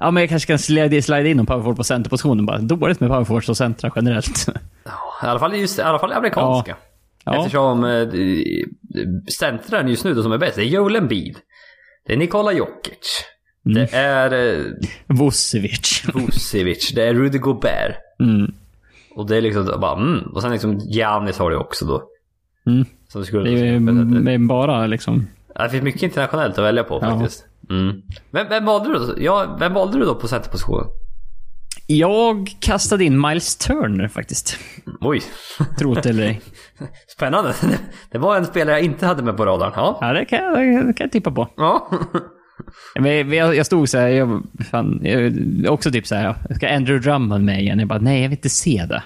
ja 0.00 0.10
men 0.10 0.20
jag 0.20 0.30
kanske 0.30 0.46
kan 0.46 0.58
slida 0.58 1.26
in 1.28 1.36
någon 1.36 1.46
power 1.46 1.60
forward 1.60 1.76
på 1.76 1.84
centerpositionen. 1.84 2.46
Bara, 2.46 2.58
dåligt 2.58 3.00
med 3.00 3.10
power 3.10 3.24
forwards 3.24 3.48
och 3.48 3.56
centra 3.56 3.92
generellt. 3.96 4.48
I 5.22 5.26
alla 5.26 5.38
fall 5.40 5.56
just 5.56 5.78
i 5.78 5.82
alla 5.82 5.98
fall 5.98 6.12
amerikanska. 6.12 6.76
Ja. 7.24 7.36
Eftersom 7.38 7.84
eh, 7.84 8.08
centraren 9.38 9.88
just 9.88 10.04
nu 10.04 10.14
då 10.14 10.22
som 10.22 10.32
är 10.32 10.38
bäst, 10.38 10.56
det 10.56 10.62
är 10.62 10.66
Joel 10.66 10.96
Embiid. 10.96 11.36
Det 12.06 12.12
är 12.12 12.16
Nikola 12.16 12.52
Jokic. 12.52 13.24
Det 13.62 13.94
är 13.94 14.56
eh, 14.58 14.64
Vucevic. 15.06 16.02
Vucevic. 16.14 16.92
det 16.94 17.02
är 17.02 17.14
Rudy 17.14 17.38
Gobert. 17.38 17.96
Mm. 18.20 18.52
Och 19.14 19.26
det 19.26 19.36
är 19.36 19.40
liksom 19.40 19.66
bara 19.80 19.96
mm. 20.00 20.20
Och 20.20 20.42
sen 20.42 20.52
liksom 20.52 20.78
Giannis 20.78 21.38
har 21.38 21.50
det 21.50 21.56
också 21.56 21.84
då. 21.84 22.02
Mm. 22.66 22.84
Som 23.08 23.24
skulle, 23.24 23.50
Det 23.50 23.60
är 23.60 24.30
ju 24.30 24.38
bara 24.38 24.86
liksom... 24.86 25.26
Det 25.64 25.70
finns 25.70 25.82
mycket 25.82 26.02
internationellt 26.02 26.58
att 26.58 26.64
välja 26.64 26.84
på 26.84 27.00
faktiskt. 27.00 27.44
Mm. 27.70 28.02
Vem, 28.30 28.48
vem, 28.48 28.64
valde 28.64 28.92
du 28.92 28.98
då? 28.98 29.14
Ja, 29.18 29.56
vem 29.60 29.74
valde 29.74 29.98
du 29.98 30.04
då 30.04 30.14
på 30.14 30.28
centerpositionen? 30.28 30.86
Jag 31.86 32.50
kastade 32.60 33.04
in 33.04 33.20
Miles 33.20 33.56
Turner 33.56 34.08
faktiskt. 34.08 34.58
Oj, 35.00 35.22
Tro 35.78 35.94
det 35.94 36.06
eller 36.06 36.22
ej. 36.22 36.40
spännande. 37.16 37.54
Det 38.10 38.18
var 38.18 38.36
en 38.36 38.46
spelare 38.46 38.76
jag 38.76 38.84
inte 38.84 39.06
hade 39.06 39.22
med 39.22 39.36
på 39.36 39.46
radarn. 39.46 39.72
Ja. 39.76 39.98
Ja, 40.00 40.12
det 40.12 40.24
kan, 40.24 40.38
jag- 40.44 40.86
det 40.86 40.92
kan 40.92 41.04
jag 41.04 41.12
tippa 41.12 41.30
på. 41.30 41.48
ja. 41.56 41.90
Men 43.00 43.32
jag, 43.32 43.56
jag 43.56 43.66
stod 43.66 43.88
så 43.88 43.98
här, 43.98 44.08
jag, 44.08 44.42
fan, 44.70 45.00
jag, 45.02 45.32
också 45.72 45.90
typ 45.90 46.06
så 46.06 46.14
här, 46.14 46.34
ska 46.56 46.68
Andrew 46.68 47.10
Drummond 47.10 47.44
med 47.44 47.60
igen? 47.60 47.78
Jag 47.78 47.88
bara, 47.88 47.98
nej 47.98 48.22
jag 48.22 48.28
vill 48.28 48.38
inte 48.38 48.48
se 48.48 48.86
det. 48.88 49.02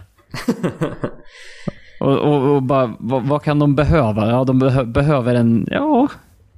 och, 2.00 2.18
och, 2.18 2.54
och 2.56 2.62
bara, 2.62 2.94
vad, 2.98 3.22
vad 3.28 3.42
kan 3.42 3.58
de 3.58 3.74
behöva? 3.74 4.30
Ja, 4.30 4.44
de 4.44 4.58
behö, 4.58 4.84
behöver 4.84 5.34
en, 5.34 5.66
ja, 5.70 6.08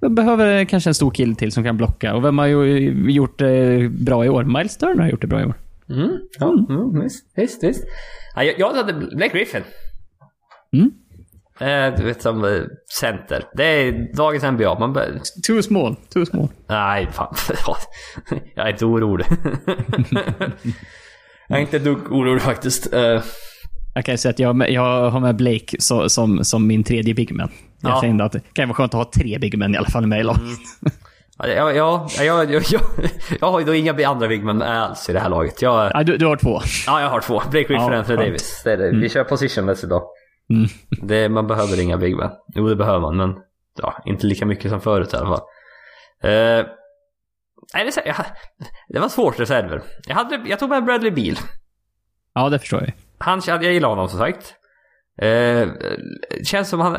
behöver 0.08 0.64
kanske 0.64 0.90
en 0.90 0.94
stor 0.94 1.10
kille 1.10 1.34
till 1.34 1.52
som 1.52 1.64
kan 1.64 1.76
blocka. 1.76 2.14
Och 2.14 2.24
vem 2.24 2.38
har 2.38 2.46
ju 2.46 2.90
gjort 3.10 3.38
det 3.38 3.88
bra 3.88 4.24
i 4.24 4.28
år? 4.28 4.44
Miles 4.44 4.76
Turner 4.76 5.02
har 5.02 5.10
gjort 5.10 5.20
det 5.20 5.26
bra 5.26 5.40
i 5.40 5.44
år. 5.44 5.54
Mm. 5.90 6.10
ja 6.38 6.66
mm, 6.68 7.00
visst, 7.00 7.24
visst, 7.36 7.64
visst. 7.64 7.84
Ja, 8.36 8.42
jag, 8.44 8.58
jag 8.58 8.74
hade 8.74 8.92
Blake 8.92 9.38
Griffin. 9.38 9.62
Mm. 10.72 10.90
Eh, 11.60 11.98
du 11.98 12.04
vet 12.04 12.22
som 12.22 12.44
eh, 12.44 12.50
center. 13.00 13.44
Det 13.56 13.64
är 13.64 14.16
dagens 14.16 14.44
NBA. 14.44 14.78
Man 14.78 14.92
bör... 14.92 15.20
Too 15.46 15.62
small, 15.62 15.96
too 16.12 16.26
small. 16.26 16.48
Nej, 16.68 17.08
fan. 17.12 17.34
jag 18.54 18.66
är 18.66 18.72
inte 18.72 18.84
orolig. 18.84 19.26
jag 21.48 21.58
är 21.58 21.62
inte 21.62 21.76
ett 21.76 21.84
dugg 21.84 22.12
orolig 22.12 22.42
faktiskt. 22.42 22.92
Eh, 22.92 23.22
Jag 23.94 24.04
kan 24.04 24.18
säga 24.18 24.30
att 24.30 24.38
jag, 24.38 24.70
jag 24.70 25.10
har 25.10 25.20
med 25.20 25.36
Blake 25.36 25.76
så, 25.78 26.08
som, 26.08 26.44
som 26.44 26.66
min 26.66 26.84
tredje 26.84 27.14
bigman. 27.14 27.48
Jag 27.84 27.96
Ja. 27.96 28.00
kände 28.00 28.24
att 28.24 28.32
det 28.32 28.40
kan 28.54 28.68
vara 28.68 28.76
skönt 28.76 28.94
att 28.94 28.98
ha 29.06 29.10
tre 29.20 29.38
bigmen 29.38 29.74
i 29.74 29.78
alla 29.78 29.86
fall 29.88 30.06
med 30.06 30.20
i 30.20 30.22
laget. 30.22 30.42
Ja, 31.38 31.46
ja, 31.48 31.72
ja, 31.72 32.06
jag, 32.18 32.52
jag, 32.52 32.62
jag, 32.70 32.82
jag 33.40 33.50
har 33.50 33.60
ju 33.60 33.66
då 33.66 33.74
inga 33.74 34.08
andra 34.08 34.28
bigmen 34.28 34.62
alls 34.62 35.08
i 35.08 35.12
det 35.12 35.20
här 35.20 35.28
laget. 35.28 35.62
Jag, 35.62 35.90
Ja, 35.94 36.02
du, 36.02 36.16
du 36.16 36.26
har 36.26 36.36
två. 36.36 36.60
ja, 36.86 37.00
jag 37.00 37.08
har 37.08 37.20
två. 37.20 37.34
Blake 37.50 37.58
Griffin 37.58 37.76
Ja, 37.76 37.86
och 37.86 37.92
Anthony. 37.94 38.16
Davis. 38.24 38.60
Det 38.64 38.76
det. 38.76 38.90
Vi 38.90 39.08
kör 39.08 39.24
positionless 39.24 39.84
idag. 39.84 40.02
Mm. 40.50 40.68
Det, 41.08 41.28
man 41.28 41.46
behöver 41.46 41.80
inga 41.80 41.96
bigmen. 41.96 42.30
Jo, 42.54 42.68
det 42.68 42.76
behöver 42.76 43.00
man, 43.00 43.16
men 43.16 43.34
ja, 43.82 44.02
inte 44.04 44.26
lika 44.26 44.46
mycket 44.46 44.70
som 44.70 44.80
förut 44.80 45.12
i 45.12 45.16
alla 45.16 45.26
fall. 45.26 45.40
Eh, 46.22 46.66
nej, 47.74 47.84
det, 47.94 48.02
jag, 48.06 48.16
det 48.88 49.00
var 49.00 49.08
svårt 49.08 49.40
reserver. 49.40 49.82
Jag, 50.06 50.14
hade, 50.14 50.40
jag 50.46 50.58
tog 50.58 50.68
med 50.70 50.84
Bradley 50.84 51.10
Beal. 51.10 51.36
Ja, 52.34 52.48
det 52.48 52.58
förstår 52.58 52.80
jag. 52.80 52.92
Han, 53.18 53.42
jag 53.46 53.64
gillar 53.64 53.88
honom 53.88 54.08
som 54.08 54.18
sagt. 54.18 54.54
Eh, 55.22 55.68
känns 56.44 56.68
som 56.68 56.80
han 56.80 56.96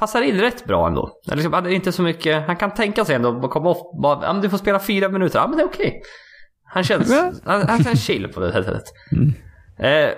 passar 0.00 0.22
in 0.22 0.40
rätt 0.40 0.64
bra 0.64 0.86
ändå. 0.86 1.10
Liksom, 1.32 1.52
han, 1.52 1.66
är 1.66 1.70
inte 1.70 1.92
så 1.92 2.02
mycket, 2.02 2.46
han 2.46 2.56
kan 2.56 2.74
tänka 2.74 3.04
sig 3.04 3.14
ändå 3.14 3.40
att 3.44 3.50
komma 3.50 3.70
off, 3.70 4.02
bara, 4.02 4.26
ja, 4.26 4.32
men 4.32 4.42
du 4.42 4.48
får 4.50 4.58
spela 4.58 4.78
fyra 4.78 5.08
minuter, 5.08 5.38
ja 5.38 5.46
men 5.46 5.56
det 5.56 5.62
är 5.62 5.66
okej. 5.66 6.02
Han 6.64 6.84
känns, 6.84 7.10
Ja. 7.10 7.32
han, 7.44 7.68
han 7.68 7.84
känns 7.84 8.04
chill 8.04 8.28
på 8.28 8.40
det 8.40 8.52
sättet. 8.52 8.82
Mm. 9.12 9.32
Eh, 9.78 10.10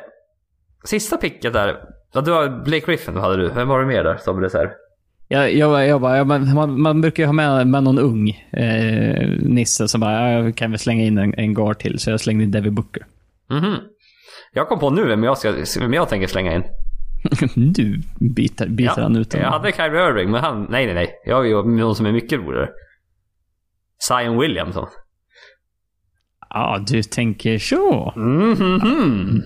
sista 0.85 1.17
picket 1.17 1.53
där, 1.53 1.77
ja, 2.13 2.21
du 2.21 2.33
har 2.33 2.65
Blake 2.65 2.87
Griffin 2.87 3.17
hade 3.17 3.37
du, 3.37 3.49
vem 3.49 3.69
var 3.69 3.81
det 3.81 3.87
mer 3.87 4.05
där 4.05 4.17
som 4.17 4.41
reserv? 4.41 4.69
Jag, 5.29 5.55
jag, 5.55 5.87
jag 5.89 6.01
bara, 6.01 6.17
ja, 6.17 6.25
men 6.25 6.55
man, 6.55 6.81
man 6.81 7.01
brukar 7.01 7.23
ju 7.23 7.27
ha 7.27 7.33
med, 7.33 7.67
med 7.67 7.83
någon 7.83 7.99
ung 7.99 8.29
eh, 8.53 9.29
nisse 9.41 9.89
som 9.89 10.01
bara, 10.01 10.13
ja, 10.13 10.45
jag 10.45 10.57
kan 10.57 10.71
väl 10.71 10.79
slänga 10.81 11.05
in 11.05 11.19
en, 11.19 11.35
en 11.35 11.55
guard 11.55 11.79
till. 11.79 11.99
Så 11.99 12.11
jag 12.11 12.21
slängde 12.21 12.45
in 12.45 12.51
Devin 12.51 12.75
Booker. 12.75 13.07
Mhm. 13.51 13.77
Jag 14.53 14.69
kom 14.69 14.79
på 14.79 14.91
nu 14.91 15.05
vem 15.07 15.25
jag, 15.25 15.39
ska, 15.39 15.53
vem 15.81 15.93
jag 15.95 16.09
tänker 16.09 16.27
slänga 16.27 16.55
in. 16.55 16.63
du 17.55 18.01
byter, 18.21 18.67
byter 18.69 19.01
han 19.01 19.17
ut 19.17 19.35
jag 19.35 19.41
honom. 19.41 19.53
hade 19.61 19.73
Kyrie 19.73 20.09
Irving, 20.09 20.31
men 20.31 20.41
han, 20.41 20.67
nej 20.71 20.87
nej 20.87 20.95
nej. 20.95 21.11
Jag 21.27 21.37
har 21.37 21.43
ju 21.45 21.63
någon 21.63 21.97
som 21.97 22.07
är 22.07 22.13
mycket 22.13 22.39
roligare. 22.41 22.69
Zion 24.09 24.39
Williamson. 24.39 24.87
Ja, 26.51 26.85
du 26.89 27.03
tänker 27.03 27.59
så. 27.59 28.13
Mhm. 28.17 29.43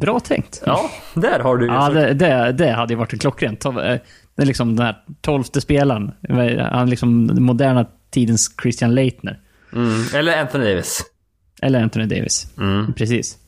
Bra 0.00 0.20
tänkt. 0.20 0.62
Ja, 0.66 0.90
där 1.14 1.40
har 1.40 1.56
du 1.56 1.66
ju 1.66 1.72
Ja, 1.72 1.86
så- 1.86 1.92
det, 1.92 2.14
det, 2.14 2.52
det 2.52 2.70
hade 2.72 2.92
ju 2.92 2.98
varit 2.98 3.20
klockrent. 3.20 3.64
Eh, 3.64 3.72
Det 3.74 4.42
är 4.42 4.46
liksom 4.46 4.76
den 4.76 4.86
här 4.86 4.96
tolfte 5.20 5.60
spelaren. 5.60 6.12
Han 6.28 6.38
är 6.38 6.86
liksom 6.86 7.26
den 7.26 7.42
moderna 7.42 7.86
tidens 8.10 8.56
Christian 8.62 8.94
Leitner. 8.94 9.40
mm. 9.72 10.02
Eller 10.14 10.40
Anthony 10.40 10.64
Davis. 10.64 11.00
Eller 11.62 11.82
Anthony 11.82 12.06
Davis. 12.06 12.46
Mm. 12.58 12.92
Precis. 12.94 13.38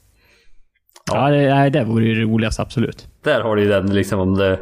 Ja. 1.12 1.30
Ja, 1.30 1.36
det, 1.36 1.54
nej, 1.54 1.70
det 1.70 1.84
vore 1.84 2.04
ju 2.04 2.22
roligast, 2.22 2.60
absolut. 2.60 3.08
Där 3.24 3.40
har 3.40 3.56
du 3.56 3.62
ju 3.62 3.68
den 3.68 3.94
liksom 3.94 4.20
om 4.20 4.34
det... 4.34 4.58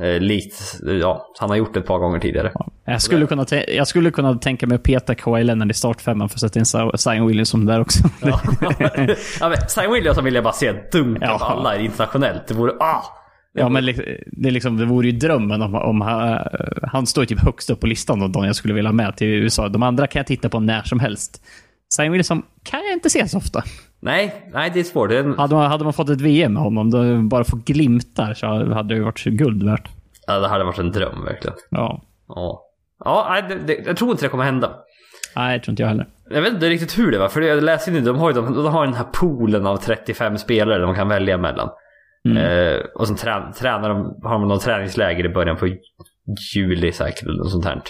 Eh, 0.00 0.20
likt, 0.20 0.80
ja, 1.00 1.26
han 1.40 1.50
har 1.50 1.56
gjort 1.56 1.74
det 1.74 1.80
ett 1.80 1.86
par 1.86 1.98
gånger 1.98 2.18
tidigare. 2.18 2.52
Jag 2.84 3.02
skulle, 3.02 3.26
kunna 3.26 3.46
jag 3.68 3.86
skulle 3.88 4.10
kunna 4.10 4.34
tänka 4.34 4.66
mig 4.66 4.74
att 4.74 4.82
peta 4.82 5.14
Kawhi 5.14 5.44
Leonard 5.44 5.70
i 5.70 5.74
startfemman 5.74 6.28
för 6.28 6.36
att 6.36 6.40
sätta 6.40 6.58
in 6.58 6.64
Zion 6.98 7.26
Williamson 7.26 7.66
där 7.66 7.80
också. 7.80 8.08
Ja. 8.22 8.40
ja, 9.40 9.48
men 9.48 9.58
Zion 9.68 9.92
Williamson 9.92 10.24
vill 10.24 10.34
jag 10.34 10.44
bara 10.44 10.52
se 10.52 10.72
dunka 10.92 11.24
Ja. 11.24 11.38
alla 11.40 11.76
internationellt. 11.76 12.46
Det 12.46 12.54
vore... 12.54 12.72
Ah! 12.80 13.02
Ja, 13.52 13.68
men 13.68 13.84
det, 13.84 14.48
är 14.48 14.50
liksom, 14.50 14.76
det 14.76 14.84
vore 14.84 15.06
ju 15.06 15.12
drömmen 15.12 15.62
om, 15.62 15.74
om 15.74 16.00
han, 16.00 16.38
han 16.82 17.06
står 17.06 17.24
typ 17.24 17.40
högst 17.40 17.70
upp 17.70 17.80
på 17.80 17.86
listan 17.86 18.22
av 18.22 18.30
de 18.30 18.44
jag 18.44 18.56
skulle 18.56 18.74
vilja 18.74 18.88
ha 18.88 18.94
med 18.94 19.16
till 19.16 19.26
USA. 19.28 19.68
De 19.68 19.82
andra 19.82 20.06
kan 20.06 20.20
jag 20.20 20.26
titta 20.26 20.48
på 20.48 20.60
när 20.60 20.82
som 20.82 21.00
helst. 21.00 21.42
Zion 21.94 22.12
Williamson 22.12 22.42
kan 22.62 22.80
jag 22.84 22.92
inte 22.92 23.10
se 23.10 23.28
så 23.28 23.38
ofta. 23.38 23.62
Nej, 24.00 24.50
nej 24.52 24.70
det 24.74 24.80
är 24.80 24.84
svårt. 24.84 25.10
Hade 25.38 25.54
man, 25.54 25.70
hade 25.70 25.84
man 25.84 25.92
fått 25.92 26.08
ett 26.08 26.20
VM 26.20 26.52
med 26.52 26.62
honom, 26.62 26.90
då 26.90 27.22
bara 27.22 27.44
få 27.44 27.56
glimtar, 27.56 28.34
så 28.34 28.46
hade 28.46 28.94
det 28.94 29.00
varit 29.00 29.24
guld 29.24 29.62
värt. 29.62 29.88
Ja, 30.26 30.38
det 30.38 30.48
hade 30.48 30.64
varit 30.64 30.78
en 30.78 30.92
dröm 30.92 31.24
verkligen. 31.24 31.56
Ja. 31.70 32.02
Ja. 32.28 32.66
Ja, 33.04 33.26
nej, 33.30 33.44
det, 33.48 33.66
det, 33.66 33.86
jag 33.86 33.96
tror 33.96 34.10
inte 34.10 34.24
det 34.24 34.28
kommer 34.28 34.44
hända. 34.44 34.70
Nej, 35.36 35.58
det 35.58 35.64
tror 35.64 35.72
inte 35.72 35.82
jag 35.82 35.88
heller. 35.88 36.06
Jag 36.30 36.42
vet 36.42 36.52
inte 36.52 36.68
riktigt 36.68 36.98
hur 36.98 37.12
det 37.12 37.18
var, 37.18 37.28
för 37.28 37.40
jag 37.40 37.62
läste 37.62 37.90
nu, 37.90 38.00
de 38.00 38.18
har 38.18 38.30
ju 38.30 38.34
de, 38.34 38.54
de 38.54 38.66
har 38.66 38.84
den 38.84 38.94
här 38.94 39.06
poolen 39.12 39.66
av 39.66 39.76
35 39.76 40.38
spelare 40.38 40.78
de 40.78 40.94
kan 40.94 41.08
välja 41.08 41.38
mellan. 41.38 41.68
Mm. 42.28 42.36
Eh, 42.36 42.80
och 42.94 43.08
så 43.08 43.14
trä, 43.14 43.52
tränar 43.58 43.88
de, 43.88 44.20
har 44.22 44.32
de 44.32 44.48
något 44.48 44.62
träningsläger 44.62 45.24
i 45.24 45.28
början 45.28 45.56
på 45.56 45.68
juli 46.54 46.92
säkert, 46.92 47.22
eller 47.22 47.38
något 47.38 47.50
sånt 47.50 47.64
här. 47.64 47.82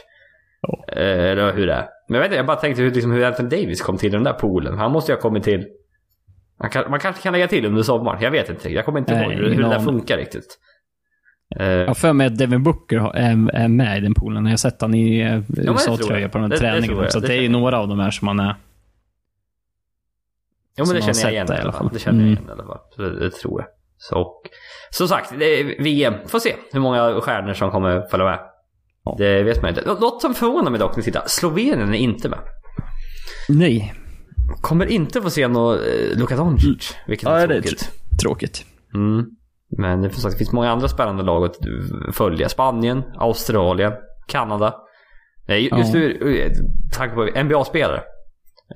Ja. 0.63 0.85
Eh, 0.89 1.31
eller 1.31 1.53
hur 1.53 1.67
det 1.67 1.75
är. 1.75 1.87
Men 2.09 2.15
jag 2.15 2.21
vet 2.21 2.27
inte, 2.27 2.37
jag 2.37 2.47
bara 2.47 2.57
tänkte 2.57 2.83
hur, 2.83 2.91
liksom, 2.91 3.13
hur 3.13 3.25
Anthony 3.25 3.49
Davis 3.49 3.83
kom 3.83 3.97
till 3.97 4.13
den 4.13 4.25
där 4.25 4.33
poolen. 4.33 4.79
Han 4.79 4.93
måste 4.93 5.13
ju 5.13 5.17
ha 5.17 5.23
kommit 5.23 5.45
till... 5.45 5.67
Man, 6.61 6.71
kan, 6.71 6.91
man 6.91 7.01
kanske 7.01 7.23
kan 7.23 7.33
lägga 7.33 7.49
till 7.49 7.65
under 7.67 7.83
sommaren, 7.83 8.23
jag 8.23 8.31
vet 8.31 8.49
inte. 8.51 8.69
Jag 8.73 8.85
kommer 8.85 8.99
inte 8.99 9.13
ihåg 9.15 9.33
hur, 9.33 9.55
hur 9.55 9.63
det 9.63 9.69
där 9.69 9.81
funkar 9.81 10.17
riktigt. 10.17 10.59
Eh, 11.59 11.67
Jag 11.67 11.87
har 11.87 11.95
för 11.95 12.13
mig 12.13 12.27
att 12.27 12.39
Devin 12.39 12.63
Booker 12.63 13.17
är, 13.17 13.69
med 13.69 13.99
i 13.99 14.01
den 14.01 14.15
poolen. 14.15 14.45
Jag 14.45 14.53
har 14.53 14.57
sett 14.57 14.81
han 14.81 14.95
i 14.95 15.21
eh, 15.21 15.39
det 15.49 15.63
USA-tröja 15.71 16.29
på 16.29 16.39
den 16.39 16.51
Det- 16.51 16.57
här 16.57 16.63
det 16.75 16.81
träningen. 16.81 17.03
jag. 17.03 17.13
Så 17.13 17.21
Det 17.21 17.27
det 17.27 17.35
är 17.35 17.41
ju 17.43 17.49
några 17.49 17.79
av 17.79 17.89
de 17.89 17.99
här 18.01 18.11
som 18.11 18.29
han 18.29 18.41
är. 18.41 18.57
Jo 20.79 20.85
men 20.87 20.95
det 20.97 21.07
man 21.07 21.15
känner 21.15 21.23
jag 21.27 21.33
igen 21.33 21.47
sett 21.47 21.55
i 21.55 21.57
det 21.57 21.63
alla 21.63 21.73
fall. 21.73 21.91
Det 21.93 21.99
känner 21.99 22.19
Mm. 22.19 22.31
jag 22.31 22.39
igen 22.39 22.49
i 22.49 22.53
alla 22.53 22.65
fall. 22.65 22.79
Det, 22.97 23.21
det 23.21 23.31
tror 23.31 23.61
jag. 23.61 23.69
Så, 23.99 24.17
och, 24.21 24.43
som 24.91 25.09
sagt, 25.09 25.33
det 25.39 25.63
VM. 25.63 26.15
Får 26.27 26.39
se 26.39 26.55
hur 26.73 26.81
många 26.81 27.21
stjärnor 27.21 27.53
som 27.55 27.71
kommer 27.71 28.03
följa 28.11 28.27
med. 28.27 28.39
Ja. 29.05 29.15
Det 29.19 29.43
vet 29.43 29.63
man 29.63 29.69
inte. 29.69 29.83
Nå- 29.87 29.95
Något 30.01 30.23
som 30.23 30.35
förvånar 30.35 30.71
mig 30.71 30.81
dock 30.81 31.03
tittar. 31.03 31.23
Slovenien 31.27 31.95
är 31.95 31.99
inte 31.99 32.29
med. 32.29 32.39
Nej. 33.49 33.95
Kommer 34.61 34.87
inte 34.87 35.23
få 35.23 35.31
se 35.31 35.49
någon 35.49 35.75
eh, 35.79 36.19
Luka 36.19 36.37
Doncic. 36.37 36.97
Vilket 37.07 37.29
Ja, 37.29 37.39
är 37.39 37.49
det 37.49 37.55
är 37.57 37.61
tråkigt. 37.61 37.91
Tråkigt. 38.23 38.65
Mm. 38.95 39.27
Men 39.79 40.03
det, 40.03 40.11
finns, 40.11 40.25
det 40.25 40.37
finns 40.39 40.53
många 40.53 40.71
andra 40.71 40.89
spännande 40.89 41.23
lag 41.23 41.45
att 41.45 41.57
följa. 42.13 42.49
Spanien, 42.49 43.03
Australien, 43.17 43.93
Kanada. 44.29 44.75
Nej, 45.49 45.63
just 45.79 45.95
Ja. 45.95 46.01
nu, 46.01 46.39
eh, 46.41 46.53
tanke 46.97 47.15
på 47.15 47.43
NBA-spelare. 47.43 48.01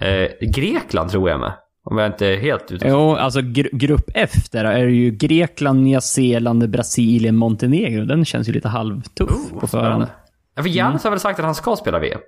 Eh, 0.00 0.28
Grekland 0.54 1.10
tror 1.10 1.30
jag 1.30 1.40
med. 1.40 1.52
Om 1.86 1.98
jag 1.98 2.06
inte 2.06 2.26
är 2.26 2.36
helt 2.36 2.72
ute. 2.72 2.88
Jo, 2.88 3.14
alltså 3.14 3.40
gr 3.42 3.66
grupp 3.72 4.10
F 4.14 4.30
där 4.52 4.64
är 4.64 4.84
det 4.86 4.92
ju 4.92 5.10
Grekland, 5.10 5.82
Nya 5.82 6.00
Zeeland, 6.00 6.70
Brasilien, 6.70 7.36
Montenegro. 7.36 8.04
Den 8.04 8.24
känns 8.24 8.48
ju 8.48 8.52
lite 8.52 8.68
halvtuff 8.68 9.30
Oh, 9.52 9.60
på 9.60 9.66
förhand. 9.66 10.06
Ja, 10.54 10.62
för 10.62 10.68
Giannis 10.70 10.92
Mm. 10.92 11.00
har 11.04 11.10
väl 11.10 11.20
sagt 11.20 11.38
att 11.38 11.44
han 11.44 11.54
ska 11.54 11.76
spela 11.76 11.98
VM. 11.98 12.20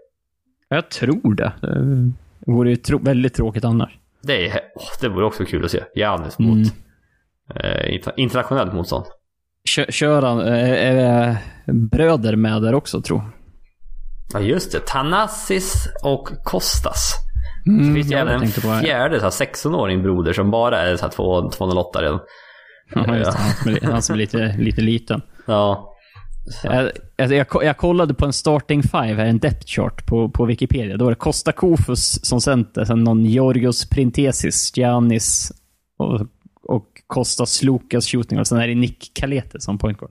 Jag 0.69 0.89
tror 0.91 1.35
det. 1.35 1.53
Det 2.47 2.53
vore 2.53 2.71
ju 2.71 2.77
tro 2.77 2.99
väldigt 2.99 3.35
tråkigt 3.35 3.65
annars. 3.65 3.91
Det, 4.23 4.49
är, 4.51 4.61
åh, 4.77 4.83
det 5.01 5.09
vore 5.09 5.27
också 5.27 5.45
kul 5.45 5.65
att 5.65 5.71
se. 5.71 5.83
Mm. 6.39 6.59
mot 6.59 6.69
eh, 7.55 7.87
inter- 7.95 8.13
internationellt 8.17 8.73
motstånd. 8.75 9.05
Kö 9.69 9.87
kör 9.89 10.23
han, 10.23 10.39
är, 10.41 10.75
är 10.75 11.37
bröder 11.73 12.37
med 12.37 12.63
där 12.63 12.75
också, 12.75 13.03
tror. 13.03 13.23
Ja 14.33 14.41
just 14.41 14.73
det. 14.73 14.81
Tanassis 14.87 15.89
och 16.05 16.29
Kostas. 16.45 17.15
Mm, 17.67 17.89
Det 17.89 17.95
finns 17.95 18.13
ju 18.13 18.17
även 18.17 18.43
en 18.43 18.49
fjärde 18.83 19.17
så 19.19 19.23
här, 19.25 19.31
16-åring 19.31 20.03
broder 20.03 20.33
som 20.33 20.51
bara 20.51 20.79
är 20.83 20.97
så 20.97 21.03
här, 21.03 21.11
två- 21.13 21.51
208 21.51 22.03
redan. 22.03 22.21
Ja, 22.95 23.17
just 23.17 23.33
det. 23.33 23.39
Han 23.39 23.53
som 23.53 23.75
är, 23.75 23.81
han 23.93 24.03
som 24.03 24.13
är 24.15 24.19
lite, 24.19 24.57
lite 24.59 24.81
liten. 24.81 25.23
Ja. 25.47 25.93
Jag, 26.63 26.91
jag, 27.17 27.33
jag, 27.33 27.47
jag 27.65 27.77
kollade 27.77 28.15
på 28.15 28.27
en 28.27 28.33
starting 28.33 28.83
five, 28.83 29.15
här, 29.15 29.27
en 29.27 29.39
depth 29.39 29.67
chart 29.67 30.07
på, 30.07 30.29
på 30.29 30.45
Wikipedia. 30.45 30.97
Då 30.97 31.05
var 31.05 31.13
det 31.13 31.17
Costa 31.17 31.53
Kofus 31.53 32.25
som 32.25 32.41
center, 32.41 32.85
sen 32.85 33.05
någon 33.05 33.25
Georgios 33.25 33.89
Printesis, 33.89 34.77
Giannis 34.77 35.53
och, 35.97 36.21
och 36.63 36.87
Kostas 37.07 37.63
Lukas 37.63 38.07
shooting 38.07 38.39
och 38.39 38.47
sen 38.47 38.59
är 38.59 38.69
det 38.69 38.75
Nick 38.75 39.11
Kalete 39.15 39.61
som 39.61 39.79
point 39.79 39.99
guard. 39.99 40.11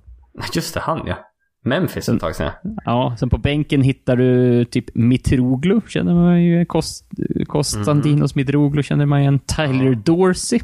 Just 0.53 0.73
det, 0.73 0.79
han 0.79 1.01
ja. 1.07 1.15
Memphis 1.63 2.09
ett 2.09 2.19
tag 2.19 2.35
sedan. 2.35 2.51
Ja, 2.85 3.15
sen 3.19 3.29
på 3.29 3.37
bänken 3.37 3.81
hittar 3.81 4.15
du 4.15 4.65
typ 4.65 4.95
Mitroglou, 4.95 5.81
känner 5.87 6.13
man 6.13 6.43
ju. 6.43 6.65
Kost, 6.65 7.05
Konstantinos 7.47 8.35
Mitroglou 8.35 8.83
känner 8.83 9.05
man 9.05 9.21
igen. 9.21 9.39
Tyler 9.39 9.95
Dorsey. 9.95 10.59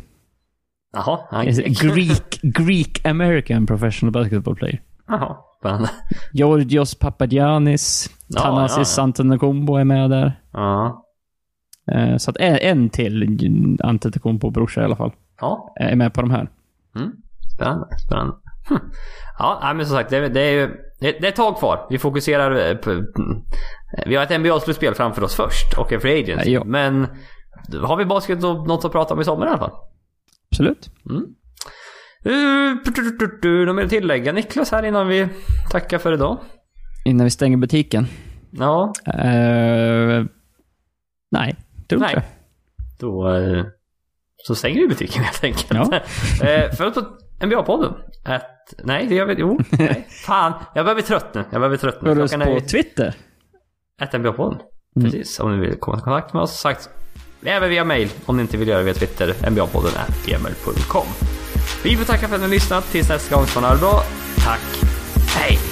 Jaha. 0.93 1.19
Han... 1.31 1.45
Greek, 1.81 2.39
Greek 2.41 3.05
American 3.05 3.65
professional 3.65 4.11
basketball 4.11 4.55
player. 4.55 4.81
Jaha. 5.07 5.37
Spännande. 5.61 5.89
Georgios 6.33 6.95
Papagiannis. 6.95 8.09
Ja, 8.27 8.41
Thanasis 8.41 8.97
ja, 8.97 9.01
ja. 9.01 9.03
Antetokounmpo 9.03 9.75
är 9.75 9.83
med 9.83 10.09
där. 10.09 10.41
Ja. 10.53 11.05
Eh, 11.91 12.17
Så 12.17 12.31
att 12.31 12.37
en, 12.39 12.89
till 12.89 13.77
Antetokounmpo-brorsa 13.83 14.81
i 14.81 14.83
alla 14.85 14.95
fall 14.95 15.11
Ja. 15.41 15.73
är 15.79 15.95
med 15.95 16.13
på 16.13 16.21
de 16.21 16.31
här. 16.31 16.49
Mm. 16.95 17.11
Spännande. 17.55 17.87
Spännande. 18.07 18.33
Hm. 18.69 18.77
Ja, 19.39 19.73
men 19.75 19.85
som 19.85 19.95
sagt, 19.97 20.09
det, 20.09 20.29
det 20.29 20.41
är 20.41 20.51
ju 20.51 20.67
det, 20.99 21.11
det 21.11 21.25
är 21.27 21.29
ett 21.29 21.35
tag 21.35 21.57
kvar. 21.57 21.87
Vi 21.89 21.97
fokuserar 21.97 22.69
eh, 22.69 22.75
på... 22.77 23.03
Vi 24.05 24.15
har 24.15 24.23
ett 24.23 24.29
NBA-slutspel 24.41 24.93
framför 24.93 25.23
oss 25.23 25.35
först 25.35 25.77
och 25.77 25.93
en 25.93 26.01
free 26.01 26.23
agency. 26.23 26.51
Ja. 26.51 26.63
Men 26.63 27.07
har 27.83 27.97
vi 27.97 28.05
basket 28.05 28.43
och 28.43 28.67
något 28.67 28.85
att 28.85 28.91
prata 28.91 29.13
om 29.13 29.21
i 29.21 29.23
sommar 29.23 29.45
i 29.45 29.49
alla 29.49 29.57
fall. 29.57 29.71
Absolut. 30.51 30.89
Mm. 31.09 31.23
Något 32.25 33.75
mer 33.75 33.83
att 33.83 33.89
tillägga 33.89 34.31
Niklas 34.33 34.71
här 34.71 34.83
innan 34.85 35.07
vi 35.07 35.27
tackar 35.71 35.97
för 35.97 36.13
idag? 36.13 36.37
Innan 37.05 37.23
vi 37.23 37.29
stänger 37.29 37.57
butiken. 37.57 38.07
Ja, 38.51 38.93
Uh, 39.07 40.25
nej, 41.31 41.55
tror 41.89 42.03
inte 42.03 42.15
det. 42.15 42.23
då... 42.99 43.39
så 44.37 44.55
stänger 44.55 44.81
vi 44.81 44.87
butiken 44.87 45.23
helt 45.23 45.43
enkelt. 45.43 45.67
Ja. 45.69 45.81
uh, 45.81 46.71
Följ 46.71 46.89
oss 46.89 46.93
på 46.93 47.05
NBA-podden. 47.39 47.93
Nej, 48.83 49.05
det 49.07 49.15
gör 49.15 49.25
vi 49.25 49.35
Jo, 49.37 49.59
nej. 49.71 50.07
Fan, 50.09 50.53
jag 50.75 50.85
börjar 50.85 50.95
bli 50.95 51.03
trött 51.03 51.33
nu. 51.33 51.43
Jag 51.51 51.61
börjar 51.61 51.69
bli 51.69 51.77
trött 51.77 52.01
nu. 52.01 52.09
Följ 52.09 52.21
oss 52.21 52.33
är 52.33 52.45
på 52.59 52.59
Twitter. 52.59 53.15
ett 54.01 54.11
NBA-podden. 54.13 54.59
Precis, 55.01 55.39
om 55.39 55.59
ni 55.59 55.67
vill 55.67 55.79
komma 55.79 55.97
i 55.97 56.01
kontakt 56.01 56.33
med 56.33 56.41
oss. 56.41 56.59
Sagt, 56.59 56.89
även 57.43 57.69
via 57.69 57.83
mail 57.83 58.09
om 58.25 58.35
ni 58.37 58.41
inte 58.41 58.57
vill 58.57 58.67
göra 58.67 58.79
det 58.79 58.85
via 58.85 58.93
Twitter. 58.93 59.33
NBA-podden 59.33 60.25
gmail.com. 60.25 61.05
Vi 61.83 61.97
får 61.97 62.05
tacka 62.05 62.27
för 62.27 62.35
att 62.35 62.41
ni 62.41 62.47
har 62.47 62.53
lyssnat. 62.53 62.91
Tills 62.91 63.09
nästa 63.09 63.35
gång 63.35 63.47
så 63.47 63.59
ha 63.59 63.73
det 63.73 63.79
bra. 63.79 64.03
Tack. 64.37 64.61
Hej! 65.35 65.70